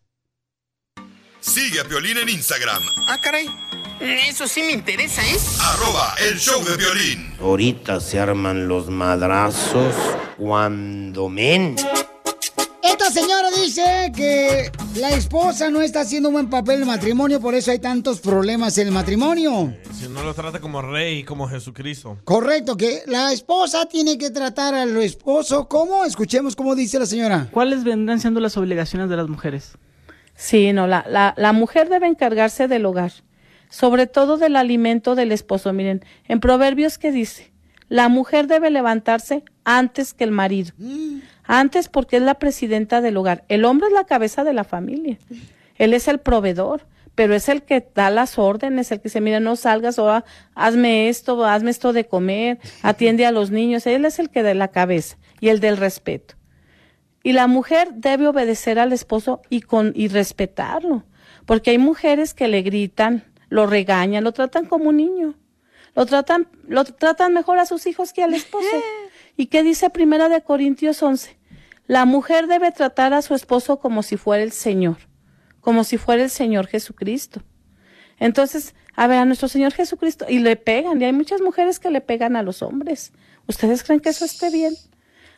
Sigue 1.41 1.80
a 1.80 1.84
Piolín 1.84 2.18
en 2.18 2.28
Instagram, 2.28 2.82
Ah, 3.07 3.18
caray. 3.20 3.49
Eso 4.01 4.47
sí 4.49 4.62
me 4.62 4.72
interesa, 4.72 5.20
¿eh? 5.26 5.36
arroba 5.61 6.14
el 6.30 6.38
show 6.38 6.62
de 6.64 6.76
violín. 6.76 7.34
Ahorita 7.38 8.01
se 8.01 8.18
arman 8.18 8.66
los 8.66 8.88
madrazos 8.88 9.95
cuando 10.38 11.28
men. 11.28 11.76
Esta 12.82 13.11
señora 13.11 13.51
dice 13.62 14.11
que 14.16 14.72
la 14.97 15.11
esposa 15.11 15.68
no 15.70 15.82
está 15.82 16.01
haciendo 16.01 16.30
un 16.30 16.34
buen 16.34 16.49
papel 16.51 16.76
en 16.76 16.80
el 16.82 16.86
matrimonio, 16.86 17.41
por 17.41 17.55
eso 17.55 17.70
hay 17.70 17.78
tantos 17.78 18.20
problemas 18.20 18.76
en 18.78 18.86
el 18.88 18.93
matrimonio. 18.95 19.74
Si 19.99 20.09
no 20.09 20.22
lo 20.24 20.32
trata 20.34 20.61
como 20.61 20.80
rey, 20.80 21.22
como 21.24 21.47
Jesucristo. 21.49 22.18
Correcto, 22.24 22.76
que 22.78 23.03
la 23.07 23.32
esposa 23.32 23.86
tiene 23.86 24.16
que 24.16 24.30
tratar 24.30 24.74
al 24.74 24.97
esposo 25.03 25.68
como, 25.68 26.05
escuchemos 26.07 26.57
cómo 26.57 26.74
dice 26.74 26.99
la 26.99 27.07
señora. 27.07 27.49
¿Cuáles 27.51 27.84
vendrán 27.84 28.18
siendo 28.18 28.41
las 28.41 28.57
obligaciones 28.57 29.11
de 29.11 29.16
las 29.16 29.28
mujeres? 29.28 29.72
Sí, 30.41 30.72
no, 30.72 30.86
la, 30.86 31.05
la, 31.07 31.34
la 31.36 31.53
mujer 31.53 31.91
debe 31.91 32.07
encargarse 32.07 32.66
del 32.66 32.86
hogar, 32.86 33.12
sobre 33.68 34.07
todo 34.07 34.38
del 34.38 34.57
alimento 34.57 35.14
del 35.14 35.32
esposo. 35.32 35.70
Miren, 35.74 36.03
en 36.28 36.41
Proverbios 36.41 36.97
que 36.97 37.12
dice, 37.12 37.53
la 37.91 38.09
mujer 38.09 38.47
debe 38.47 38.70
levantarse 38.70 39.45
antes 39.64 40.14
que 40.14 40.24
el 40.24 40.30
marido. 40.30 40.72
Antes 41.45 41.91
porque 41.91 42.16
es 42.16 42.22
la 42.22 42.36
presidenta 42.38 43.03
del 43.03 43.18
hogar. 43.18 43.45
El 43.49 43.66
hombre 43.66 43.88
es 43.88 43.93
la 43.93 44.05
cabeza 44.05 44.43
de 44.43 44.55
la 44.55 44.64
familia. 44.64 45.18
Él 45.76 45.93
es 45.93 46.09
el 46.09 46.20
proveedor, 46.20 46.86
pero 47.14 47.34
es 47.34 47.51
el 47.51 47.62
que 47.62 47.86
da 47.95 48.09
las 48.09 48.38
órdenes, 48.38 48.91
el 48.93 49.03
que 49.03 49.11
se 49.11 49.20
mira, 49.20 49.41
no 49.41 49.57
salgas 49.57 49.99
o 49.99 50.09
ah, 50.09 50.24
hazme 50.55 51.11
esto, 51.11 51.45
hazme 51.45 51.70
esto 51.70 51.93
de 51.93 52.07
comer, 52.07 52.61
atiende 52.80 53.26
a 53.26 53.30
los 53.30 53.51
niños. 53.51 53.86
Él 53.86 54.07
es 54.07 54.18
el 54.18 54.30
que 54.30 54.43
da 54.43 54.55
la 54.55 54.68
cabeza 54.68 55.18
y 55.38 55.51
el 55.51 55.61
del 55.61 55.76
respeto. 55.76 56.39
Y 57.23 57.33
la 57.33 57.47
mujer 57.47 57.93
debe 57.95 58.27
obedecer 58.27 58.79
al 58.79 58.93
esposo 58.93 59.43
y 59.51 59.61
con 59.61 59.93
y 59.95 60.09
respetarlo, 60.09 61.05
porque 61.47 61.71
hay 61.71 61.79
mujeres 61.79 62.33
que 62.35 62.49
le 62.49 62.62
gritan, 62.62 63.25
lo 63.49 63.66
regañan, 63.66 64.25
lo 64.25 64.33
tratan 64.33 64.66
como 64.66 64.89
un 64.89 64.97
niño. 64.97 65.35
Lo 65.95 66.07
tratan 66.07 66.49
lo 66.68 66.85
tratan 66.85 67.35
mejor 67.35 67.59
a 67.59 67.66
sus 67.66 67.87
hijos 67.87 68.12
que 68.12 68.23
al 68.23 68.33
esposo. 68.33 68.66
¿Y 69.37 69.47
qué 69.47 69.62
dice 69.62 69.91
Primera 69.91 70.29
de 70.29 70.43
Corintios 70.43 71.03
11? 71.03 71.37
La 71.87 72.05
mujer 72.05 72.47
debe 72.47 72.71
tratar 72.71 73.12
a 73.14 73.23
su 73.23 73.35
esposo 73.35 73.81
como 73.81 74.03
si 74.03 74.16
fuera 74.16 74.43
el 74.43 74.53
Señor, 74.53 74.99
como 75.61 75.83
si 75.83 75.99
fuera 75.99 76.23
el 76.23 76.31
Señor 76.31 76.68
Jesucristo. 76.68 77.43
Entonces, 78.21 78.75
a 78.95 79.07
ver, 79.07 79.18
a 79.18 79.25
nuestro 79.25 79.49
Señor 79.49 79.73
Jesucristo, 79.73 80.27
y 80.29 80.39
le 80.39 80.55
pegan, 80.57 81.01
y 81.01 81.05
hay 81.05 81.12
muchas 81.12 81.41
mujeres 81.41 81.81
que 81.81 81.91
le 81.91 82.01
pegan 82.01 82.37
a 82.37 82.43
los 82.43 82.62
hombres. 82.62 83.12
¿Ustedes 83.49 83.83
creen 83.83 84.01
que 84.01 84.11
eso 84.11 84.25
esté 84.25 84.51
bien? 84.51 84.75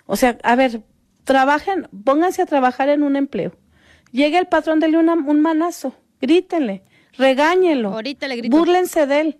O 0.05 0.16
sea, 0.16 0.37
a 0.43 0.57
ver, 0.57 0.83
trabajen, 1.25 1.89
pónganse 2.05 2.43
a 2.43 2.47
trabajar 2.47 2.89
en 2.89 3.03
un 3.03 3.16
empleo. 3.16 3.53
Llega 4.11 4.39
el 4.39 4.47
patrón, 4.47 4.81
dele 4.81 4.99
una- 4.99 5.14
un 5.14 5.41
manazo, 5.41 5.95
grítenle, 6.20 6.83
regáñenlo. 7.16 7.91
Ahorita 7.95 8.29
le 8.29 8.37
grito. 8.37 8.57
Búrlense 8.57 9.07
de 9.07 9.20
él. 9.20 9.39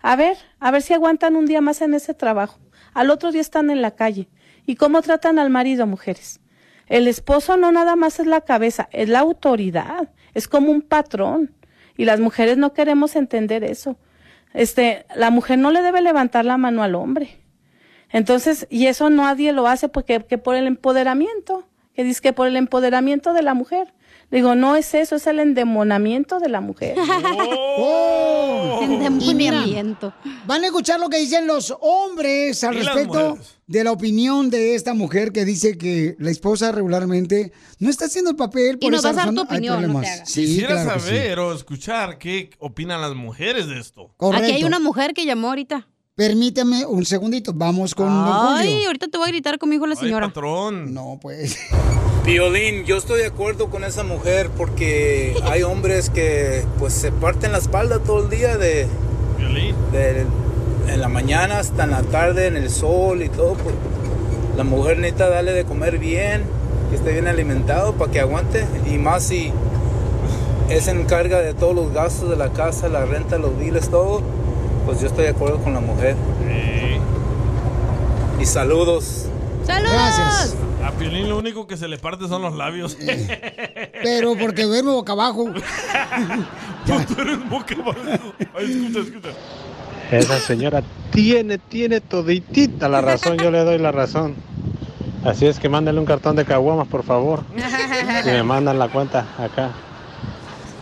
A 0.00 0.16
ver, 0.16 0.36
a 0.60 0.70
ver 0.70 0.82
si 0.82 0.92
aguantan 0.94 1.36
un 1.36 1.46
día 1.46 1.60
más 1.60 1.80
en 1.80 1.94
ese 1.94 2.12
trabajo. 2.12 2.58
Al 2.92 3.10
otro 3.10 3.32
día 3.32 3.40
están 3.40 3.70
en 3.70 3.80
la 3.82 3.92
calle. 3.92 4.28
¿Y 4.66 4.74
cómo 4.76 5.00
tratan 5.02 5.38
al 5.38 5.48
marido, 5.50 5.86
mujeres? 5.86 6.40
El 6.88 7.08
esposo 7.08 7.56
no 7.56 7.72
nada 7.72 7.96
más 7.96 8.20
es 8.20 8.26
la 8.26 8.42
cabeza, 8.42 8.88
es 8.92 9.08
la 9.08 9.20
autoridad, 9.20 10.10
es 10.34 10.48
como 10.48 10.70
un 10.72 10.82
patrón. 10.82 11.54
Y 11.96 12.04
las 12.04 12.20
mujeres 12.20 12.58
no 12.58 12.72
queremos 12.72 13.16
entender 13.16 13.64
eso. 13.64 13.96
Este, 14.54 15.06
la 15.14 15.30
mujer 15.30 15.58
no 15.58 15.70
le 15.70 15.82
debe 15.82 16.02
levantar 16.02 16.44
la 16.44 16.58
mano 16.58 16.82
al 16.82 16.94
hombre. 16.94 17.38
Entonces, 18.12 18.66
y 18.70 18.86
eso 18.86 19.10
nadie 19.10 19.52
lo 19.52 19.66
hace 19.66 19.88
porque 19.88 20.24
que 20.28 20.38
por 20.38 20.54
el 20.54 20.66
empoderamiento, 20.66 21.66
que 21.94 22.04
dice 22.04 22.20
que 22.20 22.32
por 22.32 22.46
el 22.48 22.56
empoderamiento 22.56 23.32
de 23.32 23.42
la 23.42 23.54
mujer. 23.54 23.94
Digo, 24.30 24.54
no 24.54 24.76
es 24.76 24.94
eso, 24.94 25.16
es 25.16 25.26
el 25.26 25.40
endemonamiento 25.40 26.40
de 26.40 26.48
la 26.48 26.62
mujer. 26.62 26.96
¡Oh! 27.78 28.80
Endemoniamiento. 28.82 30.14
Y 30.24 30.28
mira, 30.28 30.42
Van 30.46 30.62
a 30.62 30.66
escuchar 30.66 30.98
lo 31.00 31.08
que 31.08 31.18
dicen 31.18 31.46
los 31.46 31.74
hombres 31.80 32.64
al 32.64 32.74
Y 32.76 32.82
respecto 32.82 33.38
de 33.66 33.84
la 33.84 33.92
opinión 33.92 34.50
de 34.50 34.74
esta 34.74 34.94
mujer 34.94 35.32
que 35.32 35.44
dice 35.44 35.76
que 35.76 36.16
la 36.18 36.30
esposa 36.30 36.72
regularmente 36.72 37.52
no 37.78 37.90
está 37.90 38.06
haciendo 38.06 38.30
el 38.30 38.36
papel. 38.36 38.76
Y 38.76 38.84
por 38.86 38.92
nos 38.92 39.00
esa 39.00 39.08
vas 39.08 39.16
a 39.16 39.16
dar 39.16 39.26
razón 39.26 39.34
tu 39.36 39.42
opinión, 39.42 39.74
no 39.74 39.80
te 39.80 39.84
problemas. 39.92 40.16
hagas. 40.16 40.30
Sí, 40.30 40.46
Quisiera 40.46 40.68
claro 40.82 40.94
que 40.94 41.00
sí. 41.00 41.06
saber 41.08 41.38
o 41.38 41.54
escuchar 41.54 42.18
qué 42.18 42.50
opinan 42.58 43.00
las 43.00 43.14
mujeres 43.14 43.68
de 43.68 43.78
esto. 43.78 44.14
Aquí 44.34 44.52
hay 44.52 44.64
una 44.64 44.78
mujer 44.78 45.12
que 45.14 45.24
llamó 45.26 45.48
ahorita. 45.48 45.88
Permíteme 46.14 46.84
un 46.84 47.06
segundito, 47.06 47.52
vamos 47.54 47.94
con 47.94 48.06
Don 48.06 48.34
Ay, 48.58 48.68
Julio. 48.74 48.86
ahorita 48.88 49.08
te 49.08 49.16
voy 49.16 49.28
a 49.28 49.30
gritar 49.32 49.58
conmigo 49.58 49.86
la 49.86 49.96
señora. 49.96 50.26
patrón. 50.28 50.92
No, 50.92 51.18
pues. 51.22 51.56
Violín, 52.26 52.84
yo 52.84 52.98
estoy 52.98 53.20
de 53.20 53.26
acuerdo 53.28 53.70
con 53.70 53.82
esa 53.82 54.04
mujer 54.04 54.50
porque 54.54 55.34
hay 55.44 55.62
hombres 55.62 56.10
que 56.10 56.64
pues 56.78 56.92
se 56.92 57.12
parten 57.12 57.52
la 57.52 57.58
espalda 57.58 57.98
todo 57.98 58.24
el 58.24 58.28
día 58.30 58.58
de, 58.58 58.86
de 59.90 60.26
en 60.88 61.00
la 61.00 61.08
mañana 61.08 61.58
hasta 61.60 61.84
en 61.84 61.92
la 61.92 62.02
tarde 62.02 62.46
en 62.46 62.56
el 62.58 62.68
sol 62.68 63.22
y 63.22 63.30
todo. 63.30 63.54
pues, 63.54 63.74
la 64.58 64.64
mujer 64.64 64.98
necesita 64.98 65.30
darle 65.30 65.52
de 65.54 65.64
comer 65.64 65.98
bien, 65.98 66.42
que 66.90 66.96
esté 66.96 67.12
bien 67.12 67.26
alimentado 67.26 67.94
para 67.94 68.12
que 68.12 68.20
aguante 68.20 68.66
y 68.92 68.98
más 68.98 69.24
si 69.24 69.50
él 70.68 70.82
se 70.82 70.90
encarga 70.90 71.40
de 71.40 71.54
todos 71.54 71.74
los 71.74 71.90
gastos 71.94 72.28
de 72.28 72.36
la 72.36 72.52
casa, 72.52 72.90
la 72.90 73.06
renta, 73.06 73.38
los 73.38 73.58
biles, 73.58 73.88
todo. 73.88 74.20
Pues 74.84 75.00
yo 75.00 75.06
estoy 75.06 75.24
de 75.24 75.30
acuerdo 75.30 75.58
con 75.58 75.74
la 75.74 75.80
mujer. 75.80 76.16
Y 78.40 78.44
saludos. 78.44 79.26
¡Saludos! 79.64 79.92
Gracias. 79.92 80.56
A 80.84 80.90
Piolín 80.90 81.28
lo 81.28 81.38
único 81.38 81.68
que 81.68 81.76
se 81.76 81.86
le 81.86 81.96
parte 81.98 82.26
son 82.26 82.42
los 82.42 82.56
labios. 82.56 82.96
Pero 84.02 84.34
porque 84.36 84.64
duerme 84.64 84.90
boca 84.90 85.12
abajo. 85.12 85.44
Tú 86.86 87.20
eres 87.20 87.48
boca 87.48 87.74
abajo. 87.74 88.34
Ay, 88.58 88.72
escucha, 88.72 89.00
escucha. 89.00 89.28
Esa 90.10 90.40
señora 90.40 90.82
tiene, 91.12 91.58
tiene 91.58 92.00
toditita 92.00 92.88
la 92.88 93.00
razón, 93.00 93.38
yo 93.38 93.50
le 93.50 93.64
doy 93.64 93.78
la 93.78 93.92
razón. 93.92 94.34
Así 95.24 95.46
es 95.46 95.60
que 95.60 95.68
mándale 95.68 96.00
un 96.00 96.04
cartón 96.04 96.34
de 96.34 96.44
caguamas, 96.44 96.88
por 96.88 97.04
favor. 97.04 97.44
Y 98.24 98.26
me 98.26 98.42
mandan 98.42 98.78
la 98.78 98.88
cuenta 98.88 99.26
acá. 99.38 99.70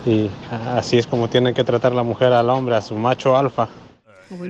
Y 0.05 0.31
así 0.75 0.97
es 0.97 1.05
como 1.05 1.29
tiene 1.29 1.53
que 1.53 1.63
tratar 1.63 1.93
la 1.93 2.01
mujer 2.01 2.33
al 2.33 2.49
hombre, 2.49 2.75
a 2.75 2.81
su 2.81 2.95
macho 2.95 3.37
alfa. 3.37 3.69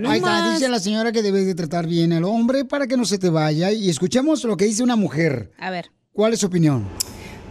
Ahí 0.07 0.17
está, 0.17 0.53
dice 0.53 0.69
la 0.69 0.79
señora 0.79 1.11
que 1.11 1.21
debes 1.21 1.45
de 1.45 1.55
tratar 1.55 1.87
bien 1.87 2.13
al 2.13 2.23
hombre 2.23 2.65
para 2.65 2.87
que 2.87 2.97
no 2.97 3.05
se 3.05 3.17
te 3.17 3.29
vaya. 3.29 3.71
Y 3.71 3.89
escuchemos 3.89 4.43
lo 4.43 4.55
que 4.57 4.65
dice 4.65 4.83
una 4.83 4.95
mujer. 4.95 5.51
A 5.57 5.69
ver. 5.71 5.89
¿Cuál 6.13 6.33
es 6.33 6.39
su 6.39 6.47
opinión? 6.47 6.85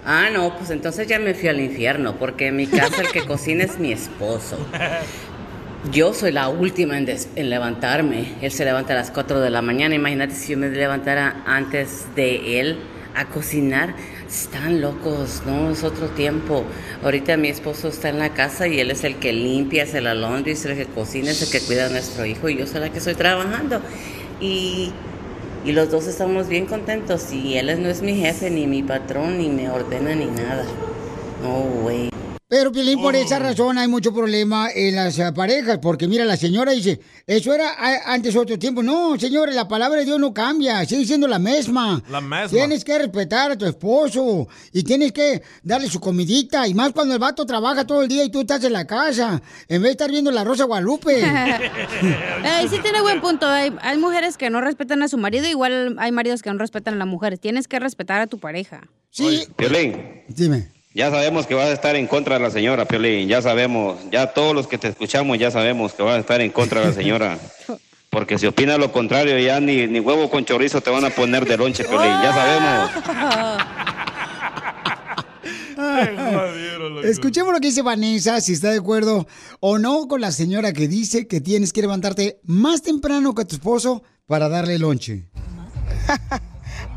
Ah, 0.04 0.28
no, 0.32 0.56
pues 0.56 0.70
entonces 0.70 1.06
ya 1.08 1.18
me 1.18 1.34
fui 1.34 1.48
al 1.48 1.60
infierno, 1.60 2.16
porque 2.18 2.46
en 2.48 2.56
mi 2.56 2.66
casa 2.66 3.02
el 3.02 3.08
que 3.10 3.24
cocina 3.26 3.64
es 3.64 3.78
mi 3.78 3.92
esposo. 3.92 4.56
Yo 5.92 6.12
soy 6.12 6.30
la 6.32 6.48
última 6.48 6.98
en, 6.98 7.06
des- 7.06 7.28
en 7.36 7.48
levantarme. 7.50 8.32
Él 8.42 8.52
se 8.52 8.64
levanta 8.64 8.92
a 8.92 8.96
las 8.96 9.10
4 9.10 9.40
de 9.40 9.50
la 9.50 9.62
mañana. 9.62 9.94
Imagínate 9.94 10.34
si 10.34 10.52
yo 10.52 10.58
me 10.58 10.68
levantara 10.68 11.42
antes 11.46 12.04
de 12.14 12.60
él 12.60 12.78
a 13.14 13.26
cocinar. 13.26 13.94
Están 14.30 14.80
locos, 14.80 15.42
¿no? 15.44 15.70
Es 15.70 15.82
otro 15.82 16.06
tiempo. 16.10 16.62
Ahorita 17.02 17.36
mi 17.36 17.48
esposo 17.48 17.88
está 17.88 18.10
en 18.10 18.20
la 18.20 18.32
casa 18.32 18.68
y 18.68 18.78
él 18.78 18.92
es 18.92 19.02
el 19.02 19.16
que 19.16 19.32
limpia, 19.32 19.82
hace 19.82 20.00
la 20.00 20.14
laundry, 20.14 20.52
es 20.52 20.64
el 20.66 20.76
que 20.76 20.86
cocina, 20.86 21.32
es 21.32 21.42
el 21.42 21.50
que 21.50 21.66
cuida 21.66 21.86
a 21.86 21.88
nuestro 21.88 22.24
hijo 22.24 22.48
y 22.48 22.56
yo 22.56 22.66
soy 22.66 22.80
la 22.80 22.90
que 22.90 22.98
estoy 22.98 23.16
trabajando. 23.16 23.80
Y, 24.40 24.92
y 25.64 25.72
los 25.72 25.90
dos 25.90 26.06
estamos 26.06 26.48
bien 26.48 26.66
contentos 26.66 27.32
y 27.32 27.56
él 27.56 27.82
no 27.82 27.88
es 27.88 28.02
mi 28.02 28.14
jefe, 28.14 28.50
ni 28.50 28.68
mi 28.68 28.84
patrón, 28.84 29.38
ni 29.38 29.48
me 29.48 29.68
ordena, 29.68 30.14
ni 30.14 30.26
nada. 30.26 30.64
No, 31.42 31.62
güey. 31.82 32.09
Pero, 32.50 32.72
Piolín, 32.72 33.00
por 33.00 33.14
esa 33.14 33.38
razón 33.38 33.78
hay 33.78 33.86
mucho 33.86 34.12
problema 34.12 34.70
en 34.74 34.96
las 34.96 35.16
eh, 35.20 35.32
parejas, 35.32 35.78
porque 35.80 36.08
mira, 36.08 36.24
la 36.24 36.36
señora 36.36 36.72
dice, 36.72 36.98
eso 37.24 37.54
era 37.54 37.76
antes 38.06 38.34
otro 38.34 38.58
tiempo. 38.58 38.82
No, 38.82 39.16
señores, 39.20 39.54
la 39.54 39.68
palabra 39.68 40.00
de 40.00 40.06
Dios 40.06 40.18
no 40.18 40.34
cambia, 40.34 40.84
sigue 40.84 41.04
siendo 41.04 41.28
la 41.28 41.38
misma. 41.38 42.02
La 42.10 42.20
misma. 42.20 42.48
Tienes 42.48 42.82
que 42.84 42.98
respetar 42.98 43.52
a 43.52 43.56
tu 43.56 43.66
esposo 43.66 44.48
y 44.72 44.82
tienes 44.82 45.12
que 45.12 45.40
darle 45.62 45.88
su 45.88 46.00
comidita, 46.00 46.66
y 46.66 46.74
más 46.74 46.90
cuando 46.90 47.14
el 47.14 47.20
vato 47.20 47.46
trabaja 47.46 47.86
todo 47.86 48.02
el 48.02 48.08
día 48.08 48.24
y 48.24 48.30
tú 48.30 48.40
estás 48.40 48.64
en 48.64 48.72
la 48.72 48.84
casa, 48.84 49.40
en 49.68 49.80
vez 49.80 49.90
de 49.90 49.90
estar 49.92 50.10
viendo 50.10 50.32
la 50.32 50.42
Rosa 50.42 50.64
Guadalupe. 50.64 51.22
Ay, 52.42 52.66
sí 52.68 52.80
tiene 52.82 53.00
buen 53.00 53.20
punto. 53.20 53.46
Hay, 53.46 53.72
hay 53.80 53.96
mujeres 53.96 54.36
que 54.36 54.50
no 54.50 54.60
respetan 54.60 55.04
a 55.04 55.08
su 55.08 55.18
marido, 55.18 55.46
igual 55.46 55.94
hay 56.00 56.10
maridos 56.10 56.42
que 56.42 56.50
no 56.50 56.58
respetan 56.58 56.94
a 56.94 56.96
la 56.96 57.06
mujer. 57.06 57.38
Tienes 57.38 57.68
que 57.68 57.78
respetar 57.78 58.20
a 58.20 58.26
tu 58.26 58.40
pareja. 58.40 58.88
Sí. 59.10 59.46
Dime. 60.26 60.79
Ya 60.92 61.08
sabemos 61.10 61.46
que 61.46 61.54
vas 61.54 61.66
a 61.66 61.72
estar 61.72 61.94
en 61.94 62.08
contra 62.08 62.34
de 62.34 62.40
la 62.40 62.50
señora, 62.50 62.84
Piolín. 62.84 63.28
Ya 63.28 63.40
sabemos. 63.40 63.98
Ya 64.10 64.26
todos 64.32 64.54
los 64.54 64.66
que 64.66 64.76
te 64.76 64.88
escuchamos 64.88 65.38
ya 65.38 65.52
sabemos 65.52 65.92
que 65.92 66.02
vas 66.02 66.16
a 66.16 66.18
estar 66.18 66.40
en 66.40 66.50
contra 66.50 66.80
de 66.80 66.86
la 66.88 66.92
señora. 66.92 67.38
Porque 68.10 68.38
si 68.38 68.46
opinas 68.46 68.76
lo 68.76 68.90
contrario, 68.90 69.38
ya 69.38 69.60
ni, 69.60 69.86
ni 69.86 70.00
huevo 70.00 70.28
con 70.28 70.44
chorizo 70.44 70.80
te 70.80 70.90
van 70.90 71.04
a 71.04 71.10
poner 71.10 71.46
de 71.46 71.56
lonche, 71.56 71.84
Piolín. 71.84 72.10
Ya 72.10 72.32
sabemos. 72.34 72.90
Escuchemos 77.04 77.52
lo 77.52 77.60
que 77.60 77.68
dice 77.68 77.82
Vanessa, 77.82 78.40
si 78.40 78.52
está 78.52 78.72
de 78.72 78.78
acuerdo 78.78 79.28
o 79.60 79.78
no 79.78 80.08
con 80.08 80.20
la 80.20 80.32
señora 80.32 80.72
que 80.72 80.88
dice 80.88 81.28
que 81.28 81.40
tienes 81.40 81.72
que 81.72 81.82
levantarte 81.82 82.40
más 82.42 82.82
temprano 82.82 83.32
que 83.34 83.44
tu 83.44 83.54
esposo 83.54 84.02
para 84.26 84.48
darle 84.48 84.78
lonche. 84.80 85.28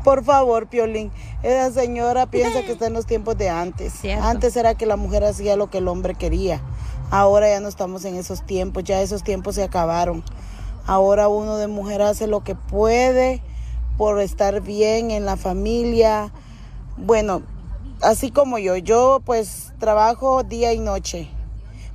Por 0.04 0.22
favor, 0.22 0.68
Piolín. 0.68 1.10
Esa 1.42 1.72
señora 1.72 2.26
piensa 2.30 2.62
que 2.62 2.72
está 2.72 2.86
en 2.86 2.92
los 2.92 3.06
tiempos 3.06 3.36
de 3.38 3.48
antes. 3.48 3.94
Antes 4.20 4.54
era 4.56 4.74
que 4.74 4.86
la 4.86 4.96
mujer 4.96 5.24
hacía 5.24 5.56
lo 5.56 5.70
que 5.70 5.78
el 5.78 5.88
hombre 5.88 6.14
quería. 6.14 6.60
Ahora 7.10 7.48
ya 7.48 7.60
no 7.60 7.68
estamos 7.68 8.04
en 8.04 8.16
esos 8.16 8.42
tiempos, 8.42 8.84
ya 8.84 9.00
esos 9.00 9.24
tiempos 9.24 9.54
se 9.54 9.62
acabaron. 9.62 10.22
Ahora 10.86 11.28
uno 11.28 11.56
de 11.56 11.66
mujer 11.66 12.02
hace 12.02 12.26
lo 12.26 12.44
que 12.44 12.54
puede 12.54 13.42
por 13.96 14.20
estar 14.20 14.60
bien 14.60 15.10
en 15.10 15.24
la 15.24 15.36
familia. 15.36 16.32
Bueno, 16.96 17.42
así 18.02 18.30
como 18.30 18.58
yo, 18.58 18.76
yo 18.76 19.20
pues 19.24 19.72
trabajo 19.78 20.42
día 20.42 20.72
y 20.74 20.78
noche. 20.78 21.28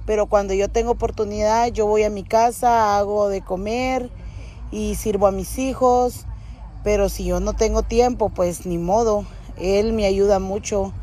Pero 0.06 0.26
cuando 0.26 0.56
yo 0.56 0.69
tengo 0.69 0.91
oportunidad, 0.91 1.68
yo 1.68 1.86
voy 1.86 2.03
a 2.03 2.10
mi 2.10 2.23
casa, 2.23 2.98
hago 2.98 3.30
de 3.30 3.41
comer 3.41 4.10
y 4.72 4.95
sirvo 4.95 5.27
a 5.27 5.31
mis 5.31 5.60
hijos. 5.60 6.26
Pero 6.84 7.10
si 7.10 7.26
yo 7.26 7.40
no 7.40 7.54
tengo 7.54 7.84
tiempo, 7.84 8.30
pues 8.30 8.66
ni 8.66 8.78
modo. 8.78 9.26
Él 9.58 9.94
me 9.94 10.06
ayuda 10.06 10.40
mucho 10.40 10.94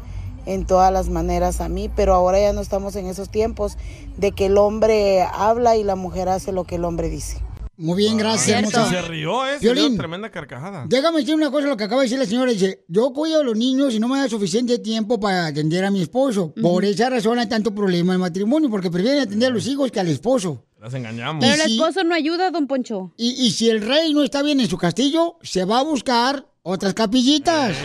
en 0.46 0.64
todas 0.64 0.92
las 0.92 1.08
maneras 1.08 1.60
a 1.60 1.68
mí, 1.68 1.90
pero 1.94 2.14
ahora 2.14 2.40
ya 2.40 2.52
no 2.52 2.60
estamos 2.60 2.96
en 2.96 3.06
esos 3.06 3.28
tiempos 3.28 3.76
de 4.16 4.32
que 4.32 4.46
el 4.46 4.56
hombre 4.56 5.22
habla 5.22 5.76
y 5.76 5.84
la 5.84 5.96
mujer 5.96 6.28
hace 6.28 6.52
lo 6.52 6.64
que 6.64 6.76
el 6.76 6.84
hombre 6.84 7.10
dice. 7.10 7.42
Muy 7.78 7.98
bien, 7.98 8.16
gracias. 8.16 8.70
Se 8.70 9.02
rió, 9.02 9.46
¿eh? 9.46 9.58
Violín. 9.60 9.98
tremenda 9.98 10.30
carcajada. 10.30 10.86
Déjame 10.88 11.18
decir 11.18 11.34
una 11.34 11.50
cosa, 11.50 11.66
lo 11.66 11.76
que 11.76 11.84
acaba 11.84 12.00
de 12.00 12.06
decir 12.06 12.18
la 12.18 12.24
señora. 12.24 12.50
Dice, 12.50 12.84
yo 12.88 13.12
cuido 13.12 13.40
a 13.40 13.44
los 13.44 13.54
niños 13.54 13.92
y 13.92 14.00
no 14.00 14.08
me 14.08 14.18
da 14.18 14.28
suficiente 14.30 14.78
tiempo 14.78 15.20
para 15.20 15.46
atender 15.46 15.84
a 15.84 15.90
mi 15.90 16.00
esposo. 16.00 16.54
Por 16.62 16.86
esa 16.86 17.10
razón 17.10 17.38
hay 17.38 17.48
tanto 17.48 17.74
problema 17.74 18.12
en 18.12 18.14
el 18.14 18.20
matrimonio, 18.20 18.70
porque 18.70 18.90
prefieren 18.90 19.20
atender 19.20 19.50
a 19.50 19.54
los 19.54 19.66
hijos 19.66 19.90
que 19.90 20.00
al 20.00 20.08
esposo. 20.08 20.64
Las 20.86 20.94
engañamos. 20.94 21.44
Pero 21.44 21.64
el 21.64 21.72
esposo 21.72 22.04
no 22.04 22.14
ayuda, 22.14 22.52
don 22.52 22.68
Poncho. 22.68 23.10
Y, 23.16 23.30
y 23.44 23.50
si 23.50 23.68
el 23.68 23.80
rey 23.84 24.14
no 24.14 24.22
está 24.22 24.40
bien 24.44 24.60
en 24.60 24.68
su 24.68 24.78
castillo, 24.78 25.36
se 25.42 25.64
va 25.64 25.80
a 25.80 25.82
buscar 25.82 26.46
otras 26.62 26.94
capillitas. 26.94 27.76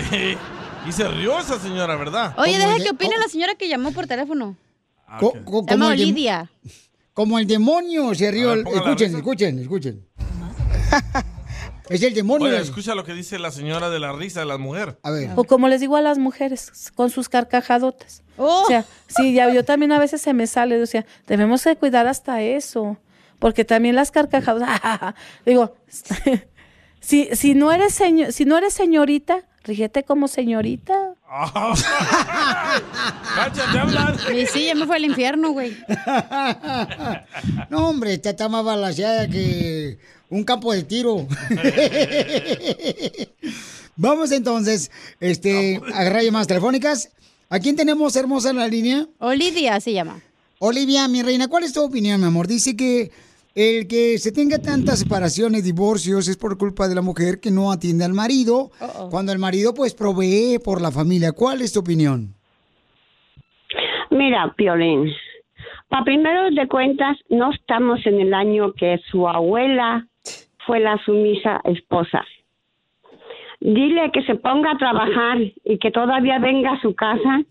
y 0.87 0.91
se 0.91 1.07
rió 1.07 1.39
esa 1.39 1.59
señora, 1.59 1.95
¿verdad? 1.95 2.35
Oye, 2.37 2.59
deja 2.59 2.77
que 2.77 2.91
opine 2.91 3.17
la 3.17 3.27
señora 3.27 3.55
que 3.55 3.67
llamó 3.67 3.91
por 3.91 4.05
teléfono. 4.05 4.55
Co- 5.19 5.33
co- 5.43 5.63
Se 5.67 5.71
llama 5.71 5.95
Lidia. 5.95 6.51
Como 7.13 7.39
el 7.39 7.47
demonio 7.47 8.13
se 8.13 8.29
rió. 8.29 8.49
Ver, 8.49 8.59
escuchen, 8.67 9.07
risa. 9.07 9.17
escuchen, 9.17 9.59
escuchen. 9.59 10.05
es 11.91 12.03
el 12.03 12.13
demonio. 12.13 12.47
Oye, 12.47 12.59
escucha 12.59 12.95
lo 12.95 13.03
que 13.03 13.13
dice 13.13 13.39
la 13.39 13.51
señora 13.51 13.89
de 13.89 13.99
la 13.99 14.13
risa 14.13 14.39
de 14.41 14.45
la 14.45 14.57
mujer. 14.57 14.97
A 15.03 15.11
ver. 15.11 15.31
O 15.35 15.43
como 15.43 15.67
les 15.67 15.81
digo 15.81 15.95
a 15.95 16.01
las 16.01 16.17
mujeres, 16.17 16.91
con 16.95 17.09
sus 17.09 17.29
carcajadotas. 17.29 18.23
Oh. 18.37 18.63
O 18.63 18.67
sea, 18.67 18.85
sí, 19.07 19.33
ya, 19.33 19.51
yo 19.53 19.65
también 19.65 19.91
a 19.91 19.99
veces 19.99 20.21
se 20.21 20.33
me 20.33 20.47
sale, 20.47 20.81
o 20.81 20.85
sea, 20.85 21.05
debemos 21.27 21.63
de 21.63 21.75
cuidar 21.75 22.07
hasta 22.07 22.41
eso. 22.41 22.97
Porque 23.39 23.65
también 23.65 23.95
las 23.95 24.11
carcajadas, 24.11 25.15
digo, 25.45 25.75
si, 26.99 27.29
si 27.33 27.55
no 27.55 27.71
eres 27.71 27.93
señor, 27.93 28.31
si 28.31 28.45
no 28.45 28.57
eres 28.57 28.73
señorita, 28.73 29.43
rígete 29.63 30.03
como 30.03 30.27
señorita. 30.27 31.15
¡Cállate, 33.35 33.79
hablar! 33.79 34.15
Y 34.35 34.45
sí, 34.45 34.65
ya 34.65 34.75
me 34.75 34.85
fue 34.85 34.97
al 34.97 35.05
infierno, 35.05 35.51
güey. 35.51 35.75
No, 37.69 37.89
hombre, 37.89 38.13
esta 38.13 38.31
está 38.31 38.49
más 38.49 38.63
balanceada 38.63 39.27
que 39.27 39.97
un 40.31 40.43
campo 40.43 40.73
de 40.73 40.83
tiro. 40.83 41.27
Vamos 43.95 44.31
entonces, 44.31 44.89
este, 45.19 45.79
a 45.93 45.99
agarrar 45.99 46.23
llamadas 46.23 46.47
telefónicas. 46.47 47.15
¿A 47.49 47.59
quién 47.59 47.75
tenemos 47.75 48.15
hermosa 48.15 48.49
en 48.49 48.55
la 48.55 48.67
línea? 48.67 49.05
Olivia 49.19 49.79
se 49.79 49.93
llama. 49.93 50.21
Olivia, 50.59 51.07
mi 51.07 51.21
reina, 51.21 51.47
¿cuál 51.47 51.65
es 51.65 51.73
tu 51.73 51.83
opinión, 51.83 52.19
mi 52.21 52.27
amor? 52.27 52.47
Dice 52.47 52.77
que 52.77 53.11
el 53.53 53.87
que 53.87 54.17
se 54.17 54.31
tenga 54.31 54.59
tantas 54.59 54.99
separaciones, 54.99 55.65
divorcios, 55.65 56.29
es 56.29 56.37
por 56.37 56.57
culpa 56.57 56.87
de 56.87 56.95
la 56.95 57.01
mujer 57.01 57.41
que 57.41 57.51
no 57.51 57.71
atiende 57.71 58.05
al 58.05 58.13
marido, 58.13 58.71
cuando 59.09 59.33
el 59.33 59.39
marido 59.39 59.73
pues 59.73 59.93
provee 59.93 60.59
por 60.63 60.81
la 60.81 60.91
familia. 60.91 61.33
¿Cuál 61.33 61.61
es 61.61 61.73
tu 61.73 61.81
opinión? 61.81 62.33
Mira, 64.09 64.53
Piolín, 64.55 65.11
para 65.89 66.05
primero 66.05 66.49
de 66.51 66.67
cuentas, 66.69 67.17
no 67.29 67.51
estamos 67.51 67.99
en 68.05 68.21
el 68.21 68.33
año 68.33 68.71
que 68.73 68.97
su 69.11 69.27
abuela 69.27 70.07
fue 70.71 70.79
la 70.79 70.97
sumisa 71.03 71.59
esposa. 71.65 72.23
Dile 73.59 74.09
que 74.13 74.23
se 74.23 74.35
ponga 74.35 74.71
a 74.71 74.77
trabajar 74.77 75.37
y 75.65 75.77
que 75.79 75.91
todavía 75.91 76.39
venga 76.39 76.71
a 76.71 76.81
su 76.81 76.95
casa 76.95 77.41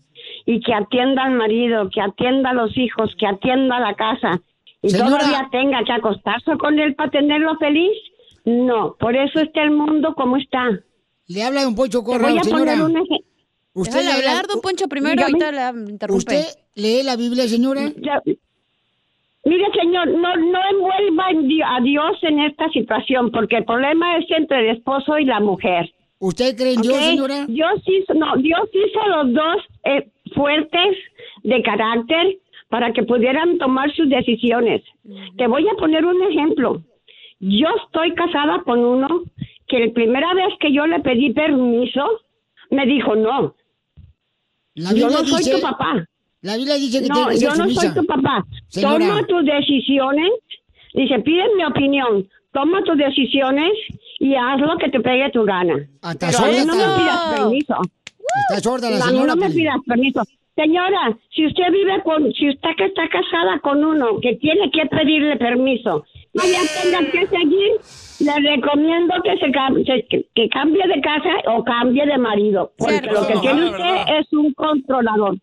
y 0.47 0.59
que 0.61 0.73
atienda 0.73 1.23
al 1.25 1.33
marido, 1.33 1.87
que 1.93 2.01
atienda 2.01 2.49
a 2.49 2.53
los 2.53 2.75
hijos, 2.75 3.11
que 3.19 3.27
atienda 3.27 3.77
a 3.77 3.79
la 3.79 3.93
casa 3.93 4.41
y 4.81 4.89
Señora. 4.89 5.19
todavía 5.19 5.47
tenga 5.51 5.83
que 5.83 5.91
acostarse 5.91 6.57
con 6.57 6.79
él 6.79 6.95
para 6.95 7.11
tenerlo 7.11 7.55
feliz. 7.59 7.95
No, 8.43 8.95
por 8.99 9.15
eso 9.15 9.39
está 9.39 9.61
el 9.61 9.69
mundo 9.69 10.15
como 10.15 10.37
está. 10.37 10.63
Le 11.27 11.43
habla 11.43 11.61
de 11.61 11.67
un 11.67 11.75
Poncho 11.75 12.03
Corrado, 12.03 12.27
voy 12.29 12.39
a 12.39 12.43
señora. 12.43 12.71
poner 12.71 12.81
un 12.85 12.91
ejemplo. 12.97 13.17
Usted 13.75 13.99
Déjale 13.99 14.17
lee 14.17 14.25
la- 14.25 14.31
hablar, 14.31 14.47
don 14.47 14.61
Poncho, 14.61 14.87
primero, 14.87 15.11
Dígame. 15.27 15.43
ahorita 15.45 15.51
la 15.51 15.69
interrumpe. 15.91 16.17
¿Usted 16.17 16.43
lee 16.73 17.03
la 17.03 17.15
Biblia, 17.17 17.47
señora? 17.47 17.81
Ya- 17.97 18.21
Mire, 19.43 19.65
señor, 19.79 20.07
no, 20.07 20.35
no 20.35 20.59
envuelva 20.71 21.25
a 21.75 21.81
Dios 21.81 22.17
en 22.23 22.39
esta 22.41 22.69
situación, 22.69 23.31
porque 23.31 23.57
el 23.57 23.65
problema 23.65 24.17
es 24.17 24.25
entre 24.29 24.59
el 24.69 24.77
esposo 24.77 25.17
y 25.17 25.25
la 25.25 25.39
mujer. 25.39 25.91
¿Usted 26.19 26.55
cree 26.55 26.73
en 26.75 26.81
Dios, 26.81 26.97
señora? 26.97 27.45
Dios 27.47 27.81
hizo, 27.87 28.13
no, 28.13 28.37
Dios 28.37 28.69
hizo 28.71 29.07
los 29.07 29.33
dos 29.33 29.57
eh, 29.85 30.07
fuertes 30.35 30.97
de 31.41 31.63
carácter 31.63 32.37
para 32.69 32.93
que 32.93 33.01
pudieran 33.03 33.57
tomar 33.57 33.91
sus 33.95 34.07
decisiones. 34.07 34.83
Te 35.37 35.47
voy 35.47 35.67
a 35.67 35.73
poner 35.73 36.05
un 36.05 36.21
ejemplo. 36.31 36.83
Yo 37.39 37.67
estoy 37.83 38.13
casada 38.13 38.61
con 38.63 38.79
uno 38.85 39.23
que 39.67 39.79
la 39.87 39.91
primera 39.93 40.33
vez 40.35 40.53
que 40.59 40.71
yo 40.71 40.85
le 40.85 40.99
pedí 40.99 41.33
permiso, 41.33 42.07
me 42.69 42.85
dijo 42.85 43.15
no. 43.15 43.55
La 44.75 44.93
yo 44.93 45.09
no 45.09 45.25
soy 45.25 45.39
dice- 45.39 45.55
tu 45.55 45.61
papá. 45.61 46.05
La 46.41 46.57
Biblia 46.57 46.75
dice 46.75 47.01
que 47.01 47.07
no, 47.07 47.15
tiene 47.15 47.29
que 47.31 47.37
ser 47.37 47.49
yo 47.49 47.55
no 47.55 47.69
soy 47.69 47.93
tu 47.93 48.05
papá. 48.05 48.45
Señora. 48.67 49.07
Toma 49.07 49.25
tus 49.27 49.45
decisiones. 49.45 50.29
Dice, 50.93 51.19
pide 51.19 51.43
mi 51.55 51.63
opinión. 51.65 52.27
Toma 52.51 52.83
tus 52.83 52.97
decisiones 52.97 53.71
y 54.19 54.35
haz 54.35 54.59
lo 54.59 54.77
que 54.77 54.89
te 54.89 54.99
pegue 54.99 55.29
tu 55.31 55.43
gana. 55.45 55.75
Hasta 56.01 56.27
Pero 56.27 56.39
a 56.39 56.47
mí 56.47 56.53
sorda 56.57 56.65
no 56.65 56.75
me 56.75 56.97
pidas 56.99 57.37
permiso. 57.37 57.75
Está 58.49 58.61
sorda 58.61 58.89
la 58.89 58.97
No, 58.97 59.03
a 59.03 59.07
mí 59.07 59.13
señora. 59.13 59.35
no 59.35 59.41
me 59.41 59.49
pidas 59.51 59.75
permiso. 59.85 60.21
Señora, 60.55 61.17
si 61.33 61.45
usted 61.47 61.71
vive 61.71 62.01
con, 62.03 62.31
si 62.33 62.49
usted 62.49 62.69
que 62.77 62.85
está 62.85 63.07
casada 63.07 63.59
con 63.61 63.83
uno 63.83 64.19
que 64.21 64.35
tiene 64.35 64.69
que 64.71 64.85
pedirle 64.87 65.37
permiso, 65.37 66.03
no 66.33 66.43
ya 66.43 66.59
tenga 66.83 67.09
que 67.09 67.25
seguir, 67.27 67.71
le 68.19 68.55
recomiendo 68.55 69.13
que 69.23 69.37
se 69.37 70.05
que, 70.09 70.27
que 70.35 70.49
cambie 70.49 70.85
de 70.87 71.01
casa 71.01 71.29
o 71.55 71.63
cambie 71.63 72.05
de 72.05 72.17
marido, 72.17 72.73
porque 72.77 72.99
Cierto. 72.99 73.21
lo 73.21 73.27
que 73.27 73.37
tiene 73.39 73.69
usted 73.69 73.95
es 74.19 74.33
un 74.33 74.53
controlador. 74.53 75.37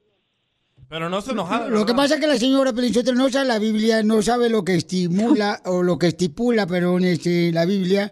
Pero 0.88 1.10
no 1.10 1.20
se 1.20 1.32
enojaba. 1.32 1.68
Lo 1.68 1.84
que 1.84 1.92
pasa 1.94 2.14
es 2.14 2.20
que 2.20 2.26
la 2.26 2.38
señora 2.38 2.72
Pelichotelo 2.72 3.18
no 3.18 3.28
sabe 3.28 3.44
la 3.46 3.58
Biblia, 3.58 4.02
no 4.02 4.22
sabe 4.22 4.48
lo 4.48 4.64
que 4.64 4.74
estimula 4.74 5.60
o 5.66 5.82
lo 5.82 5.98
que 5.98 6.06
estipula, 6.08 6.66
perdón, 6.66 7.04
este, 7.04 7.52
la 7.52 7.66
Biblia. 7.66 8.10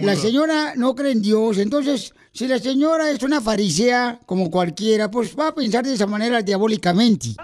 La 0.00 0.16
señora 0.16 0.72
no 0.76 0.94
cree 0.94 1.12
en 1.12 1.20
Dios, 1.20 1.58
entonces, 1.58 2.14
si 2.32 2.48
la 2.48 2.58
señora 2.58 3.10
es 3.10 3.22
una 3.22 3.42
farisea 3.42 4.18
como 4.24 4.50
cualquiera, 4.50 5.10
pues 5.10 5.36
va 5.38 5.48
a 5.48 5.54
pensar 5.54 5.84
de 5.84 5.92
esa 5.92 6.06
manera 6.06 6.40
diabólicamente. 6.40 7.34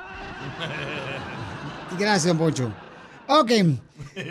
Gracias, 1.99 2.25
don 2.25 2.39
Poncho. 2.39 2.73
Ok, 3.29 3.51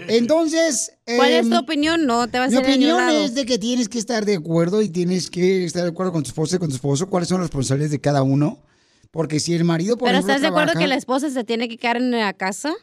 entonces... 0.08 0.92
¿Cuál 1.06 1.32
es 1.32 1.46
em, 1.46 1.52
tu 1.52 1.58
opinión? 1.58 2.06
No 2.08 2.28
te 2.28 2.40
vas 2.40 2.50
Mi 2.50 2.58
a 2.58 2.62
ningún 2.62 2.74
opinión 2.74 2.98
lado. 2.98 3.26
es 3.26 3.36
de 3.36 3.46
que 3.46 3.60
tienes 3.60 3.90
que 3.90 4.00
estar 4.00 4.26
de 4.26 4.36
acuerdo 4.36 4.82
y 4.82 4.90
tienes 4.90 5.30
que 5.30 5.66
estar 5.66 5.84
de 5.84 5.90
acuerdo 5.90 6.12
con 6.12 6.24
tu 6.24 6.30
esposa 6.30 6.56
y 6.56 6.60
con 6.60 6.70
tu 6.70 6.76
esposo. 6.76 7.08
¿Cuáles 7.10 7.30
son 7.30 7.40
las 7.40 7.48
responsabilidades 7.48 7.92
de 7.92 8.02
cada 8.02 8.24
uno? 8.24 8.60
Porque 9.12 9.40
si 9.40 9.54
el 9.54 9.64
marido, 9.66 9.98
por 9.98 10.08
¿Pero 10.08 10.18
ejemplo, 10.20 10.32
estás 10.34 10.42
de 10.42 10.48
acuerdo 10.48 10.68
trabaja- 10.72 10.80
que 10.86 10.88
la 10.88 10.96
esposa 10.96 11.30
se 11.30 11.44
tiene 11.44 11.68
que 11.68 11.78
quedar 11.78 11.98
en 11.98 12.12
la 12.12 12.34
casa? 12.34 12.74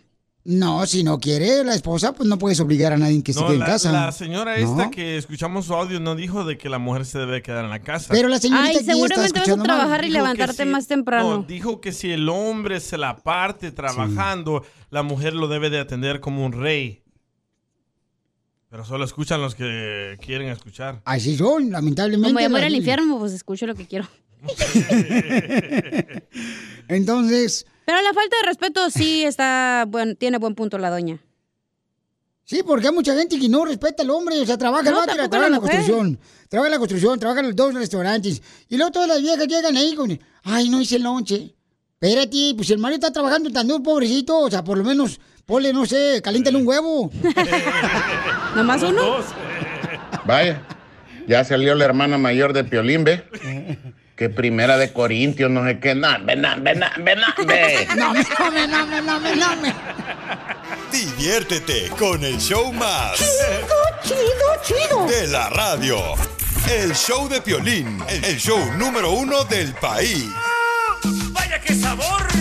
No, 0.45 0.87
si 0.87 1.03
no 1.03 1.19
quiere 1.19 1.63
la 1.65 1.75
esposa, 1.75 2.13
pues 2.13 2.27
no 2.29 2.39
puedes 2.39 2.59
obligar 2.61 2.93
a 2.93 2.97
nadie 2.97 3.23
que 3.23 3.33
se 3.35 3.41
No, 3.41 3.47
quede 3.49 3.57
en 3.57 3.63
casa. 3.63 3.93
la 3.93 4.13
señora 4.13 4.59
¿No? 4.59 4.71
esta 4.71 4.91
que 4.91 5.19
escuchamos 5.19 5.67
su 5.67 5.75
audio 5.75 6.01
no 6.01 6.15
dijo 6.15 6.45
de 6.45 6.57
que 6.57 6.69
la 6.71 6.79
mujer 6.79 7.05
se 7.07 7.19
debe 7.19 7.43
quedar 7.43 7.65
en 7.65 7.71
la 7.71 7.81
casa. 7.81 8.09
Pero 8.11 8.29
la 8.29 8.39
señorita 8.39 8.79
Ay, 8.79 8.85
seguramente 8.85 9.39
vas 9.41 9.49
a 9.49 9.57
mal. 9.57 9.65
trabajar 9.67 10.05
y 10.05 10.07
Dijo 10.09 10.19
levantarte 10.19 10.63
si- 10.63 10.69
más 10.69 10.87
temprano. 10.87 11.37
No, 11.39 11.43
dijo 11.43 11.81
que 11.83 11.93
si 11.93 12.11
el 12.13 12.29
hombre 12.31 12.81
se 12.81 12.97
la 12.97 13.17
parte 13.17 13.73
trabajando, 13.73 14.65
la 14.91 15.03
mujer 15.03 15.35
lo 15.35 15.49
debe 15.49 15.69
de 15.71 15.81
atender 15.81 16.21
como 16.21 16.47
un 16.47 16.53
rey. 16.53 17.03
Pero 18.71 18.85
solo 18.85 19.05
escuchan 19.05 19.41
los 19.43 19.55
que 19.55 20.17
quieren 20.21 20.49
escuchar. 20.49 21.01
Así 21.05 21.37
son, 21.37 21.71
lamentablemente. 21.71 22.29
Como 22.35 22.41
yo 22.41 22.49
la- 22.59 22.67
al 22.67 22.75
infierno, 22.75 23.19
pues 23.19 23.33
escucho 23.33 23.67
lo 23.67 23.75
que 23.75 23.87
quiero. 23.87 24.07
Entonces, 26.89 27.67
Pero 27.85 28.03
la 28.03 28.13
falta 28.13 28.37
de 28.41 28.47
respeto 28.47 28.91
sí 28.91 29.25
está, 29.25 29.85
bueno, 29.89 30.15
tiene 30.15 30.39
buen 30.39 30.55
punto 30.55 30.79
la 30.79 30.91
doña. 30.91 31.19
sí, 32.45 32.63
porque 32.67 32.89
hay 32.89 32.95
mucha 32.95 33.15
gente 33.15 33.39
que 33.39 33.49
no 33.49 33.65
respeta 33.65 34.03
al 34.03 34.11
hombre, 34.11 34.41
o 34.41 34.47
sea, 34.47 34.57
trabaja 34.57 34.91
No, 34.91 35.05
trabaja 35.05 35.47
en 35.47 35.53
la 35.53 35.61
construcción, 35.61 36.19
trabaja 36.49 36.69
en 36.69 36.73
la 36.73 36.79
construcción, 36.79 37.19
trabaja 37.19 37.41
en 37.41 37.47
los 37.47 37.57
dos 37.57 37.75
restaurantes, 37.75 38.43
y 38.69 38.77
luego 38.77 38.93
todas 38.93 39.09
las 39.09 39.21
viejas 39.21 39.47
llegan 39.47 39.77
ahí 39.77 39.95
con, 39.95 40.19
ay, 40.45 40.69
no 40.69 40.81
hice 40.81 40.97
el 40.97 41.03
lonche. 41.03 41.55
Espérate, 42.01 42.55
pues 42.57 42.71
el 42.71 42.79
marido 42.79 42.99
está 43.01 43.13
trabajando 43.13 43.51
tan 43.51 43.67
duro, 43.67 43.83
pobrecito, 43.83 44.39
o 44.39 44.51
sea, 44.51 44.63
por 44.63 44.79
lo 44.79 44.85
menos, 44.85 45.19
ponle, 45.45 45.73
no 45.73 45.85
sé, 45.85 46.21
caliéntale 46.23 46.57
un 46.57 46.67
huevo. 46.67 47.11
¿Nomás 48.55 48.83
uno? 48.85 49.17
Vaya, 50.25 50.63
ya 51.27 51.43
salió 51.45 51.75
la 51.75 51.85
hermana 51.87 52.17
mayor 52.17 52.53
de 52.53 52.63
Piolín, 52.65 53.03
¿ve? 53.05 53.25
Que 54.19 54.29
primera 54.29 54.77
de 54.77 54.93
Corintios, 54.93 55.49
no 55.49 55.65
sé 55.65 55.79
qué, 55.79 55.95
no, 55.95 56.09
ven, 56.25 56.43
ven, 56.43 56.65
ven, 56.65 56.81
ven, 57.05 57.21
ve. 57.47 57.87
No, 57.97 58.13
me, 58.13 58.25
no, 58.25 58.51
me, 58.51 58.67
no, 58.67 58.87
me, 58.87 59.01
no, 59.01 59.21
me, 59.21 59.37
no, 59.37 59.57
me. 59.57 59.75
Diviértete 60.91 61.89
con 61.97 62.25
el 62.25 62.37
show 62.39 62.73
más. 62.73 63.17
Chido, 63.17 64.17
chido, 64.65 64.87
chido. 64.89 65.07
De 65.07 65.29
la 65.29 65.49
radio. 65.51 65.99
El 66.69 66.97
show 66.97 67.29
de 67.29 67.41
Piolín. 67.41 68.03
El 68.09 68.39
show 68.39 68.59
número 68.77 69.13
uno 69.13 69.45
del 69.45 69.73
país. 69.75 70.27
¡Vaya 71.33 71.61
qué 71.61 71.75
sabor! 71.75 72.38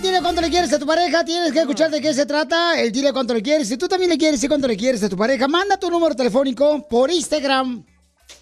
Tener 0.00 0.16
Dile 0.16 0.22
cuánto 0.22 0.40
le 0.42 0.50
quieres 0.50 0.72
a 0.72 0.78
tu 0.78 0.86
pareja. 0.86 1.24
Tienes 1.24 1.52
que 1.52 1.60
escuchar 1.60 1.90
de 1.90 2.00
qué 2.00 2.12
se 2.12 2.26
trata. 2.26 2.78
El 2.78 2.92
Dile 2.92 3.12
cuánto 3.12 3.32
le 3.32 3.42
quieres. 3.42 3.68
Si 3.68 3.76
tú 3.76 3.88
también 3.88 4.10
le 4.10 4.18
quieres 4.18 4.38
decir 4.38 4.50
cuánto 4.50 4.68
le 4.68 4.76
quieres 4.76 5.02
a 5.02 5.08
tu 5.08 5.16
pareja, 5.16 5.48
manda 5.48 5.78
tu 5.78 5.90
número 5.90 6.14
telefónico 6.14 6.86
por 6.86 7.10
Instagram, 7.10 7.84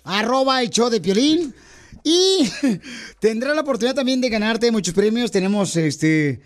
arroba 0.05 0.63
el 0.63 0.71
show 0.71 0.91
de 0.91 1.01
Piolín. 1.01 1.55
Y 2.03 2.51
tendrás 3.21 3.55
la 3.55 3.63
oportunidad 3.63 3.95
también 3.95 4.21
de 4.21 4.29
ganarte 4.31 4.71
muchos 4.73 4.95
premios. 4.95 5.31
Tenemos 5.31 5.77
este 5.77 6.41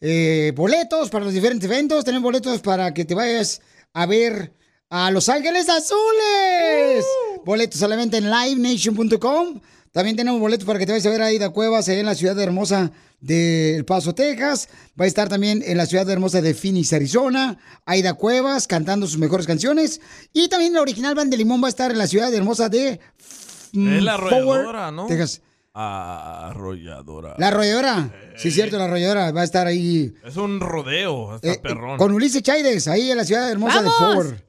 eh, 0.00 0.52
boletos 0.54 1.10
para 1.10 1.24
los 1.24 1.34
diferentes 1.34 1.68
eventos. 1.68 2.04
Tenemos 2.04 2.22
boletos 2.22 2.60
para 2.60 2.94
que 2.94 3.04
te 3.04 3.14
vayas 3.14 3.60
a 3.92 4.06
ver 4.06 4.52
a 4.90 5.10
Los 5.10 5.28
Ángeles 5.28 5.68
Azules. 5.68 7.04
Boletos 7.44 7.80
solamente 7.80 8.16
en 8.16 8.30
livenation.com. 8.30 9.60
También 9.92 10.16
tenemos 10.16 10.40
boletos 10.40 10.66
para 10.66 10.78
que 10.78 10.86
te 10.86 10.92
vayas 10.92 11.06
a 11.06 11.10
ver 11.10 11.20
a 11.22 11.26
Aida 11.26 11.50
Cuevas 11.50 11.86
en 11.88 12.06
la 12.06 12.14
ciudad 12.14 12.38
hermosa 12.40 12.92
de 13.20 13.76
El 13.76 13.84
Paso, 13.84 14.14
Texas. 14.14 14.68
Va 14.98 15.04
a 15.04 15.08
estar 15.08 15.28
también 15.28 15.62
en 15.66 15.76
la 15.76 15.84
ciudad 15.86 16.08
hermosa 16.08 16.40
de 16.40 16.54
Phoenix, 16.54 16.92
Arizona. 16.94 17.58
Aida 17.84 18.14
Cuevas 18.14 18.66
cantando 18.66 19.06
sus 19.06 19.18
mejores 19.18 19.46
canciones. 19.46 20.00
Y 20.32 20.48
también 20.48 20.72
la 20.72 20.80
original 20.80 21.14
Band 21.14 21.30
de 21.30 21.36
Limón 21.36 21.62
va 21.62 21.66
a 21.66 21.68
estar 21.68 21.90
en 21.90 21.98
la 21.98 22.06
ciudad 22.06 22.32
hermosa 22.34 22.70
de 22.70 23.00
mm, 23.72 23.92
Es 23.96 24.02
la 24.02 24.16
Forward, 24.18 24.38
arrolladora, 24.60 24.90
¿no? 24.90 25.06
Texas. 25.06 25.42
Arrolladora. 25.74 27.34
La 27.38 27.48
arrolladora. 27.48 28.10
Sí, 28.36 28.48
es 28.48 28.54
cierto, 28.54 28.78
la 28.78 28.84
arrolladora 28.84 29.30
va 29.32 29.42
a 29.42 29.44
estar 29.44 29.66
ahí 29.66 30.12
Es 30.24 30.36
un 30.36 30.60
rodeo, 30.60 31.32
hasta 31.32 31.48
eh, 31.52 31.60
perrón. 31.62 31.98
con 31.98 32.12
Ulises 32.12 32.42
Chaides, 32.42 32.88
ahí 32.88 33.10
en 33.10 33.16
la 33.18 33.24
ciudad 33.24 33.50
hermosa 33.50 33.82
¡Vamos! 33.82 33.92
de 33.92 34.04
Forward. 34.06 34.42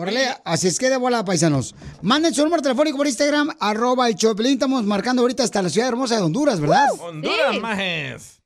Órale, 0.00 0.28
así 0.44 0.68
es 0.68 0.78
que 0.78 0.90
de 0.90 0.96
bola, 0.96 1.24
paisanos. 1.24 1.74
Manden 2.02 2.32
su 2.32 2.44
número 2.44 2.62
telefónico 2.62 2.96
por 2.96 3.08
Instagram, 3.08 3.50
arroba 3.58 4.06
el 4.06 4.14
Choplin. 4.14 4.52
Estamos 4.52 4.84
marcando 4.84 5.22
ahorita 5.22 5.42
hasta 5.42 5.60
la 5.60 5.68
ciudad 5.70 5.88
hermosa 5.88 6.14
de 6.14 6.22
Honduras, 6.22 6.60
¿verdad? 6.60 6.86
Honduras, 7.00 7.58
majes. 7.60 8.40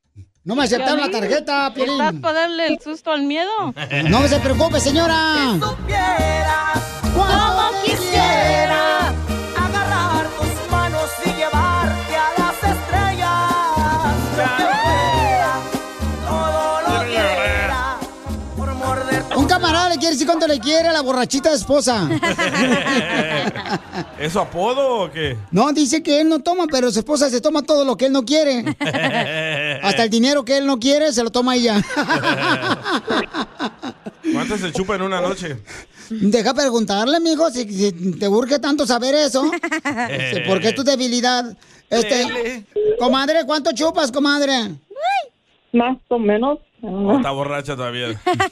No 0.45 0.57
me 0.57 0.65
aceptaron 0.65 1.01
la 1.01 1.11
tarjeta, 1.11 1.71
Piolín. 1.75 2.01
¿Estás 2.01 2.15
para 2.23 2.41
darle 2.41 2.69
el 2.69 2.81
susto 2.81 3.11
al 3.11 3.25
miedo? 3.25 3.51
No 4.09 4.27
se 4.29 4.41
preocupe, 4.41 4.81
señora. 4.81 5.59
Como 7.15 7.83
quisiera 7.85 8.82
quiere 20.03 20.17
decir 20.17 20.27
cuánto 20.27 20.49
le 20.49 20.59
quiere 20.59 20.89
a 20.89 20.93
la 20.93 21.01
borrachita 21.01 21.53
esposa. 21.53 22.09
¿Es 24.19 24.33
su 24.33 24.41
apodo 24.41 25.05
o 25.05 25.13
qué? 25.13 25.37
No, 25.53 25.73
dice 25.73 26.03
que 26.03 26.21
él 26.21 26.29
no 26.29 26.41
toma, 26.41 26.67
pero 26.67 26.91
su 26.91 26.99
esposa 26.99 27.31
se 27.31 27.41
toma 27.41 27.63
todo 27.63 27.85
lo 27.85 27.97
que 27.97 28.07
él 28.07 28.13
no 28.13 28.25
quiere. 28.25 28.65
Hasta 29.81 30.03
el 30.03 30.11
dinero 30.11 30.45
que 30.45 30.59
él 30.59 30.67
no 30.67 30.81
quiere 30.81 31.13
se 31.13 31.23
lo 31.23 31.31
toma 31.31 31.55
ella. 31.55 31.81
¿Cuánto 34.33 34.59
se 34.59 34.73
chupa 34.73 34.97
en 34.97 35.03
una 35.03 35.21
noche? 35.21 35.59
Deja 36.11 36.53
preguntarle, 36.53 37.21
mijo, 37.21 37.49
si, 37.51 37.73
si 37.73 37.93
te 38.19 38.27
urge 38.27 38.59
tanto 38.59 38.85
saber 38.85 39.15
eso. 39.15 39.49
Porque 40.49 40.71
es 40.71 40.75
tu 40.75 40.83
debilidad. 40.83 41.57
Este, 41.89 42.65
comadre, 42.99 43.47
¿cuánto 43.47 43.71
chupas, 43.73 44.11
comadre? 44.11 44.73
Más 45.73 45.97
o 46.09 46.19
menos. 46.19 46.59
¿O 46.83 47.17
está 47.17 47.31
borracha 47.33 47.77
todavía? 47.77 48.09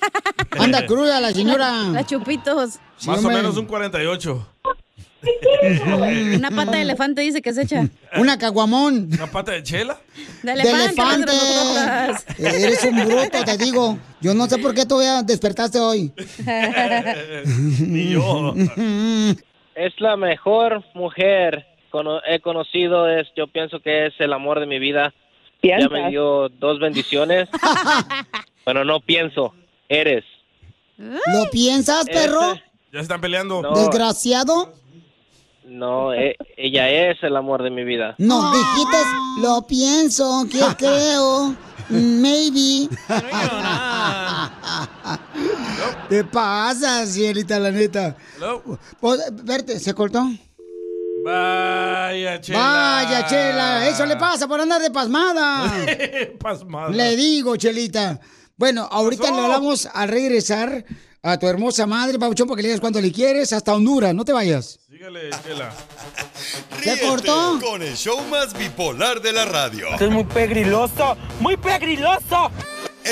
Anda 0.58 0.86
cruda 0.86 1.20
la 1.20 1.32
señora. 1.32 1.70
Las 1.92 2.06
chupitos. 2.06 2.78
Más 3.06 3.24
o 3.24 3.28
menos 3.28 3.56
un 3.56 3.66
48. 3.66 4.46
Una 6.36 6.50
pata 6.50 6.72
de 6.72 6.82
elefante 6.82 7.20
dice 7.20 7.42
que 7.42 7.52
se 7.52 7.62
echa. 7.62 7.86
Una 8.16 8.38
caguamón. 8.38 9.08
¿Una 9.12 9.26
pata 9.26 9.52
de 9.52 9.62
chela? 9.62 9.98
De 10.42 10.54
De 10.54 10.62
elefante. 10.62 10.84
elefante. 10.86 11.26
las 11.26 12.24
grandotas. 12.26 12.38
Eres 12.38 12.84
un 12.84 13.04
bruto, 13.04 13.44
te 13.44 13.56
digo. 13.58 13.98
Yo 14.22 14.32
no 14.34 14.46
sé 14.46 14.58
por 14.58 14.74
qué 14.74 14.86
todavía 14.86 15.22
despertaste 15.22 15.78
hoy. 15.78 16.12
Ni 17.80 18.10
yo. 18.10 18.54
Es 19.74 19.92
la 19.98 20.16
mejor 20.16 20.82
mujer 20.94 21.66
he 22.26 22.40
conocido. 22.40 23.08
Es, 23.08 23.28
yo 23.36 23.46
pienso 23.46 23.80
que 23.80 24.06
es 24.06 24.14
el 24.20 24.32
amor 24.32 24.60
de 24.60 24.66
mi 24.66 24.78
vida. 24.78 25.12
Ya 25.62 25.88
me 25.88 26.08
dio 26.10 26.48
dos 26.48 26.78
bendiciones. 26.78 27.48
bueno, 28.64 28.84
no 28.84 29.00
pienso. 29.00 29.54
Eres. 29.88 30.24
¿Lo 30.96 31.50
piensas, 31.50 32.06
perro? 32.06 32.54
¿Ya 32.92 33.00
están 33.00 33.20
peleando? 33.20 33.62
Desgraciado. 33.74 34.74
No, 35.64 36.12
e- 36.12 36.36
ella 36.56 36.90
es 36.90 37.22
el 37.22 37.36
amor 37.36 37.62
de 37.62 37.70
mi 37.70 37.84
vida. 37.84 38.16
No, 38.18 38.52
dijiste, 38.52 38.96
lo 39.40 39.66
pienso, 39.66 40.44
que 40.50 40.58
creo, 40.78 41.54
maybe. 41.88 42.88
¿Qué 46.08 46.24
pasa, 46.24 47.06
cielita, 47.06 47.60
la 47.60 47.70
neta? 47.70 48.16
Pues, 49.00 49.20
Verte, 49.44 49.78
¿se 49.78 49.94
cortó? 49.94 50.24
Vaya, 51.24 52.40
chela. 52.40 52.58
Vaya, 52.58 53.26
Chela, 53.26 53.88
eso 53.88 54.06
le 54.06 54.16
pasa 54.16 54.48
por 54.48 54.60
andar 54.60 54.80
de 54.80 54.90
pasmada. 54.90 55.70
Pasmada. 56.40 56.90
Le 56.90 57.16
digo, 57.16 57.56
Chelita. 57.56 58.20
Bueno, 58.56 58.88
ahorita 58.90 59.30
le 59.30 59.38
hablamos 59.40 59.86
al 59.92 60.08
regresar 60.08 60.84
a 61.22 61.38
tu 61.38 61.46
hermosa 61.46 61.86
madre, 61.86 62.18
Pabuchón, 62.18 62.46
porque 62.46 62.62
le 62.62 62.68
digas 62.68 62.80
cuánto 62.80 63.00
le 63.00 63.12
quieres, 63.12 63.52
hasta 63.52 63.74
Honduras, 63.74 64.14
no 64.14 64.24
te 64.24 64.32
vayas. 64.32 64.80
Sígale, 64.88 65.30
chela. 65.46 65.70
Ríete 66.82 67.06
cortó? 67.06 67.58
Con 67.60 67.82
el 67.82 67.96
show 67.96 68.20
más 68.30 68.52
bipolar 68.52 69.20
de 69.20 69.32
la 69.32 69.44
radio. 69.44 69.88
Esto 69.92 70.06
es 70.06 70.10
muy 70.10 70.24
pegriloso, 70.24 71.16
muy 71.40 71.56
pegriloso. 71.56 72.50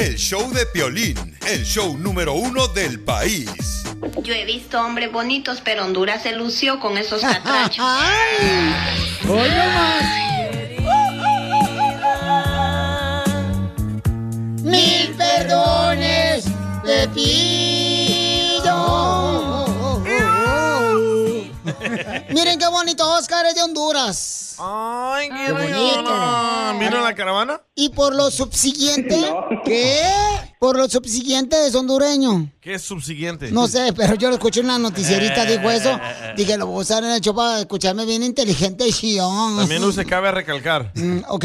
El 0.00 0.16
show 0.16 0.48
de 0.52 0.64
Piolín, 0.66 1.16
el 1.48 1.64
show 1.64 1.98
número 1.98 2.32
uno 2.34 2.68
del 2.68 3.00
país. 3.00 3.82
Yo 4.22 4.32
he 4.32 4.44
visto 4.44 4.80
hombres 4.80 5.10
bonitos, 5.10 5.60
pero 5.64 5.84
Honduras 5.84 6.22
se 6.22 6.36
lució 6.36 6.78
con 6.78 6.96
esos 6.96 7.20
catrachos. 7.20 7.84
¡Hoy 9.28 9.50
Mil 14.62 15.14
perdones 15.16 16.44
te 16.84 17.08
pido. 17.08 18.68
Miren 22.38 22.56
qué 22.56 22.68
bonito 22.68 23.04
Oscar 23.16 23.46
es 23.46 23.56
de 23.56 23.62
Honduras. 23.64 24.54
Ay, 24.60 25.28
qué, 25.28 25.46
Qué 25.46 25.52
bonito. 25.52 26.78
¿Vino 26.78 27.00
la 27.02 27.12
caravana? 27.12 27.60
Y 27.74 27.88
por 27.88 28.14
lo 28.14 28.30
subsiguiente, 28.30 29.28
¿qué? 29.64 30.00
Por 30.60 30.76
lo 30.76 30.88
subsiguiente 30.88 31.66
es 31.66 31.74
hondureño. 31.74 32.52
¿Qué 32.60 32.74
es 32.74 32.82
subsiguiente? 32.82 33.50
No 33.50 33.66
sé, 33.66 33.92
pero 33.92 34.14
yo 34.14 34.28
lo 34.28 34.34
escuché 34.36 34.60
en 34.60 34.66
una 34.66 34.78
noticierita, 34.78 35.46
dijo 35.46 35.68
eso. 35.68 35.98
Dije, 36.36 36.56
lo 36.56 36.66
voy 36.66 36.76
a 36.78 36.82
usar 36.82 37.02
en 37.02 37.10
el 37.10 37.20
show 37.20 37.34
para 37.34 37.58
escucharme 37.58 38.04
bien 38.04 38.22
inteligente 38.22 38.86
y. 38.86 39.16
También 39.18 39.82
no 39.82 39.90
se 39.90 40.04
cabe 40.06 40.30
recalcar. 40.30 40.92
Mm, 40.94 41.22
ok. 41.26 41.44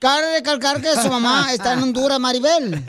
Cabe 0.00 0.32
recalcar 0.38 0.82
que 0.82 0.96
su 1.00 1.08
mamá 1.08 1.46
está 1.52 1.74
en 1.74 1.82
Honduras, 1.84 2.18
Maribel. 2.18 2.70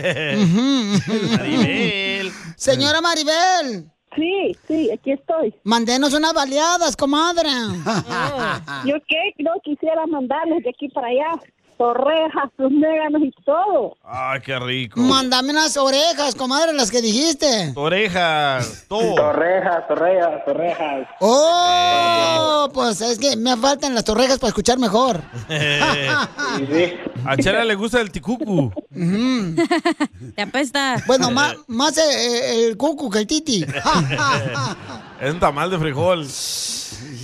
Maribel. 1.37 2.33
Señora 2.57 3.01
Maribel. 3.01 3.91
Sí, 4.15 4.55
sí, 4.67 4.91
aquí 4.91 5.11
estoy. 5.11 5.53
Mandenos 5.63 6.13
unas 6.13 6.33
baleadas, 6.33 6.95
comadre. 6.95 7.49
Yo 8.85 8.95
qué, 9.07 9.33
no 9.39 9.51
quisiera 9.63 10.05
mandarles 10.07 10.63
de 10.63 10.69
aquí 10.69 10.87
para 10.89 11.07
allá. 11.07 11.31
Torrejas, 11.77 12.49
sus 12.57 12.71
méganos 12.71 13.21
y 13.21 13.31
todo. 13.43 13.97
Ay, 14.03 14.39
qué 14.41 14.57
rico. 14.59 14.99
Mándame 14.99 15.51
unas 15.51 15.75
orejas, 15.75 16.33
comadre, 16.35 16.71
las 16.73 16.89
que 16.89 17.01
dijiste. 17.01 17.73
Orejas, 17.75 18.85
todo. 18.87 19.15
Torrejas, 19.15 19.87
torrejas, 19.87 20.45
torrejas. 20.45 21.07
Oh, 21.19 22.69
pues 22.73 23.01
es 23.01 23.19
que 23.19 23.35
me 23.35 23.57
faltan 23.57 23.93
las 23.93 24.05
torrejas 24.05 24.39
para 24.39 24.49
escuchar 24.49 24.77
mejor. 24.79 25.21
A 27.25 27.35
Chela 27.37 27.65
le 27.65 27.75
gusta 27.75 27.99
el 27.99 28.11
ticucu. 28.11 28.71
Te 30.35 30.41
apesta. 30.41 31.03
Bueno, 31.07 31.31
más, 31.31 31.55
más 31.67 31.97
eh, 31.97 32.67
el 32.67 32.77
cucu 32.77 33.09
que 33.09 33.19
el 33.19 33.27
titi. 33.27 33.65
Es 35.21 35.33
un 35.33 35.39
tamal 35.39 35.71
de 35.71 35.79
frijol. 35.79 36.27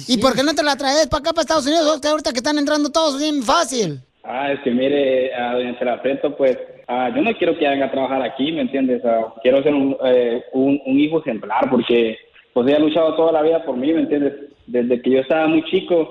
¿Y 0.08 0.18
por 0.18 0.34
qué 0.34 0.44
no 0.44 0.56
te 0.56 0.64
la 0.64 0.76
traes 0.78 1.08
para 1.08 1.20
acá, 1.20 1.34
para 1.34 1.42
Estados 1.42 1.66
Unidos? 1.66 1.86
Oscar, 1.88 2.12
ahorita 2.12 2.32
que 2.32 2.38
están 2.40 2.58
entrando 2.58 2.90
todos 2.90 3.20
bien 3.20 3.44
fácil. 3.44 4.02
Ah, 4.24 4.52
es 4.52 4.60
que 4.62 4.72
mire, 4.72 5.34
a 5.34 5.54
doña 5.56 5.78
Chela 5.80 6.02
Prieto, 6.02 6.36
pues, 6.38 6.58
ah, 6.88 7.10
yo 7.16 7.22
no 7.22 7.34
quiero 7.34 7.58
que 7.58 7.68
venga 7.68 7.88
a 7.88 7.92
trabajar 7.92 8.22
aquí, 8.22 8.52
¿me 8.52 8.62
entiendes? 8.62 9.04
Ah, 9.04 9.34
quiero 9.42 9.64
ser 9.64 9.74
un, 9.74 9.98
eh, 10.06 10.44
un, 10.54 10.80
un 10.86 11.00
hijo 11.00 11.20
ejemplar 11.20 11.70
porque, 11.70 12.18
pues, 12.54 12.68
ella 12.68 12.78
ha 12.78 12.82
luchado 12.82 13.16
toda 13.16 13.32
la 13.32 13.42
vida 13.42 13.64
por 13.66 13.76
mí, 13.78 13.92
¿me 13.94 14.02
entiendes? 14.02 14.34
Desde 14.68 15.02
que 15.02 15.10
yo 15.10 15.20
estaba 15.22 15.48
muy 15.48 15.64
chico, 15.66 16.10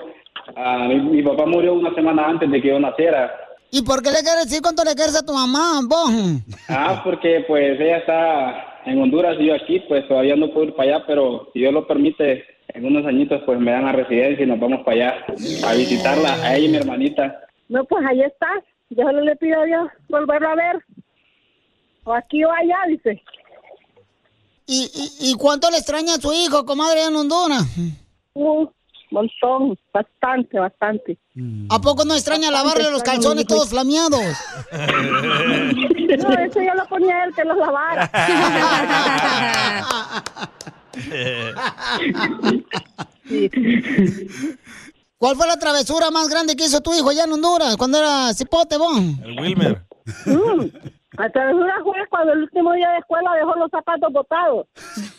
ah, 0.56 0.86
mi, 0.88 0.96
mi 0.96 1.22
papá 1.22 1.46
murió 1.46 1.74
una 1.74 1.94
semana 1.94 2.26
antes 2.26 2.50
de 2.50 2.60
que 2.60 2.68
yo 2.68 2.80
naciera. 2.80 3.32
¿Y 3.70 3.82
por 3.82 4.02
qué 4.02 4.10
le 4.10 4.22
quieres 4.22 4.46
decir 4.46 4.60
cuánto 4.60 4.82
le 4.82 4.96
quieres 4.96 5.14
a 5.16 5.24
tu 5.24 5.32
mamá, 5.32 5.80
vos? 5.88 6.10
Ah, 6.68 7.02
porque, 7.04 7.44
pues, 7.46 7.78
ella 7.80 7.98
está 7.98 8.82
en 8.86 9.00
Honduras 9.00 9.36
y 9.38 9.46
yo 9.46 9.54
aquí, 9.54 9.78
pues, 9.86 10.08
todavía 10.08 10.34
no 10.34 10.50
puedo 10.50 10.66
ir 10.66 10.74
para 10.74 10.96
allá, 10.96 11.04
pero 11.06 11.48
si 11.52 11.60
Dios 11.60 11.72
lo 11.72 11.86
permite, 11.86 12.44
en 12.74 12.84
unos 12.84 13.06
añitos, 13.06 13.40
pues, 13.46 13.60
me 13.60 13.70
dan 13.70 13.84
la 13.84 13.92
residencia 13.92 14.44
y 14.44 14.48
nos 14.48 14.58
vamos 14.58 14.80
para 14.84 14.96
allá 14.96 15.24
a 15.64 15.74
visitarla, 15.74 16.34
a 16.42 16.56
ella 16.56 16.66
y 16.66 16.68
mi 16.70 16.76
hermanita. 16.78 17.40
No, 17.70 17.84
pues 17.84 18.04
ahí 18.04 18.20
está. 18.20 18.48
Yo 18.90 19.04
solo 19.04 19.20
le 19.20 19.36
pido 19.36 19.60
a 19.60 19.64
Dios 19.64 19.88
volverlo 20.08 20.48
a 20.48 20.56
ver. 20.56 20.84
O 22.02 22.12
aquí 22.12 22.44
o 22.44 22.50
allá, 22.50 22.78
dice. 22.88 23.22
¿Y, 24.66 24.90
y, 24.92 25.30
y 25.30 25.34
cuánto 25.34 25.70
le 25.70 25.76
extraña 25.76 26.14
a 26.14 26.20
su 26.20 26.32
hijo, 26.32 26.66
comadre, 26.66 27.04
en 27.04 27.14
Honduras? 27.14 27.64
Un 28.34 28.68
montón, 29.12 29.78
bastante, 29.94 30.58
bastante. 30.58 31.16
¿A 31.68 31.80
poco 31.80 32.04
no 32.04 32.14
extraña 32.14 32.50
lavarle 32.50 32.90
los 32.90 33.04
calzones 33.04 33.46
todos 33.46 33.70
flameados? 33.70 34.20
No, 36.10 36.28
eso 36.34 36.60
ya 36.60 36.74
lo 36.74 36.84
ponía 36.86 37.22
él 37.22 37.32
que 37.32 37.44
los 37.44 37.56
lavara. 37.56 38.10
¿Cuál 45.20 45.36
fue 45.36 45.46
la 45.46 45.58
travesura 45.58 46.10
más 46.10 46.30
grande 46.30 46.56
que 46.56 46.64
hizo 46.64 46.80
tu 46.80 46.94
hijo 46.94 47.10
allá 47.10 47.24
en 47.24 47.32
Honduras 47.34 47.76
cuando 47.76 47.98
era 47.98 48.32
cipote, 48.32 48.78
vos? 48.78 48.96
El 49.22 49.38
Wilmer. 49.38 49.84
Mm, 50.24 50.64
La 51.18 51.30
travesura 51.30 51.74
fue 51.84 51.92
cuando 52.08 52.32
el 52.32 52.38
último 52.44 52.72
día 52.72 52.88
de 52.92 52.98
escuela 53.00 53.34
dejó 53.34 53.54
los 53.56 53.70
zapatos 53.70 54.10
botados. 54.14 54.66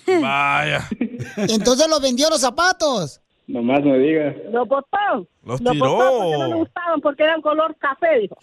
Vaya. 0.08 0.90
Entonces 1.38 1.88
los 1.88 2.02
vendió 2.02 2.32
los 2.32 2.42
zapatos. 2.42 3.22
Nomás 3.46 3.82
no 3.84 3.94
digas. 3.94 4.36
Los 4.52 4.68
botó. 4.68 4.98
Los 5.44 5.62
Los 5.62 5.78
botó 5.78 5.98
porque 6.18 6.32
no 6.32 6.38
le 6.40 6.46
tiró. 6.46 6.58
gustaban, 6.58 7.02
porque 7.02 7.24
eran 7.24 7.42
color 7.44 7.76
café, 7.78 8.08
dijo. 8.22 8.38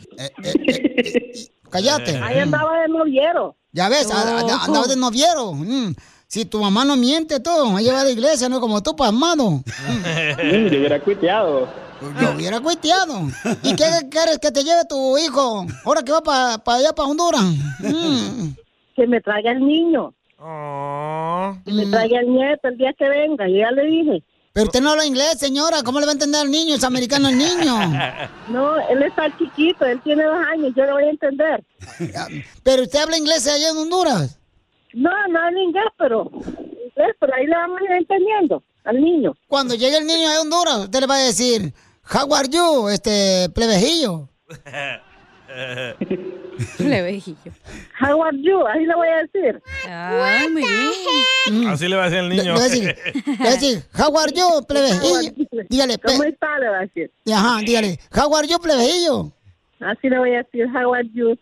Cállate. 1.70 2.16
Ahí 2.18 2.38
andaba 2.38 2.82
de 2.82 2.88
noviero. 2.88 3.56
Ya 3.72 3.88
ves, 3.88 4.08
andaba 4.12 4.86
de 4.86 4.96
noviero. 4.96 5.52
Mm. 5.54 5.92
Si 6.28 6.44
tu 6.44 6.60
mamá 6.60 6.84
no 6.84 6.94
miente, 6.94 7.40
tú, 7.40 7.50
ahí 7.74 7.86
va 7.86 8.02
a 8.02 8.04
la 8.04 8.10
iglesia, 8.10 8.50
no 8.50 8.60
como 8.60 8.82
tú, 8.82 8.94
pasmado. 8.94 9.50
Mm, 9.50 9.62
yo 10.70 10.78
hubiera 10.78 11.00
cuiteado. 11.00 11.66
Yo 12.20 12.32
hubiera 12.36 12.60
cuiteado. 12.60 13.22
¿Y 13.62 13.74
qué 13.74 13.86
quieres 14.10 14.38
que 14.38 14.52
te 14.52 14.62
lleve 14.62 14.84
tu 14.86 15.16
hijo? 15.16 15.66
Ahora 15.86 16.02
que 16.02 16.12
va 16.12 16.22
para 16.22 16.76
allá, 16.76 16.92
para 16.92 17.08
Honduras. 17.08 17.42
Mm. 17.80 18.50
Que 18.94 19.06
me 19.06 19.22
traiga 19.22 19.52
el 19.52 19.66
niño. 19.66 20.12
Que 21.64 21.72
me 21.72 21.86
traiga 21.86 22.20
el 22.20 22.30
nieto 22.30 22.68
el 22.68 22.76
día 22.76 22.92
que 22.92 23.08
venga. 23.08 23.48
Yo 23.48 23.56
ya 23.56 23.70
le 23.70 23.84
dije. 23.84 24.22
Pero 24.52 24.66
usted 24.66 24.82
no 24.82 24.90
habla 24.90 25.06
inglés, 25.06 25.38
señora. 25.38 25.82
¿Cómo 25.82 25.98
le 25.98 26.04
va 26.04 26.12
a 26.12 26.14
entender 26.14 26.42
al 26.42 26.50
niño? 26.50 26.74
Es 26.74 26.84
americano 26.84 27.30
el 27.30 27.38
niño. 27.38 27.74
No, 28.48 28.78
él 28.88 29.02
está 29.02 29.24
chiquito, 29.36 29.84
él 29.84 30.00
tiene 30.02 30.24
dos 30.24 30.38
años, 30.50 30.72
yo 30.74 30.84
lo 30.86 30.94
voy 30.94 31.04
a 31.04 31.10
entender. 31.10 31.62
Pero 32.62 32.82
usted 32.82 32.98
habla 32.98 33.18
inglés 33.18 33.46
allá 33.46 33.68
en 33.68 33.76
Honduras. 33.76 34.37
No, 34.98 35.10
no 35.28 35.48
en 35.48 35.58
inglés, 35.58 35.84
pero 35.96 36.30
inglés, 36.32 37.16
pero 37.20 37.34
ahí 37.34 37.46
le 37.46 37.54
vamos 37.54 37.80
a 37.80 37.84
ir 37.84 37.90
entendiendo 37.92 38.62
al 38.84 39.00
niño. 39.00 39.34
Cuando 39.46 39.74
llegue 39.74 39.96
el 39.98 40.06
niño 40.06 40.28
a 40.28 40.40
Honduras, 40.40 40.78
usted 40.78 41.00
le 41.00 41.06
va 41.06 41.16
a 41.16 41.24
decir, 41.24 41.72
How 42.12 42.34
are 42.34 42.48
you, 42.48 42.88
este 42.88 43.48
plebejillo? 43.54 44.28
Plebejillo. 46.76 47.36
How 48.00 48.22
are 48.22 48.36
you? 48.36 48.66
Ahí 48.66 48.84
le 48.84 48.94
voy 48.94 49.08
a 49.08 49.16
decir. 49.22 49.62
Ay, 49.86 50.48
muy 50.50 50.62
bien. 50.62 51.68
Así 51.68 51.88
le 51.88 51.96
va 51.96 52.04
a 52.04 52.10
decir 52.10 52.18
el 52.24 52.28
niño. 52.28 52.42
le 52.42 52.50
va 52.52 52.58
a 52.58 52.62
decir, 52.68 52.84
le 52.84 53.36
va 53.44 53.44
a 53.44 53.52
decir, 53.52 53.82
How 53.98 54.18
are 54.18 54.32
you, 54.32 54.62
plebejillo? 54.68 55.32
Dígale, 55.68 55.98
¿Cómo 55.98 56.24
está? 56.24 56.58
Le 56.58 56.68
va 56.68 56.78
a 56.78 56.80
decir. 56.80 57.10
ajá, 57.32 57.58
dígale, 57.60 57.98
How 58.14 58.34
are 58.36 58.48
you, 58.48 58.58
plebejillo? 58.58 59.32
Así 59.80 60.08
le 60.08 60.18
voy 60.18 60.34
a 60.34 60.38
decir, 60.38 60.66
how 60.74 60.92
are 60.92 61.08
you? 61.14 61.38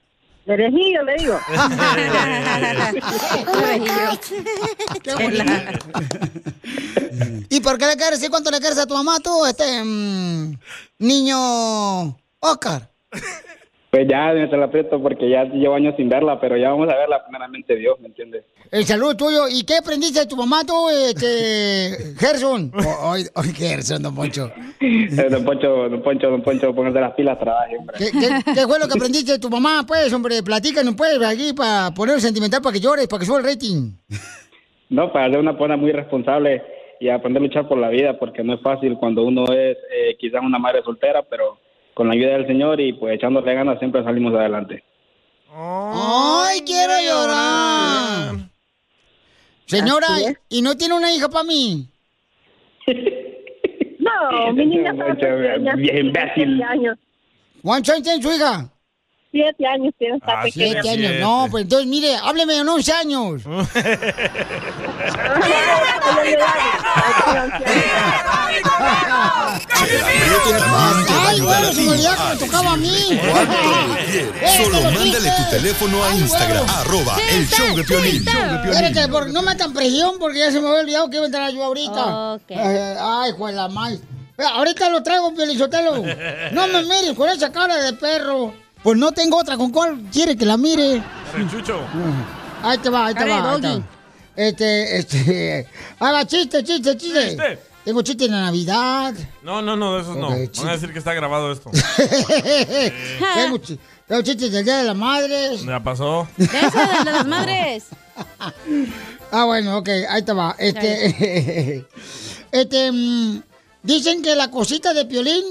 Perejillo, 0.46 1.02
le 1.02 1.14
digo. 1.16 1.38
¿Y 7.48 7.60
por 7.60 7.78
qué 7.78 7.86
le 7.86 7.96
quieres 7.96 8.20
decir 8.20 8.30
cuánto 8.30 8.52
le 8.52 8.60
quieres 8.60 8.78
a 8.78 8.86
tu 8.86 8.94
mamá 8.94 9.18
tú, 9.18 9.44
este 9.44 9.82
mm, 9.82 10.56
niño 11.00 12.16
Oscar? 12.38 12.88
Pues 13.96 14.08
ya, 14.08 14.30
doña 14.30 14.50
Chela 14.50 14.70
Prieto, 14.70 15.00
porque 15.00 15.26
ya 15.26 15.44
llevo 15.44 15.74
años 15.74 15.94
sin 15.96 16.10
verla, 16.10 16.38
pero 16.38 16.58
ya 16.58 16.68
vamos 16.68 16.86
a 16.90 16.96
verla 16.96 17.24
primeramente 17.24 17.74
Dios, 17.76 17.98
¿me 17.98 18.08
entiendes? 18.08 18.44
El 18.70 18.84
saludo 18.84 19.16
tuyo. 19.16 19.48
¿Y 19.48 19.64
qué 19.64 19.78
aprendiste 19.78 20.20
de 20.20 20.26
tu 20.26 20.36
mamá 20.36 20.64
tú, 20.66 20.90
este, 20.90 22.14
Gerson? 22.18 22.70
Oh, 22.74 23.14
ay, 23.14 23.52
Gerson, 23.54 24.02
don 24.02 24.14
Poncho. 24.14 24.52
Eh, 24.82 25.28
don 25.30 25.46
Poncho, 25.46 25.88
don 25.88 26.02
Poncho, 26.02 26.30
don 26.30 26.42
Poncho, 26.42 26.74
póngase 26.74 27.00
las 27.00 27.14
pilas, 27.14 27.38
trabaje, 27.38 27.78
hombre. 27.78 27.96
¿Qué, 27.96 28.10
qué, 28.10 28.52
qué 28.52 28.66
fue 28.66 28.78
lo 28.78 28.86
que 28.86 28.98
aprendiste 28.98 29.32
de 29.32 29.38
tu 29.38 29.48
mamá, 29.48 29.82
pues, 29.88 30.12
hombre? 30.12 30.42
Platícanos, 30.42 30.94
pues, 30.94 31.18
aquí 31.22 31.54
para 31.54 31.90
poner 31.92 32.20
sentimental 32.20 32.60
para 32.60 32.74
que 32.74 32.80
llores, 32.80 33.08
para 33.08 33.20
que 33.20 33.24
suba 33.24 33.38
el 33.38 33.44
rating. 33.44 33.92
No, 34.90 35.10
para 35.10 35.30
ser 35.30 35.38
una 35.38 35.52
persona 35.52 35.78
muy 35.78 35.92
responsable 35.92 36.62
y 37.00 37.08
aprender 37.08 37.40
a 37.42 37.46
luchar 37.46 37.66
por 37.66 37.78
la 37.78 37.88
vida, 37.88 38.18
porque 38.18 38.44
no 38.44 38.52
es 38.52 38.60
fácil 38.60 38.98
cuando 38.98 39.24
uno 39.24 39.44
es 39.44 39.78
eh, 39.90 40.16
quizás 40.18 40.42
una 40.44 40.58
madre 40.58 40.82
soltera, 40.82 41.22
pero 41.22 41.58
con 41.96 42.08
la 42.08 42.12
ayuda 42.12 42.32
del 42.32 42.46
Señor 42.46 42.78
y 42.78 42.92
pues 42.92 43.14
echándole 43.14 43.54
ganas 43.54 43.78
siempre 43.78 44.04
salimos 44.04 44.34
adelante. 44.34 44.84
¡Ay, 45.50 46.60
quiero 46.60 46.92
llorar! 47.02 48.50
Señora. 49.64 50.06
¿y 50.50 50.60
no 50.60 50.76
tiene 50.76 50.94
una 50.94 51.10
hija 51.10 51.28
para 51.30 51.44
mí? 51.44 51.88
No, 53.98 54.52
mi 54.52 54.66
niña 54.66 54.92
está 54.92 55.14
pequeña. 55.16 55.74
imbécil. 55.98 56.62
¿Cuántos 57.60 57.92
años 57.92 58.04
tiene 58.04 58.22
su 58.22 58.32
hija? 58.32 58.70
Siete 59.32 59.66
años 59.66 59.92
tiene 59.98 60.16
esta 60.16 60.40
Ah, 60.40 60.42
pequeña. 60.44 60.82
Siete 60.82 60.90
años. 61.06 61.20
No, 61.20 61.46
pues 61.50 61.64
entonces, 61.64 61.86
mire, 61.88 62.16
hábleme 62.16 62.56
en 62.58 62.68
11 62.68 62.92
años. 62.92 63.42
Ay, 71.26 71.40
bueno, 71.40 71.70
ti. 71.70 71.80
me 71.82 71.88
olvidó 71.90 72.10
que 72.16 72.22
me 72.34 72.36
tocaba 72.46 72.72
a 72.72 72.76
mí. 72.76 73.20
Solo 74.56 74.80
mándale 74.90 75.30
tu 75.36 75.50
teléfono 75.50 76.04
a 76.04 76.12
Instagram, 76.14 76.66
arroba 76.80 77.16
el 77.30 77.48
show 77.48 77.76
de 77.76 77.84
Piolín. 77.84 78.24
Espérate, 78.26 79.08
porque 79.08 79.32
no 79.32 79.42
me 79.42 79.52
metan 79.52 79.72
presión 79.72 80.16
porque 80.18 80.38
ya 80.38 80.50
se 80.52 80.60
me 80.60 80.68
había 80.68 80.80
olvidado 80.80 81.10
que 81.10 81.16
iba 81.16 81.24
a 81.24 81.26
entrar 81.26 81.50
yo 81.50 81.64
ahorita. 81.64 82.38
Eh, 82.48 82.96
ay, 83.00 83.32
juez 83.36 83.54
la 83.54 83.68
más. 83.68 83.94
Ahorita 84.38 84.90
lo 84.90 85.02
traigo, 85.02 85.34
Pielizotelo. 85.34 85.96
No 86.52 86.66
me 86.68 86.82
mires 86.82 87.14
con 87.16 87.28
esa 87.30 87.50
cara 87.50 87.76
de 87.76 87.92
perro. 87.94 88.54
Pues 88.82 88.96
no 88.98 89.12
tengo 89.12 89.38
otra. 89.38 89.56
¿Con 89.56 89.70
cuál 89.72 90.00
quiere 90.12 90.36
que 90.36 90.44
la 90.44 90.56
mire? 90.56 91.02
Chucho. 91.50 91.80
Ahí 92.62 92.78
te 92.78 92.88
va, 92.90 93.06
ahí 93.06 93.14
te 93.14 93.24
va. 93.28 93.52
ahí 93.54 93.60
te 93.60 93.68
va. 93.68 93.82
Este, 94.36 94.98
este. 94.98 95.68
Haga 95.98 96.26
chiste, 96.26 96.62
chiste, 96.62 96.96
chiste. 96.96 97.28
Chiste. 97.28 97.58
Tengo 97.84 98.02
chiste 98.02 98.24
de 98.24 98.30
Navidad. 98.30 99.14
No, 99.42 99.62
no, 99.62 99.76
no, 99.76 99.94
de 99.96 100.02
esos 100.02 100.16
no. 100.16 100.26
Ok, 100.28 100.32
Van 100.34 100.50
chiste. 100.50 100.68
a 100.68 100.72
decir 100.72 100.92
que 100.92 100.98
está 100.98 101.14
grabado 101.14 101.52
esto. 101.52 101.70
tengo, 103.34 103.58
chi- 103.58 103.78
tengo 104.08 104.22
chistes 104.22 104.50
del 104.52 104.64
Día 104.64 104.78
de 104.78 104.84
las 104.84 104.96
Madres. 104.96 105.64
Ya 105.64 105.80
pasó. 105.82 106.26
Esa 106.36 107.04
de 107.04 107.10
las 107.10 107.26
madres. 107.26 107.84
Ah, 109.32 109.44
bueno, 109.44 109.78
ok, 109.78 109.88
ahí 110.08 110.22
te 110.22 110.32
va. 110.32 110.54
Este, 110.56 111.84
este, 112.52 112.92
mm, 112.92 113.42
dicen 113.82 114.22
que 114.22 114.36
la 114.36 114.50
cosita 114.52 114.94
de 114.94 115.04
Piolín, 115.04 115.42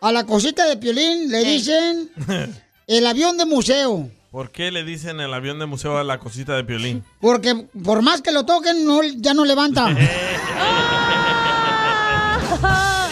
a 0.00 0.12
la 0.12 0.24
cosita 0.24 0.64
de 0.66 0.76
Piolín 0.76 1.30
le 1.30 1.44
dicen 1.44 2.10
el 2.86 3.06
avión 3.06 3.36
de 3.36 3.46
museo. 3.46 4.10
¿Por 4.30 4.50
qué 4.50 4.70
le 4.70 4.84
dicen 4.84 5.20
el 5.20 5.32
avión 5.32 5.58
de 5.58 5.66
museo 5.66 5.96
a 5.98 6.04
la 6.04 6.18
cosita 6.18 6.54
de 6.56 6.64
Piolín? 6.64 7.04
Porque 7.20 7.54
por 7.82 8.02
más 8.02 8.20
que 8.20 8.32
lo 8.32 8.44
toquen, 8.44 8.84
no, 8.84 9.02
ya 9.02 9.32
no 9.34 9.44
levanta. 9.44 9.88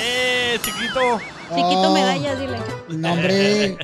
¡Eh, 0.01 0.59
chiquito! 0.63 1.21
Chiquito 1.55 1.91
Oh. 1.91 1.95
medallas, 1.95 2.39
dile. 2.39 2.59
No, 2.89 3.13
hombre. 3.13 3.77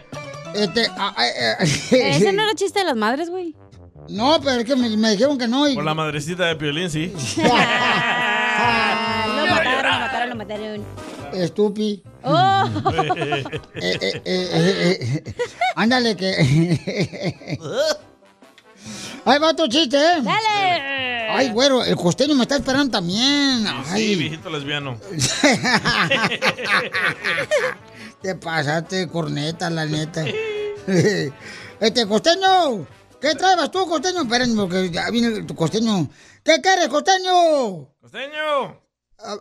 Este, 0.54 0.86
ah, 0.96 1.14
ah, 1.16 1.26
eh, 1.26 1.56
Ese 1.90 2.32
no 2.32 2.42
era 2.42 2.54
chiste 2.54 2.80
de 2.80 2.84
las 2.86 2.96
madres, 2.96 3.30
güey. 3.30 3.54
No, 4.08 4.40
pero 4.42 4.60
es 4.60 4.64
que 4.64 4.74
me, 4.76 4.88
me 4.96 5.12
dijeron 5.12 5.38
que 5.38 5.46
no. 5.46 5.68
Y... 5.68 5.74
Por 5.74 5.84
la 5.84 5.94
madrecita 5.94 6.46
de 6.46 6.56
Piolín, 6.56 6.90
sí. 6.90 7.12
Ah, 7.44 9.26
lo 9.28 9.46
mataron, 9.46 9.92
lo 9.92 9.98
mataron, 10.00 10.28
lo 10.30 10.36
mataron. 10.36 10.84
Estúpido. 11.34 12.02
Oh. 12.22 12.60
Eh, 13.82 13.96
eh, 14.02 14.22
eh, 14.24 15.22
eh, 15.24 15.34
Ándale, 15.74 16.14
que. 16.16 16.30
Ahí 19.24 19.38
va 19.38 19.54
tu 19.54 19.66
chiste, 19.68 19.96
¿eh? 19.96 20.20
¡Dale! 20.22 21.30
Ay, 21.30 21.48
güero, 21.50 21.82
el 21.84 21.96
costeño 21.96 22.34
me 22.34 22.42
está 22.42 22.56
esperando 22.56 22.90
también. 22.92 23.64
Sí, 23.94 24.16
viejito 24.16 24.50
lesbiano. 24.50 24.98
te 28.22 28.34
pasaste, 28.34 29.08
corneta, 29.08 29.70
la 29.70 29.86
neta. 29.86 30.24
Este, 31.80 32.06
costeño, 32.06 32.86
¿qué 33.20 33.34
traes 33.34 33.70
tú, 33.70 33.86
costeño? 33.86 34.22
Espérenme, 34.22 34.62
porque 34.62 34.90
ya 34.90 35.10
viene 35.10 35.42
tu 35.44 35.54
costeño. 35.54 36.08
¿Qué 36.42 36.60
quieres, 36.60 36.88
costeño? 36.88 37.88
¡Costeño! 38.00 38.89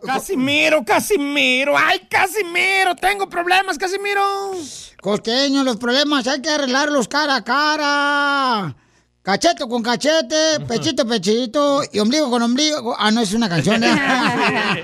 Casimiro, 0.04 0.84
Casimiro, 0.84 1.76
ay, 1.76 2.00
Casimiro, 2.10 2.94
tengo 2.96 3.28
problemas, 3.28 3.78
Casimiro. 3.78 4.52
Costeño, 5.00 5.64
los 5.64 5.76
problemas 5.78 6.26
hay 6.26 6.42
que 6.42 6.50
arreglarlos 6.50 7.08
cara 7.08 7.36
a 7.36 7.44
cara. 7.44 8.76
Cachete 9.22 9.66
con 9.68 9.82
cachete, 9.82 10.60
pechito, 10.66 11.06
pechito 11.06 11.82
y 11.92 11.98
ombligo 11.98 12.30
con 12.30 12.42
ombligo. 12.42 12.94
Ah, 12.98 13.10
no, 13.10 13.20
es 13.20 13.32
una 13.32 13.48
canción. 13.48 13.82
¿eh? 13.84 13.90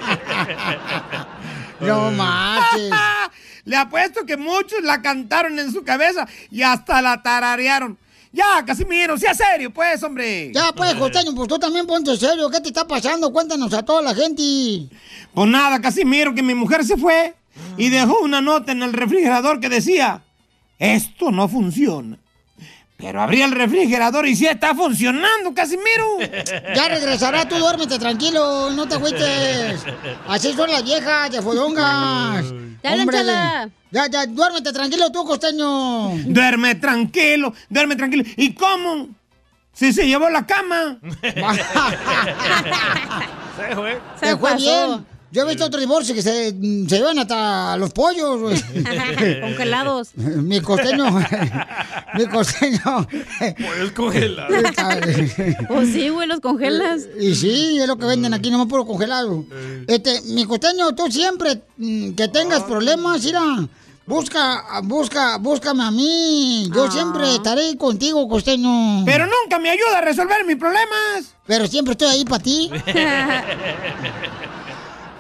no 1.81 2.11
marches. 2.13 2.91
Le 3.65 3.77
apuesto 3.77 4.25
que 4.25 4.37
muchos 4.37 4.83
la 4.83 5.03
cantaron 5.03 5.59
en 5.59 5.73
su 5.73 5.83
cabeza 5.83 6.27
y 6.51 6.63
hasta 6.63 7.03
la 7.03 7.23
tararearon. 7.23 7.99
Ya, 8.37 8.63
Casimiro, 8.67 9.17
sea 9.17 9.33
serio, 9.33 9.73
pues, 9.73 10.03
hombre. 10.03 10.53
Ya, 10.53 10.71
pues, 10.71 10.95
costeño, 10.95 11.35
pues 11.35 11.49
tú 11.49 11.59
también 11.59 11.87
ponte 11.87 12.15
serio. 12.19 12.51
¿Qué 12.51 12.61
te 12.61 12.69
está 12.69 12.87
pasando? 12.87 13.33
Cuéntanos 13.33 13.73
a 13.73 13.83
toda 13.83 14.03
la 14.03 14.15
gente. 14.15 14.43
Pues 15.33 15.49
nada, 15.49 15.81
Casimiro, 15.81 16.35
que 16.35 16.43
mi 16.43 16.55
mujer 16.55 16.85
se 16.85 16.99
fue 16.99 17.35
y 17.79 17.89
dejó 17.89 18.19
una 18.21 18.43
nota 18.43 18.73
en 18.73 18.83
el 18.83 18.93
refrigerador 18.93 19.59
que 19.59 19.71
decía, 19.71 20.23
esto 20.79 21.31
no 21.31 21.49
funciona. 21.49 22.19
Pero 22.97 23.21
abrí 23.21 23.43
el 23.43 23.51
refrigerador 23.53 24.27
y 24.27 24.35
sí 24.35 24.47
está 24.47 24.75
funcionando, 24.75 25.53
Casimiro. 25.55 26.17
Ya 26.75 26.89
regresará, 26.89 27.47
tú 27.49 27.57
duérmete 27.57 27.99
tranquilo, 27.99 28.71
no 28.71 28.89
te 28.89 28.95
agüites. 28.95 29.83
Así 30.27 30.53
son 30.55 30.71
las 30.71 30.83
viejas 30.85 31.31
de 31.31 31.43
fodongas. 31.43 32.47
Ya, 32.83 32.95
Hombre, 32.95 33.19
Chala. 33.19 33.69
ya, 33.91 34.07
ya, 34.09 34.27
duérmete 34.27 34.73
tranquilo 34.73 35.11
tú, 35.11 35.25
costeño. 35.25 36.11
Duerme 36.25 36.75
tranquilo, 36.77 37.53
duerme 37.69 37.97
tranquilo. 37.97 38.25
¿Y 38.37 38.55
cómo? 38.55 39.09
Si 39.73 39.93
se 39.93 40.07
llevó 40.07 40.31
la 40.31 40.47
cama. 40.47 40.99
Se 43.57 43.75
fue. 43.75 44.01
Se 44.21 44.37
fue 44.37 44.57
bien. 44.57 45.07
Yo 45.37 45.43
he 45.43 45.49
visto 45.49 45.67
otro 45.67 45.79
divorcio 45.79 46.15
que 46.15 46.23
se, 46.23 46.47
se 46.49 46.97
llevan 46.97 47.19
hasta 47.19 47.77
los 47.77 47.93
pollos. 47.93 48.41
güey. 48.41 48.59
Congelados. 49.43 50.09
Mi 50.15 50.63
costeño. 50.63 51.05
mi 52.17 52.27
costeño. 52.27 53.07
Pollos 53.59 53.93
congelados. 53.95 54.57
Pues 55.69 55.93
sí, 55.93 56.09
güey, 56.09 56.27
los 56.27 56.41
congelas. 56.41 57.03
Y 57.21 57.35
sí, 57.35 57.79
es 57.79 57.87
lo 57.87 57.99
que 57.99 58.07
venden 58.07 58.33
aquí, 58.33 58.51
nomás 58.51 58.69
puro 58.69 58.87
congelado. 58.87 59.45
Este, 59.87 60.23
mi 60.29 60.47
costeño, 60.47 60.95
tú 60.95 61.13
siempre 61.13 61.61
mm, 61.77 62.13
que 62.13 62.29
tengas 62.29 62.63
problemas, 62.63 63.23
mira, 63.23 63.43
busca, 64.07 64.81
busca, 64.85 65.37
búscame 65.37 65.85
a 65.85 65.91
mí. 65.91 66.71
Yo 66.75 66.91
siempre 66.91 67.35
estaré 67.35 67.77
contigo, 67.77 68.27
costeño. 68.27 69.05
Pero 69.05 69.27
nunca 69.27 69.59
me 69.59 69.69
ayuda 69.69 69.99
a 69.99 70.01
resolver 70.01 70.47
mis 70.47 70.57
problemas. 70.57 71.35
Pero 71.47 71.67
siempre 71.67 71.93
estoy 71.93 72.09
ahí 72.09 72.25
para 72.25 72.43
ti. 72.43 72.71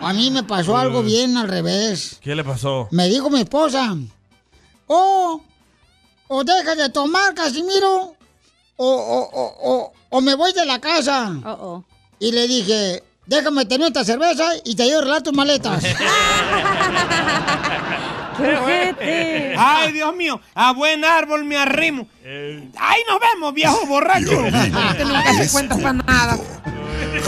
A 0.00 0.12
mí 0.12 0.30
me 0.30 0.42
pasó 0.42 0.76
algo 0.76 1.02
bien 1.02 1.36
al 1.36 1.48
revés. 1.48 2.18
¿Qué 2.22 2.34
le 2.34 2.44
pasó? 2.44 2.88
Me 2.90 3.08
dijo 3.08 3.30
mi 3.30 3.40
esposa, 3.40 3.96
oh, 4.86 5.40
o 6.28 6.44
deja 6.44 6.74
de 6.74 6.88
tomar, 6.90 7.34
Casimiro, 7.34 8.14
o, 8.76 8.86
o, 8.86 9.30
o, 9.32 9.56
o, 9.62 9.92
o 10.10 10.20
me 10.20 10.34
voy 10.34 10.52
de 10.52 10.64
la 10.66 10.80
casa. 10.80 11.32
Y 12.18 12.32
le 12.32 12.46
dije, 12.46 13.02
déjame 13.26 13.64
tener 13.64 13.88
esta 13.88 14.04
cerveza 14.04 14.44
y 14.64 14.74
te 14.74 14.84
ayudo 14.84 14.96
a 14.96 15.00
arreglar 15.00 15.22
tus 15.22 15.32
maletas. 15.34 15.82
Ay, 19.58 19.92
Dios 19.92 20.14
mío, 20.14 20.40
a 20.54 20.72
buen 20.72 21.04
árbol 21.04 21.44
me 21.44 21.56
arrimo. 21.56 22.06
Ay, 22.24 23.00
nos 23.08 23.20
vemos, 23.20 23.54
viejo 23.54 23.86
borracho. 23.86 24.44
Este 24.46 25.04
nunca 25.04 25.34
se 25.44 25.50
cuenta 25.50 25.76
para 25.76 25.92
nada. 25.94 26.38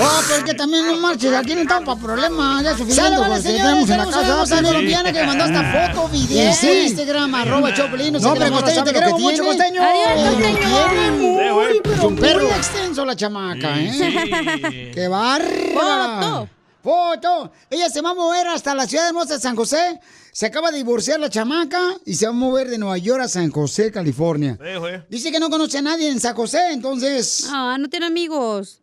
Oh, 0.00 0.20
pero 0.26 0.38
es 0.38 0.44
que 0.44 0.54
también 0.54 0.86
no 0.86 0.96
marches, 0.98 1.32
aquí 1.34 1.54
no 1.54 1.62
estamos 1.62 1.84
para 1.84 2.00
problemas, 2.14 2.62
ya 2.62 2.70
es 2.72 2.78
suficiente. 2.78 3.18
Vale, 3.18 3.42
tenemos 3.42 3.90
en 3.90 3.98
la 3.98 4.06
casa. 4.06 4.62
colombiana 4.62 5.12
que 5.12 5.20
me 5.20 5.26
mandó 5.26 5.44
esta 5.44 5.92
foto, 5.92 6.08
video, 6.08 6.52
Sí. 6.54 6.70
Instagram, 6.86 7.34
arroba 7.34 7.74
Choplin, 7.74 8.12
no 8.12 8.34
pero 8.34 8.52
costeño, 8.52 8.84
te 8.84 8.92
queremos 8.92 9.20
mucho, 9.20 9.42
tiene. 9.42 9.48
costeño. 9.48 9.82
Adiós, 9.82 10.34
costeño. 10.34 11.80
pero 11.82 12.06
Un 12.08 12.14
muy 12.14 12.20
perro. 12.22 12.48
extenso 12.48 13.04
la 13.04 13.16
chamaca, 13.16 13.74
Sí, 13.76 14.00
¿eh? 14.02 14.90
¡Qué 14.94 15.08
bárbara! 15.08 16.20
Foto. 16.20 16.48
¡Foto! 16.82 17.52
Ella 17.70 17.90
se 17.90 18.00
va 18.00 18.10
a 18.10 18.14
mover 18.14 18.46
hasta 18.48 18.74
la 18.74 18.86
ciudad 18.86 19.08
hermosa 19.08 19.34
de 19.34 19.40
San 19.40 19.56
José. 19.56 20.00
Se 20.32 20.46
acaba 20.46 20.70
de 20.70 20.78
divorciar 20.78 21.18
la 21.18 21.28
chamaca 21.28 21.80
y 22.06 22.14
se 22.14 22.26
va 22.26 22.30
a 22.30 22.34
mover 22.34 22.68
de 22.68 22.78
Nueva 22.78 22.96
York 22.98 23.20
a 23.22 23.28
San 23.28 23.50
José, 23.50 23.90
California. 23.90 24.56
Sí, 24.62 24.78
güey. 24.78 25.02
Dice 25.10 25.32
que 25.32 25.40
no 25.40 25.50
conoce 25.50 25.78
a 25.78 25.82
nadie 25.82 26.08
en 26.08 26.20
San 26.20 26.34
José, 26.36 26.60
entonces... 26.72 27.48
Ah, 27.50 27.76
no 27.78 27.88
tiene 27.88 28.06
amigos. 28.06 28.80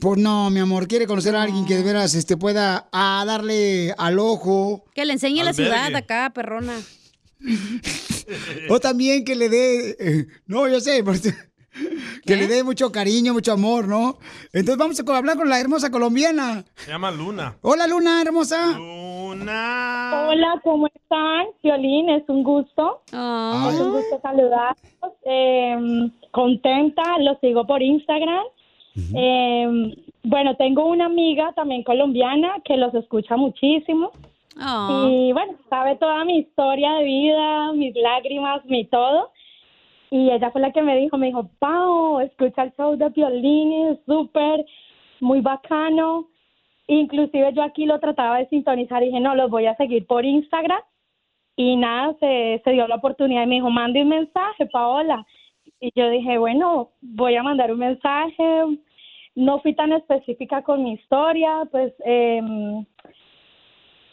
Pues 0.00 0.18
no, 0.18 0.50
mi 0.50 0.58
amor, 0.60 0.88
quiere 0.88 1.06
conocer 1.06 1.36
a 1.36 1.42
alguien 1.42 1.66
que 1.66 1.76
de 1.76 1.82
veras 1.82 2.14
este, 2.14 2.36
pueda 2.36 2.88
ah, 2.92 3.22
darle 3.26 3.94
al 3.96 4.18
ojo. 4.18 4.84
Que 4.94 5.04
le 5.04 5.12
enseñe 5.12 5.44
la 5.44 5.52
ciudad 5.52 5.94
acá, 5.94 6.30
perrona. 6.34 6.74
O 8.70 8.80
también 8.80 9.22
que 9.22 9.34
le 9.34 9.50
dé, 9.50 9.96
eh, 10.00 10.26
no, 10.46 10.66
yo 10.66 10.80
sé, 10.80 11.04
pues, 11.04 11.22
que 12.24 12.36
le 12.36 12.46
dé 12.46 12.64
mucho 12.64 12.90
cariño, 12.90 13.34
mucho 13.34 13.52
amor, 13.52 13.86
¿no? 13.86 14.16
Entonces 14.52 14.78
vamos 14.78 14.98
a 14.98 15.16
hablar 15.18 15.36
con 15.36 15.48
la 15.48 15.60
hermosa 15.60 15.90
colombiana. 15.90 16.64
Se 16.76 16.90
llama 16.90 17.10
Luna. 17.10 17.58
Hola, 17.60 17.86
Luna, 17.86 18.22
hermosa. 18.22 18.78
Hola, 18.78 20.60
¿cómo 20.62 20.86
están? 20.86 21.46
Violín, 21.62 22.08
es 22.10 22.22
un 22.28 22.44
gusto. 22.44 23.02
Es 23.08 23.80
un 23.80 23.90
gusto 23.92 24.20
saludarlos. 24.22 25.12
Eh, 25.26 26.10
contenta, 26.30 27.02
los 27.20 27.38
sigo 27.40 27.66
por 27.66 27.82
Instagram. 27.82 28.44
Eh, 28.96 29.96
bueno, 30.22 30.56
tengo 30.56 30.86
una 30.86 31.06
amiga 31.06 31.52
también 31.52 31.82
colombiana 31.82 32.54
que 32.64 32.76
los 32.76 32.94
escucha 32.94 33.36
muchísimo. 33.36 34.12
Ah. 34.56 35.08
Y 35.10 35.32
bueno, 35.32 35.54
sabe 35.68 35.96
toda 35.96 36.24
mi 36.24 36.38
historia 36.38 36.92
de 36.94 37.04
vida, 37.04 37.72
mis 37.72 37.94
lágrimas, 37.96 38.64
mi 38.66 38.84
todo. 38.84 39.30
Y 40.10 40.30
ella 40.30 40.50
fue 40.50 40.60
la 40.60 40.72
que 40.72 40.82
me 40.82 40.96
dijo, 40.96 41.18
me 41.18 41.26
dijo, 41.26 41.50
Pau, 41.58 42.20
escucha 42.20 42.62
el 42.62 42.72
show 42.76 42.96
de 42.96 43.08
Violín, 43.08 43.88
es 43.88 43.98
súper, 44.06 44.64
muy 45.20 45.40
bacano. 45.40 46.28
Inclusive 46.86 47.52
yo 47.52 47.62
aquí 47.62 47.86
lo 47.86 47.98
trataba 47.98 48.38
de 48.38 48.48
sintonizar 48.48 49.02
y 49.02 49.06
dije, 49.06 49.20
no, 49.20 49.34
los 49.34 49.50
voy 49.50 49.66
a 49.66 49.76
seguir 49.76 50.06
por 50.06 50.24
Instagram. 50.24 50.80
Y 51.56 51.76
nada, 51.76 52.14
se, 52.20 52.60
se 52.64 52.70
dio 52.70 52.86
la 52.86 52.96
oportunidad 52.96 53.42
y 53.42 53.46
me 53.46 53.54
dijo, 53.56 53.70
mande 53.70 54.02
un 54.02 54.08
mensaje, 54.08 54.66
Paola. 54.66 55.26
Y 55.84 55.92
yo 55.94 56.08
dije, 56.08 56.38
bueno, 56.38 56.92
voy 57.02 57.36
a 57.36 57.42
mandar 57.42 57.70
un 57.70 57.78
mensaje. 57.78 58.78
No 59.34 59.60
fui 59.60 59.74
tan 59.74 59.92
específica 59.92 60.62
con 60.62 60.82
mi 60.82 60.92
historia, 60.94 61.68
pues 61.70 61.92
em, 62.06 62.86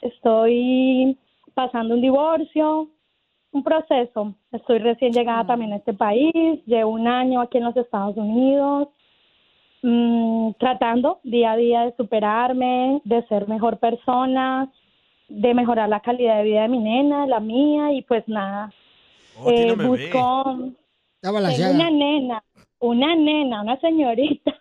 estoy 0.01 1.17
pasando 1.53 1.93
un 1.93 2.01
divorcio, 2.01 2.89
un 3.53 3.63
proceso. 3.63 4.35
Estoy 4.51 4.79
recién 4.79 5.13
llegada 5.13 5.45
también 5.45 5.71
a 5.71 5.77
este 5.77 5.93
país, 5.93 6.33
llevo 6.65 6.91
un 6.91 7.07
año 7.07 7.39
aquí 7.39 7.59
en 7.59 7.63
los 7.63 7.77
Estados 7.77 8.17
Unidos, 8.17 8.89
mm, 9.81 10.51
tratando 10.59 11.21
día 11.23 11.53
a 11.53 11.55
día 11.55 11.85
de 11.85 11.95
superarme, 11.95 12.99
de 13.05 13.25
ser 13.27 13.47
mejor 13.47 13.77
persona, 13.77 14.69
de 15.29 15.53
mejorar 15.53 15.87
la 15.87 16.01
calidad 16.01 16.39
de 16.39 16.43
vida 16.43 16.63
de 16.63 16.67
mi 16.67 16.79
nena, 16.79 17.25
la 17.27 17.39
mía, 17.39 17.93
y 17.93 18.01
pues 18.01 18.27
nada. 18.27 18.73
Oh, 19.39 19.49
Eh, 19.49 19.73
busco 19.73 20.73
Está 21.21 21.55
tengo 21.55 21.71
una 21.71 21.91
nena, 21.91 22.43
una 22.79 23.15
nena, 23.15 23.61
una 23.61 23.79
señorita. 23.79 24.51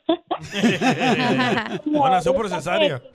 Bueno, 1.87 2.09
nació 2.11 2.35
por 2.35 2.49
cesárea. 2.49 3.03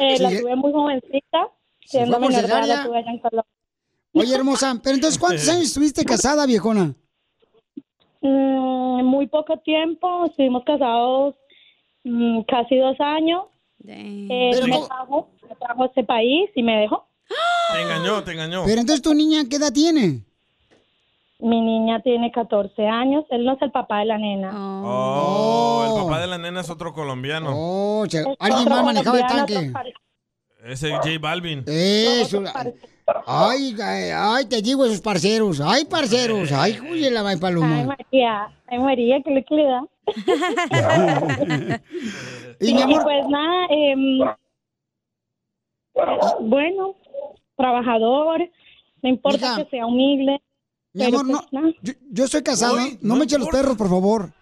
Eh, 0.00 0.18
La 0.18 0.28
tuve 0.28 0.56
muy 0.56 0.72
jovencita, 0.72 1.48
¿Se 1.80 1.98
siendo 1.98 2.18
menor 2.20 2.32
de 2.32 2.38
edad, 2.40 2.46
cesárea? 2.62 2.76
la 2.76 2.84
tuve 2.84 2.98
allá 2.98 3.10
en 3.10 3.18
Colombia. 3.18 3.52
Oye, 4.14 4.34
hermosa, 4.34 4.80
pero 4.82 4.94
entonces, 4.96 5.18
¿cuántos 5.18 5.48
años 5.48 5.64
estuviste 5.64 6.04
casada, 6.04 6.44
viejona? 6.44 6.94
Mm, 8.20 9.04
muy 9.04 9.26
poco 9.26 9.58
tiempo, 9.60 10.26
estuvimos 10.26 10.64
casados 10.64 11.34
mm, 12.04 12.42
casi 12.42 12.76
dos 12.76 12.96
años. 13.00 13.44
Eh, 13.86 14.50
Pero 14.52 14.66
me, 14.66 14.86
trajo, 14.86 15.30
me 15.48 15.54
trajo 15.56 15.82
a 15.84 15.86
este 15.86 16.04
país 16.04 16.50
y 16.54 16.62
me 16.62 16.76
dejó. 16.78 17.06
Te 17.72 17.82
engañó, 17.82 18.22
te 18.24 18.32
engañó. 18.32 18.64
Pero 18.66 18.80
entonces, 18.80 19.02
¿tu 19.02 19.14
niña 19.14 19.44
qué 19.48 19.56
edad 19.56 19.72
tiene? 19.72 20.24
Mi 21.40 21.60
niña 21.60 22.00
tiene 22.00 22.32
14 22.32 22.86
años, 22.88 23.24
él 23.30 23.44
no 23.44 23.52
es 23.52 23.62
el 23.62 23.70
papá 23.70 24.00
de 24.00 24.06
la 24.06 24.18
nena. 24.18 24.50
Oh, 24.84 25.84
el 25.86 26.02
papá 26.04 26.20
de 26.20 26.26
la 26.26 26.36
nena 26.38 26.60
es 26.62 26.70
otro 26.70 26.92
colombiano. 26.92 27.50
Oh, 27.54 28.02
alguien 28.40 28.68
más 28.68 28.84
manejaba 28.84 29.20
el 29.20 29.26
tanque. 29.26 29.72
Ese 30.64 30.90
J 30.90 31.08
Balvin. 31.20 31.62
Eso. 31.66 32.42
Ay, 33.24 33.74
ay, 33.82 34.10
ay, 34.12 34.44
te 34.46 34.60
digo 34.60 34.84
esos 34.84 35.00
parceros. 35.00 35.60
Ay, 35.60 35.84
parceros. 35.84 36.50
Ay, 36.50 36.76
juye 36.76 37.08
la 37.10 37.26
Ay, 37.26 37.36
paloma. 37.38 37.84
María, 37.84 38.50
ay, 38.66 38.78
María, 38.80 39.22
¿qué 39.24 39.30
le, 39.30 39.44
qué 39.44 39.54
le 39.54 39.64
da? 39.64 39.84
Y 42.60 42.74
mi 42.74 42.82
amor- 42.82 43.04
pues 43.04 43.28
nada, 43.28 43.66
em, 43.70 44.18
bueno, 46.40 46.96
trabajador, 47.56 48.40
no 49.02 49.08
importa 49.08 49.38
Mija. 49.50 49.56
que 49.64 49.70
sea 49.70 49.86
humilde. 49.86 50.40
Mi 50.98 51.04
amor, 51.04 51.26
no. 51.26 51.38
pues 51.38 51.52
nada. 51.52 51.68
Yo, 51.82 51.92
yo 52.10 52.24
estoy 52.24 52.42
casado. 52.42 52.76
no 53.00 53.16
me 53.16 53.24
eches 53.24 53.38
los 53.38 53.48
perros, 53.48 53.76
por 53.76 53.88
favor. 53.88 54.32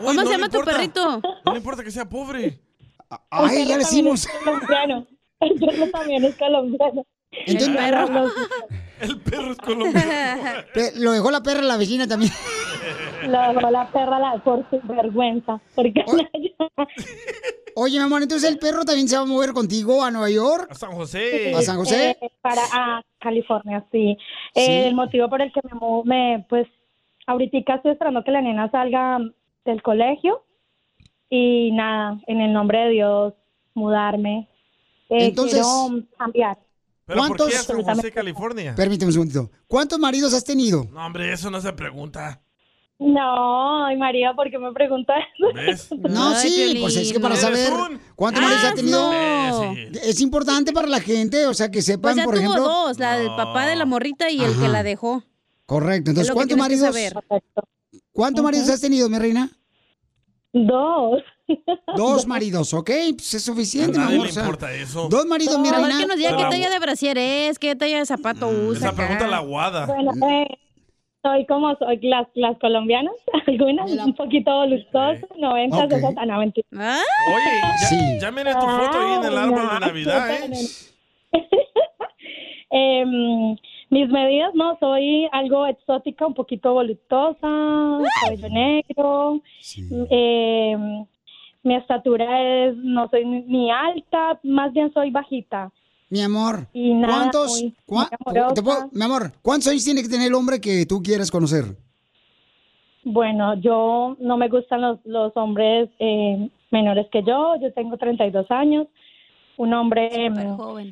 ¿Cómo 0.00 0.22
se 0.22 0.30
llama 0.30 0.48
tu 0.48 0.60
perrito? 0.62 1.20
No 1.44 1.52
le 1.52 1.58
importa 1.58 1.82
que 1.84 1.90
sea 1.90 2.08
pobre. 2.08 2.60
Ay, 3.30 3.62
El 3.62 3.68
ya 3.68 3.78
le 3.78 3.84
perro 3.84 4.14
colombiano. 4.44 5.06
El 5.40 5.54
perro 5.58 5.90
también 5.90 6.24
es 6.24 6.36
colombiano. 6.36 7.06
Entonces, 7.30 8.32
El 9.00 9.20
perro 9.20 9.52
es 9.52 9.58
colombiano. 9.58 10.42
Lo 10.96 11.12
dejó 11.12 11.30
la 11.30 11.42
perra 11.42 11.62
la 11.62 11.76
vecina 11.76 12.06
también. 12.06 12.32
Lo 13.26 13.40
dejó 13.40 13.70
la 13.70 13.90
perra 13.90 14.18
la, 14.18 14.42
por 14.42 14.68
su 14.70 14.80
vergüenza. 14.84 15.60
Porque 15.74 16.04
Oye, 17.80 17.98
mi 17.98 18.04
amor, 18.04 18.22
entonces 18.22 18.48
el 18.50 18.58
perro 18.58 18.84
también 18.84 19.08
se 19.08 19.16
va 19.16 19.22
a 19.22 19.26
mover 19.26 19.52
contigo 19.52 20.02
a 20.04 20.10
Nueva 20.10 20.30
York. 20.30 20.66
A 20.70 20.74
San 20.74 20.92
José. 20.92 21.54
¿A 21.54 21.62
San 21.62 21.76
José? 21.76 22.16
Eh, 22.20 22.30
para 22.40 22.62
a 22.72 23.02
California, 23.20 23.86
sí. 23.92 24.16
Sí. 24.54 24.60
Eh, 24.60 24.88
el 24.88 24.94
motivo 24.94 25.28
por 25.28 25.40
el 25.42 25.52
que 25.52 25.60
me, 25.62 25.78
mu- 25.78 26.02
me 26.04 26.44
pues, 26.48 26.66
ahorita 27.26 27.74
estoy 27.76 27.92
esperando 27.92 28.24
que 28.24 28.30
la 28.32 28.40
nena 28.40 28.70
salga 28.70 29.18
del 29.64 29.82
colegio 29.82 30.42
y 31.30 31.70
nada, 31.72 32.20
en 32.26 32.40
el 32.40 32.52
nombre 32.52 32.78
de 32.80 32.90
Dios, 32.90 33.34
mudarme. 33.74 34.48
Eh, 35.10 35.26
Entonces- 35.26 35.60
quiero 35.62 36.04
cambiar. 36.18 36.58
¿Pero 37.06 37.20
por 37.26 37.36
qué 37.38 37.42
a 37.44 37.46
¿Cuántos- 37.46 37.64
San 37.64 37.82
José, 37.96 38.12
California? 38.12 38.74
Permíteme 38.76 39.08
un 39.08 39.12
segundito. 39.14 39.50
¿Cuántos 39.66 39.98
maridos 39.98 40.34
has 40.34 40.44
tenido? 40.44 40.84
No, 40.92 41.06
hombre, 41.06 41.32
eso 41.32 41.50
no 41.50 41.60
se 41.60 41.72
pregunta. 41.72 42.42
No, 43.00 43.84
ay 43.86 43.96
María, 43.96 44.32
¿por 44.34 44.50
qué 44.50 44.58
me 44.58 44.72
preguntas. 44.72 45.18
No, 46.10 46.34
sí, 46.34 46.76
pues 46.80 46.96
es 46.96 47.12
que 47.12 47.20
para 47.20 47.36
saber 47.36 47.70
cuántos 48.16 48.42
maridos 48.42 48.64
has 48.64 48.74
tenido. 48.74 49.12
no. 49.12 49.72
Es 50.02 50.20
importante 50.20 50.72
para 50.72 50.88
la 50.88 51.00
gente, 51.00 51.46
o 51.46 51.54
sea, 51.54 51.70
que 51.70 51.80
sepan, 51.82 52.14
Pues 52.14 52.16
ya 52.16 52.24
por 52.24 52.34
tuvo 52.34 52.42
ejemplo. 52.44 52.62
dos, 52.64 52.98
la 52.98 53.16
del 53.18 53.28
papá 53.28 53.66
de 53.66 53.76
la 53.76 53.84
morrita 53.84 54.30
y 54.30 54.40
el 54.42 54.58
que 54.58 54.68
la 54.68 54.82
dejó. 54.82 55.22
Correcto. 55.66 56.10
Es 56.10 56.16
Entonces, 56.16 56.34
¿cuántos 56.34 56.58
maridos? 56.58 56.96
¿Cuántos 58.12 58.42
maridos 58.44 58.68
has 58.68 58.80
tenido, 58.80 59.08
mi 59.08 59.18
reina? 59.18 59.48
Dos. 60.52 61.22
Dos 61.96 62.26
maridos, 62.26 62.74
¿ok? 62.74 62.90
Pues 63.16 63.34
es 63.34 63.42
suficiente, 63.44 63.98
mi 63.98 64.04
amor. 64.04 64.24
le 64.26 64.30
o 64.30 64.32
sea, 64.32 64.42
importa 64.42 64.72
eso. 64.72 65.08
Dos 65.08 65.24
maridos, 65.26 65.56
mi 65.58 65.70
Mejor 65.70 65.84
reina. 65.86 66.00
que 66.00 66.06
nos 66.06 66.16
diga 66.16 66.36
qué 66.36 66.42
talla 66.50 66.70
de 66.70 66.78
brasier 66.78 67.16
es, 67.18 67.58
qué 67.58 67.76
talla 67.76 67.98
de 67.98 68.06
zapato 68.06 68.48
usa. 68.48 68.88
Esa 68.88 68.96
pregunta 68.96 69.24
acá. 69.24 69.28
la 69.28 69.38
guada. 69.40 69.86
Bueno, 69.86 70.12
eh, 70.26 70.46
soy 71.22 71.46
como 71.46 71.74
soy 71.76 71.98
las, 72.02 72.26
las 72.34 72.58
colombianas, 72.58 73.14
algunas 73.46 73.90
un 73.90 74.14
poquito 74.14 74.52
voluptuosas, 74.54 75.24
90, 75.36 75.76
Ok. 75.76 75.90
60, 75.90 76.26
no, 76.26 76.38
mentira. 76.38 76.66
Oye, 76.72 77.60
ya, 77.80 77.86
Sí. 77.88 78.18
ya 78.20 78.30
miré 78.30 78.52
tu 78.54 78.60
foto 78.60 78.98
ahí 78.98 79.14
en 79.14 79.24
el 79.32 79.38
árbol 79.38 79.64
no, 79.64 79.74
de 79.74 79.80
Navidad, 79.80 80.30
¿eh? 80.30 80.50
Em, 82.70 83.56
mis 83.88 84.08
medidas, 84.10 84.54
no, 84.54 84.76
soy 84.78 85.26
algo 85.32 85.66
exótica, 85.66 86.26
un 86.26 86.34
poquito 86.34 86.74
voluptuosa, 86.74 87.38
cabello 88.22 88.48
negro. 88.50 89.40
em, 90.10 91.06
mi 91.62 91.74
estatura 91.74 92.66
es, 92.66 92.76
no 92.76 93.08
soy 93.08 93.24
ni 93.24 93.70
alta, 93.70 94.38
más 94.42 94.72
bien 94.74 94.92
soy 94.92 95.10
bajita. 95.10 95.70
Mi 96.10 96.22
amor, 96.22 96.66
Y 96.72 96.94
nada, 96.94 97.30
¿cuántos? 97.30 97.64
cua- 97.86 98.54
te 98.54 98.62
puedo- 98.62 98.88
mi 98.92 99.04
amor, 99.04 99.32
¿cuántos 99.42 99.68
años 99.68 99.84
tiene 99.84 100.02
que 100.02 100.08
tener 100.08 100.28
el 100.28 100.34
hombre 100.34 100.60
que 100.60 100.86
tú 100.86 101.02
quieras 101.02 101.30
conocer? 101.30 101.76
Bueno, 103.04 103.54
yo 103.60 104.16
no 104.20 104.36
me 104.36 104.48
gustan 104.48 104.80
los, 104.82 104.98
los 105.04 105.32
hombres 105.36 105.88
eh, 105.98 106.48
menores 106.70 107.06
que 107.10 107.22
yo. 107.22 107.54
Yo 107.60 107.72
tengo 107.72 107.96
32 107.96 108.50
años. 108.50 108.86
Un 109.56 109.72
hombre 109.74 110.08
em, 110.26 110.34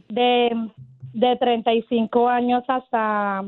de, 0.08 0.70
de 1.12 1.36
35 1.36 2.28
años 2.28 2.62
hasta 2.68 3.44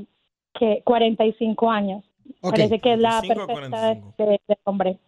que 0.58 0.82
45 0.84 1.70
años. 1.70 2.04
Parece 2.40 2.78
que 2.78 2.92
es 2.94 2.98
la 3.00 3.20
35 3.20 3.42
a 3.42 3.46
perfecta 3.46 4.24
de, 4.24 4.40
hombre. 4.64 4.98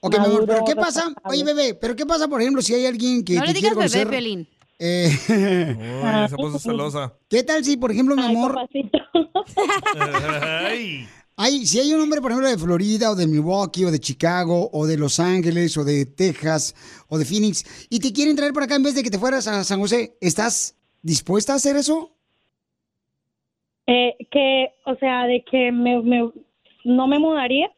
Ok, 0.00 0.18
mi 0.18 0.24
amor, 0.24 0.44
pero 0.46 0.64
¿qué 0.64 0.74
pasa? 0.76 1.04
Oye, 1.24 1.44
bebé, 1.44 1.74
pero 1.74 1.94
¿qué 1.94 2.06
pasa, 2.06 2.26
por 2.26 2.40
ejemplo, 2.40 2.62
si 2.62 2.74
hay 2.74 2.86
alguien 2.86 3.22
que 3.22 3.34
No 3.34 3.42
te 3.42 3.48
le 3.48 3.52
digas 3.54 3.72
quiere 3.74 3.88
bebé, 3.88 4.04
conocer? 4.04 4.46
Eh, 4.82 5.10
Uy, 5.28 6.28
se 6.30 6.36
puso 6.36 6.58
celosa. 6.70 7.12
¿Qué 7.28 7.42
tal 7.42 7.62
si, 7.62 7.76
por 7.76 7.90
ejemplo, 7.92 8.16
mi 8.16 8.22
amor, 8.24 8.56
Ay. 10.64 11.06
hay, 11.36 11.66
si 11.66 11.78
hay 11.80 11.92
un 11.92 12.00
hombre, 12.00 12.20
por 12.22 12.30
ejemplo, 12.30 12.48
de 12.48 12.56
Florida 12.58 13.10
o 13.10 13.14
de 13.14 13.26
Milwaukee 13.26 13.84
o 13.84 13.90
de 13.90 13.98
Chicago 13.98 14.70
o 14.72 14.86
de 14.86 14.96
Los 14.96 15.20
Ángeles 15.20 15.76
o 15.76 15.84
de 15.84 16.06
Texas 16.06 16.74
o 17.08 17.18
de 17.18 17.24
Phoenix 17.26 17.86
y 17.90 18.00
te 18.00 18.12
quieren 18.12 18.36
traer 18.36 18.52
para 18.54 18.64
acá 18.66 18.76
en 18.76 18.82
vez 18.84 18.94
de 18.94 19.02
que 19.02 19.10
te 19.10 19.18
fueras 19.18 19.46
a 19.48 19.64
San 19.64 19.80
José, 19.80 20.16
¿estás 20.20 20.76
dispuesta 21.02 21.52
a 21.52 21.56
hacer 21.56 21.76
eso? 21.76 22.16
Eh, 23.86 24.14
que, 24.30 24.68
o 24.86 24.94
sea, 24.96 25.26
de 25.26 25.44
que 25.50 25.72
me, 25.72 26.00
me- 26.02 26.32
no 26.84 27.06
me 27.06 27.18
mudaría. 27.18 27.70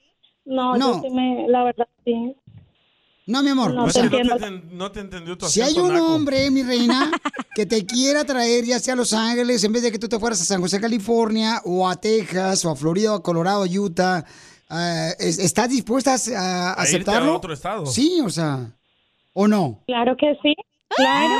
No, 0.45 0.77
No. 0.77 1.01
yo 1.03 1.09
sí 1.09 1.15
me, 1.15 1.47
la 1.49 1.65
verdad, 1.65 1.89
sí. 2.05 2.37
No, 3.27 3.43
mi 3.43 3.51
amor. 3.51 3.73
No 3.73 3.85
o 3.85 3.89
te 3.90 4.03
No 4.03 4.11
te, 4.11 4.16
entiendo. 4.16 4.35
enten- 4.47 4.70
no 4.73 4.90
te 4.93 5.01
entendió 5.01 5.39
tu 5.39 5.47
Si 5.47 5.61
hay 5.61 5.74
un 5.78 5.93
naco. 5.93 6.15
hombre, 6.15 6.51
mi 6.51 6.62
reina, 6.65 7.11
que 7.55 7.66
te 7.66 7.86
quiera 7.86 8.24
traer 8.24 8.65
ya 8.65 8.78
sea 8.81 8.94
a 8.94 8.97
Los 8.97 9.12
Ángeles 9.12 9.62
en 9.65 9.73
vez 9.73 9.82
de 9.82 9.93
que 9.93 9.99
tú 9.99 10.09
te 10.09 10.19
fueras 10.19 10.40
a 10.40 10.44
San 10.44 10.61
José, 10.61 10.81
California, 10.81 11.61
o 11.65 11.89
a 11.89 11.94
Texas, 11.97 12.65
o 12.65 12.70
a 12.70 12.77
Florida, 12.77 13.12
o 13.12 13.16
a 13.16 13.23
Colorado, 13.23 13.65
Utah, 13.65 14.24
ah, 14.69 15.11
¿es- 15.20 15.39
¿estás 15.39 15.69
dispuesta 15.69 16.12
a 16.12 16.15
A 16.15 16.19
irte 16.19 16.36
a 16.36 16.73
aceptarlo? 16.82 17.36
otro 17.36 17.53
estado. 17.53 17.86
Sí, 17.86 18.20
o 18.24 18.28
sea, 18.31 18.74
¿o 19.35 19.47
no? 19.47 19.85
Claro 19.86 20.16
que 20.19 20.36
sí. 20.43 20.55
Claro. 20.97 21.35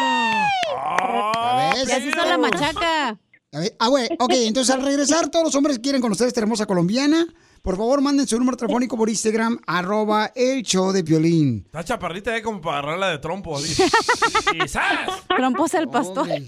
¿Ya 1.35 1.73
ves? 1.75 1.89
Y 1.89 1.93
así 1.93 2.09
está 2.09 2.27
la 2.27 2.39
machaca. 2.39 3.19
A 3.55 3.59
ver, 3.59 3.77
Ah, 3.79 3.89
güey, 3.89 4.09
ok, 4.19 4.33
entonces 4.35 4.75
al 4.75 4.83
regresar 4.83 5.29
todos 5.29 5.45
los 5.47 5.55
hombres 5.55 5.79
quieren 5.79 6.01
conocer 6.01 6.25
a 6.25 6.29
esta 6.29 6.41
hermosa 6.41 6.65
colombiana, 6.65 7.27
por 7.63 7.77
favor 7.77 8.01
manden 8.01 8.27
su 8.27 8.37
número 8.39 8.57
telefónico 8.57 8.97
por 8.97 9.09
Instagram, 9.09 9.57
arroba 9.67 10.33
el 10.35 10.65
show 10.65 10.91
de 10.91 11.05
Piolín. 11.05 11.63
Está 11.67 11.85
chaparrita, 11.85 12.37
eh, 12.37 12.43
como 12.43 12.61
para 12.61 12.79
agarrarla 12.79 13.11
de 13.11 13.19
trompo. 13.19 13.57
Trompos 15.37 15.75
al 15.75 15.89
pastor. 15.89 16.29
Eh, 16.29 16.45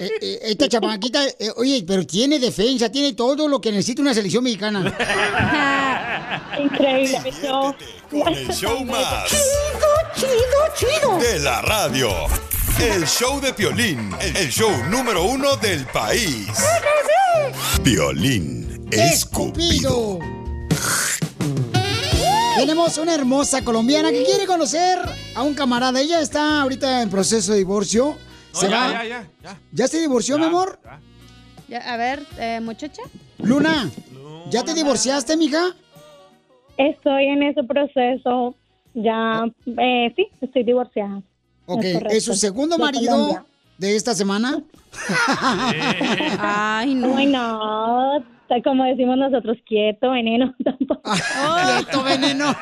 eh, 0.00 0.38
esta 0.42 0.68
chamaquita, 0.68 1.22
eh, 1.38 1.50
oye, 1.56 1.84
pero 1.86 2.06
tiene 2.06 2.38
defensa, 2.38 2.90
tiene 2.90 3.12
todo 3.12 3.46
lo 3.46 3.60
que 3.60 3.70
necesita 3.70 4.00
una 4.00 4.14
selección 4.14 4.42
mexicana. 4.42 4.80
Increíble. 6.58 7.32
Con 8.10 8.28
el 8.28 8.48
show 8.48 8.84
más 8.86 9.26
chido, 9.28 9.90
chido, 10.16 10.98
chido. 11.00 11.18
de 11.18 11.40
la 11.40 11.60
radio. 11.60 12.08
El 12.80 13.06
show 13.06 13.38
de 13.40 13.52
Piolín, 13.52 14.12
el 14.20 14.48
show 14.48 14.70
número 14.88 15.24
uno 15.24 15.56
del 15.56 15.84
país. 15.86 16.48
Piolín 17.82 18.88
Escupido. 18.90 20.18
Tenemos 22.56 22.98
una 22.98 23.14
hermosa 23.14 23.62
colombiana 23.64 24.10
que 24.10 24.24
quiere 24.24 24.46
conocer 24.46 24.98
a 25.34 25.42
un 25.42 25.54
camarada. 25.54 26.00
Ella 26.00 26.20
está 26.20 26.60
ahorita 26.62 27.02
en 27.02 27.10
proceso 27.10 27.52
de 27.52 27.58
divorcio. 27.58 28.16
No, 28.54 28.60
Se 28.60 28.68
ya, 28.68 28.76
va. 28.76 28.92
ya, 28.92 29.04
ya, 29.04 29.28
ya. 29.42 29.60
¿Ya 29.72 29.88
se 29.88 30.00
divorció, 30.00 30.38
mi 30.38 30.44
amor? 30.46 30.78
Ya, 31.68 31.78
a 31.78 31.96
ver, 31.96 32.24
eh, 32.38 32.60
muchacha. 32.60 33.02
Luna, 33.38 33.90
¿ya 34.50 34.64
te 34.64 34.74
divorciaste, 34.74 35.36
mija? 35.36 35.74
Estoy 36.76 37.26
en 37.26 37.42
ese 37.44 37.62
proceso. 37.62 38.56
Ya, 38.94 39.44
eh, 39.66 40.12
sí, 40.16 40.26
estoy 40.40 40.64
divorciada. 40.64 41.22
Ok, 41.66 41.82
correcto. 41.92 42.08
¿es 42.08 42.24
su 42.24 42.34
segundo 42.34 42.76
De 42.76 42.82
marido 42.82 43.12
Colombia. 43.12 43.44
de 43.76 43.94
esta 43.96 44.14
semana? 44.14 44.60
Ay, 46.40 46.94
no. 46.94 47.16
Ay, 47.16 47.26
no. 47.32 48.37
Está 48.48 48.62
Como 48.62 48.84
decimos 48.84 49.18
nosotros, 49.18 49.58
quieto, 49.66 50.10
veneno. 50.10 50.54
Tampoco. 50.64 51.02
Quieto, 51.02 52.02
veneno. 52.02 52.46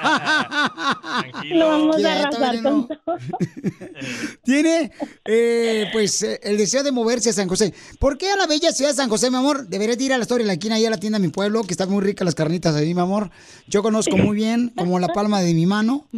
Lo 1.55 1.69
vamos 1.69 2.05
a 2.05 2.13
arrasar 2.13 2.57
veneno. 2.57 2.89
con 2.89 2.99
todo. 3.05 3.17
Tiene, 4.43 4.91
eh, 5.25 5.87
pues, 5.93 6.23
eh, 6.25 6.41
el 6.43 6.59
deseo 6.59 6.83
de 6.83 6.91
moverse 6.91 7.31
a 7.31 7.33
San 7.33 7.49
José. 7.49 7.73
¿Por 8.01 8.19
qué 8.19 8.33
a 8.33 8.37
la 8.37 8.47
bella 8.49 8.73
ciudad 8.73 8.91
de 8.91 8.97
San 8.97 9.09
José, 9.09 9.31
mi 9.31 9.37
amor? 9.37 9.69
Deberías 9.69 9.97
de 9.97 10.05
ir 10.05 10.13
a 10.13 10.17
la 10.19 10.23
historia 10.23 10.43
de 10.43 10.49
la 10.49 10.53
esquina, 10.55 10.75
ahí 10.75 10.87
a 10.87 10.91
la 10.91 10.97
tienda 10.99 11.21
de 11.21 11.27
mi 11.27 11.33
pueblo, 11.33 11.63
que 11.63 11.73
están 11.73 11.89
muy 11.89 12.03
ricas 12.03 12.25
las 12.25 12.35
carnitas 12.35 12.75
ahí, 12.75 12.93
mi 12.93 13.01
amor. 13.01 13.31
Yo 13.69 13.83
conozco 13.85 14.17
muy 14.17 14.35
bien, 14.37 14.73
como 14.77 14.99
la 14.99 15.07
palma 15.09 15.41
de 15.41 15.55
mi 15.55 15.67
mano. 15.67 16.09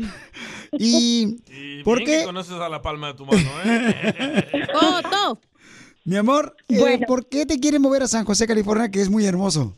Y, 0.72 1.36
Y 1.50 1.82
¿por 1.82 1.98
bien 1.98 2.06
que 2.10 2.18
qué? 2.20 2.24
conoces 2.24 2.54
a 2.54 2.68
la 2.70 2.80
palma 2.80 3.08
de 3.08 3.14
tu 3.14 3.26
mano, 3.26 3.50
¿eh? 3.66 4.66
Mi 6.08 6.16
amor, 6.16 6.56
eh, 6.70 6.78
Bueno. 6.80 7.06
¿por 7.06 7.28
qué 7.28 7.44
te 7.44 7.60
quieres 7.60 7.80
mover 7.80 8.02
a 8.02 8.06
San 8.06 8.24
José, 8.24 8.46
California, 8.46 8.90
que 8.90 9.00
es 9.02 9.10
muy 9.10 9.26
hermoso? 9.26 9.74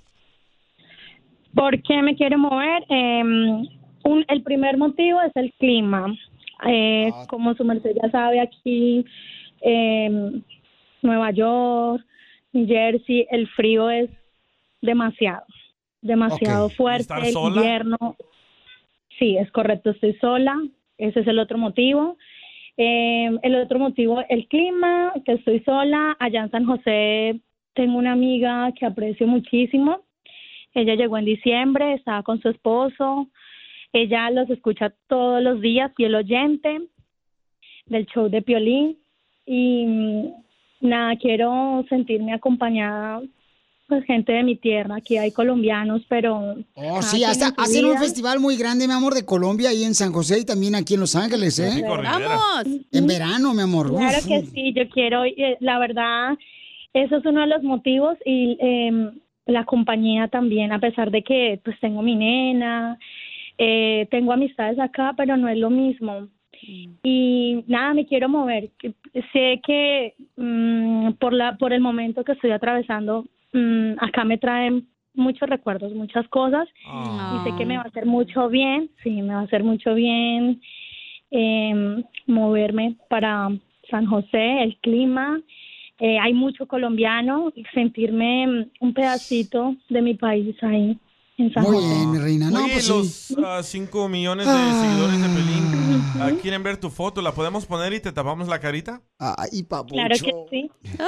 ¿Por 1.57 1.83
qué 1.83 2.01
me 2.03 2.15
quiero 2.15 2.39
mover? 2.39 2.85
Eh, 2.89 3.23
un- 4.05 4.25
el 4.29 4.43
primer 4.45 4.77
motivo 4.77 5.21
es 5.23 5.33
el 5.35 5.53
clima. 5.59 6.07
Eh, 6.69 7.11
Ah. 7.13 7.27
Como 7.29 7.53
su 7.55 7.65
merced 7.65 7.97
ya 8.01 8.09
sabe, 8.13 8.39
aquí 8.41 9.05
eh, 9.63 10.41
Nueva 11.03 11.33
York, 11.33 12.05
New 12.53 12.67
Jersey, 12.67 13.27
el 13.33 13.49
frío 13.49 13.91
es 13.91 14.09
demasiado, 14.81 15.45
demasiado 16.01 16.67
Ok. 16.67 16.73
¿Y 16.73 16.77
fuerte. 16.77 17.03
estar 17.03 17.25
El 17.27 17.33
sola? 17.33 17.57
invierno, 17.57 17.99
sí, 19.19 19.37
es 19.37 19.51
correcto, 19.51 19.91
estoy 19.91 20.15
sola. 20.21 20.57
Ese 20.97 21.21
es 21.21 21.27
el 21.27 21.39
otro 21.41 21.59
motivo. 21.59 22.17
Eh, 22.77 23.31
el 23.43 23.55
otro 23.57 23.79
motivo, 23.79 24.23
el 24.29 24.47
clima, 24.49 25.13
que 25.25 25.33
estoy 25.33 25.61
sola. 25.61 26.17
Allá 26.19 26.43
en 26.43 26.51
San 26.51 26.67
José 26.67 27.41
tengo 27.75 27.99
una 27.99 28.13
amiga 28.13 28.73
que 28.73 28.87
aprecio 28.87 29.27
muchísimo. 29.27 30.01
Ella 30.75 30.95
llegó 30.95 31.19
en 31.19 31.25
diciembre, 31.25 31.95
estaba 31.95 32.23
con 32.23 32.41
su 32.41 32.49
esposo. 32.49 33.29
Ella 33.93 34.31
los 34.31 34.49
escucha 34.51 34.95
todos 35.09 35.43
los 35.43 35.61
días, 35.61 35.93
fiel 35.97 36.15
oyente 36.15 36.81
del 37.87 38.07
show 38.07 38.29
de 38.29 38.43
Piolín. 38.43 38.99
Y 39.47 39.85
mm, 39.87 40.29
nada, 40.81 41.17
quiero 41.17 41.85
sentirme 41.89 42.33
acompañada 42.33 43.21
pues 43.91 44.05
gente 44.05 44.33
de 44.33 44.45
mi 44.45 44.57
tierra. 44.57 44.95
Aquí 44.95 45.19
hay 45.19 45.33
colombianos, 45.33 46.01
pero... 46.09 46.55
Oh, 46.75 47.03
sí, 47.03 47.25
hasta 47.25 47.49
hacen 47.59 47.85
un 47.85 47.99
festival 47.99 48.39
muy 48.41 48.57
grande, 48.57 48.87
mi 48.87 48.95
amor, 48.95 49.13
de 49.15 49.27
Colombia, 49.27 49.69
ahí 49.69 49.83
en 49.83 49.95
San 49.95 50.13
José 50.13 50.39
y 50.39 50.47
también 50.47 50.77
aquí 50.77 50.95
en 50.95 51.01
Los 51.01 51.17
Ángeles, 51.17 51.59
¿eh? 51.59 51.83
¡Vamos! 51.87 52.67
En 52.93 53.07
verano, 53.07 53.53
mi 53.53 53.63
amor. 53.63 53.89
Claro 53.89 54.19
Uf, 54.19 54.27
que 54.27 54.43
sí, 54.47 54.73
yo 54.73 54.89
quiero, 54.89 55.25
eh, 55.25 55.59
la 55.61 55.79
verdad, 55.81 56.39
eso 56.95 57.17
es 57.17 57.27
uno 57.27 57.41
de 57.41 57.49
los 57.49 57.63
motivos 57.65 58.17
y 58.25 58.57
eh, 58.61 59.11
la 59.47 59.65
compañía 59.65 60.29
también, 60.29 60.73
a 60.73 60.79
pesar 60.79 61.11
de 61.11 61.23
que 61.23 61.61
pues 61.65 61.79
tengo 61.81 62.01
mi 62.01 62.15
nena, 62.15 62.97
eh, 63.59 64.07
tengo 64.11 64.33
amistades 64.33 64.79
acá, 64.79 65.15
pero 65.17 65.37
no 65.37 65.49
es 65.49 65.59
lo 65.59 65.69
mismo. 65.69 66.29
Y 67.03 67.65
nada, 67.67 67.95
me 67.95 68.07
quiero 68.07 68.29
mover. 68.29 68.71
Sé 69.33 69.61
que 69.67 70.15
mm, 70.37 71.13
por 71.19 71.33
la 71.33 71.57
por 71.57 71.73
el 71.73 71.81
momento 71.81 72.23
que 72.23 72.33
estoy 72.33 72.53
atravesando, 72.53 73.27
mm, 73.53 73.93
acá 73.99 74.25
me 74.25 74.39
traen 74.39 74.89
muchos 75.15 75.49
recuerdos, 75.49 75.93
muchas 75.95 76.27
cosas. 76.29 76.69
Y 76.85 77.45
sé 77.45 77.57
que 77.57 77.67
me 77.67 77.77
va 77.77 77.83
a 77.83 77.89
hacer 77.89 78.07
mucho 78.07 78.49
bien, 78.49 78.91
sí, 79.03 79.23
me 79.23 79.35
va 79.35 79.41
a 79.41 79.45
hacer 79.45 79.65
mucho 79.65 79.95
bien 79.95 80.61
eh, 81.31 82.03
moverme 82.27 82.97
para 83.09 83.51
San 83.91 84.07
José, 84.07 84.63
el 84.63 84.77
clima, 84.79 85.41
eh, 85.99 86.19
hay 86.19 86.33
mucho 86.33 86.67
colombiano, 86.67 87.53
y 87.55 87.65
sentirme 87.75 88.69
un 88.81 88.95
pedacito 88.95 89.77
de 89.89 90.03
mi 90.03 90.15
país 90.15 90.57
ahí 90.63 90.99
en 91.41 91.53
San 91.53 91.63
Muy 91.65 91.77
José. 91.77 91.87
bien, 91.89 92.11
mi 92.11 92.19
reina. 92.19 92.51
No, 92.51 92.65
Oye, 92.65 92.73
pues 92.75 92.89
los 92.89 93.07
sí. 93.09 93.35
5 93.65 94.09
millones 94.09 94.47
de 94.47 94.53
Ah. 94.53 94.83
seguidores 94.83 95.21
de 95.23 95.29
Pelín 95.29 96.03
ah, 96.21 96.31
quieren 96.41 96.63
ver 96.63 96.77
tu 96.77 96.91
foto. 96.91 97.23
¿La 97.23 97.33
podemos 97.33 97.67
poner 97.67 97.93
y 97.93 98.01
te 98.01 98.13
tapamos 98.13 98.49
la 98.49 98.59
carita? 98.61 99.01
Ay, 99.19 99.63
papuchón. 99.63 100.07
Claro 100.07 100.15
que 100.25 100.33
sí. 100.51 100.71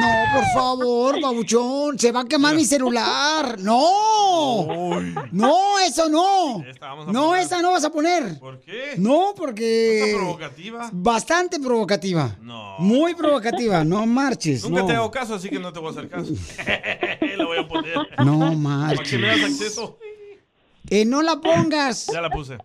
No, 0.00 0.08
por 0.34 0.44
favor, 0.52 1.20
babuchón. 1.22 1.98
Se 1.98 2.12
va 2.12 2.20
a 2.20 2.24
quemar 2.26 2.54
mi 2.54 2.64
celular. 2.66 3.58
No. 3.60 5.00
No, 5.32 5.78
eso 5.78 6.08
no. 6.10 6.62
No, 7.10 7.34
esa 7.34 7.62
no 7.62 7.70
vas 7.72 7.84
a 7.84 7.90
poner. 7.90 8.38
¿Por 8.38 8.60
qué? 8.60 8.94
No, 8.98 9.32
porque. 9.34 10.04
¿Está 10.06 10.18
provocativa? 10.18 10.90
Bastante 10.92 11.58
provocativa. 11.60 12.36
No. 12.42 12.74
Muy 12.78 13.14
provocativa. 13.14 13.84
No 13.84 14.04
marches. 14.06 14.64
Nunca 14.64 14.82
no. 14.82 14.86
te 14.86 14.92
hago 14.94 15.10
caso, 15.10 15.34
así 15.36 15.48
que 15.48 15.58
no 15.58 15.72
te 15.72 15.78
voy 15.80 15.88
a 15.88 15.90
hacer 15.92 16.08
caso. 16.10 16.32
la 17.36 17.44
voy 17.46 17.58
a 17.58 17.68
poner. 17.68 17.94
No 18.24 18.38
Para 18.40 18.50
que 18.50 18.56
marches. 19.18 19.44
acceso. 19.44 19.98
Que 20.88 21.04
no 21.04 21.22
la 21.22 21.36
pongas. 21.40 22.06
Ya 22.12 22.20
la 22.20 22.30
puse. 22.30 22.56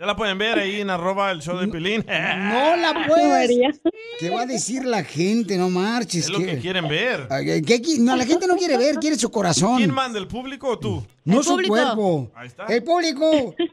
Ya 0.00 0.06
la 0.06 0.14
pueden 0.14 0.38
ver 0.38 0.58
ahí 0.60 0.80
en 0.80 0.90
arroba 0.90 1.32
el 1.32 1.40
show 1.42 1.58
de 1.58 1.66
Pelín. 1.66 2.04
No 2.06 2.76
la 2.76 3.04
puedes. 3.08 3.80
¿Qué 4.20 4.30
va 4.30 4.42
a 4.42 4.46
decir 4.46 4.84
la 4.84 5.02
gente? 5.02 5.56
No 5.58 5.70
marches. 5.70 6.26
Es 6.26 6.30
lo 6.30 6.38
que 6.38 6.58
quieren 6.58 6.86
ver. 6.86 7.26
Ay, 7.30 7.62
¿qué 7.62 7.82
qui- 7.82 7.98
no, 7.98 8.14
la 8.16 8.24
gente 8.24 8.46
no 8.46 8.56
quiere 8.56 8.76
ver, 8.76 8.96
quiere 8.96 9.16
su 9.16 9.28
corazón. 9.30 9.78
¿Quién 9.78 9.92
manda, 9.92 10.18
el 10.20 10.28
público 10.28 10.68
o 10.68 10.78
tú? 10.78 11.04
No 11.24 11.42
su 11.42 11.58
cuerpo. 11.66 12.30
Ahí 12.36 12.46
está. 12.46 12.66
El 12.66 12.84
público. 12.84 13.54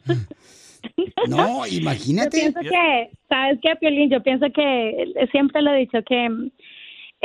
No, 1.28 1.66
Yo 1.66 1.78
imagínate. 1.80 2.38
pienso 2.42 2.60
que, 2.60 3.10
¿sabes 3.28 3.58
qué, 3.64 3.76
Piolín? 3.80 4.10
Yo 4.12 4.22
pienso 4.22 4.46
que 4.54 4.90
eh, 4.90 5.28
siempre 5.32 5.64
lo 5.64 5.74
he 5.74 5.80
dicho 5.80 5.98
que 6.08 6.28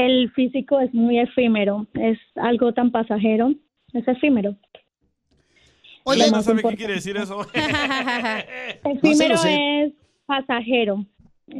el 0.01 0.31
físico 0.33 0.81
es 0.81 0.95
muy 0.95 1.19
efímero, 1.19 1.87
es 1.93 2.19
algo 2.37 2.73
tan 2.73 2.91
pasajero, 2.91 3.53
es 3.93 4.09
efímero. 4.09 4.57
Oye, 6.05 6.31
¿no 6.31 6.41
sabe 6.41 6.63
qué 6.63 6.77
quiere 6.77 6.95
decir 6.95 7.19
eso? 7.19 7.47
Efímero 8.85 9.37
sé. 9.37 9.83
es 9.83 9.93
pasajero. 10.25 11.05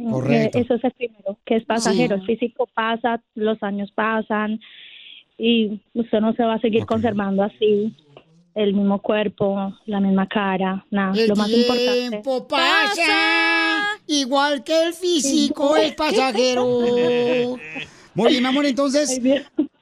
Correcto. 0.09 0.57
Eso 0.57 0.73
es 0.73 0.83
efímero, 0.83 1.37
que 1.45 1.57
es 1.57 1.65
pasajero. 1.65 2.15
Sí. 2.17 2.21
El 2.21 2.27
físico 2.27 2.67
pasa, 2.73 3.21
los 3.35 3.61
años 3.61 3.91
pasan 3.91 4.59
y 5.37 5.79
usted 5.93 6.19
no 6.19 6.33
se 6.33 6.43
va 6.43 6.55
a 6.55 6.59
seguir 6.59 6.85
conservando 6.87 7.43
así 7.43 7.95
el 8.55 8.73
mismo 8.73 8.99
cuerpo, 9.01 9.71
la 9.85 9.99
misma 9.99 10.27
cara, 10.27 10.83
nada. 10.89 11.13
El 11.15 11.29
Lo 11.29 11.35
más 11.35 11.51
importante. 11.51 12.09
tiempo 12.09 12.47
pasa, 12.47 13.99
igual 14.07 14.63
que 14.63 14.87
el 14.87 14.93
físico 14.93 15.77
es 15.77 15.93
pasajero. 15.93 17.57
Muy 18.13 18.31
bien, 18.31 18.43
mi 18.43 18.49
amor, 18.49 18.65
entonces 18.65 19.19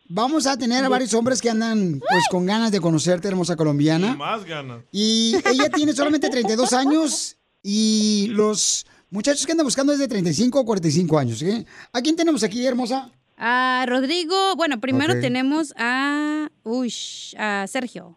vamos 0.07 0.45
a 0.45 0.57
tener 0.57 0.83
a 0.83 0.89
varios 0.89 1.13
hombres 1.13 1.41
que 1.41 1.49
andan 1.49 1.99
pues 1.99 2.23
con 2.29 2.45
ganas 2.45 2.71
de 2.71 2.79
conocerte, 2.79 3.27
hermosa 3.27 3.55
colombiana. 3.55 4.15
Más 4.15 4.45
ganas. 4.45 4.83
Y 4.91 5.35
ella 5.45 5.69
tiene 5.69 5.93
solamente 5.93 6.29
32 6.29 6.73
años 6.73 7.37
y 7.63 8.27
los 8.31 8.85
muchachos 9.09 9.45
que 9.45 9.51
andan 9.51 9.65
buscando 9.65 9.93
es 9.93 9.99
de 9.99 10.07
35 10.07 10.59
o 10.59 10.65
45 10.65 11.19
años. 11.19 11.39
¿sí? 11.39 11.65
¿A 11.91 12.01
quién 12.01 12.15
tenemos 12.15 12.43
aquí, 12.43 12.65
hermosa? 12.65 13.11
A 13.37 13.85
Rodrigo, 13.87 14.55
bueno, 14.57 14.79
primero 14.79 15.19
tenemos 15.21 15.73
a. 15.77 16.49
Uy, 16.63 16.93
a 17.37 17.65
Sergio. 17.67 18.15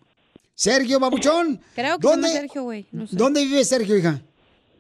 Sergio 0.55 0.99
Babuchón. 1.01 1.61
Creo 1.75 1.99
que 1.99 2.07
se 2.07 2.11
llama 2.11 2.23
¿Dónde, 2.23 2.29
Sergio, 2.29 2.63
güey. 2.65 2.87
No 2.93 3.07
sé. 3.07 3.17
¿Dónde 3.17 3.45
vive 3.45 3.65
Sergio, 3.65 3.97
hija? 3.97 4.21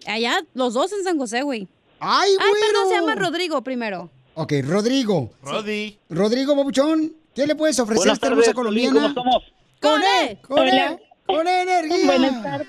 Allá, 0.06 0.44
los 0.54 0.74
dos 0.74 0.92
en 0.92 1.04
San 1.04 1.16
José, 1.16 1.42
güey. 1.42 1.68
¡Ay, 2.00 2.30
Ay, 2.40 2.52
perdón, 2.60 2.88
se 2.88 2.94
llama 2.96 3.14
Rodrigo 3.14 3.62
primero. 3.62 4.10
Ok, 4.34 4.52
Rodrigo. 4.64 5.30
Rodi. 5.42 5.98
Rodrigo 6.08 6.56
Babuchón, 6.56 7.12
¿qué 7.34 7.46
le 7.46 7.54
puedes 7.54 7.78
ofrecer 7.78 8.10
a 8.10 8.14
esta 8.14 8.28
hermosa 8.28 8.54
colombiana? 8.54 8.94
¿cómo 8.94 9.08
estamos? 9.08 9.44
¡Con 9.80 10.00
él! 10.02 10.38
¡Con 10.40 10.66
él! 10.68 10.98
¡Con 11.26 11.46
energía! 11.46 12.06
Buenas 12.06 12.42
tardes. 12.42 12.68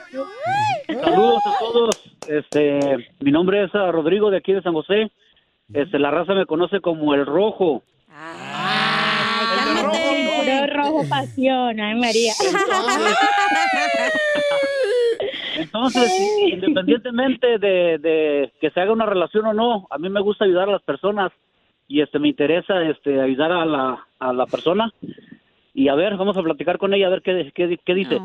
Saludos 0.88 1.42
a 1.46 1.60
todos. 1.60 2.02
Este, 2.28 3.08
mi 3.22 3.32
nombre 3.32 3.64
es 3.64 3.74
ah, 3.76 3.92
Rodrigo 3.92 4.30
de 4.30 4.38
aquí 4.38 4.52
de 4.52 4.62
San 4.62 4.74
José. 4.74 5.10
Este, 5.74 6.00
la 6.00 6.12
raza 6.12 6.34
me 6.34 6.46
conoce 6.46 6.82
como 6.82 7.14
el 7.14 7.26
Rojo. 7.26 7.82
Puro 10.36 10.68
rojo 10.68 11.10
pasión, 11.10 11.80
ay 11.80 11.96
María. 11.96 12.34
Entonces, 15.56 16.12
independientemente 16.52 17.58
de, 17.58 17.98
de 18.00 18.52
que 18.60 18.70
se 18.72 18.82
haga 18.82 18.92
una 18.92 19.06
relación 19.06 19.46
o 19.46 19.54
no, 19.54 19.88
a 19.90 19.98
mí 19.98 20.10
me 20.10 20.20
gusta 20.22 20.44
ayudar 20.46 20.68
a 20.68 20.74
las 20.74 20.84
personas 20.84 21.32
y 21.88 22.02
este 22.02 22.20
me 22.20 22.30
interesa 22.30 22.82
este 22.84 23.20
ayudar 23.22 23.52
a 23.52 23.66
la, 23.66 24.08
a 24.20 24.34
la 24.34 24.46
persona. 24.46 24.92
Y 25.74 25.88
a 25.88 25.96
ver, 25.96 26.16
vamos 26.18 26.38
a 26.38 26.42
platicar 26.44 26.78
con 26.78 26.94
ella 26.94 27.08
a 27.08 27.10
ver 27.10 27.22
qué, 27.22 27.52
qué, 27.54 27.80
qué 27.84 27.94
dice. 27.96 28.20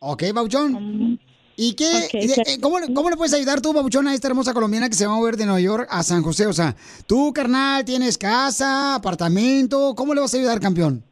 Ok, 0.00 0.24
Bauchón. 0.34 1.18
¿Y 1.58 1.74
qué, 1.74 1.84
de- 2.12 2.34
eh, 2.42 2.60
cómo, 2.60 2.78
le- 2.80 2.92
cómo 2.92 3.08
le 3.08 3.16
puedes 3.16 3.32
ayudar 3.32 3.62
tú, 3.62 3.72
Babuchón, 3.72 4.06
a 4.08 4.12
esta 4.14 4.28
hermosa 4.28 4.52
colombiana 4.52 4.88
que 4.88 4.94
se 4.94 5.06
va 5.06 5.12
a 5.14 5.16
mover 5.16 5.36
de 5.36 5.46
Nueva 5.46 5.60
York 5.60 5.86
a 5.90 6.02
San 6.02 6.22
José? 6.22 6.46
O 6.46 6.52
sea, 6.52 6.74
tú, 7.08 7.32
carnal, 7.32 7.84
tienes 7.84 8.18
casa, 8.18 8.94
apartamento. 8.96 9.94
¿Cómo 9.96 10.12
le 10.12 10.20
vas 10.20 10.34
a 10.34 10.38
ayudar, 10.38 10.60
campeón? 10.60 11.02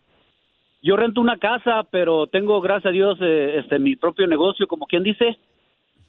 Yo 0.83 0.97
rento 0.97 1.23
una 1.23 1.39
casa, 1.39 1.87
pero 1.91 2.27
tengo, 2.27 2.61
gracias 2.61 2.91
a 2.91 2.93
Dios, 2.93 3.17
eh, 3.23 3.61
este 3.61 3.79
mi 3.79 3.97
propio 3.97 4.27
negocio, 4.27 4.67
como 4.67 4.85
quien 4.87 5.03
dice. 5.03 5.39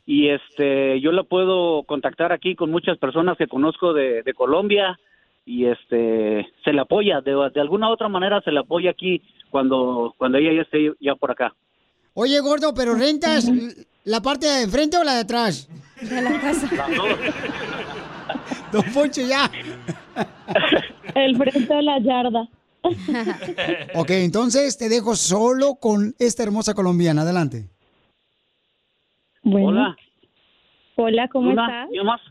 Y 0.05 0.27
este, 0.27 0.99
yo 0.99 1.13
la 1.13 1.23
puedo 1.23 1.83
contactar 1.83 2.33
aquí 2.33 2.55
con 2.55 2.71
muchas 2.71 2.97
personas 2.97 3.37
que 3.37 3.47
conozco 3.47 3.93
de, 3.93 4.21
de 4.21 4.33
Colombia 4.33 4.99
y 5.45 5.65
este, 5.67 6.47
se 6.63 6.73
le 6.73 6.81
apoya 6.81 7.21
de, 7.21 7.31
de 7.53 7.61
alguna 7.61 7.89
otra 7.89 8.09
manera 8.09 8.41
se 8.41 8.51
le 8.51 8.59
apoya 8.59 8.91
aquí 8.91 9.21
cuando 9.51 10.13
cuando 10.17 10.37
ella 10.39 10.51
ya 10.53 10.61
esté 10.63 10.91
ya 10.99 11.15
por 11.15 11.31
acá. 11.31 11.53
Oye, 12.13 12.39
gordo, 12.39 12.73
¿pero 12.73 12.95
rentas 12.95 13.49
la 14.05 14.21
parte 14.21 14.47
de 14.47 14.63
enfrente 14.63 14.97
o 14.97 15.03
la 15.03 15.13
de 15.15 15.19
atrás? 15.21 15.69
De 16.01 16.21
la 16.21 16.39
casa. 16.39 16.69
Don 18.71 18.83
Poncho, 18.93 19.21
ya. 19.21 19.49
El 21.15 21.35
frente 21.37 21.73
de 21.73 21.81
la 21.81 21.99
yarda. 21.99 22.47
Ok, 23.95 24.09
entonces 24.11 24.77
te 24.77 24.89
dejo 24.89 25.15
solo 25.15 25.75
con 25.75 26.13
esta 26.19 26.43
hermosa 26.43 26.73
colombiana. 26.75 27.23
Adelante. 27.23 27.67
Bueno. 29.43 29.67
Hola. 29.69 29.95
Hola, 30.97 31.27
¿cómo 31.29 31.49
Luna, 31.49 31.65
estás? 31.65 31.89
¿me 31.89 31.97
llamas? 31.97 32.21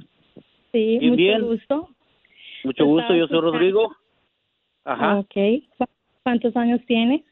Sí, 0.73 0.99
Bien, 0.99 1.11
mucho 1.11 1.16
bien. 1.16 1.43
gusto. 1.43 1.89
Mucho 2.65 2.86
gusto, 2.86 3.15
yo 3.15 3.27
soy. 3.28 3.41
Rodrigo. 3.41 3.95
Ajá. 4.85 5.19
Ok. 5.19 5.35
¿Cu- 5.78 5.86
¿Cuántos 6.23 6.57
años 6.57 6.81
tienes? 6.86 7.23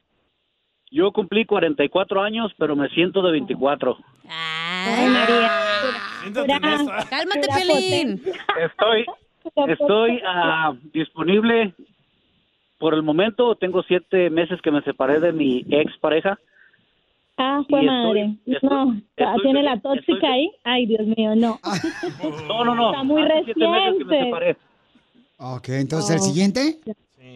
Yo 0.90 1.10
cumplí 1.12 1.44
44 1.46 2.22
años, 2.22 2.52
pero 2.58 2.76
me 2.76 2.88
siento 2.90 3.22
de 3.22 3.32
24. 3.32 3.96
Ay, 4.28 5.08
María. 5.08 5.50
Cálmate, 7.08 7.40
pura 7.40 7.54
Pelín. 7.56 8.20
Estoy 8.60 9.06
estoy 9.66 10.20
ah, 10.26 10.72
disponible 10.92 11.74
por 12.78 12.94
el 12.94 13.02
momento. 13.02 13.54
Tengo 13.56 13.82
siete 13.82 14.28
meses 14.30 14.60
que 14.62 14.70
me 14.70 14.82
separé 14.82 15.18
de 15.20 15.32
mi 15.32 15.64
ex 15.70 15.96
pareja. 15.98 16.38
Ah, 17.38 17.62
fue 17.68 17.82
madre. 17.82 18.36
estoy- 18.46 18.68
no, 18.68 18.94
estoy- 19.16 19.42
¿tiene 19.42 19.62
la 19.62 19.72
estoy- 19.74 19.96
tóxica 19.96 20.30
ahí? 20.30 20.50
Ay, 20.64 20.86
Dios 20.86 21.06
mío, 21.16 21.34
no. 21.34 21.58
No, 22.48 22.64
no, 22.64 22.74
no. 22.74 22.90
Está 22.90 23.02
muy 23.02 23.22
Hace 23.22 23.44
siete 23.46 23.66
meses 23.66 23.94
que 23.98 24.04
me 24.04 24.10
reciente. 24.10 24.24
separé. 24.24 24.56
Ok, 25.42 25.68
entonces 25.70 26.10
el 26.16 26.20
Oh. 26.20 26.24
siguiente. 26.24 26.78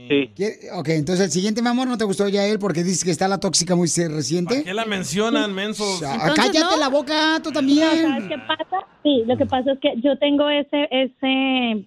Sí. 0.08 0.30
¿Quiere- 0.36 0.58
Ok, 0.78 0.88
entonces 0.90 1.24
el 1.26 1.30
siguiente, 1.32 1.62
mi 1.62 1.68
amor, 1.68 1.88
¿no 1.88 1.98
te 1.98 2.04
gustó 2.04 2.28
ya 2.28 2.46
él 2.46 2.60
porque 2.60 2.84
dices 2.84 3.02
que 3.02 3.10
está 3.10 3.26
la 3.26 3.38
tóxica 3.40 3.74
muy 3.74 3.88
reciente? 3.88 4.62
¿Qué 4.62 4.72
la 4.72 4.84
mencionan, 4.84 5.52
mensos? 5.52 6.00
Ah, 6.04 6.32
cállate 6.36 6.78
la 6.78 6.88
boca, 6.88 7.40
tú 7.42 7.50
también. 7.50 8.02
No, 8.02 8.08
¿sabes 8.10 8.28
qué 8.28 8.38
pasa? 8.38 8.86
Sí, 9.02 9.24
lo 9.26 9.36
que 9.36 9.46
pasa 9.46 9.72
es 9.72 9.78
que 9.80 9.94
yo 10.00 10.16
tengo 10.18 10.48
ese 10.48 10.88
ese 10.92 11.84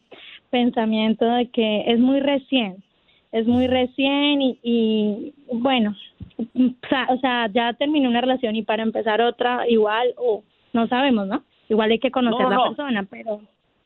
pensamiento 0.49 1.25
de 1.25 1.49
que 1.49 1.83
es 1.91 1.99
muy 1.99 2.19
recién, 2.19 2.83
es 3.31 3.47
muy 3.47 3.67
recién 3.67 4.41
y, 4.41 4.59
y 4.63 5.33
bueno, 5.53 5.95
o 6.37 7.17
sea, 7.21 7.47
ya 7.53 7.73
terminé 7.73 8.07
una 8.07 8.19
relación 8.21 8.55
y 8.55 8.63
para 8.63 8.83
empezar 8.83 9.21
otra 9.21 9.65
igual 9.69 10.13
o 10.17 10.43
no 10.73 10.87
sabemos, 10.89 11.27
¿no? 11.27 11.43
Igual 11.69 11.91
hay 11.91 11.99
que 11.99 12.11
conocer 12.11 12.41
No, 12.45 12.49
la 12.49 12.67
persona, 12.67 13.07
pero 13.09 13.41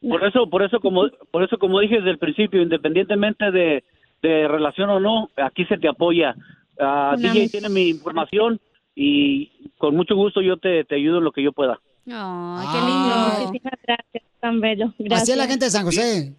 Por 0.07 0.25
eso, 0.25 0.49
por 0.49 0.63
eso 0.63 0.79
como, 0.79 1.03
por 1.31 1.43
eso 1.43 1.57
como 1.57 1.79
dije 1.79 1.95
desde 1.95 2.09
el 2.11 2.17
principio, 2.17 2.61
independientemente 2.61 3.51
de, 3.51 3.83
de 4.21 4.47
relación 4.47 4.89
o 4.89 4.99
no, 4.99 5.29
aquí 5.37 5.65
se 5.65 5.77
te 5.77 5.87
apoya. 5.87 6.35
Ah, 6.79 7.13
Una 7.17 7.29
DJ 7.31 7.41
mis- 7.43 7.51
tiene 7.51 7.69
mi 7.69 7.89
información 7.89 8.59
y 8.95 9.69
con 9.77 9.95
mucho 9.95 10.15
gusto 10.15 10.41
yo 10.41 10.57
te, 10.57 10.83
te 10.85 10.95
ayudo 10.95 11.19
en 11.19 11.23
lo 11.23 11.31
que 11.31 11.41
yo 11.43 11.51
pueda. 11.53 11.79
Ay, 12.07 12.67
qué 12.71 12.79
lindo. 12.85 13.47
muchísimas 13.47 13.79
gracias, 13.87 14.23
tan 14.41 14.59
bello. 14.59 14.93
Gracias. 14.99 15.21
Así 15.21 15.31
es 15.31 15.37
la 15.37 15.47
gente 15.47 15.65
de 15.65 15.71
San 15.71 15.85
José. 15.85 16.35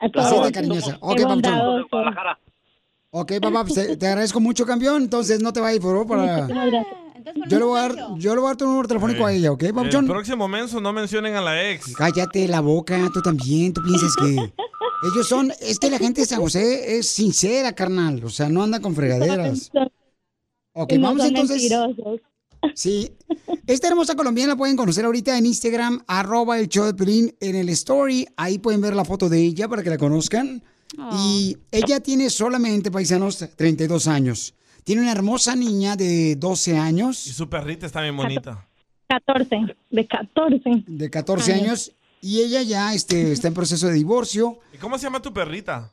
Así 0.00 0.40
de 0.44 0.52
cariñosa. 0.52 0.96
Ok, 1.00 1.16
Papuchón. 1.20 1.28
bondadoso. 1.28 1.96
Ok, 3.10 3.32
papá, 3.40 3.62
pues, 3.64 3.74
te, 3.74 3.96
te 3.96 4.06
agradezco 4.06 4.40
mucho, 4.40 4.66
campeón. 4.66 5.02
Entonces 5.02 5.42
no 5.42 5.52
te 5.52 5.60
vayas, 5.60 5.80
por 5.80 6.06
favor, 6.06 6.06
para... 6.08 6.46
Yo 7.48 7.58
le 7.58 7.64
voy 7.64 7.78
a 7.78 7.82
dar, 7.82 7.96
yo 8.16 8.34
le 8.34 8.40
voy 8.40 8.46
a 8.46 8.50
dar 8.50 8.56
tu 8.56 8.66
número 8.66 8.88
telefónico 8.88 9.26
a 9.26 9.32
ella, 9.32 9.52
¿ok, 9.52 9.62
El 9.62 10.06
próximo 10.06 10.48
menso 10.48 10.80
no 10.80 10.92
mencionen 10.92 11.34
a 11.34 11.40
la 11.40 11.70
ex. 11.70 11.94
Cállate 11.94 12.46
la 12.48 12.60
boca, 12.60 13.10
tú 13.12 13.20
también, 13.22 13.72
tú 13.72 13.82
piensas 13.82 14.14
que... 14.16 14.52
Ellos 15.12 15.28
son... 15.28 15.52
Es 15.60 15.78
que 15.78 15.90
la 15.90 15.98
gente 15.98 16.22
de 16.22 16.26
San 16.26 16.40
José 16.40 16.98
es 16.98 17.08
sincera, 17.08 17.72
carnal. 17.72 18.24
O 18.24 18.30
sea, 18.30 18.48
no 18.48 18.64
anda 18.64 18.80
con 18.80 18.96
fregaderas. 18.96 19.70
Ok, 20.72 20.92
No 20.94 21.08
vamos 21.08 21.26
entonces... 21.26 21.56
mentirosos. 21.56 22.20
Sí. 22.74 23.12
Esta 23.68 23.86
hermosa 23.86 24.16
colombiana 24.16 24.54
la 24.54 24.56
pueden 24.56 24.76
conocer 24.76 25.04
ahorita 25.04 25.38
en 25.38 25.46
Instagram, 25.46 26.02
arroba 26.08 26.58
el 26.58 26.68
show 26.68 26.86
de 26.86 26.94
Pelín 26.94 27.32
en 27.38 27.54
el 27.54 27.68
story. 27.68 28.26
Ahí 28.36 28.58
pueden 28.58 28.80
ver 28.80 28.96
la 28.96 29.04
foto 29.04 29.28
de 29.28 29.38
ella 29.40 29.68
para 29.68 29.84
que 29.84 29.90
la 29.90 29.96
conozcan. 29.96 30.62
Y 31.22 31.56
ella 31.70 32.00
tiene 32.00 32.30
solamente, 32.30 32.90
paisanos, 32.90 33.38
32 33.56 34.08
años. 34.08 34.54
Tiene 34.88 35.02
una 35.02 35.12
hermosa 35.12 35.54
niña 35.54 35.96
de 35.96 36.34
12 36.36 36.70
Y 36.70 36.74
años, 36.76 37.18
su 37.18 37.46
perrita 37.50 37.84
está 37.84 38.00
bien 38.00 38.16
bonita. 38.16 38.66
14, 39.08 39.76
de 39.90 40.06
14. 40.06 40.84
de 40.86 41.10
14 41.10 41.52
años, 41.52 41.92
y 42.22 42.40
ella 42.40 42.62
ya 42.62 42.94
este, 42.94 43.32
está 43.32 43.48
en 43.48 43.52
proceso 43.52 43.86
de 43.88 43.92
divorcio. 43.92 44.60
¿Y 44.72 44.78
cómo 44.78 44.96
se 44.96 45.04
llama 45.04 45.20
tu 45.20 45.30
perrita? 45.30 45.92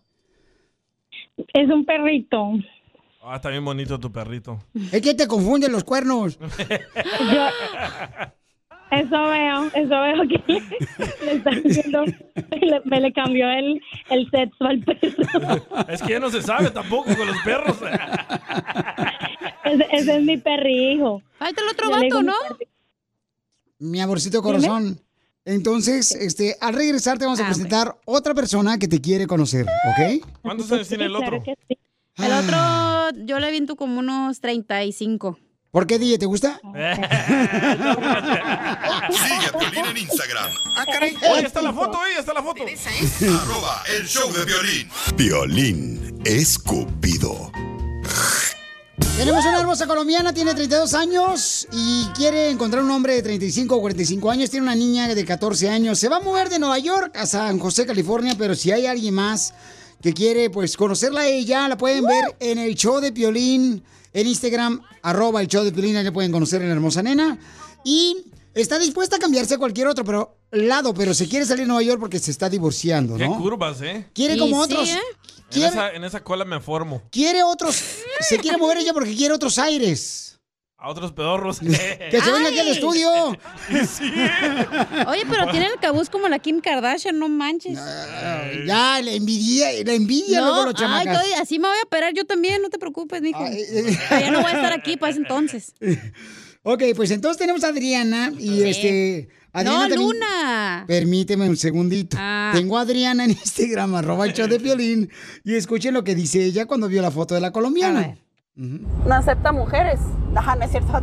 Es 1.36 1.70
un 1.70 1.84
perrito. 1.84 2.54
Ah, 3.22 3.36
está 3.36 3.50
bien 3.50 3.66
bonito 3.66 4.00
tu 4.00 4.14
perrito. 4.14 4.64
Es 4.94 5.02
que 5.02 5.14
te 5.14 5.28
confunden 5.28 5.74
los 5.74 5.84
cuernos. 5.84 6.40
Yo, 6.40 7.48
eso 9.00 9.24
veo, 9.30 9.66
eso 9.74 10.02
veo 10.02 10.28
que 10.28 10.44
le, 10.54 10.62
le 11.26 11.32
está 11.34 11.50
haciendo, 11.52 12.06
le- 12.06 12.82
me 12.86 13.00
le 13.02 13.14
cambió 13.14 13.50
el, 13.50 13.82
el 14.10 14.30
sexo 14.30 14.66
al 14.66 14.80
perro. 14.80 15.66
Es 15.88 16.02
que 16.02 16.10
ya 16.14 16.20
no 16.20 16.30
se 16.30 16.42
sabe 16.42 16.70
tampoco 16.72 17.16
con 17.16 17.28
los 17.28 17.38
perros. 17.44 17.78
Ese, 19.64 19.88
ese 19.92 20.18
es 20.18 20.24
mi 20.24 20.38
perrijo. 20.38 21.22
Falta 21.40 21.62
el 21.62 21.70
otro 21.70 21.86
Yo 21.90 21.92
vato, 21.96 22.20
mi 22.22 22.28
¿no? 22.28 22.34
Mi 23.80 24.02
amorcito 24.02 24.42
corazón. 24.42 25.00
Entonces, 25.44 26.12
este, 26.14 26.56
al 26.60 26.74
regresar 26.74 27.18
te 27.20 27.26
vamos 27.26 27.40
a 27.40 27.46
presentar 27.46 27.96
otra 28.06 28.34
persona 28.34 28.80
que 28.80 28.88
te 28.88 29.00
quiere 29.00 29.28
conocer, 29.28 29.66
¿ok? 29.66 30.26
¿Cuántos 30.42 30.72
años 30.72 30.88
tiene 30.88 31.06
el 31.06 31.16
otro? 31.16 31.44
El 32.18 32.32
otro, 32.32 32.58
yo 33.26 33.40
le 33.40 33.52
viento 33.52 33.76
como 33.76 34.00
unos 34.00 34.40
35. 34.40 35.38
¿Por 35.76 35.86
qué, 35.86 36.00
DJ? 36.00 36.20
¿Te 36.20 36.26
gusta? 36.26 36.58
Sigue 36.64 36.78
a 39.46 39.60
Piolín 39.60 39.86
en 39.88 39.98
Instagram. 39.98 40.50
Ah, 40.74 40.86
caray. 40.86 41.18
Oye, 41.34 41.48
está 41.48 41.62
la 41.62 41.74
foto, 41.74 42.00
oye, 42.00 42.18
está 42.18 42.34
la 42.34 42.42
foto. 42.42 42.64
Arroba 43.42 43.84
el 43.94 44.08
show 44.08 44.32
de 44.32 44.46
violín. 44.46 44.90
Violín 45.18 46.22
escupido. 46.24 47.52
Tenemos 49.18 49.44
una 49.44 49.60
hermosa 49.60 49.86
colombiana, 49.86 50.34
tiene 50.34 50.54
32 50.54 50.94
años 50.94 51.68
y 51.74 52.06
quiere 52.16 52.52
encontrar 52.52 52.82
un 52.82 52.92
hombre 52.92 53.16
de 53.16 53.24
35 53.24 53.76
o 53.76 53.82
45 53.82 54.32
años. 54.32 54.50
Tiene 54.50 54.68
una 54.68 54.76
niña 54.76 55.14
de 55.14 55.26
14 55.26 55.70
años. 55.70 56.00
Se 56.00 56.08
va 56.08 56.16
a 56.18 56.22
mover 56.22 56.48
de 56.48 56.58
Nueva 56.58 56.80
York 56.80 57.18
a 57.18 57.26
San 57.26 57.60
José, 57.60 57.86
California, 57.86 58.34
pero 58.38 58.56
si 58.56 58.72
hay 58.72 58.86
alguien 58.86 59.16
más 59.16 59.54
que 60.02 60.14
quiere 60.14 60.50
pues 60.50 60.78
conocerla 60.78 61.22
a 61.22 61.28
ella, 61.28 61.68
la 61.68 61.76
pueden 61.76 62.06
ver 62.06 62.24
en 62.40 62.60
el 62.60 62.76
show 62.76 63.02
de 63.02 63.12
Piolín, 63.12 63.84
en 64.16 64.28
Instagram, 64.28 64.82
arroba 65.04 65.42
el 65.42 65.48
show 65.48 65.64
de 65.64 65.72
Piolín, 65.72 65.96
ahí 65.98 66.04
le 66.04 66.12
pueden 66.12 66.32
conocer 66.32 66.62
a 66.62 66.66
la 66.66 66.72
hermosa 66.72 67.04
nena. 67.04 67.38
Y 67.84 68.18
está 68.54 68.80
dispuesta 68.80 69.18
a 69.18 69.20
cambiarse 69.20 69.56
a 69.56 69.58
cualquier 69.60 69.88
otro 69.88 70.04
pero, 70.06 70.38
lado, 70.52 70.94
pero 70.94 71.14
se 71.14 71.28
quiere 71.28 71.46
salir 71.46 71.64
de 71.64 71.68
Nueva 71.68 71.84
York 71.84 72.00
porque 72.00 72.18
se 72.18 72.32
está 72.32 72.50
divorciando, 72.50 73.18
Qué 73.18 73.28
¿no? 73.28 73.38
curvas, 73.38 73.82
¿eh? 73.82 74.08
Quiere 74.14 74.38
como 74.38 74.60
otros. 74.60 74.90
En 74.90 75.00
Quiere- 75.52 75.68
esa, 75.68 75.92
en 75.92 76.04
esa 76.04 76.24
cola 76.24 76.46
me 76.46 76.60
formo. 76.60 77.04
Quiere 77.12 77.44
otros. 77.44 77.76
Se 78.28 78.40
quiere 78.40 78.58
mover 78.58 78.78
ella 78.78 78.94
porque 78.94 79.14
quiere 79.16 79.34
otros 79.34 79.60
aires. 79.60 80.25
A 80.86 80.90
otros 80.90 81.14
pedorros. 81.14 81.60
Que 81.62 81.72
se 82.22 82.32
venga 82.32 82.50
aquí 82.50 82.60
al 82.60 82.68
estudio. 82.68 83.10
Oye, 85.08 85.24
pero 85.28 85.50
tiene 85.50 85.66
el 85.66 85.80
cabuz 85.82 86.12
como 86.12 86.28
la 86.28 86.38
Kim 86.38 86.62
Kardashian, 86.62 87.18
no 87.18 87.28
manches. 87.28 87.74
Ya, 88.68 89.02
la 89.02 89.12
envidia, 89.12 89.68
la 89.84 89.94
envidia 89.94 90.42
luego 90.42 90.66
los 90.66 90.76
ay, 90.78 91.08
estoy- 91.08 91.34
así 91.42 91.58
me 91.58 91.68
voy 91.70 91.78
a 91.80 91.86
operar 91.86 92.14
yo 92.14 92.26
también, 92.26 92.62
no 92.62 92.70
te 92.70 92.78
preocupes, 92.78 93.20
mijo. 93.22 93.44
Pero 94.10 94.22
ya 94.22 94.30
no 94.30 94.42
voy 94.44 94.52
a 94.52 94.56
estar 94.56 94.74
aquí 94.74 94.96
para 94.98 95.12
ese 95.12 95.20
entonces. 95.22 95.74
Ok, 96.68 96.82
pues 96.96 97.12
entonces 97.12 97.38
tenemos 97.38 97.64
a 97.64 97.68
Adriana 97.68 98.32
y 98.40 98.48
Sí. 98.48 98.64
este. 98.64 99.30
Adriana 99.54 99.78
no, 99.84 99.88
también- 99.88 100.00
Luna. 100.02 100.84
Permíteme 100.88 101.48
un 101.48 101.58
segundito. 101.58 102.18
Ah. 102.20 102.52
Tengo 102.56 102.80
a 102.80 102.82
Adriana 102.82 103.24
en 103.24 103.30
Instagram, 103.32 103.94
arroba 103.94 104.26
el 104.26 104.34
show 104.34 104.48
de 104.48 104.58
violín. 104.58 105.12
Y 105.44 105.54
escuchen 105.54 105.94
lo 105.94 106.04
que 106.04 106.16
dice 106.16 106.44
ella 106.44 106.66
cuando 106.66 106.88
vio 106.88 107.04
la 107.04 107.12
foto 107.12 107.36
de 107.36 107.42
la 107.42 107.52
colombiana. 107.52 108.18
No 108.58 109.14
acepta 109.14 109.52
mujeres. 109.52 110.00
Ajá, 110.34 110.56
no 110.56 110.64
es 110.64 110.72
cierto. 110.72 110.88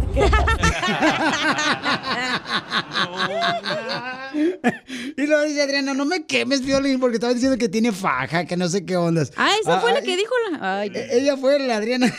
y 5.19 5.27
luego 5.27 5.45
dice 5.45 5.63
Adriana, 5.63 5.93
no 5.93 6.07
me 6.07 6.25
quemes, 6.25 6.65
Violín, 6.65 6.99
porque 6.99 7.17
estaba 7.17 7.35
diciendo 7.35 7.59
que 7.59 7.69
tiene 7.69 7.93
faja, 7.93 8.47
que 8.47 8.57
no 8.57 8.69
sé 8.69 8.87
qué 8.87 8.97
ondas. 8.97 9.33
Ah, 9.37 9.51
esa 9.61 9.81
fue 9.81 9.93
la 9.93 9.99
ah, 9.99 10.03
que 10.03 10.15
ah, 10.15 10.17
dijo 10.17 10.33
la... 10.51 10.87
E-, 10.87 11.19
ella 11.19 11.37
fue 11.37 11.59
la 11.59 11.77
Adriana. 11.77 12.11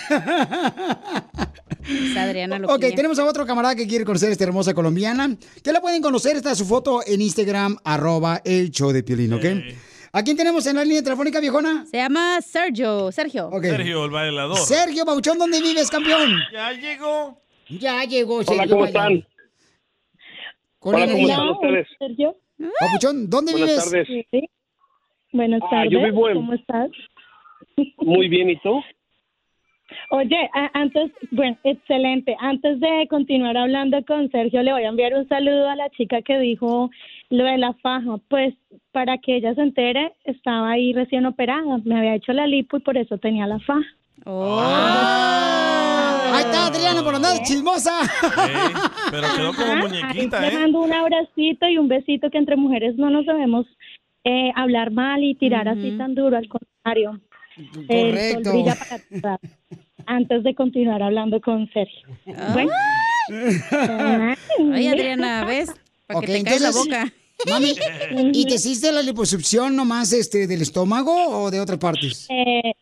Adriana 2.18 2.61
Ok, 2.68 2.85
tenemos 2.95 3.18
a 3.18 3.26
otro 3.26 3.47
camarada 3.47 3.76
que 3.76 3.88
quiere 3.88 4.05
conocer 4.05 4.30
a 4.30 4.34
esta 4.34 4.43
hermosa 4.43 4.76
colombiana. 4.76 5.35
Que 5.64 5.72
la 5.72 5.81
pueden 5.81 6.03
conocer, 6.03 6.35
está 6.35 6.53
su 6.53 6.65
foto 6.65 7.01
en 7.07 7.22
Instagram, 7.22 7.77
arroba 7.84 8.39
el 8.45 8.69
show 8.69 8.91
de 8.91 9.01
Piolín, 9.01 9.34
¿ok? 9.34 9.43
Hey. 9.43 9.76
¿A 10.15 10.22
quién 10.23 10.38
tenemos 10.38 10.65
en 10.68 10.76
la 10.76 10.84
línea 10.84 11.02
telefónica, 11.02 11.40
viejona? 11.40 11.85
Se 11.85 11.98
llama 11.98 12.40
Sergio. 12.41 13.11
Sergio. 13.11 13.49
Sergio, 13.61 14.06
el 14.06 14.11
bailador. 14.11 14.57
Sergio 14.57 15.06
Bauchón, 15.06 15.40
¿dónde 15.40 15.60
vives, 15.60 15.90
campeón? 15.90 16.40
Ya 16.53 16.72
llegó. 16.72 17.38
Ya 17.68 18.03
llegó, 18.03 18.35
Hola, 18.35 18.44
Sergio. 18.45 18.69
¿cómo 18.69 18.85
están? 18.85 19.26
Con 20.77 20.95
Hola, 20.95 21.07
¿cómo 21.07 21.27
están 21.27 21.49
ustedes? 21.49 21.88
Sergio. 21.98 22.35
Papuchón, 22.80 23.27
¿dónde 23.30 23.53
Buenas 23.53 23.69
vives? 23.69 23.84
tardes. 24.07 24.27
Sí. 24.30 24.49
Buenas 25.31 25.61
Ah, 25.64 25.69
tardes. 25.72 25.91
yo 25.91 26.03
vivo 26.03 26.30
en- 26.30 26.35
¿Cómo 26.35 26.53
estás? 26.53 26.90
Muy 27.98 28.27
bien, 28.30 28.52
¿y 28.52 28.60
tú? 28.60 28.81
Oye, 30.11 30.49
antes, 30.73 31.11
bueno, 31.31 31.57
excelente. 31.64 32.35
Antes 32.40 32.80
de 32.80 33.07
continuar 33.10 33.57
hablando 33.57 34.03
con 34.06 34.30
Sergio, 34.30 34.61
le 34.61 34.73
voy 34.73 34.84
a 34.84 34.90
enviar 34.90 35.14
un 35.15 35.27
saludo 35.27 35.68
a 35.69 35.76
la 35.76 35.90
chica 35.90 36.22
que 36.22 36.38
dijo 36.38 36.91
lo 37.34 37.45
de 37.45 37.57
la 37.57 37.73
faja. 37.73 38.18
Pues 38.30 38.53
para 38.91 39.18
que 39.18 39.35
ella 39.38 39.55
se 39.55 39.61
entere, 39.61 40.14
estaba 40.23 40.72
ahí 40.72 40.93
recién 40.93 41.26
operada. 41.26 41.80
Me 41.84 41.97
había 41.97 42.15
hecho 42.15 42.31
la 42.31 42.45
lipo 42.45 42.77
y 42.77 42.81
por 42.81 42.95
eso 42.97 43.18
tenía 43.18 43.47
la 43.47 43.60
faja. 43.60 43.85
Ahí 46.31 46.43
está 46.43 46.68
Adriana 46.68 47.03
por 47.03 47.15
andar 47.15 47.41
chismosa. 47.43 47.99
Pero 49.11 49.27
quedó 49.35 49.53
como 49.53 49.76
muñequita, 49.77 50.39
ahí 50.39 50.47
¿eh? 50.47 50.51
te 50.51 50.60
mando 50.60 50.81
un 50.81 50.93
abracito 50.93 51.68
y 51.68 51.77
un 51.77 51.88
besito 51.88 52.30
que 52.30 52.38
entre 52.38 52.55
mujeres 52.55 52.95
no 52.97 53.10
nos 53.10 53.26
debemos 53.26 53.65
eh, 54.23 54.51
hablar 54.55 54.91
mal 54.91 55.23
y 55.23 55.35
tirar 55.35 55.68
así 55.68 55.97
tan 55.97 56.14
duro, 56.15 56.38
al 56.38 56.47
contrario. 56.47 57.19
El 57.88 58.10
Correcto. 58.11 58.51
sol 58.51 58.65
para. 59.22 59.39
Antes 60.05 60.43
de 60.43 60.53
continuar 60.53 61.01
hablando 61.01 61.39
con 61.41 61.69
Sergio. 61.72 62.07
Bueno. 62.53 62.72
Ay, 64.73 64.88
Adriana, 64.88 65.45
¿ves? 65.45 65.73
Para 66.07 66.19
Ok, 66.19 66.26
que 66.26 66.34
te 66.34 66.43
caiga 66.43 66.60
la 66.60 66.68
entonces, 66.68 66.85
boca. 66.85 67.22
Mami, 67.49 67.76
¿y 68.34 68.45
te 68.48 68.56
hiciste 68.56 68.91
la 68.91 69.02
liposucción 69.02 69.76
nomás 69.76 70.14
este, 70.14 70.48
del 70.48 70.61
estómago 70.61 71.14
o 71.44 71.52
de 71.52 71.60
otras 71.60 71.80
partes? 71.80 72.28
Eh, 72.30 72.74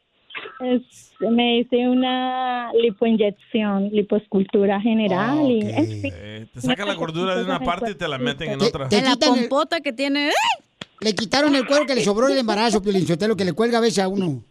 es- 0.61 1.11
me 1.29 1.59
hice 1.59 1.87
una 1.87 2.71
lipoinyección, 2.73 3.89
lipoescultura 3.89 4.81
general 4.81 5.51
y 5.51 5.61
en 5.61 6.01
fin. 6.01 6.13
Eh, 6.15 6.47
te 6.51 6.61
sacan 6.61 6.87
la 6.87 6.95
gordura 6.95 7.35
de 7.35 7.43
una 7.43 7.59
parte 7.59 7.91
y 7.91 7.95
te 7.95 8.07
la 8.07 8.17
meten 8.17 8.51
en 8.51 8.61
otra. 8.61 8.87
En 8.89 9.05
la 9.05 9.15
pompota 9.15 9.81
que 9.81 9.93
tiene. 9.93 10.29
¡ay! 10.29 10.65
Le 10.99 11.13
quitaron 11.13 11.55
el 11.55 11.65
cuero 11.65 11.85
que 11.85 11.95
le 11.95 12.03
sobró 12.03 12.27
del 12.27 12.37
embarazo, 12.37 12.81
Piolín 12.81 13.05
lo 13.27 13.35
que 13.35 13.45
le 13.45 13.53
cuelga 13.53 13.79
a 13.79 13.81
veces 13.81 13.99
a 13.99 14.07
uno. 14.07 14.43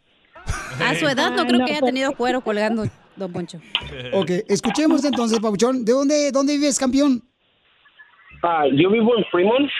A 0.81 0.95
su 0.95 1.07
edad 1.07 1.31
no 1.31 1.47
creo 1.47 1.61
no, 1.61 1.67
que 1.67 1.73
haya 1.73 1.81
tenido 1.81 2.13
cuero 2.17 2.41
colgando, 2.41 2.85
don 3.17 3.33
Poncho. 3.33 3.61
Ok, 4.13 4.31
escuchemos 4.49 5.05
entonces, 5.05 5.39
Pabuchón. 5.39 5.85
¿De 5.85 5.93
dónde, 5.93 6.33
dónde 6.33 6.55
vives, 6.57 6.79
campeón? 6.79 7.23
Ah, 8.43 8.67
yo 8.73 8.91
vivo 8.91 9.17
en 9.17 9.25
Fremont. 9.27 9.71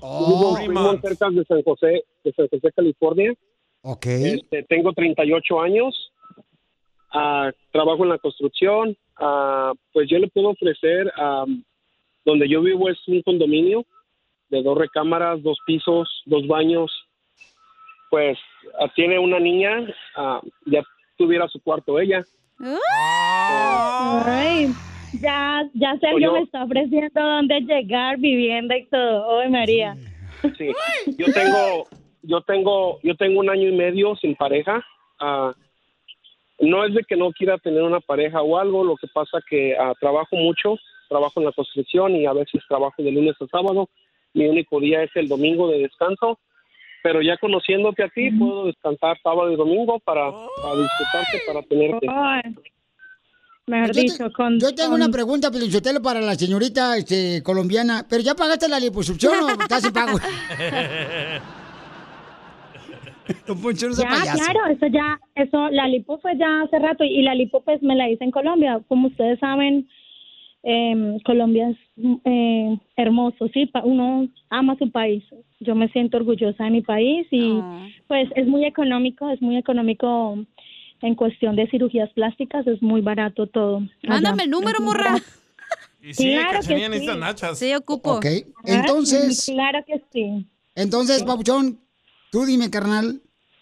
Oh. 0.00 0.26
vivo 0.28 0.58
en 0.58 0.64
Fremont, 0.66 1.00
cerca 1.00 1.30
de 1.30 1.44
San 1.44 1.62
José, 1.62 2.04
de 2.24 2.32
San 2.32 2.48
José, 2.48 2.72
California. 2.74 3.34
Ok. 3.82 4.06
Este, 4.06 4.62
tengo 4.64 4.92
38 4.92 5.60
años. 5.60 6.12
Ah, 7.12 7.50
trabajo 7.72 8.04
en 8.04 8.10
la 8.10 8.18
construcción. 8.18 8.96
Ah, 9.16 9.72
pues 9.92 10.08
yo 10.08 10.18
le 10.18 10.28
puedo 10.28 10.50
ofrecer, 10.50 11.12
ah, 11.16 11.44
donde 12.24 12.48
yo 12.48 12.62
vivo 12.62 12.88
es 12.88 12.98
un 13.08 13.22
condominio 13.22 13.84
de 14.48 14.62
dos 14.62 14.76
recámaras, 14.76 15.42
dos 15.42 15.58
pisos, 15.66 16.22
dos 16.26 16.46
baños. 16.46 16.90
Pues 18.10 18.38
ah, 18.78 18.90
tiene 18.94 19.18
una 19.18 19.38
niña, 19.38 19.86
ah, 20.16 20.40
ya 20.66 20.82
tuviera 21.16 21.48
su 21.48 21.60
cuarto 21.60 21.98
ella. 22.00 22.24
Ay, 24.24 24.72
ya, 25.20 25.68
ya 25.74 25.98
Sergio 25.98 26.32
me 26.32 26.40
está 26.40 26.64
ofreciendo 26.64 27.20
dónde 27.20 27.60
llegar, 27.60 28.18
vivienda 28.18 28.76
y 28.76 28.86
todo. 28.86 29.40
Ay, 29.40 29.50
María. 29.50 29.96
Sí, 30.56 30.70
yo 31.18 31.26
tengo, 31.32 31.86
yo 32.22 32.40
tengo, 32.42 32.98
yo 33.02 33.14
tengo 33.16 33.40
un 33.40 33.50
año 33.50 33.68
y 33.68 33.76
medio 33.76 34.16
sin 34.16 34.34
pareja. 34.34 34.84
Ah, 35.18 35.52
no 36.60 36.84
es 36.84 36.94
de 36.94 37.02
que 37.04 37.16
no 37.16 37.32
quiera 37.32 37.58
tener 37.58 37.82
una 37.82 38.00
pareja 38.00 38.42
o 38.42 38.58
algo, 38.58 38.84
lo 38.84 38.96
que 38.96 39.06
pasa 39.08 39.38
que 39.48 39.76
ah, 39.78 39.94
trabajo 40.00 40.36
mucho, 40.36 40.76
trabajo 41.08 41.40
en 41.40 41.46
la 41.46 41.52
construcción 41.52 42.16
y 42.16 42.26
a 42.26 42.32
veces 42.32 42.62
trabajo 42.68 43.02
de 43.02 43.10
lunes 43.10 43.36
a 43.40 43.46
sábado. 43.46 43.88
Mi 44.34 44.46
único 44.46 44.78
día 44.80 45.02
es 45.02 45.10
el 45.16 45.28
domingo 45.28 45.68
de 45.68 45.80
descanso, 45.80 46.38
pero 47.02 47.20
ya 47.22 47.36
conociéndote 47.38 48.04
a 48.04 48.08
ti 48.08 48.30
puedo 48.30 48.66
descansar 48.66 49.18
sábado 49.22 49.50
y 49.50 49.56
domingo 49.56 49.98
para, 50.00 50.30
para 50.30 50.76
disfrutarte, 50.76 51.40
para 51.46 51.62
tenerte. 51.62 52.06
Mejor 53.70 53.86
Yo 53.88 53.92
te- 53.94 54.00
dicho, 54.02 54.32
con... 54.32 54.58
Yo 54.60 54.74
tengo 54.74 54.90
con- 54.90 55.00
una 55.02 55.10
pregunta, 55.10 55.50
Pelichotelo, 55.50 56.02
para 56.02 56.20
la 56.20 56.34
señorita 56.34 56.96
este, 56.98 57.42
colombiana. 57.42 58.04
¿Pero 58.08 58.22
ya 58.22 58.34
pagaste 58.34 58.68
la 58.68 58.80
liposucción 58.80 59.34
o 59.44 59.48
estás 59.62 59.84
en 59.84 59.92
pago? 59.92 60.18
Ya, 63.46 64.32
claro, 64.34 64.60
eso 64.72 64.86
ya, 64.88 65.20
eso, 65.36 65.68
la 65.70 65.86
lipo 65.86 66.18
fue 66.18 66.36
ya 66.36 66.62
hace 66.62 66.78
rato 66.78 67.04
y 67.04 67.22
la 67.22 67.34
lipo 67.34 67.62
pues 67.62 67.82
me 67.82 67.94
la 67.94 68.08
hice 68.10 68.24
en 68.24 68.30
Colombia. 68.32 68.80
Como 68.88 69.08
ustedes 69.08 69.38
saben, 69.38 69.88
em, 70.62 71.18
Colombia 71.20 71.70
es 71.70 71.76
eh, 72.24 72.76
hermoso, 72.96 73.48
sí, 73.54 73.66
pa- 73.66 73.84
uno 73.84 74.28
ama 74.50 74.76
su 74.78 74.90
país. 74.90 75.22
Yo 75.60 75.74
me 75.74 75.88
siento 75.88 76.16
orgullosa 76.16 76.64
de 76.64 76.70
mi 76.70 76.82
país 76.82 77.26
y 77.30 77.60
pues 78.08 78.28
es 78.34 78.46
muy 78.46 78.64
económico, 78.64 79.30
es 79.30 79.40
muy 79.42 79.56
económico 79.56 80.38
en 81.02 81.14
cuestión 81.14 81.56
de 81.56 81.68
cirugías 81.70 82.10
plásticas, 82.12 82.66
es 82.66 82.82
muy 82.82 83.00
barato 83.00 83.46
todo. 83.46 83.82
Mándame 84.02 84.44
el 84.44 84.50
número, 84.50 84.80
morra. 84.80 85.14
Y 86.02 86.14
sí, 86.14 86.30
Claro 86.32 86.60
que 86.66 86.98
sí. 86.98 87.06
nachas. 87.18 87.58
Sí, 87.58 87.74
ocupo. 87.74 88.12
Ok, 88.14 88.26
entonces, 88.64 89.44
Claro 89.44 89.84
que 89.86 90.02
sí. 90.12 90.46
entonces, 90.74 91.22
Papuchón, 91.22 91.78
tú 92.30 92.46
dime, 92.46 92.70
carnal, 92.70 93.20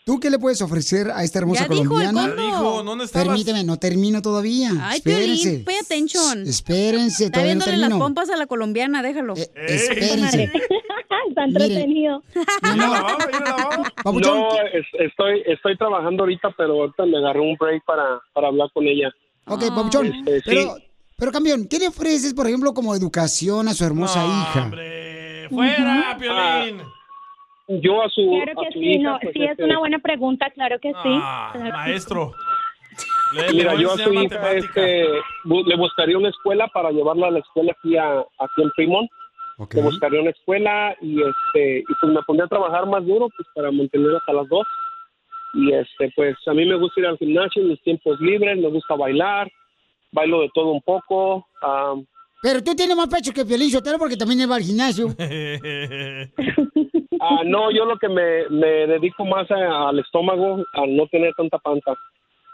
¿tú 0.09 0.18
qué 0.20 0.30
le 0.30 0.39
puedes 0.39 0.62
ofrecer 0.62 1.10
a 1.10 1.22
esta 1.22 1.39
hermosa 1.40 1.64
Ya 1.64 1.68
dijo 1.68 1.82
el 1.82 1.89
colombiana? 1.89 2.20
combo. 2.28 2.36
Ya 2.43 2.43
dijo, 2.47 2.82
¿dónde 2.82 3.05
estabas? 3.05 3.28
Permíteme, 3.28 3.62
no 3.64 3.76
termino 3.78 4.22
todavía. 4.22 4.70
Ay, 4.80 4.97
Espérense. 4.98 5.43
Piolín, 5.51 5.64
pay 5.66 5.76
attention. 5.76 6.47
Espérense, 6.48 7.24
Está 7.26 7.35
todavía 7.35 7.55
no 7.56 7.59
viéndole 7.59 7.76
las 7.76 7.89
termino. 7.90 8.05
pompas 8.06 8.30
a 8.30 8.36
la 8.39 8.47
colombiana, 8.47 9.02
déjalo. 9.02 9.35
espérense. 9.35 10.51
Está 11.28 11.44
entretenido. 11.44 12.22
Papuchón, 14.02 14.39
No, 14.39 14.48
es- 14.72 14.86
estoy, 14.98 15.43
estoy 15.47 15.76
trabajando 15.76 16.22
ahorita, 16.22 16.55
pero 16.56 16.72
ahorita 16.80 17.05
me 17.06 17.18
agarré 17.18 17.40
un 17.40 17.56
break 17.59 17.85
para, 17.85 18.20
para 18.32 18.48
hablar 18.48 18.68
con 18.72 18.85
ella. 18.86 19.10
Ok, 19.47 19.60
Papuchón, 19.68 20.06
Este, 20.06 20.36
sí. 20.36 20.43
pero, 20.47 20.76
pero 21.16 21.32
campeón, 21.32 21.66
¿qué 21.68 21.78
le 21.78 21.89
ofreces, 21.89 22.32
por 22.35 22.47
ejemplo, 22.47 22.72
como 22.74 22.94
educación 22.94 23.68
a 23.68 23.74
su 23.74 23.85
hermosa 23.85 24.24
hija? 24.24 24.70
¡Fuera, 25.51 26.16
Piolín! 26.18 26.82
Yo 27.69 28.03
a 28.03 28.09
su, 28.09 28.23
Claro 28.31 28.61
a 28.61 28.65
que 28.65 28.73
su 28.73 28.78
sí, 28.78 28.86
hija, 28.93 29.11
no, 29.11 29.19
pues, 29.20 29.32
sí, 29.35 29.45
es 29.45 29.51
este, 29.51 29.65
una 29.65 29.78
buena 29.78 29.99
pregunta, 29.99 30.51
claro 30.51 30.78
que 30.81 30.89
sí. 30.90 31.19
Ah, 31.23 31.51
Claro 31.53 31.66
que 31.66 31.73
maestro. 31.73 32.32
Le 33.35 33.53
Mira, 33.53 33.74
yo 33.74 33.93
a 33.93 33.97
su 33.99 34.12
hija 34.12 34.53
este, 34.55 35.05
le 35.45 35.77
buscaría 35.77 36.16
una 36.16 36.31
escuela 36.31 36.66
para 36.69 36.90
llevarla 36.90 37.27
a 37.27 37.31
la 37.31 37.40
escuela 37.40 37.73
aquí, 37.78 37.97
a, 37.97 38.20
aquí 38.20 38.62
en 38.62 38.70
Fremont. 38.73 39.09
Le 39.73 39.82
buscaría 39.82 40.20
una 40.23 40.31
escuela 40.31 40.97
y 41.03 41.20
este 41.20 41.81
y 41.81 41.95
pues 42.01 42.12
me 42.12 42.23
pondría 42.23 42.47
a 42.47 42.49
trabajar 42.49 42.86
más 42.86 43.05
duro 43.05 43.28
pues 43.36 43.47
para 43.55 43.70
mantener 43.70 44.16
hasta 44.16 44.32
las 44.32 44.49
dos. 44.49 44.66
Y 45.55 45.73
este 45.73 46.11
pues 46.16 46.36
a 46.47 46.55
mí 46.55 46.65
me 46.65 46.77
gusta 46.77 47.01
ir 47.01 47.07
al 47.07 47.19
gimnasio 47.19 47.62
en 47.62 47.69
mis 47.69 47.82
tiempos 47.82 48.19
libres, 48.20 48.57
me 48.57 48.69
gusta 48.70 48.95
bailar, 48.95 49.51
bailo 50.11 50.40
de 50.40 50.49
todo 50.55 50.70
un 50.73 50.81
poco. 50.82 51.47
ah, 51.62 51.95
Pero 52.40 52.65
tú 52.65 52.74
tienes 52.74 52.97
más 52.97 53.09
pecho 53.09 53.32
que 53.32 53.45
Piolín 53.45 53.70
Sotelo 53.70 53.99
porque 53.99 54.16
también 54.16 54.51
va 54.51 54.57
al 54.57 54.62
gimnasio. 54.62 55.09
ah, 57.20 57.43
no, 57.45 57.70
yo 57.70 57.85
lo 57.85 57.99
que 57.99 58.09
me, 58.09 58.49
me 58.51 58.86
dedico 58.86 59.24
más 59.24 59.51
a- 59.51 59.89
al 59.89 59.99
estómago, 59.99 60.65
a 60.74 60.86
no 60.86 61.07
tener 61.09 61.35
tanta 61.35 61.59
panza. 61.59 61.95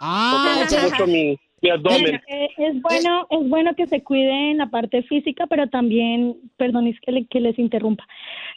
Ah, 0.01 0.65
mucho 0.82 1.07
mi, 1.07 1.39
mi 1.62 1.70
abdomen. 1.70 2.20
Eh, 2.28 2.49
es 2.59 2.82
bueno, 2.82 3.27
es 3.31 3.49
bueno 3.49 3.74
que 3.74 3.86
se 3.86 4.03
cuide 4.03 4.51
en 4.51 4.59
la 4.59 4.66
parte 4.66 5.03
física, 5.05 5.47
pero 5.47 5.69
también, 5.69 6.36
perdón, 6.57 6.86
es 6.89 7.01
que, 7.01 7.12
le- 7.12 7.27
que 7.27 7.41
les 7.41 7.59
interrumpa. 7.59 8.05